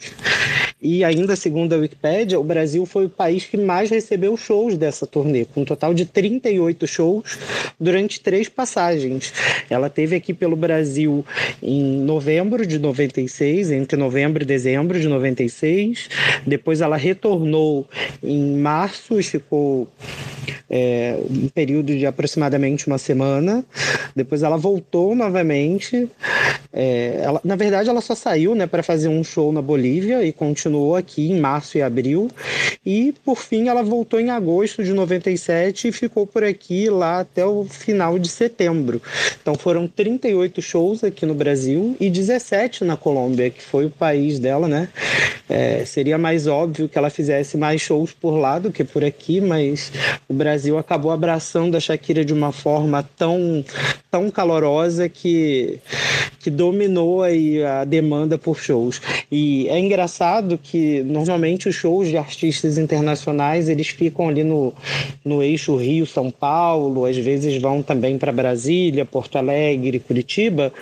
E 0.83 1.05
ainda 1.05 1.37
segundo 1.37 1.75
a 1.75 1.77
Wikipédia, 1.77 2.41
o 2.41 2.45
Brasil 2.45 2.87
foi 2.87 3.05
o 3.05 3.11
país 3.11 3.45
que 3.45 3.59
mais 3.59 3.91
recebeu 3.91 4.35
shows 4.35 4.79
dessa 4.79 5.07
turnê, 5.07 5.45
com 5.45 5.61
um 5.61 5.65
total 5.65 5.93
de 5.93 6.07
38 6.07 6.87
shows 6.87 7.39
durante 7.79 8.19
três 8.19 8.49
passagens. 8.49 9.31
Ela 9.69 9.91
teve 9.91 10.17
aqui 10.17 10.33
pelo 10.33 10.57
Brasil 10.57 11.25
em 11.63 11.83
novembro 12.01 12.67
de 12.67 12.79
96, 12.79 13.73
entre 13.73 13.99
novembro 13.99 14.43
e 14.43 14.47
dezembro 14.47 14.99
de 14.99 15.07
96. 15.07 16.09
Depois 16.47 16.81
ela 16.81 16.97
retornou 16.97 17.87
em 18.23 18.57
março 18.57 19.21
e 19.21 19.23
ficou 19.23 19.87
é, 20.71 21.19
um 21.29 21.49
período 21.49 21.95
de 22.01 22.07
aproximadamente 22.07 22.87
uma 22.87 22.99
semana. 22.99 23.65
Depois 24.17 24.43
ela 24.43 24.57
voltou 24.57 25.15
novamente. 25.15 26.09
É, 26.73 27.21
ela, 27.23 27.41
na 27.45 27.57
verdade, 27.57 27.89
ela 27.89 28.01
só 28.01 28.15
saiu 28.15 28.55
né, 28.55 28.67
para 28.67 28.83
fazer 28.83 29.09
um 29.09 29.23
show 29.23 29.53
na 29.53 29.63
Bolívia 29.63 30.25
e 30.25 30.33
continuou 30.33 30.97
aqui 30.97 31.31
em 31.31 31.39
março 31.39 31.79
e 31.79 31.83
abril. 31.83 32.29
E, 32.85 33.15
por 33.25 33.39
fim, 33.39 33.69
ela 33.69 33.83
voltou 33.83 34.19
em 34.19 34.31
agosto 34.31 34.83
de 34.83 34.93
97 34.93 35.89
e 35.89 35.93
ficou 35.93 36.27
por 36.27 36.43
aqui 36.43 36.89
lá 36.89 37.21
até 37.21 37.45
o 37.45 37.65
final 37.65 38.19
de 38.19 38.29
setembro. 38.29 39.03
Então 39.41 39.55
foram 39.55 39.87
38 39.87 40.63
shows 40.63 41.05
aqui 41.05 41.27
no 41.27 41.35
Brasil 41.35 41.97
e 42.01 42.09
17 42.09 42.85
na 42.85 42.97
Colômbia, 42.97 43.51
que 43.51 43.63
foi 43.63 43.87
o 43.87 43.91
país 43.91 44.39
dela, 44.39 44.67
né? 44.67 44.89
É, 45.49 45.85
seria 45.85 46.17
mais 46.17 46.47
óbvio 46.47 46.89
que 46.89 46.97
ela 46.97 47.11
fizesse 47.11 47.57
mais 47.57 47.81
shows 47.81 48.13
por 48.13 48.37
lá 48.37 48.59
do 48.59 48.71
que 48.71 48.85
por 48.85 49.05
aqui, 49.05 49.41
mas 49.41 49.93
o 50.29 50.33
Brasil 50.33 50.79
acabou 50.79 51.11
abraçando 51.11 51.77
a 51.77 51.81
Shakira 51.91 52.25
de 52.25 52.33
uma 52.33 52.53
forma 52.53 53.03
tão, 53.03 53.65
tão 54.11 54.31
calorosa 54.31 55.09
que, 55.09 55.79
que 56.41 56.51
dominou 56.51 57.23
aí 57.23 57.63
a 57.63 57.85
demanda 57.85 58.37
por 58.37 58.59
shows. 58.59 59.01
E 59.31 59.69
é 59.69 59.79
engraçado 59.79 60.59
que 60.59 61.03
normalmente 61.05 61.69
os 61.69 61.75
shows 61.77 62.09
de 62.09 62.17
artistas 62.17 62.77
internacionais 62.77 63.69
eles 63.69 63.89
ficam 63.89 64.29
ali 64.29 64.43
no, 64.43 64.75
no 65.25 65.43
eixo 65.43 65.77
Rio-São 65.77 66.31
Paulo, 66.31 67.05
às 67.05 67.17
vezes 67.17 67.61
vão 67.61 67.83
também 67.83 68.19
para 68.19 68.33
Brasília, 68.33 69.05
Porto 69.05 69.39
Alegre, 69.39 70.01
Curitiba. 70.01 70.73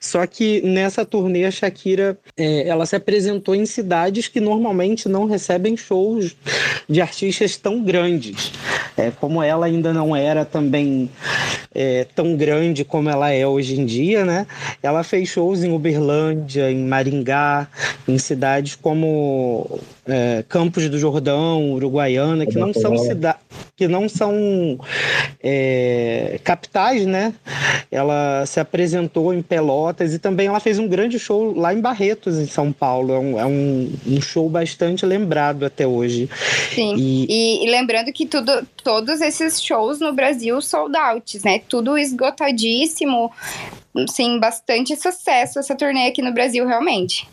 Só 0.00 0.24
que 0.26 0.60
nessa 0.62 1.04
turnê 1.04 1.44
a 1.44 1.50
Shakira 1.50 2.16
é, 2.36 2.68
ela 2.68 2.86
se 2.86 2.94
apresentou 2.94 3.54
em 3.54 3.66
cidades 3.66 4.28
que 4.28 4.40
normalmente 4.40 5.08
não 5.08 5.26
recebem 5.26 5.76
shows 5.76 6.36
de 6.88 7.00
artistas 7.00 7.56
tão 7.56 7.82
grandes. 7.82 8.52
É, 8.96 9.10
como 9.10 9.42
ela 9.42 9.66
ainda 9.66 9.92
não 9.92 10.14
era 10.14 10.44
também 10.44 11.08
é, 11.74 12.06
tão 12.14 12.36
grande 12.36 12.59
como 12.84 13.08
ela 13.08 13.30
é 13.30 13.46
hoje 13.46 13.80
em 13.80 13.84
dia, 13.84 14.24
né? 14.24 14.46
Ela 14.82 15.02
fez 15.02 15.28
shows 15.28 15.62
em 15.62 15.72
Uberlândia, 15.72 16.70
em 16.70 16.84
Maringá, 16.84 17.66
em 18.06 18.18
cidades 18.18 18.74
como 18.74 19.80
é, 20.10 20.44
Campos 20.48 20.88
do 20.88 20.98
Jordão, 20.98 21.72
Uruguaiana, 21.72 22.46
que 22.46 22.58
não 22.58 22.72
são 22.74 22.96
cidades 22.98 23.40
que 23.80 23.88
não 23.88 24.10
são 24.10 24.78
é, 25.42 26.38
capitais, 26.44 27.06
né? 27.06 27.32
Ela 27.90 28.44
se 28.44 28.60
apresentou 28.60 29.32
em 29.32 29.40
Pelotas 29.40 30.12
e 30.12 30.18
também 30.18 30.48
ela 30.48 30.60
fez 30.60 30.78
um 30.78 30.86
grande 30.86 31.18
show 31.18 31.58
lá 31.58 31.72
em 31.72 31.80
Barretos, 31.80 32.38
em 32.38 32.46
São 32.46 32.72
Paulo. 32.72 33.14
É 33.14 33.18
um, 33.18 33.40
é 33.40 33.46
um, 33.46 33.90
um 34.06 34.20
show 34.20 34.50
bastante 34.50 35.06
lembrado 35.06 35.64
até 35.64 35.86
hoje. 35.86 36.28
Sim. 36.74 36.94
E... 36.98 37.26
E, 37.30 37.66
e, 37.66 37.70
lembrando 37.70 38.12
que 38.12 38.26
tudo, 38.26 38.66
todos 38.84 39.22
esses 39.22 39.62
shows 39.62 39.98
no 39.98 40.12
Brasil 40.12 40.60
sold 40.60 40.94
out, 40.94 41.40
né? 41.42 41.62
Tudo 41.66 41.96
esgotadíssimo. 41.96 43.32
Sim, 44.08 44.38
bastante 44.38 44.94
sucesso 44.94 45.58
essa 45.58 45.74
turnê 45.74 46.06
aqui 46.06 46.20
no 46.20 46.34
Brasil, 46.34 46.66
realmente. 46.66 47.26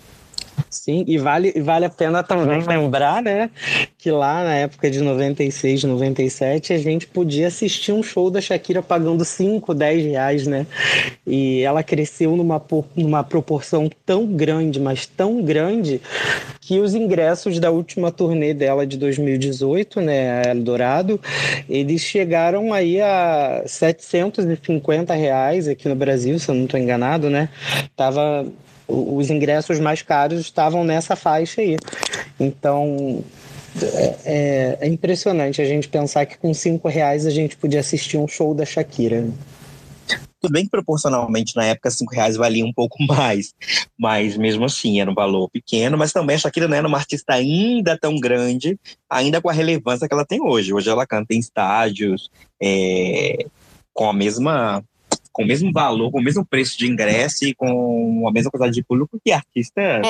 Sim, 0.69 1.06
e 1.07 1.18
vale, 1.18 1.53
vale 1.61 1.85
a 1.85 1.89
pena 1.89 2.22
também 2.22 2.61
lembrar, 2.68 3.22
né, 3.22 3.49
que 3.98 4.11
lá 4.11 4.44
na 4.44 4.53
época 4.56 4.91
de 4.91 4.99
96, 5.02 5.84
97, 5.84 6.73
a 6.73 6.77
gente 6.77 7.07
podia 7.07 7.48
assistir 7.48 7.91
um 7.91 8.03
show 8.03 8.30
da 8.30 8.41
Shakira 8.41 8.81
pagando 8.81 9.23
5, 9.23 9.73
10 9.73 10.06
reais, 10.06 10.48
né? 10.48 10.68
E 11.26 11.61
ela 11.61 11.84
cresceu 11.84 12.35
numa, 12.35 12.61
numa 12.95 13.23
proporção 13.23 13.89
tão 14.06 14.26
grande, 14.27 14.80
mas 14.80 15.06
tão 15.06 15.41
grande, 15.41 16.02
que 16.61 16.80
os 16.80 16.94
ingressos 16.94 17.60
da 17.60 17.72
última 17.72 18.11
turnê 18.11 18.53
dela 18.53 18.85
de 18.85 18.98
2018, 18.98 20.02
né, 20.02 20.41
Eldorado, 20.52 21.19
eles 21.69 22.02
chegaram 22.02 22.73
aí 22.73 23.02
a 23.02 23.64
750 23.65 25.14
reais 25.14 25.68
aqui 25.68 25.88
no 25.88 25.95
Brasil, 25.95 26.38
se 26.39 26.49
eu 26.49 26.56
não 26.56 26.65
estou 26.65 26.80
enganado, 26.80 27.30
né? 27.30 27.49
Tava 27.95 28.45
os 28.88 29.30
ingressos 29.30 29.80
mais 29.80 30.01
caros 30.01 30.39
estavam 30.39 30.84
nessa 30.84 31.15
faixa 31.15 31.61
aí. 31.61 31.77
Então 32.39 33.23
é, 33.81 34.15
é, 34.26 34.77
é, 34.81 34.88
impressionante 34.88 35.61
a 35.61 35.65
gente 35.65 35.88
pensar 35.88 36.26
que 36.26 36.38
com 36.38 36.53
cinco 36.53 36.88
reais 36.88 37.26
a 37.26 37.30
gente 37.30 37.57
podia 37.57 37.80
assistir 37.80 38.18
um 38.18 38.27
show 38.27 38.53
da 38.53 38.65
Shakira. 38.65 39.27
Tudo 40.39 40.51
bem 40.51 40.65
que 40.65 40.69
proporcionalmente 40.69 41.55
na 41.55 41.65
época 41.65 41.89
cinco 41.89 42.14
reais 42.14 42.35
valia 42.35 42.64
um 42.64 42.72
pouco 42.72 42.95
mais, 43.03 43.53
mas 43.97 44.38
mesmo 44.38 44.65
assim 44.65 45.01
era 45.01 45.09
um 45.09 45.15
valor 45.15 45.49
pequeno. 45.49 45.97
Mas 45.97 46.11
também 46.11 46.35
a 46.35 46.39
Shakira 46.39 46.68
não 46.68 46.77
era 46.77 46.88
uma 46.88 46.97
artista 46.97 47.34
ainda 47.34 47.97
tão 47.97 48.19
grande, 48.19 48.80
ainda 49.09 49.41
com 49.41 49.49
a 49.49 49.53
relevância 49.53 50.07
que 50.07 50.14
ela 50.14 50.26
tem 50.26 50.41
hoje. 50.41 50.73
Hoje 50.73 50.89
ela 50.89 51.07
canta 51.07 51.34
em 51.34 51.39
estádios 51.39 52.30
é, 52.61 53.45
com 53.93 54.09
a 54.09 54.14
mesma 54.14 54.84
com 55.38 55.43
o 55.43 55.47
mesmo 55.47 55.72
valor, 55.72 56.09
com 56.11 56.19
o 56.19 56.23
mesmo 56.23 56.43
preço 56.43 56.76
de 56.80 56.88
ingresso 56.88 57.45
e 57.45 57.53
com 57.53 58.27
a 58.27 58.31
mesma 58.31 58.49
quantidade 58.49 58.73
de 58.73 58.84
público 58.84 59.22
que 59.23 59.31
artistas 59.31 60.01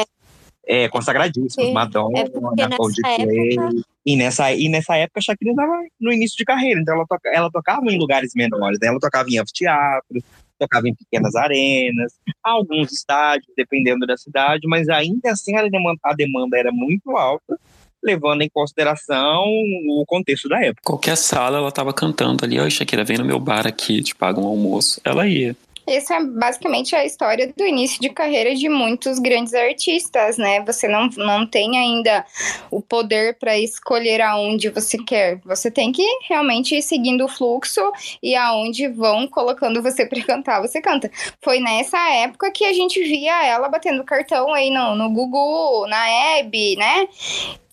é. 0.66 0.86
é 0.86 0.88
consagradíssimos, 0.88 1.74
Madonna, 1.74 2.20
é 2.20 2.70
Coldplay. 2.78 3.58
Época... 3.58 3.84
E 4.06 4.16
nessa, 4.16 4.54
e 4.54 4.70
nessa 4.70 4.96
época 4.96 5.20
a 5.20 5.22
Shakira 5.22 5.52
estava 5.52 5.84
no 6.00 6.14
início 6.14 6.38
de 6.38 6.46
carreira, 6.46 6.80
então 6.80 6.96
ela, 6.96 7.06
toca, 7.06 7.30
ela 7.30 7.52
tocava 7.52 7.86
em 7.88 8.00
lugares 8.00 8.32
menores, 8.34 8.80
né? 8.82 8.88
ela 8.88 9.02
tocava 9.02 9.30
em 9.30 9.38
anfiteatros, 9.38 10.24
tocava 10.58 10.88
em 10.88 10.96
pequenas 10.96 11.36
arenas, 11.36 12.14
alguns 12.42 12.94
estádios, 12.94 13.52
dependendo 13.58 14.08
da 14.08 14.16
cidade, 14.16 14.66
mas 14.66 14.88
ainda 14.88 15.32
assim 15.32 15.58
a 15.58 15.68
demanda, 15.68 16.00
a 16.02 16.14
demanda 16.14 16.58
era 16.58 16.72
muito 16.72 17.18
alta 17.18 17.60
levando 18.04 18.42
em 18.42 18.50
consideração 18.50 19.44
o 19.46 20.04
contexto 20.08 20.48
da 20.48 20.60
época. 20.64 20.82
Qualquer 20.84 21.18
sala 21.18 21.58
ela 21.58 21.70
estava 21.70 21.94
cantando 21.94 22.46
ali, 22.46 22.60
oi 22.60 22.70
Shakira, 22.70 23.04
vem 23.04 23.18
no 23.18 23.26
meu 23.26 23.40
bar 23.40 23.68
aqui, 23.68 24.02
te 24.02 24.16
paga 24.16 24.40
um 24.40 24.48
almoço. 24.48 25.02
Ela 25.04 25.28
ia. 25.28 25.56
Essa 25.88 26.16
é 26.16 26.24
basicamente 26.26 26.94
a 26.98 27.06
história 27.06 27.54
do 27.56 27.66
início 27.66 28.02
de 28.02 28.10
carreira 28.10 28.54
de 28.54 28.68
muitos 28.68 29.20
grandes 29.20 29.54
artistas, 29.54 30.38
né? 30.38 30.62
Você 30.66 30.86
não, 30.86 31.08
não 31.16 31.48
tem 31.48 31.78
ainda 31.78 32.26
o 32.70 32.82
poder 32.82 33.38
para 33.40 33.58
escolher 33.58 34.20
aonde 34.20 34.70
você 34.70 34.98
quer. 34.98 35.40
Você 35.46 35.72
tem 35.72 35.94
que 35.94 36.06
realmente 36.28 36.76
ir 36.76 36.82
seguindo 36.82 37.24
o 37.24 37.30
fluxo 37.30 37.80
e 38.22 38.36
aonde 38.36 38.90
vão 38.90 39.30
colocando 39.30 39.82
você 39.82 40.06
para 40.06 40.22
cantar, 40.26 40.60
você 40.62 40.82
canta. 40.82 41.10
Foi 41.42 41.62
nessa 41.62 41.98
época 42.16 42.52
que 42.52 42.66
a 42.66 42.74
gente 42.74 43.02
via 43.02 43.46
ela 43.46 43.70
batendo 43.70 44.04
cartão 44.04 44.54
aí 44.54 44.70
no, 44.70 44.94
no 44.94 45.10
Google, 45.10 45.88
na 45.88 46.10
Hebe, 46.10 46.76
né? 46.76 47.08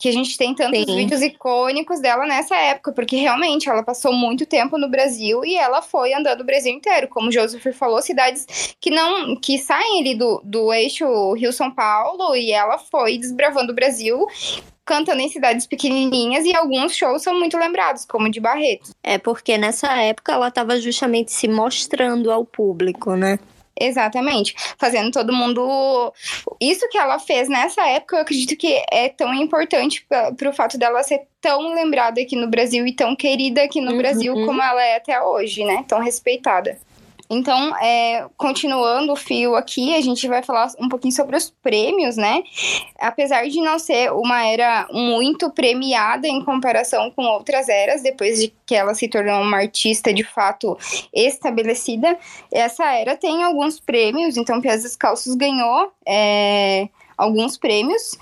Que 0.05 0.09
a 0.11 0.13
gente 0.13 0.37
tem 0.37 0.55
tantos 0.55 0.85
Sim. 0.85 0.97
vídeos 0.97 1.23
icônicos 1.23 1.99
dela 1.99 2.27
nessa 2.27 2.55
época, 2.55 2.93
porque 2.93 3.17
realmente 3.17 3.71
ela 3.71 3.83
passou 3.83 4.13
muito 4.13 4.45
tempo 4.45 4.77
no 4.77 4.87
Brasil 4.87 5.43
e 5.47 5.57
ela 5.57 5.81
foi 5.81 6.13
andando 6.13 6.43
o 6.43 6.45
Brasil 6.45 6.75
inteiro, 6.75 7.09
como 7.09 7.29
o 7.29 7.33
Joseph 7.33 7.75
falou, 7.75 8.03
cidades 8.03 8.77
que 8.79 8.91
não 8.91 9.35
que 9.35 9.57
saem 9.57 10.01
ali 10.01 10.15
do, 10.15 10.43
do 10.45 10.71
eixo 10.75 11.33
Rio-São 11.33 11.71
Paulo 11.71 12.37
e 12.37 12.53
ela 12.53 12.77
foi 12.77 13.17
desbravando 13.17 13.73
o 13.73 13.75
Brasil 13.75 14.27
cantando 14.85 15.23
em 15.23 15.31
cidades 15.31 15.67
pequenininhas 15.67 16.45
e 16.45 16.55
alguns 16.55 16.95
shows 16.95 17.23
são 17.23 17.39
muito 17.39 17.57
lembrados, 17.57 18.05
como 18.05 18.27
o 18.27 18.31
de 18.31 18.41
Barreto. 18.41 18.91
É 19.03 19.17
porque 19.17 19.57
nessa 19.57 19.91
época 20.03 20.35
ela 20.35 20.49
estava 20.49 20.79
justamente 20.79 21.33
se 21.33 21.49
mostrando 21.49 22.31
ao 22.31 22.45
público, 22.45 23.17
né? 23.17 23.39
Exatamente. 23.79 24.55
Fazendo 24.79 25.11
todo 25.11 25.33
mundo. 25.33 26.13
Isso 26.61 26.89
que 26.89 26.99
ela 26.99 27.19
fez 27.19 27.49
nessa 27.49 27.87
época, 27.89 28.17
eu 28.17 28.23
acredito 28.23 28.57
que 28.57 28.83
é 28.91 29.09
tão 29.09 29.35
importante 29.35 30.07
para 30.09 30.49
o 30.49 30.53
fato 30.53 30.79
dela 30.79 31.03
ser 31.03 31.23
tão 31.41 31.75
lembrada 31.75 32.21
aqui 32.21 32.37
no 32.37 32.49
Brasil 32.49 32.87
e 32.87 32.95
tão 32.95 33.15
querida 33.15 33.63
aqui 33.63 33.81
no 33.81 33.93
uhum. 33.93 33.99
Brasil 33.99 34.35
como 34.47 34.63
ela 34.63 34.83
é 34.83 34.97
até 34.97 35.21
hoje, 35.21 35.65
né? 35.65 35.85
Tão 35.87 36.01
respeitada. 36.01 36.79
Então, 37.29 37.75
é, 37.79 38.27
continuando 38.37 39.13
o 39.13 39.17
fio 39.17 39.55
aqui, 39.55 39.95
a 39.95 40.01
gente 40.01 40.29
vai 40.29 40.43
falar 40.43 40.71
um 40.79 40.89
pouquinho 40.89 41.15
sobre 41.15 41.37
os 41.37 41.51
prêmios, 41.63 42.17
né? 42.17 42.43
Apesar 42.99 43.49
de 43.49 43.61
não 43.61 43.79
ser 43.79 44.13
uma 44.13 44.47
era 44.47 44.87
muito 44.93 45.51
premiada 45.51 46.29
em 46.29 46.45
comparação 46.45 47.11
com 47.11 47.23
outras 47.25 47.69
eras, 47.69 48.03
depois 48.03 48.39
de 48.41 48.53
que 48.67 48.75
ela 48.75 48.95
se 48.95 49.09
tornou 49.09 49.41
uma 49.41 49.59
artista 49.59 50.13
de 50.13 50.23
fato 50.23 50.77
estabelecida, 51.13 52.19
essa 52.53 52.85
era 52.93 53.17
tem 53.17 53.43
alguns 53.43 53.81
prêmios. 53.81 54.37
Então, 54.37 54.61
Pias 54.61 54.83
Descalços 54.83 55.35
ganhou. 55.35 55.93
É, 56.07 56.89
alguns 57.17 57.57
prêmios. 57.57 58.19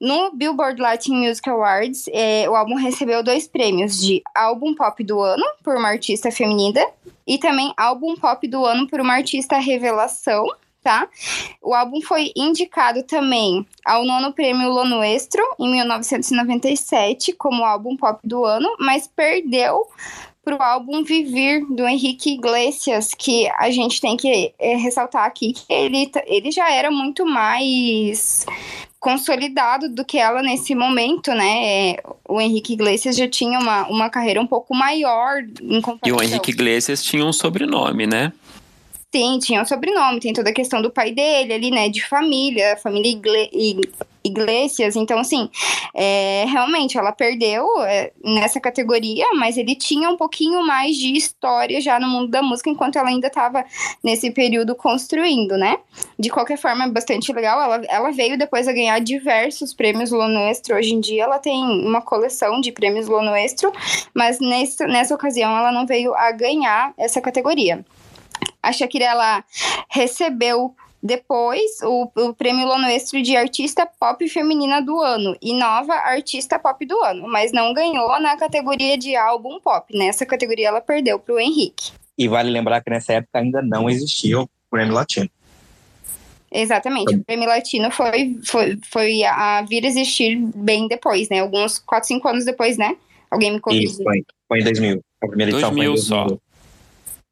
No 0.00 0.32
Billboard 0.32 0.80
Latin 0.80 1.14
Music 1.14 1.48
Awards, 1.48 2.06
é, 2.12 2.48
o 2.48 2.54
álbum 2.54 2.74
recebeu 2.74 3.22
dois 3.22 3.46
prêmios 3.46 4.00
de 4.00 4.22
álbum 4.34 4.74
pop 4.74 5.02
do 5.04 5.20
ano 5.20 5.44
por 5.62 5.76
uma 5.76 5.88
artista 5.88 6.30
feminina 6.30 6.84
e 7.26 7.38
também 7.38 7.72
álbum 7.76 8.16
pop 8.16 8.46
do 8.48 8.64
ano 8.64 8.88
por 8.88 9.00
uma 9.00 9.14
artista 9.14 9.58
revelação. 9.58 10.46
Tá? 10.82 11.06
O 11.60 11.74
álbum 11.74 12.00
foi 12.00 12.32
indicado 12.34 13.02
também 13.02 13.66
ao 13.84 14.02
nono 14.02 14.32
prêmio 14.32 14.70
Lonuestro 14.70 15.42
em 15.58 15.70
1997 15.72 17.34
como 17.34 17.66
álbum 17.66 17.98
pop 17.98 18.18
do 18.24 18.46
ano, 18.46 18.66
mas 18.78 19.06
perdeu 19.06 19.86
para 20.50 20.56
o 20.56 20.62
álbum 20.62 21.04
Vivir, 21.04 21.64
do 21.66 21.86
Henrique 21.86 22.34
Iglesias, 22.34 23.14
que 23.16 23.48
a 23.56 23.70
gente 23.70 24.00
tem 24.00 24.16
que 24.16 24.52
é, 24.58 24.76
ressaltar 24.76 25.24
aqui 25.24 25.52
que 25.52 25.72
ele, 25.72 26.10
ele 26.26 26.50
já 26.50 26.72
era 26.72 26.90
muito 26.90 27.24
mais 27.24 28.44
consolidado 28.98 29.88
do 29.88 30.04
que 30.04 30.18
ela 30.18 30.42
nesse 30.42 30.74
momento, 30.74 31.32
né? 31.32 31.96
O 32.28 32.40
Henrique 32.40 32.72
Iglesias 32.72 33.16
já 33.16 33.28
tinha 33.28 33.58
uma, 33.58 33.86
uma 33.88 34.10
carreira 34.10 34.40
um 34.40 34.46
pouco 34.46 34.74
maior 34.74 35.42
em 35.62 35.80
comparação. 35.80 36.00
E 36.04 36.12
o 36.12 36.22
Henrique 36.22 36.50
Iglesias 36.50 37.02
tinha 37.02 37.24
um 37.24 37.32
sobrenome, 37.32 38.06
né? 38.06 38.32
Sim, 39.12 39.40
tinha 39.40 39.60
um 39.60 39.64
sobrenome, 39.64 40.20
tem 40.20 40.32
toda 40.32 40.50
a 40.50 40.54
questão 40.54 40.80
do 40.80 40.88
pai 40.88 41.10
dele 41.10 41.52
ali, 41.52 41.70
né, 41.72 41.88
de 41.88 42.00
família, 42.06 42.76
família 42.76 43.10
Igle 43.10 43.80
Iglesias, 44.22 44.94
então 44.94 45.18
assim, 45.18 45.48
é, 45.94 46.44
realmente 46.46 46.96
ela 46.96 47.10
perdeu 47.10 47.66
é, 47.82 48.12
nessa 48.22 48.60
categoria, 48.60 49.24
mas 49.34 49.56
ele 49.56 49.74
tinha 49.74 50.08
um 50.10 50.16
pouquinho 50.16 50.64
mais 50.64 50.96
de 50.96 51.16
história 51.16 51.80
já 51.80 51.98
no 51.98 52.06
mundo 52.06 52.30
da 52.30 52.40
música, 52.40 52.70
enquanto 52.70 52.96
ela 52.96 53.08
ainda 53.08 53.26
estava 53.26 53.64
nesse 54.04 54.30
período 54.30 54.76
construindo, 54.76 55.56
né? 55.56 55.78
De 56.18 56.28
qualquer 56.28 56.58
forma, 56.58 56.84
é 56.84 56.88
bastante 56.88 57.32
legal, 57.32 57.60
ela, 57.60 57.84
ela 57.88 58.10
veio 58.12 58.38
depois 58.38 58.68
a 58.68 58.72
ganhar 58.72 59.00
diversos 59.00 59.74
prêmios 59.74 60.12
Lonuestro, 60.12 60.76
hoje 60.76 60.94
em 60.94 61.00
dia 61.00 61.24
ela 61.24 61.38
tem 61.40 61.64
uma 61.64 62.02
coleção 62.02 62.60
de 62.60 62.70
prêmios 62.70 63.08
Lonuestro, 63.08 63.72
mas 64.14 64.38
nesse, 64.38 64.86
nessa 64.86 65.14
ocasião 65.14 65.50
ela 65.56 65.72
não 65.72 65.86
veio 65.86 66.14
a 66.14 66.30
ganhar 66.30 66.92
essa 66.96 67.20
categoria. 67.20 67.84
A 68.62 68.72
Shakira, 68.72 69.04
ela 69.06 69.44
recebeu 69.88 70.74
depois 71.02 71.80
o, 71.82 72.10
o 72.14 72.34
prêmio 72.34 72.66
Lonuestro 72.66 73.22
de 73.22 73.34
Artista 73.36 73.86
Pop 73.86 74.26
Feminina 74.28 74.82
do 74.82 75.00
Ano 75.00 75.36
e 75.40 75.54
Nova 75.54 75.94
Artista 75.94 76.58
Pop 76.58 76.84
do 76.84 77.02
Ano, 77.02 77.26
mas 77.26 77.52
não 77.52 77.72
ganhou 77.72 78.20
na 78.20 78.36
categoria 78.36 78.98
de 78.98 79.16
álbum 79.16 79.58
pop. 79.60 79.96
Nessa 79.96 80.26
categoria 80.26 80.68
ela 80.68 80.80
perdeu 80.80 81.18
para 81.18 81.34
o 81.34 81.40
Henrique. 81.40 81.92
E 82.18 82.28
vale 82.28 82.50
lembrar 82.50 82.82
que 82.82 82.90
nessa 82.90 83.14
época 83.14 83.38
ainda 83.38 83.62
não 83.62 83.88
existia 83.88 84.40
o 84.40 84.48
prêmio 84.70 84.92
latino. 84.92 85.30
Exatamente. 86.52 87.14
O 87.14 87.24
prêmio 87.24 87.48
latino 87.48 87.90
foi, 87.90 88.38
foi, 88.44 88.78
foi 88.90 89.24
a 89.24 89.62
vir 89.62 89.84
existir 89.84 90.36
bem 90.36 90.88
depois, 90.88 91.28
né? 91.28 91.40
Alguns 91.40 91.78
4, 91.78 92.08
5 92.08 92.28
anos 92.28 92.44
depois, 92.44 92.76
né? 92.76 92.96
Alguém 93.30 93.52
me 93.52 93.60
corrigiu. 93.60 93.90
Isso, 93.90 94.02
foi, 94.02 94.24
foi 94.48 94.60
em 94.60 94.64
2000. 94.64 95.04
A 95.22 95.28
primeira 95.28 95.52
edição 95.52 95.70
2000 95.70 95.96
foi 95.96 96.02
em 96.02 96.08
2000. 96.08 96.28
só 96.28 96.49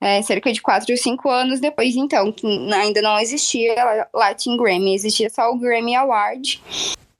é, 0.01 0.23
cerca 0.23 0.53
de 0.53 0.62
4 0.62 0.93
ou 0.93 0.97
5 0.97 1.29
anos 1.29 1.61
depois, 1.61 1.97
então, 1.97 2.31
que 2.33 2.47
ainda 2.73 3.03
não 3.03 3.19
existia 3.19 4.09
Latin 4.15 4.57
Grammy, 4.57 4.95
existia 4.95 5.29
só 5.29 5.51
o 5.51 5.59
Grammy 5.59 5.97
Award. 5.97 6.61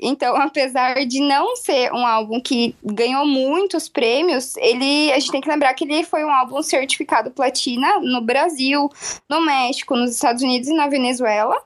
Então, 0.01 0.37
apesar 0.41 1.05
de 1.07 1.21
não 1.21 1.57
ser 1.57 1.93
um 1.93 2.07
álbum 2.07 2.41
que 2.41 2.75
ganhou 2.85 3.27
muitos 3.27 3.89
prêmios, 3.89 4.57
ele 4.57 5.13
a 5.13 5.19
gente 5.19 5.33
tem 5.33 5.41
que 5.41 5.49
lembrar 5.49 5.75
que 5.75 5.85
ele 5.85 6.05
foi 6.05 6.25
um 6.25 6.31
álbum 6.31 6.63
certificado 6.63 7.31
platina 7.31 7.99
no 8.01 8.21
Brasil, 8.21 8.89
no 9.29 9.41
México, 9.41 9.97
nos 9.97 10.13
Estados 10.13 10.43
Unidos 10.43 10.69
e 10.69 10.75
na 10.75 10.89
Venezuela. 10.89 11.57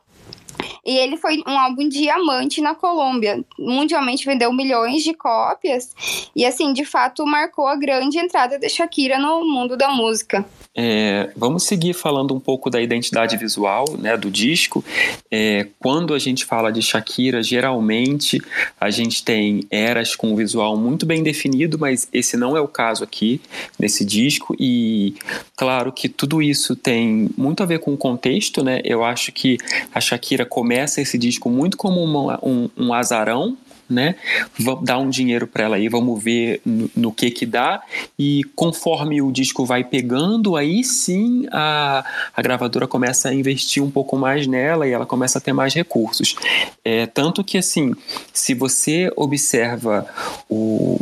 E 0.84 0.96
ele 0.96 1.16
foi 1.16 1.42
um 1.46 1.58
álbum 1.58 1.88
diamante 1.88 2.60
na 2.60 2.74
Colômbia. 2.74 3.44
Mundialmente 3.58 4.24
vendeu 4.26 4.52
milhões 4.52 5.02
de 5.02 5.14
cópias. 5.14 5.94
E, 6.34 6.44
assim, 6.44 6.72
de 6.72 6.84
fato, 6.84 7.26
marcou 7.26 7.66
a 7.66 7.76
grande 7.76 8.18
entrada 8.18 8.58
de 8.58 8.68
Shakira 8.68 9.18
no 9.18 9.44
mundo 9.44 9.76
da 9.76 9.88
música. 9.88 10.44
É, 10.74 11.30
vamos 11.36 11.64
seguir 11.64 11.92
falando 11.92 12.34
um 12.34 12.40
pouco 12.40 12.70
da 12.70 12.80
identidade 12.80 13.36
visual 13.36 13.84
né, 13.98 14.16
do 14.16 14.30
disco. 14.30 14.82
É, 15.30 15.66
quando 15.78 16.14
a 16.14 16.18
gente 16.18 16.46
fala 16.46 16.72
de 16.72 16.80
Shakira, 16.80 17.42
geralmente 17.42 18.40
a 18.80 18.90
gente 18.90 19.22
tem 19.22 19.66
eras 19.70 20.16
com 20.16 20.32
um 20.32 20.36
visual 20.36 20.76
muito 20.76 21.04
bem 21.04 21.22
definido, 21.22 21.78
mas 21.78 22.08
esse 22.12 22.38
não 22.38 22.56
é 22.56 22.60
o 22.60 22.68
caso 22.68 23.04
aqui 23.04 23.40
nesse 23.78 24.02
disco. 24.04 24.56
E 24.58 25.14
claro 25.56 25.92
que 25.92 26.08
tudo 26.08 26.40
isso 26.40 26.74
tem 26.74 27.28
muito 27.36 27.62
a 27.62 27.66
ver 27.66 27.80
com 27.80 27.92
o 27.92 27.98
contexto. 27.98 28.64
Né? 28.64 28.80
Eu 28.82 29.04
acho 29.04 29.30
que 29.30 29.58
a 29.94 30.00
Shakira 30.00 30.46
começa 30.52 31.00
esse 31.00 31.16
disco 31.16 31.48
muito 31.48 31.78
como 31.78 32.04
uma, 32.04 32.38
um, 32.42 32.68
um 32.76 32.92
azarão 32.92 33.56
né? 33.88 34.14
Vamos 34.58 34.84
dar 34.84 34.98
um 34.98 35.10
dinheiro 35.10 35.46
para 35.46 35.64
ela 35.64 35.76
aí, 35.76 35.88
vamos 35.88 36.22
ver 36.22 36.62
no, 36.64 36.90
no, 36.96 37.12
que 37.12 37.30
que 37.30 37.44
dá. 37.44 37.82
E 38.18 38.42
conforme 38.56 39.20
o 39.20 39.30
disco 39.30 39.66
vai 39.66 39.84
pegando, 39.84 40.56
aí 40.56 40.82
sim 40.82 41.46
a, 41.52 42.02
a 42.34 42.42
gravadora 42.42 42.88
começa 42.88 43.28
a 43.28 43.34
investir 43.34 43.82
um 43.82 43.90
pouco 43.90 44.16
mais 44.16 44.46
nela 44.46 44.88
e 44.88 44.92
ela 44.92 45.04
começa 45.04 45.38
a 45.38 45.40
ter 45.40 45.52
mais 45.52 45.74
recursos. 45.74 46.34
É, 46.82 47.06
tanto 47.06 47.44
que, 47.44 47.58
assim, 47.58 47.94
se 48.32 48.54
você 48.54 49.12
observa 49.14 50.06
o, 50.48 50.98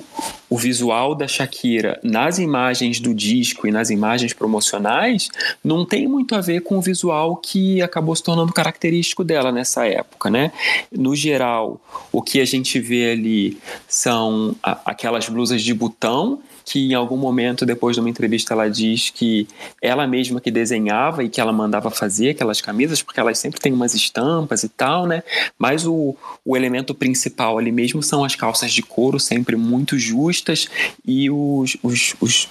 o 0.50 0.58
visual 0.58 1.14
da 1.14 1.28
Shakira 1.28 2.00
nas 2.02 2.40
imagens 2.40 2.98
do 2.98 3.14
disco 3.14 3.68
e 3.68 3.70
nas 3.70 3.88
imagens 3.88 4.32
promocionais 4.32 5.28
não 5.62 5.86
tem 5.86 6.08
muito 6.08 6.34
a 6.34 6.40
ver 6.40 6.60
com 6.62 6.76
o 6.76 6.82
visual 6.82 7.36
que 7.36 7.80
acabou 7.80 8.14
se 8.16 8.22
tornando 8.24 8.52
característico 8.52 9.22
dela 9.22 9.52
nessa 9.52 9.86
época, 9.86 10.28
né? 10.28 10.50
No 10.90 11.14
geral, 11.14 11.80
o 12.10 12.20
que 12.20 12.40
a 12.40 12.44
gente 12.44 12.80
vê 12.80 13.12
ali 13.12 13.58
são 13.86 14.56
aquelas 14.62 15.28
blusas 15.28 15.62
de 15.62 15.72
botão 15.72 16.40
que 16.64 16.90
em 16.90 16.94
algum 16.94 17.16
momento, 17.16 17.66
depois 17.66 17.96
de 17.96 18.00
uma 18.00 18.10
entrevista, 18.10 18.54
ela 18.54 18.68
diz 18.68 19.10
que 19.10 19.46
ela 19.82 20.06
mesma 20.06 20.40
que 20.40 20.50
desenhava 20.50 21.24
e 21.24 21.28
que 21.28 21.40
ela 21.40 21.52
mandava 21.52 21.90
fazer 21.90 22.30
aquelas 22.30 22.60
camisas, 22.60 23.02
porque 23.02 23.20
elas 23.20 23.38
sempre 23.38 23.60
têm 23.60 23.72
umas 23.72 23.94
estampas 23.94 24.62
e 24.62 24.68
tal, 24.68 25.06
né? 25.06 25.22
Mas 25.58 25.86
o, 25.86 26.16
o 26.44 26.56
elemento 26.56 26.94
principal 26.94 27.58
ali 27.58 27.72
mesmo 27.72 28.02
são 28.02 28.24
as 28.24 28.34
calças 28.34 28.72
de 28.72 28.82
couro, 28.82 29.18
sempre 29.18 29.56
muito 29.56 29.98
justas, 29.98 30.68
e 31.06 31.30
os, 31.30 31.76
os, 31.82 32.14
os, 32.20 32.48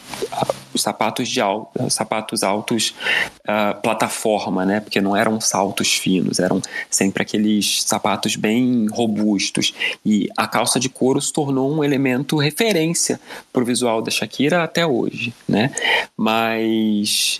os 0.73 0.81
sapatos 0.81 1.27
de 1.27 1.41
alto, 1.41 1.89
sapatos 1.89 2.43
altos 2.43 2.93
uh, 3.41 3.79
plataforma, 3.81 4.65
né? 4.65 4.79
Porque 4.79 5.01
não 5.01 5.15
eram 5.15 5.39
saltos 5.39 5.93
finos, 5.93 6.39
eram 6.39 6.61
sempre 6.89 7.23
aqueles 7.23 7.83
sapatos 7.83 8.35
bem 8.35 8.87
robustos. 8.91 9.73
E 10.05 10.29
a 10.37 10.47
calça 10.47 10.79
de 10.79 10.89
couro 10.89 11.21
se 11.21 11.31
tornou 11.31 11.71
um 11.71 11.83
elemento 11.83 12.37
referência 12.37 13.19
para 13.51 13.61
o 13.61 13.65
visual 13.65 14.01
da 14.09 14.11
Shakira 14.11 14.63
até 14.63 14.85
hoje, 14.85 15.33
né? 15.47 15.71
Mas 16.17 17.39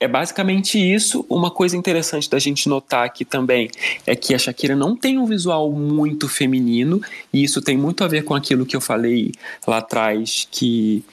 é 0.00 0.08
basicamente 0.08 0.76
isso. 0.76 1.24
Uma 1.30 1.50
coisa 1.50 1.76
interessante 1.76 2.28
da 2.28 2.38
gente 2.38 2.68
notar 2.68 3.06
aqui 3.06 3.24
também 3.24 3.70
é 4.04 4.16
que 4.16 4.34
a 4.34 4.38
Shakira 4.38 4.74
não 4.74 4.96
tem 4.96 5.16
um 5.16 5.24
visual 5.24 5.70
muito 5.70 6.28
feminino, 6.28 7.00
e 7.32 7.44
isso 7.44 7.62
tem 7.62 7.76
muito 7.76 8.02
a 8.02 8.08
ver 8.08 8.24
com 8.24 8.34
aquilo 8.34 8.66
que 8.66 8.74
eu 8.74 8.80
falei 8.80 9.30
lá 9.66 9.78
atrás, 9.78 10.48
que 10.50 11.04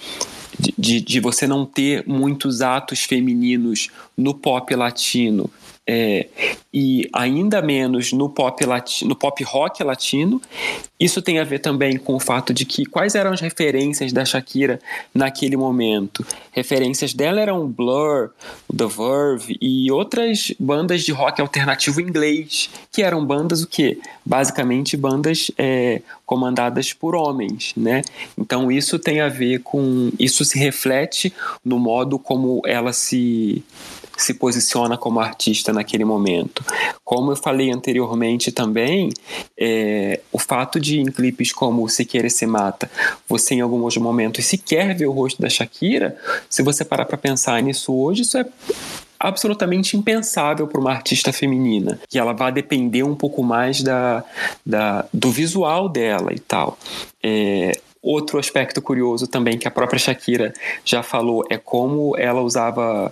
de, 0.78 1.00
de, 1.00 1.20
você 1.22 1.48
não 1.48 1.66
ter 1.66 2.04
muitos 2.06 2.62
atos 2.62 3.04
femininos 3.04 3.90
no 4.18 4.34
pop 4.34 4.76
latino 4.76 5.50
é, 5.92 6.28
e 6.72 7.10
ainda 7.12 7.64
menos 7.64 8.14
no 8.14 8.30
pop, 8.30 8.64
latino, 8.64 9.10
no 9.10 9.16
pop 9.16 9.44
rock 9.44 9.84
latino. 9.84 10.40
Isso 11.00 11.20
tem 11.20 11.40
a 11.40 11.44
ver 11.44 11.60
também 11.60 11.98
com 11.98 12.14
o 12.14 12.20
fato 12.20 12.54
de 12.54 12.64
que 12.64 12.86
quais 12.86 13.16
eram 13.16 13.32
as 13.32 13.42
referências 13.42 14.14
da 14.14 14.24
Shakira 14.24 14.80
naquele 15.12 15.58
momento. 15.58 16.24
Referências 16.52 17.12
dela 17.12 17.42
eram 17.42 17.68
Blur, 17.68 18.30
The 18.70 18.86
Verve 18.86 19.58
e 19.60 19.92
outras 19.92 20.54
bandas 20.60 21.02
de 21.02 21.12
rock 21.12 21.42
alternativo 21.42 22.00
inglês, 22.00 22.70
que 22.92 23.02
eram 23.02 23.26
bandas 23.26 23.64
o 23.64 23.68
quê? 23.68 23.98
Basicamente 24.24 24.96
bandas 24.96 25.50
é, 25.58 26.04
comandadas 26.24 26.94
por 26.94 27.16
homens, 27.16 27.74
né? 27.76 28.04
Então 28.38 28.72
isso 28.72 29.00
tem 29.00 29.22
a 29.22 29.28
ver 29.28 29.62
com 29.64 30.12
isso 30.20 30.46
se 30.46 30.60
reflete 30.60 31.34
no 31.66 31.80
modo 31.80 32.20
como 32.20 32.62
ela 32.64 32.94
se 32.94 33.64
se 34.22 34.34
posiciona 34.34 34.98
como 34.98 35.20
artista 35.20 35.72
naquele 35.72 36.06
momento. 36.06 36.64
Como 37.04 37.32
eu 37.32 37.36
falei 37.36 37.72
anteriormente 37.72 38.52
também, 38.52 39.12
é, 39.58 40.20
o 40.32 40.40
fato 40.40 40.80
de 40.80 41.00
em 41.00 41.06
clipes 41.06 41.52
como 41.52 41.88
Se 41.90 42.06
Querer 42.06 42.30
Se 42.30 42.46
Mata, 42.46 42.90
você 43.28 43.56
em 43.56 43.62
alguns 43.62 43.98
momentos 43.98 44.46
sequer 44.46 44.96
vê 44.96 45.06
o 45.06 45.12
rosto 45.12 45.42
da 45.42 45.50
Shakira, 45.50 46.18
se 46.50 46.62
você 46.62 46.84
parar 46.84 47.06
para 47.06 47.18
pensar 47.18 47.62
nisso 47.62 47.94
hoje, 47.94 48.24
isso 48.24 48.38
é 48.38 48.46
absolutamente 49.20 49.98
impensável 49.98 50.66
para 50.68 50.80
uma 50.80 50.92
artista 50.92 51.34
feminina, 51.34 52.00
que 52.08 52.18
ela 52.18 52.32
vai 52.32 52.52
depender 52.52 53.04
um 53.04 53.16
pouco 53.16 53.44
mais 53.44 53.84
da, 53.84 54.24
da 54.66 55.06
do 55.14 55.30
visual 55.30 55.90
dela 55.90 56.32
e 56.34 56.40
tal. 56.40 56.78
É, 57.22 57.74
Outro 58.02 58.40
aspecto 58.40 58.82
curioso 58.82 59.28
também 59.28 59.58
que 59.58 59.68
a 59.68 59.72
própria 59.72 60.00
Shakira 60.00 60.54
já 60.86 61.04
falou 61.04 61.46
é 61.50 61.58
como 61.58 62.16
ela 62.18 62.42
usava 62.42 63.12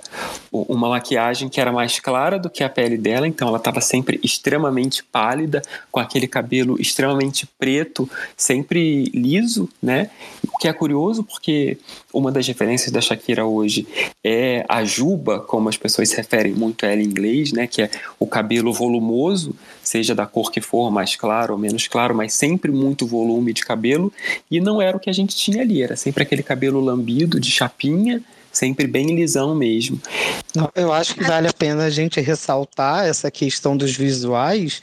uma 0.49 0.87
maquiagem 0.87 1.49
que 1.49 1.59
era 1.59 1.73
mais 1.73 1.99
clara 1.99 2.39
do 2.39 2.49
que 2.49 2.63
a 2.63 2.69
pele 2.69 2.97
dela, 2.97 3.27
então 3.27 3.49
ela 3.49 3.57
estava 3.57 3.81
sempre 3.81 4.17
extremamente 4.23 5.03
pálida, 5.03 5.61
com 5.91 5.99
aquele 5.99 6.25
cabelo 6.25 6.79
extremamente 6.79 7.45
preto, 7.59 8.09
sempre 8.35 9.05
liso, 9.13 9.67
né? 9.83 10.09
Que 10.59 10.67
é 10.67 10.73
curioso 10.73 11.23
porque 11.23 11.77
uma 12.13 12.31
das 12.31 12.47
referências 12.47 12.91
da 12.91 12.99
Shakira 12.99 13.45
hoje 13.45 13.87
é 14.23 14.65
a 14.67 14.83
juba, 14.83 15.39
como 15.39 15.69
as 15.69 15.77
pessoas 15.77 16.09
se 16.09 16.17
referem 16.17 16.53
muito 16.53 16.85
a 16.85 16.89
ela 16.89 17.01
em 17.01 17.05
inglês, 17.05 17.51
né? 17.51 17.67
Que 17.67 17.83
é 17.83 17.91
o 18.19 18.25
cabelo 18.25 18.73
volumoso, 18.73 19.55
seja 19.83 20.15
da 20.15 20.25
cor 20.25 20.51
que 20.51 20.59
for, 20.59 20.91
mais 20.91 21.15
claro 21.15 21.53
ou 21.53 21.59
menos 21.59 21.87
claro, 21.87 22.15
mas 22.15 22.33
sempre 22.33 22.71
muito 22.71 23.05
volume 23.05 23.53
de 23.53 23.63
cabelo, 23.63 24.11
e 24.49 24.59
não 24.59 24.81
era 24.81 24.97
o 24.97 24.99
que 24.99 25.09
a 25.09 25.13
gente 25.13 25.35
tinha 25.35 25.61
ali, 25.61 25.81
era 25.81 25.95
sempre 25.95 26.23
aquele 26.23 26.43
cabelo 26.43 26.79
lambido 26.79 27.39
de 27.39 27.51
chapinha, 27.51 28.21
sempre 28.57 28.87
bem 28.87 29.15
lisão 29.15 29.53
mesmo. 29.53 30.01
Eu 30.73 30.91
acho 30.91 31.13
que 31.13 31.23
vale 31.23 31.47
a 31.47 31.53
pena 31.53 31.83
a 31.85 31.89
gente 31.91 32.19
ressaltar 32.19 33.05
essa 33.05 33.29
questão 33.29 33.77
dos 33.77 33.95
visuais, 33.95 34.81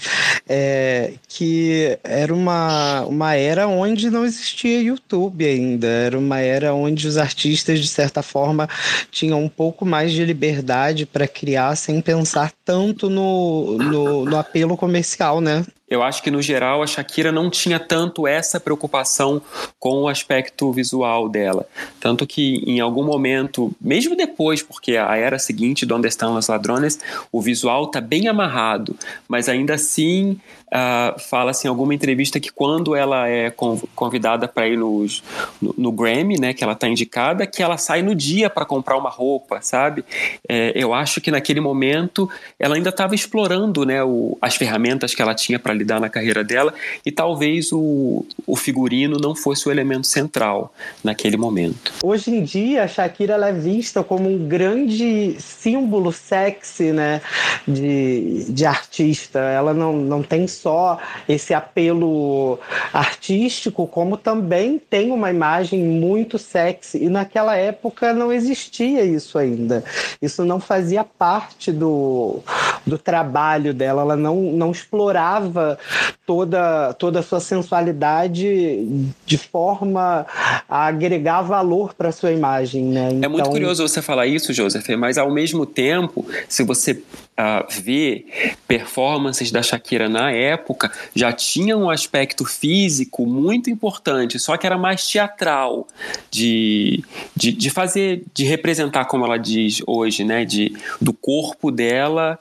é, 0.48 1.14
que 1.26 1.98
era 2.04 2.32
uma, 2.32 3.02
uma 3.02 3.34
era 3.34 3.66
onde 3.66 4.10
não 4.10 4.24
existia 4.24 4.80
YouTube 4.80 5.44
ainda, 5.44 5.88
era 5.88 6.16
uma 6.16 6.38
era 6.38 6.72
onde 6.72 7.08
os 7.08 7.16
artistas, 7.16 7.80
de 7.80 7.88
certa 7.88 8.22
forma, 8.22 8.68
tinham 9.10 9.42
um 9.42 9.48
pouco 9.48 9.84
mais 9.84 10.12
de 10.12 10.24
liberdade 10.24 11.04
para 11.04 11.26
criar 11.26 11.74
sem 11.74 12.00
pensar 12.00 12.52
tanto 12.64 13.10
no, 13.10 13.76
no, 13.78 14.24
no 14.24 14.38
apelo 14.38 14.76
comercial, 14.76 15.40
né? 15.40 15.64
Eu 15.94 16.02
acho 16.02 16.22
que, 16.22 16.30
no 16.30 16.42
geral, 16.42 16.82
a 16.82 16.86
Shakira 16.86 17.30
não 17.30 17.48
tinha 17.48 17.78
tanto 17.78 18.26
essa 18.26 18.58
preocupação 18.58 19.40
com 19.78 20.02
o 20.02 20.08
aspecto 20.08 20.72
visual 20.72 21.28
dela. 21.28 21.66
Tanto 22.00 22.26
que, 22.26 22.56
em 22.66 22.80
algum 22.80 23.04
momento, 23.04 23.72
mesmo 23.80 24.16
depois, 24.16 24.62
porque 24.62 24.96
a 24.96 25.16
era 25.16 25.38
seguinte, 25.38 25.86
Donde 25.86 26.08
Estão 26.08 26.36
os 26.36 26.48
Ladrones, 26.48 26.98
o 27.30 27.40
visual 27.40 27.86
tá 27.86 28.00
bem 28.00 28.26
amarrado, 28.26 28.96
mas 29.28 29.48
ainda 29.48 29.74
assim 29.74 30.40
uh, 30.72 31.18
fala-se 31.18 31.66
em 31.66 31.70
alguma 31.70 31.94
entrevista 31.94 32.40
que 32.40 32.50
quando 32.50 32.94
ela 32.94 33.28
é 33.28 33.50
convidada 33.94 34.48
para 34.48 34.68
ir 34.68 34.76
nos, 34.76 35.22
no, 35.60 35.74
no, 35.76 35.92
Grammy, 35.92 36.38
né, 36.38 36.52
que 36.52 36.62
ela 36.62 36.72
está 36.72 36.88
indicada, 36.88 37.46
que 37.46 37.62
ela 37.62 37.76
sai 37.76 38.02
no 38.02 38.14
dia 38.14 38.48
para 38.48 38.64
comprar 38.64 38.96
uma 38.96 39.10
roupa, 39.10 39.60
sabe? 39.62 40.04
É, 40.48 40.72
eu 40.74 40.92
acho 40.92 41.20
que 41.20 41.30
naquele 41.30 41.60
momento 41.60 42.28
ela 42.58 42.76
ainda 42.76 42.90
estava 42.90 43.14
explorando 43.14 43.84
né, 43.84 44.02
o, 44.02 44.36
as 44.40 44.56
ferramentas 44.56 45.14
que 45.14 45.22
ela 45.22 45.34
tinha 45.34 45.58
para 45.58 45.74
lidar 45.74 46.00
na 46.00 46.08
carreira 46.08 46.42
dela 46.42 46.74
e 47.04 47.10
talvez 47.10 47.72
o, 47.72 48.24
o 48.46 48.56
figurino 48.56 49.16
não 49.20 49.34
fosse 49.34 49.68
o 49.68 49.72
elemento 49.72 50.06
central 50.06 50.72
naquele 51.02 51.36
momento. 51.36 51.92
Hoje 52.02 52.30
em 52.30 52.42
dia, 52.42 52.84
a 52.84 52.88
Shakira 52.88 53.34
é 53.34 53.52
vista 53.52 54.02
como 54.02 54.28
um 54.28 54.46
grande 54.46 55.36
símbolo 55.40 56.12
sexy 56.12 56.92
né, 56.92 57.20
de, 57.66 58.46
de 58.48 58.66
artista. 58.66 59.38
Ela 59.38 59.74
não, 59.74 59.92
não 59.92 60.22
tem 60.22 60.46
só 60.54 60.98
esse 61.28 61.52
apelo 61.52 62.58
artístico, 62.92 63.86
como 63.86 64.16
também 64.16 64.78
tem 64.78 65.10
uma 65.10 65.30
imagem 65.30 65.82
muito 65.82 66.38
sexy. 66.38 67.04
E 67.04 67.08
naquela 67.08 67.56
época 67.56 68.12
não 68.12 68.32
existia 68.32 69.04
isso 69.04 69.38
ainda. 69.38 69.84
Isso 70.20 70.44
não 70.44 70.60
fazia 70.60 71.04
parte 71.04 71.72
do, 71.72 72.40
do 72.86 72.96
trabalho 72.98 73.74
dela. 73.74 74.02
Ela 74.02 74.16
não, 74.16 74.36
não 74.36 74.70
explorava 74.70 75.78
toda, 76.26 76.94
toda 76.94 77.20
a 77.20 77.22
sua 77.22 77.40
sensualidade 77.40 78.86
de 79.24 79.38
forma 79.38 80.26
a 80.68 80.86
agregar 80.86 81.42
valor 81.42 81.94
para 81.94 82.12
sua 82.12 82.32
imagem, 82.32 82.84
né? 82.84 83.08
Então... 83.12 83.24
É 83.24 83.28
muito 83.28 83.40
então 83.42 83.52
curioso 83.52 83.86
você 83.86 84.00
falar 84.00 84.26
isso, 84.26 84.52
Joseph, 84.52 84.88
mas 84.98 85.18
ao 85.18 85.30
mesmo 85.30 85.66
tempo, 85.66 86.26
se 86.48 86.62
você 86.62 87.02
uh, 87.38 87.66
vê 87.68 88.26
performances 88.66 89.50
da 89.50 89.62
Shakira 89.62 90.08
na 90.08 90.30
época, 90.30 90.90
já 91.14 91.32
tinha 91.32 91.76
um 91.76 91.90
aspecto 91.90 92.44
físico 92.44 93.26
muito 93.26 93.70
importante, 93.70 94.38
só 94.38 94.56
que 94.56 94.66
era 94.66 94.78
mais 94.78 95.06
teatral, 95.06 95.86
de, 96.30 97.04
de, 97.36 97.52
de 97.52 97.70
fazer, 97.70 98.24
de 98.32 98.44
representar, 98.44 99.04
como 99.06 99.24
ela 99.24 99.38
diz 99.38 99.82
hoje, 99.86 100.24
né, 100.24 100.44
de, 100.44 100.76
do 101.00 101.12
corpo 101.12 101.70
dela 101.70 102.38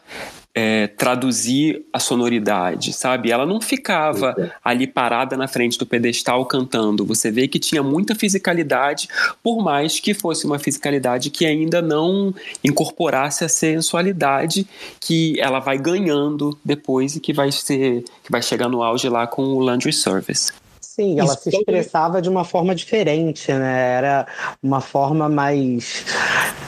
é, 0.56 0.88
traduzir 0.88 1.84
a 1.92 2.00
sonoridade, 2.00 2.94
sabe? 2.94 3.32
Ela 3.32 3.46
não 3.46 3.60
ficava 3.60 4.36
ali 4.64 4.86
parada 4.86 5.36
na 5.36 5.48
frente 5.48 5.78
do 5.80 5.86
pedestal 5.86 6.46
cantando. 6.46 7.06
Você 7.06 7.32
vê 7.32 7.48
que 7.48 7.58
tinha 7.58 7.82
muita 7.82 8.14
fisicalidade, 8.14 9.08
por 9.42 9.64
mais 9.64 10.00
que 10.00 10.14
fosse 10.14 10.46
uma 10.46 10.60
fisicalidade 10.60 11.32
que 11.32 11.46
ainda 11.46 11.82
não 11.82 12.34
incorporasse 12.64 13.44
a 13.44 13.50
sensualidade 13.50 14.68
que 15.00 15.40
ela 15.40 15.60
vai 15.60 15.78
ganhando 15.78 16.58
depois 16.64 17.16
e 17.16 17.20
que 17.20 17.34
vai 17.34 17.52
ser 17.52 18.04
que 18.24 18.32
vai 18.32 18.42
chegar 18.42 18.70
no 18.70 18.84
auge 18.84 19.10
lá 19.10 19.26
com 19.26 19.44
o 19.44 19.60
Laundry 19.60 19.94
Service. 19.94 20.52
Sim, 20.96 21.20
ela 21.20 21.36
se 21.36 21.50
expressava 21.50 22.22
de 22.22 22.30
uma 22.30 22.46
forma 22.46 22.76
diferente, 22.76 23.52
né? 23.52 23.96
Era 23.96 24.28
uma 24.62 24.80
forma 24.80 25.28
mais 25.28 26.06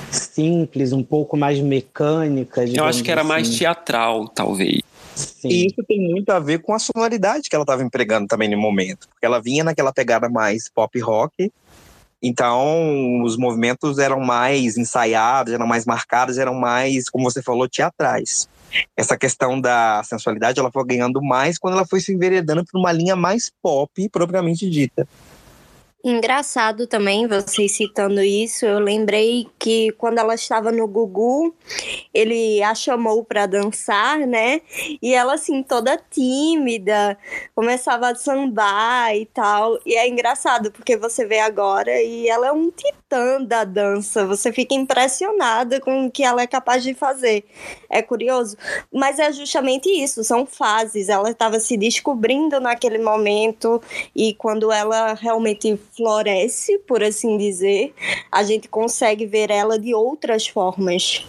simples, 0.09 0.91
um 0.91 1.03
pouco 1.03 1.37
mais 1.37 1.59
mecânica. 1.59 2.65
Eu 2.65 2.85
acho 2.85 3.03
que 3.03 3.11
era 3.11 3.21
assim. 3.21 3.27
mais 3.27 3.55
teatral, 3.55 4.27
talvez. 4.27 4.81
Sim. 5.13 5.47
E 5.47 5.67
isso 5.67 5.83
tem 5.87 5.99
muito 6.09 6.31
a 6.31 6.39
ver 6.39 6.57
com 6.57 6.73
a 6.73 6.79
sonoridade 6.79 7.47
que 7.47 7.55
ela 7.55 7.61
estava 7.61 7.83
empregando 7.83 8.25
também 8.25 8.49
no 8.49 8.57
momento. 8.57 9.07
Porque 9.09 9.27
ela 9.27 9.39
vinha 9.39 9.63
naquela 9.63 9.93
pegada 9.93 10.27
mais 10.27 10.71
pop 10.73 10.99
rock, 10.99 11.51
então 12.19 13.21
os 13.21 13.37
movimentos 13.37 13.99
eram 13.99 14.19
mais 14.19 14.75
ensaiados, 14.75 15.53
eram 15.53 15.67
mais 15.67 15.85
marcados, 15.85 16.39
eram 16.39 16.55
mais, 16.55 17.11
como 17.11 17.29
você 17.29 17.43
falou, 17.43 17.69
teatrais 17.69 18.49
essa 18.95 19.17
questão 19.17 19.59
da 19.59 20.01
sensualidade 20.03 20.59
ela 20.59 20.71
foi 20.71 20.85
ganhando 20.85 21.21
mais 21.21 21.57
quando 21.57 21.75
ela 21.75 21.85
foi 21.85 21.99
se 21.99 22.13
enveredando 22.13 22.63
por 22.65 22.79
uma 22.79 22.91
linha 22.91 23.15
mais 23.15 23.51
pop 23.61 24.09
propriamente 24.09 24.69
dita. 24.69 25.07
Engraçado 26.07 26.85
também, 26.85 27.25
vocês 27.25 27.71
citando 27.71 28.21
isso, 28.21 28.63
eu 28.63 28.77
lembrei 28.77 29.47
que 29.57 29.91
quando 29.93 30.19
ela 30.19 30.35
estava 30.35 30.71
no 30.71 30.87
Gugu, 30.87 31.51
ele 32.13 32.61
a 32.61 32.75
chamou 32.75 33.23
para 33.25 33.47
dançar, 33.47 34.19
né? 34.19 34.61
E 35.01 35.15
ela, 35.15 35.33
assim, 35.33 35.63
toda 35.63 35.99
tímida, 36.11 37.17
começava 37.55 38.09
a 38.09 38.13
sambar 38.13 39.15
e 39.15 39.25
tal. 39.25 39.79
E 39.83 39.95
é 39.95 40.07
engraçado, 40.07 40.71
porque 40.71 40.95
você 40.95 41.25
vê 41.25 41.39
agora 41.39 41.99
e 41.99 42.29
ela 42.29 42.49
é 42.49 42.51
um 42.51 42.69
titã 42.69 43.41
da 43.41 43.63
dança, 43.63 44.27
você 44.27 44.53
fica 44.53 44.75
impressionada 44.75 45.79
com 45.79 46.05
o 46.05 46.11
que 46.11 46.23
ela 46.23 46.43
é 46.43 46.47
capaz 46.47 46.83
de 46.83 46.93
fazer. 46.93 47.45
É 47.89 48.03
curioso, 48.03 48.55
mas 48.93 49.17
é 49.17 49.31
justamente 49.31 49.89
isso, 49.89 50.23
são 50.23 50.45
fases. 50.45 51.09
Ela 51.09 51.31
estava 51.31 51.59
se 51.59 51.75
descobrindo 51.75 52.59
naquele 52.59 52.99
momento 52.99 53.81
e 54.15 54.35
quando 54.35 54.71
ela 54.71 55.15
realmente 55.15 55.79
floresce, 55.95 56.79
por 56.79 57.03
assim 57.03 57.37
dizer, 57.37 57.93
a 58.31 58.43
gente 58.43 58.67
consegue 58.67 59.25
ver 59.25 59.49
ela 59.49 59.79
de 59.79 59.93
outras 59.93 60.47
formas. 60.47 61.25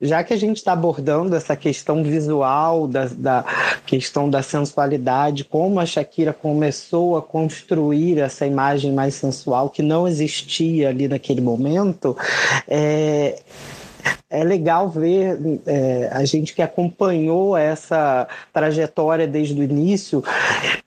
Já 0.00 0.22
que 0.22 0.32
a 0.32 0.36
gente 0.36 0.58
está 0.58 0.72
abordando 0.72 1.34
essa 1.34 1.56
questão 1.56 2.02
visual, 2.02 2.86
da, 2.86 3.06
da, 3.06 3.44
questão 3.86 4.28
da 4.28 4.42
sensualidade, 4.42 5.44
como 5.44 5.80
a 5.80 5.86
Shakira 5.86 6.32
começou 6.32 7.16
a 7.16 7.22
construir 7.22 8.18
essa 8.18 8.46
imagem 8.46 8.92
mais 8.92 9.14
sensual 9.14 9.70
que 9.70 9.82
não 9.82 10.06
existia 10.06 10.88
ali 10.88 11.08
naquele 11.08 11.40
momento, 11.40 12.16
é, 12.68 13.40
é 14.28 14.42
legal 14.42 14.88
ver 14.88 15.38
é, 15.66 16.08
a 16.12 16.24
gente 16.24 16.54
que 16.54 16.62
acompanhou 16.62 17.56
essa 17.56 18.26
trajetória 18.52 19.26
desde 19.26 19.58
o 19.58 19.62
início, 19.62 20.22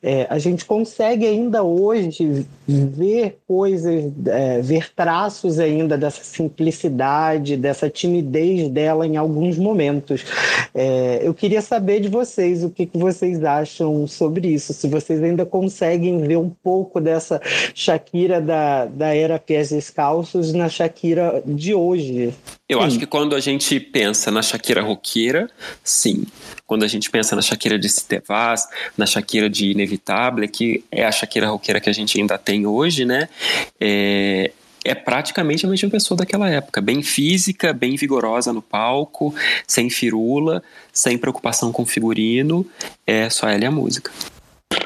é, 0.02 0.28
a 0.30 0.38
gente 0.38 0.66
consegue 0.66 1.26
ainda 1.26 1.64
hoje 1.64 2.46
ver 2.68 3.40
coisas, 3.48 4.12
é, 4.28 4.62
ver 4.62 4.94
traços 4.94 5.60
ainda 5.60 5.98
dessa 5.98 6.24
simplicidade, 6.24 7.58
dessa 7.58 7.90
timidez 7.90 8.70
dela 8.70 9.08
em 9.08 9.18
alguns 9.18 9.58
momentos. 9.58 10.24
É, 10.74 11.20
eu 11.24 11.34
queria 11.34 11.62
saber 11.62 12.00
de 12.00 12.08
vocês 12.08 12.64
o 12.64 12.70
que, 12.70 12.86
que 12.86 12.98
vocês 12.98 13.44
acham 13.44 14.08
sobre 14.08 14.48
isso, 14.50 14.74
se 14.74 14.88
vocês 14.88 15.22
ainda 15.24 15.46
conseguem 15.46 16.22
ver 16.22 16.38
um 16.38 16.50
pouco 16.50 17.02
dessa 17.02 17.42
Shakira 17.74 18.40
da, 18.40 18.86
da 18.86 19.16
era 19.16 19.40
pés 19.40 19.70
descalços 19.70 20.54
na 20.54 20.70
Shakira 20.70 21.42
de 21.46 21.74
hoje. 21.74 22.34
Eu 22.68 22.80
sim. 22.82 22.86
acho 22.86 23.00
que 23.00 23.08
quando 23.10 23.36
a 23.36 23.40
gente 23.40 23.80
pensa 23.80 24.32
na 24.32 24.42
Shakira 24.42 24.82
roqueira, 24.82 25.50
sim. 25.84 26.26
Quando 26.66 26.84
a 26.84 26.88
gente 26.88 27.10
pensa 27.10 27.36
na 27.36 27.42
Shakira 27.42 27.78
de 27.78 27.90
Citevaz, 27.90 28.68
na 28.98 29.06
Shakira 29.06 29.50
de 29.50 29.72
Inevitável, 29.72 30.48
que 30.48 30.84
é 30.92 31.06
a 31.06 31.12
Shakira 31.12 31.48
roqueira 31.48 31.80
que 31.80 31.90
a 31.90 31.94
gente 31.94 32.20
ainda 32.20 32.38
tem 32.38 32.66
hoje, 32.66 33.06
né? 33.06 33.28
É, 33.80 34.52
é 34.86 34.96
praticamente 34.96 35.66
a 35.66 35.70
mesma 35.70 35.90
pessoa 35.90 36.18
daquela 36.18 36.50
época, 36.50 36.80
bem 36.80 37.02
física, 37.02 37.74
bem 37.74 37.96
vigorosa 37.96 38.54
no 38.54 38.62
palco, 38.62 39.34
sem 39.68 39.90
firula, 39.90 40.64
sem 40.94 41.18
preocupação 41.18 41.72
com 41.72 41.86
figurino, 41.86 42.66
é 43.06 43.30
só 43.30 43.50
ela 43.50 43.64
e 43.64 43.68
a 43.68 43.72
música 43.72 44.12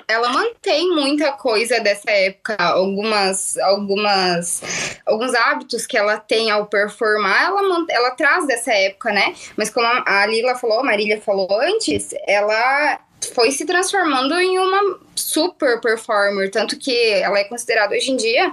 ela 0.07 0.29
mantém 0.29 0.89
muita 0.91 1.31
coisa 1.33 1.79
dessa 1.79 2.09
época, 2.11 2.55
algumas, 2.59 3.57
algumas, 3.57 4.99
alguns 5.05 5.33
hábitos 5.33 5.85
que 5.85 5.97
ela 5.97 6.17
tem 6.17 6.51
ao 6.51 6.67
performar, 6.67 7.45
ela, 7.45 7.85
ela 7.89 8.11
traz 8.11 8.45
dessa 8.45 8.71
época, 8.73 9.11
né? 9.11 9.33
Mas 9.57 9.69
como 9.69 9.87
a 9.87 10.25
Lila 10.25 10.55
falou, 10.55 10.79
a 10.79 10.83
Marília 10.83 11.19
falou 11.21 11.47
antes, 11.59 12.13
ela 12.27 12.99
foi 13.25 13.51
se 13.51 13.65
transformando 13.65 14.33
em 14.39 14.57
uma 14.57 14.99
super 15.15 15.79
performer, 15.79 16.49
tanto 16.49 16.77
que 16.77 16.95
ela 17.11 17.37
é 17.39 17.43
considerada 17.43 17.95
hoje 17.95 18.11
em 18.11 18.17
dia 18.17 18.51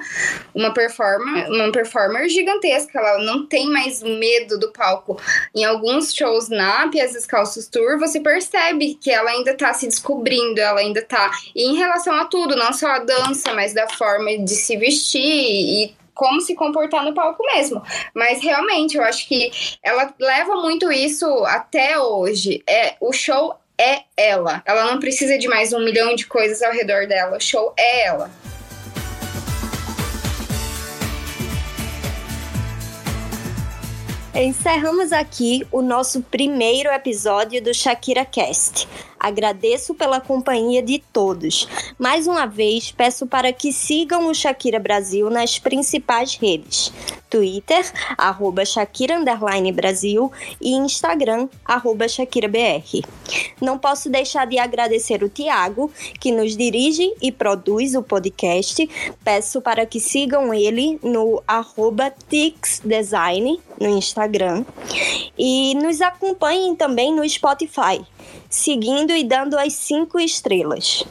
uma 0.54 0.72
performer, 0.72 1.50
uma 1.50 1.72
performer 1.72 2.28
gigantesca, 2.28 2.98
ela 2.98 3.18
não 3.24 3.46
tem 3.46 3.68
mais 3.68 4.02
medo 4.02 4.58
do 4.58 4.70
palco. 4.72 5.20
Em 5.54 5.64
alguns 5.64 6.14
shows 6.14 6.48
na 6.48 6.88
Pias 6.88 7.12
Descalços 7.12 7.66
Tour, 7.68 7.98
você 7.98 8.20
percebe 8.20 8.94
que 8.94 9.10
ela 9.10 9.30
ainda 9.30 9.56
tá 9.56 9.72
se 9.72 9.86
descobrindo, 9.86 10.60
ela 10.60 10.80
ainda 10.80 11.02
tá 11.02 11.30
e 11.54 11.64
em 11.64 11.76
relação 11.76 12.14
a 12.14 12.24
tudo, 12.24 12.56
não 12.56 12.72
só 12.72 12.88
a 12.88 12.98
dança, 12.98 13.54
mas 13.54 13.72
da 13.72 13.88
forma 13.88 14.38
de 14.38 14.54
se 14.54 14.76
vestir 14.76 15.20
e 15.20 16.00
como 16.20 16.38
se 16.40 16.54
comportar 16.54 17.02
no 17.02 17.14
palco 17.14 17.42
mesmo. 17.46 17.82
Mas 18.14 18.42
realmente, 18.42 18.94
eu 18.98 19.02
acho 19.02 19.26
que 19.26 19.50
ela 19.82 20.12
leva 20.20 20.56
muito 20.56 20.92
isso 20.92 21.26
até 21.46 21.98
hoje. 21.98 22.62
É, 22.68 22.94
o 23.00 23.10
show 23.10 23.54
é 23.80 24.02
ela. 24.14 24.62
Ela 24.66 24.92
não 24.92 25.00
precisa 25.00 25.38
de 25.38 25.48
mais 25.48 25.72
um 25.72 25.82
milhão 25.82 26.14
de 26.14 26.26
coisas 26.26 26.60
ao 26.60 26.70
redor 26.70 27.06
dela. 27.06 27.38
O 27.38 27.40
show 27.40 27.72
é 27.78 28.06
ela. 28.06 28.30
Encerramos 34.34 35.12
aqui 35.12 35.66
o 35.72 35.82
nosso 35.82 36.22
primeiro 36.22 36.90
episódio 36.90 37.62
do 37.62 37.74
Shakira 37.74 38.24
Cast. 38.24 38.86
Agradeço 39.20 39.94
pela 39.94 40.18
companhia 40.18 40.82
de 40.82 40.98
todos. 41.12 41.68
Mais 41.98 42.26
uma 42.26 42.46
vez, 42.46 42.90
peço 42.90 43.26
para 43.26 43.52
que 43.52 43.70
sigam 43.70 44.28
o 44.28 44.34
Shakira 44.34 44.78
Brasil 44.78 45.28
nas 45.28 45.58
principais 45.58 46.36
redes: 46.36 46.90
Twitter, 47.28 47.84
arroba 48.16 48.64
Shakira 48.64 49.20
Brasil 49.74 50.32
e 50.58 50.72
Instagram, 50.72 51.48
arroba 51.64 52.08
ShakiraBR. 52.08 53.04
Não 53.60 53.78
posso 53.78 54.08
deixar 54.08 54.46
de 54.46 54.58
agradecer 54.58 55.22
o 55.22 55.28
Tiago, 55.28 55.92
que 56.18 56.32
nos 56.32 56.56
dirige 56.56 57.14
e 57.20 57.30
produz 57.30 57.94
o 57.94 58.02
podcast. 58.02 58.88
Peço 59.22 59.60
para 59.60 59.84
que 59.84 60.00
sigam 60.00 60.54
ele 60.54 60.98
no 61.02 61.42
arroba 61.46 62.10
TixDesign 62.28 63.60
no 63.78 63.88
Instagram 63.88 64.64
e 65.38 65.74
nos 65.74 66.00
acompanhem 66.00 66.74
também 66.74 67.14
no 67.14 67.28
Spotify 67.28 68.00
seguindo 68.50 69.12
e 69.12 69.22
dando 69.22 69.56
as 69.56 69.72
cinco 69.72 70.18
estrelas. 70.18 71.04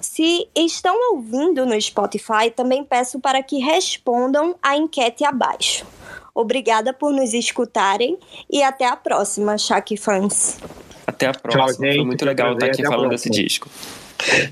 Se 0.00 0.48
estão 0.56 0.96
ouvindo 1.12 1.66
no 1.66 1.78
Spotify, 1.80 2.50
também 2.54 2.84
peço 2.84 3.18
para 3.18 3.42
que 3.42 3.58
respondam 3.58 4.54
a 4.62 4.76
enquete 4.76 5.24
abaixo. 5.24 5.84
Obrigada 6.32 6.92
por 6.94 7.12
nos 7.12 7.34
escutarem 7.34 8.16
e 8.48 8.62
até 8.62 8.86
a 8.86 8.96
próxima, 8.96 9.58
Shaq 9.58 9.96
fãs. 9.96 10.58
Até 11.06 11.26
a 11.26 11.32
próxima. 11.32 11.66
Tchau, 11.66 11.94
Foi 11.96 12.04
muito 12.04 12.24
legal 12.24 12.52
estar 12.52 12.66
aqui 12.66 12.86
falando 12.86 13.10
desse 13.10 13.28
disco. 13.28 13.68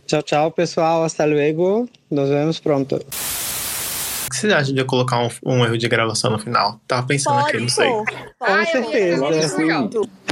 Tchau, 0.07 0.23
tchau, 0.23 0.51
pessoal. 0.51 1.05
Hasta 1.05 1.25
luego. 1.25 1.89
Nos 2.11 2.29
vemos 2.29 2.59
pronto. 2.59 2.97
O 2.97 4.31
que 4.31 4.37
você 4.37 4.53
acha 4.53 4.73
de 4.73 4.81
eu 4.81 4.87
colocar 4.87 5.21
um, 5.21 5.29
um 5.45 5.65
erro 5.65 5.79
de 5.79 5.89
gravação 5.89 6.31
no 6.31 6.39
final? 6.39 6.81
Tava 6.87 7.07
pensando 7.07 7.37
Pode, 7.37 7.49
aqui, 7.49 7.61
não 7.61 7.69
sei. 7.69 7.89
Com 8.39 8.67
certeza. 8.67 10.28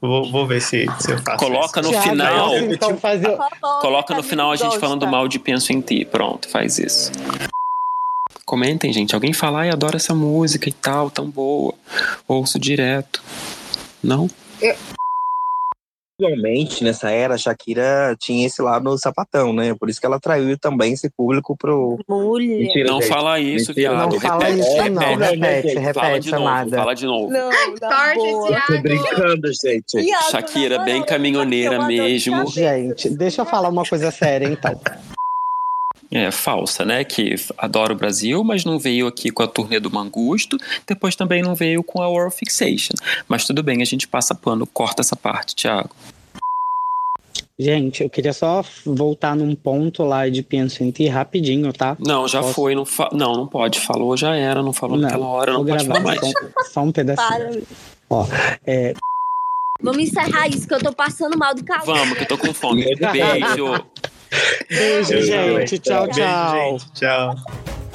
Vou, 0.00 0.30
vou 0.30 0.46
ver 0.46 0.60
se, 0.60 0.86
se 1.00 1.12
eu 1.12 1.18
faço 1.18 1.38
Coloca 1.44 1.80
isso. 1.80 1.90
no 1.90 1.90
Thiago, 1.90 2.10
final. 2.10 2.46
assim, 2.54 2.72
então 2.72 2.96
fazer- 2.98 3.36
Coloca 3.80 4.14
no 4.14 4.22
final 4.22 4.50
a 4.52 4.56
gente 4.56 4.66
Gosta. 4.66 4.80
falando 4.80 5.06
mal 5.06 5.26
de 5.28 5.38
Penso 5.38 5.72
em 5.72 5.80
Ti. 5.80 6.04
Pronto, 6.04 6.48
faz 6.48 6.78
isso. 6.78 7.10
Comentem, 8.44 8.92
gente. 8.92 9.14
Alguém 9.14 9.32
fala, 9.32 9.60
ai, 9.60 9.70
adoro 9.70 9.96
essa 9.96 10.14
música 10.14 10.68
e 10.68 10.72
tal, 10.72 11.10
tão 11.10 11.28
boa. 11.30 11.74
Ouço 12.26 12.58
direto. 12.58 13.22
Não? 14.02 14.28
Atualmente, 16.20 16.82
nessa 16.82 17.12
era, 17.12 17.34
a 17.34 17.38
Shakira 17.38 18.16
tinha 18.18 18.44
esse 18.44 18.60
lado 18.60 18.98
sapatão, 18.98 19.52
né? 19.52 19.72
Por 19.78 19.88
isso 19.88 20.00
que 20.00 20.06
ela 20.06 20.16
atraiu 20.16 20.58
também 20.58 20.92
esse 20.92 21.08
público 21.08 21.56
pro. 21.56 21.96
Mulher. 22.08 22.58
Mentira, 22.58 22.88
Não 22.90 23.00
gente. 23.00 23.08
fala 23.08 23.38
isso, 23.38 23.68
Mentira, 23.70 23.90
viado. 23.90 24.12
Não 24.12 24.20
fala 24.20 24.44
repete, 24.44 24.60
isso, 24.68 24.90
não. 24.90 25.00
repete. 25.16 25.68
Repete, 25.78 25.94
Fala 25.94 26.06
repete, 26.08 26.24
de 26.24 26.32
novo, 26.32 26.70
fala 26.70 26.94
de 26.94 27.06
novo. 27.06 27.30
Não, 27.30 27.50
boa. 27.50 28.48
Thiago. 28.48 28.66
Tô 28.66 28.82
brincando, 28.82 29.48
gente. 29.62 30.12
Shakira, 30.28 30.80
bem 30.80 31.04
caminhoneira 31.04 31.86
mesmo. 31.86 32.50
Gente, 32.50 33.08
deixa 33.10 33.42
eu 33.42 33.46
falar 33.46 33.68
uma 33.68 33.84
coisa 33.84 34.10
séria, 34.10 34.48
então. 34.48 34.80
É, 36.10 36.30
falsa, 36.30 36.84
né? 36.84 37.04
Que 37.04 37.34
adora 37.58 37.92
o 37.92 37.96
Brasil, 37.96 38.42
mas 38.42 38.64
não 38.64 38.78
veio 38.78 39.06
aqui 39.06 39.30
com 39.30 39.42
a 39.42 39.46
turnê 39.46 39.78
do 39.78 39.90
Mangusto, 39.90 40.56
depois 40.86 41.14
também 41.14 41.42
não 41.42 41.54
veio 41.54 41.82
com 41.82 42.00
a 42.00 42.08
World 42.08 42.34
Fixation. 42.34 42.94
Mas 43.28 43.44
tudo 43.44 43.62
bem, 43.62 43.82
a 43.82 43.84
gente 43.84 44.08
passa 44.08 44.34
pano, 44.34 44.66
corta 44.66 45.02
essa 45.02 45.14
parte, 45.14 45.54
Thiago. 45.54 45.90
Gente, 47.60 48.04
eu 48.04 48.08
queria 48.08 48.32
só 48.32 48.64
voltar 48.86 49.34
num 49.34 49.52
ponto 49.54 50.04
lá 50.04 50.28
de 50.28 50.44
Penso 50.44 50.84
em 50.84 50.92
Ti 50.92 51.08
rapidinho, 51.08 51.72
tá? 51.72 51.96
Não, 51.98 52.28
já 52.28 52.40
Posso? 52.40 52.54
foi, 52.54 52.74
não, 52.74 52.86
fa... 52.86 53.10
não, 53.12 53.32
não 53.32 53.46
pode. 53.48 53.80
Falou, 53.80 54.16
já 54.16 54.36
era, 54.36 54.62
não 54.62 54.72
falou 54.72 54.96
naquela 54.96 55.26
hora, 55.26 55.52
não 55.52 55.66
pode 55.66 55.84
falar 55.84 56.00
mais. 56.00 56.20
só, 56.20 56.32
só 56.72 56.80
um 56.82 56.92
pedacinho. 56.92 57.28
Para. 57.28 57.60
Ó, 58.10 58.26
é, 58.64 58.94
Vamos 59.80 60.02
encerrar 60.02 60.48
isso, 60.48 60.66
que 60.66 60.74
eu 60.74 60.80
tô 60.80 60.92
passando 60.92 61.38
mal 61.38 61.54
de 61.54 61.62
calor. 61.62 61.86
Vamos, 61.86 62.18
que 62.18 62.24
eu 62.24 62.28
tô 62.28 62.36
com 62.36 62.52
fome. 62.52 62.84
Beijo. 62.98 63.84
Beijo, 64.68 65.22
gente. 65.22 65.78
Tchau, 65.78 66.04
Beijo, 66.04 66.18
tchau. 66.18 66.78
gente. 66.78 66.92
Tchau. 66.92 67.87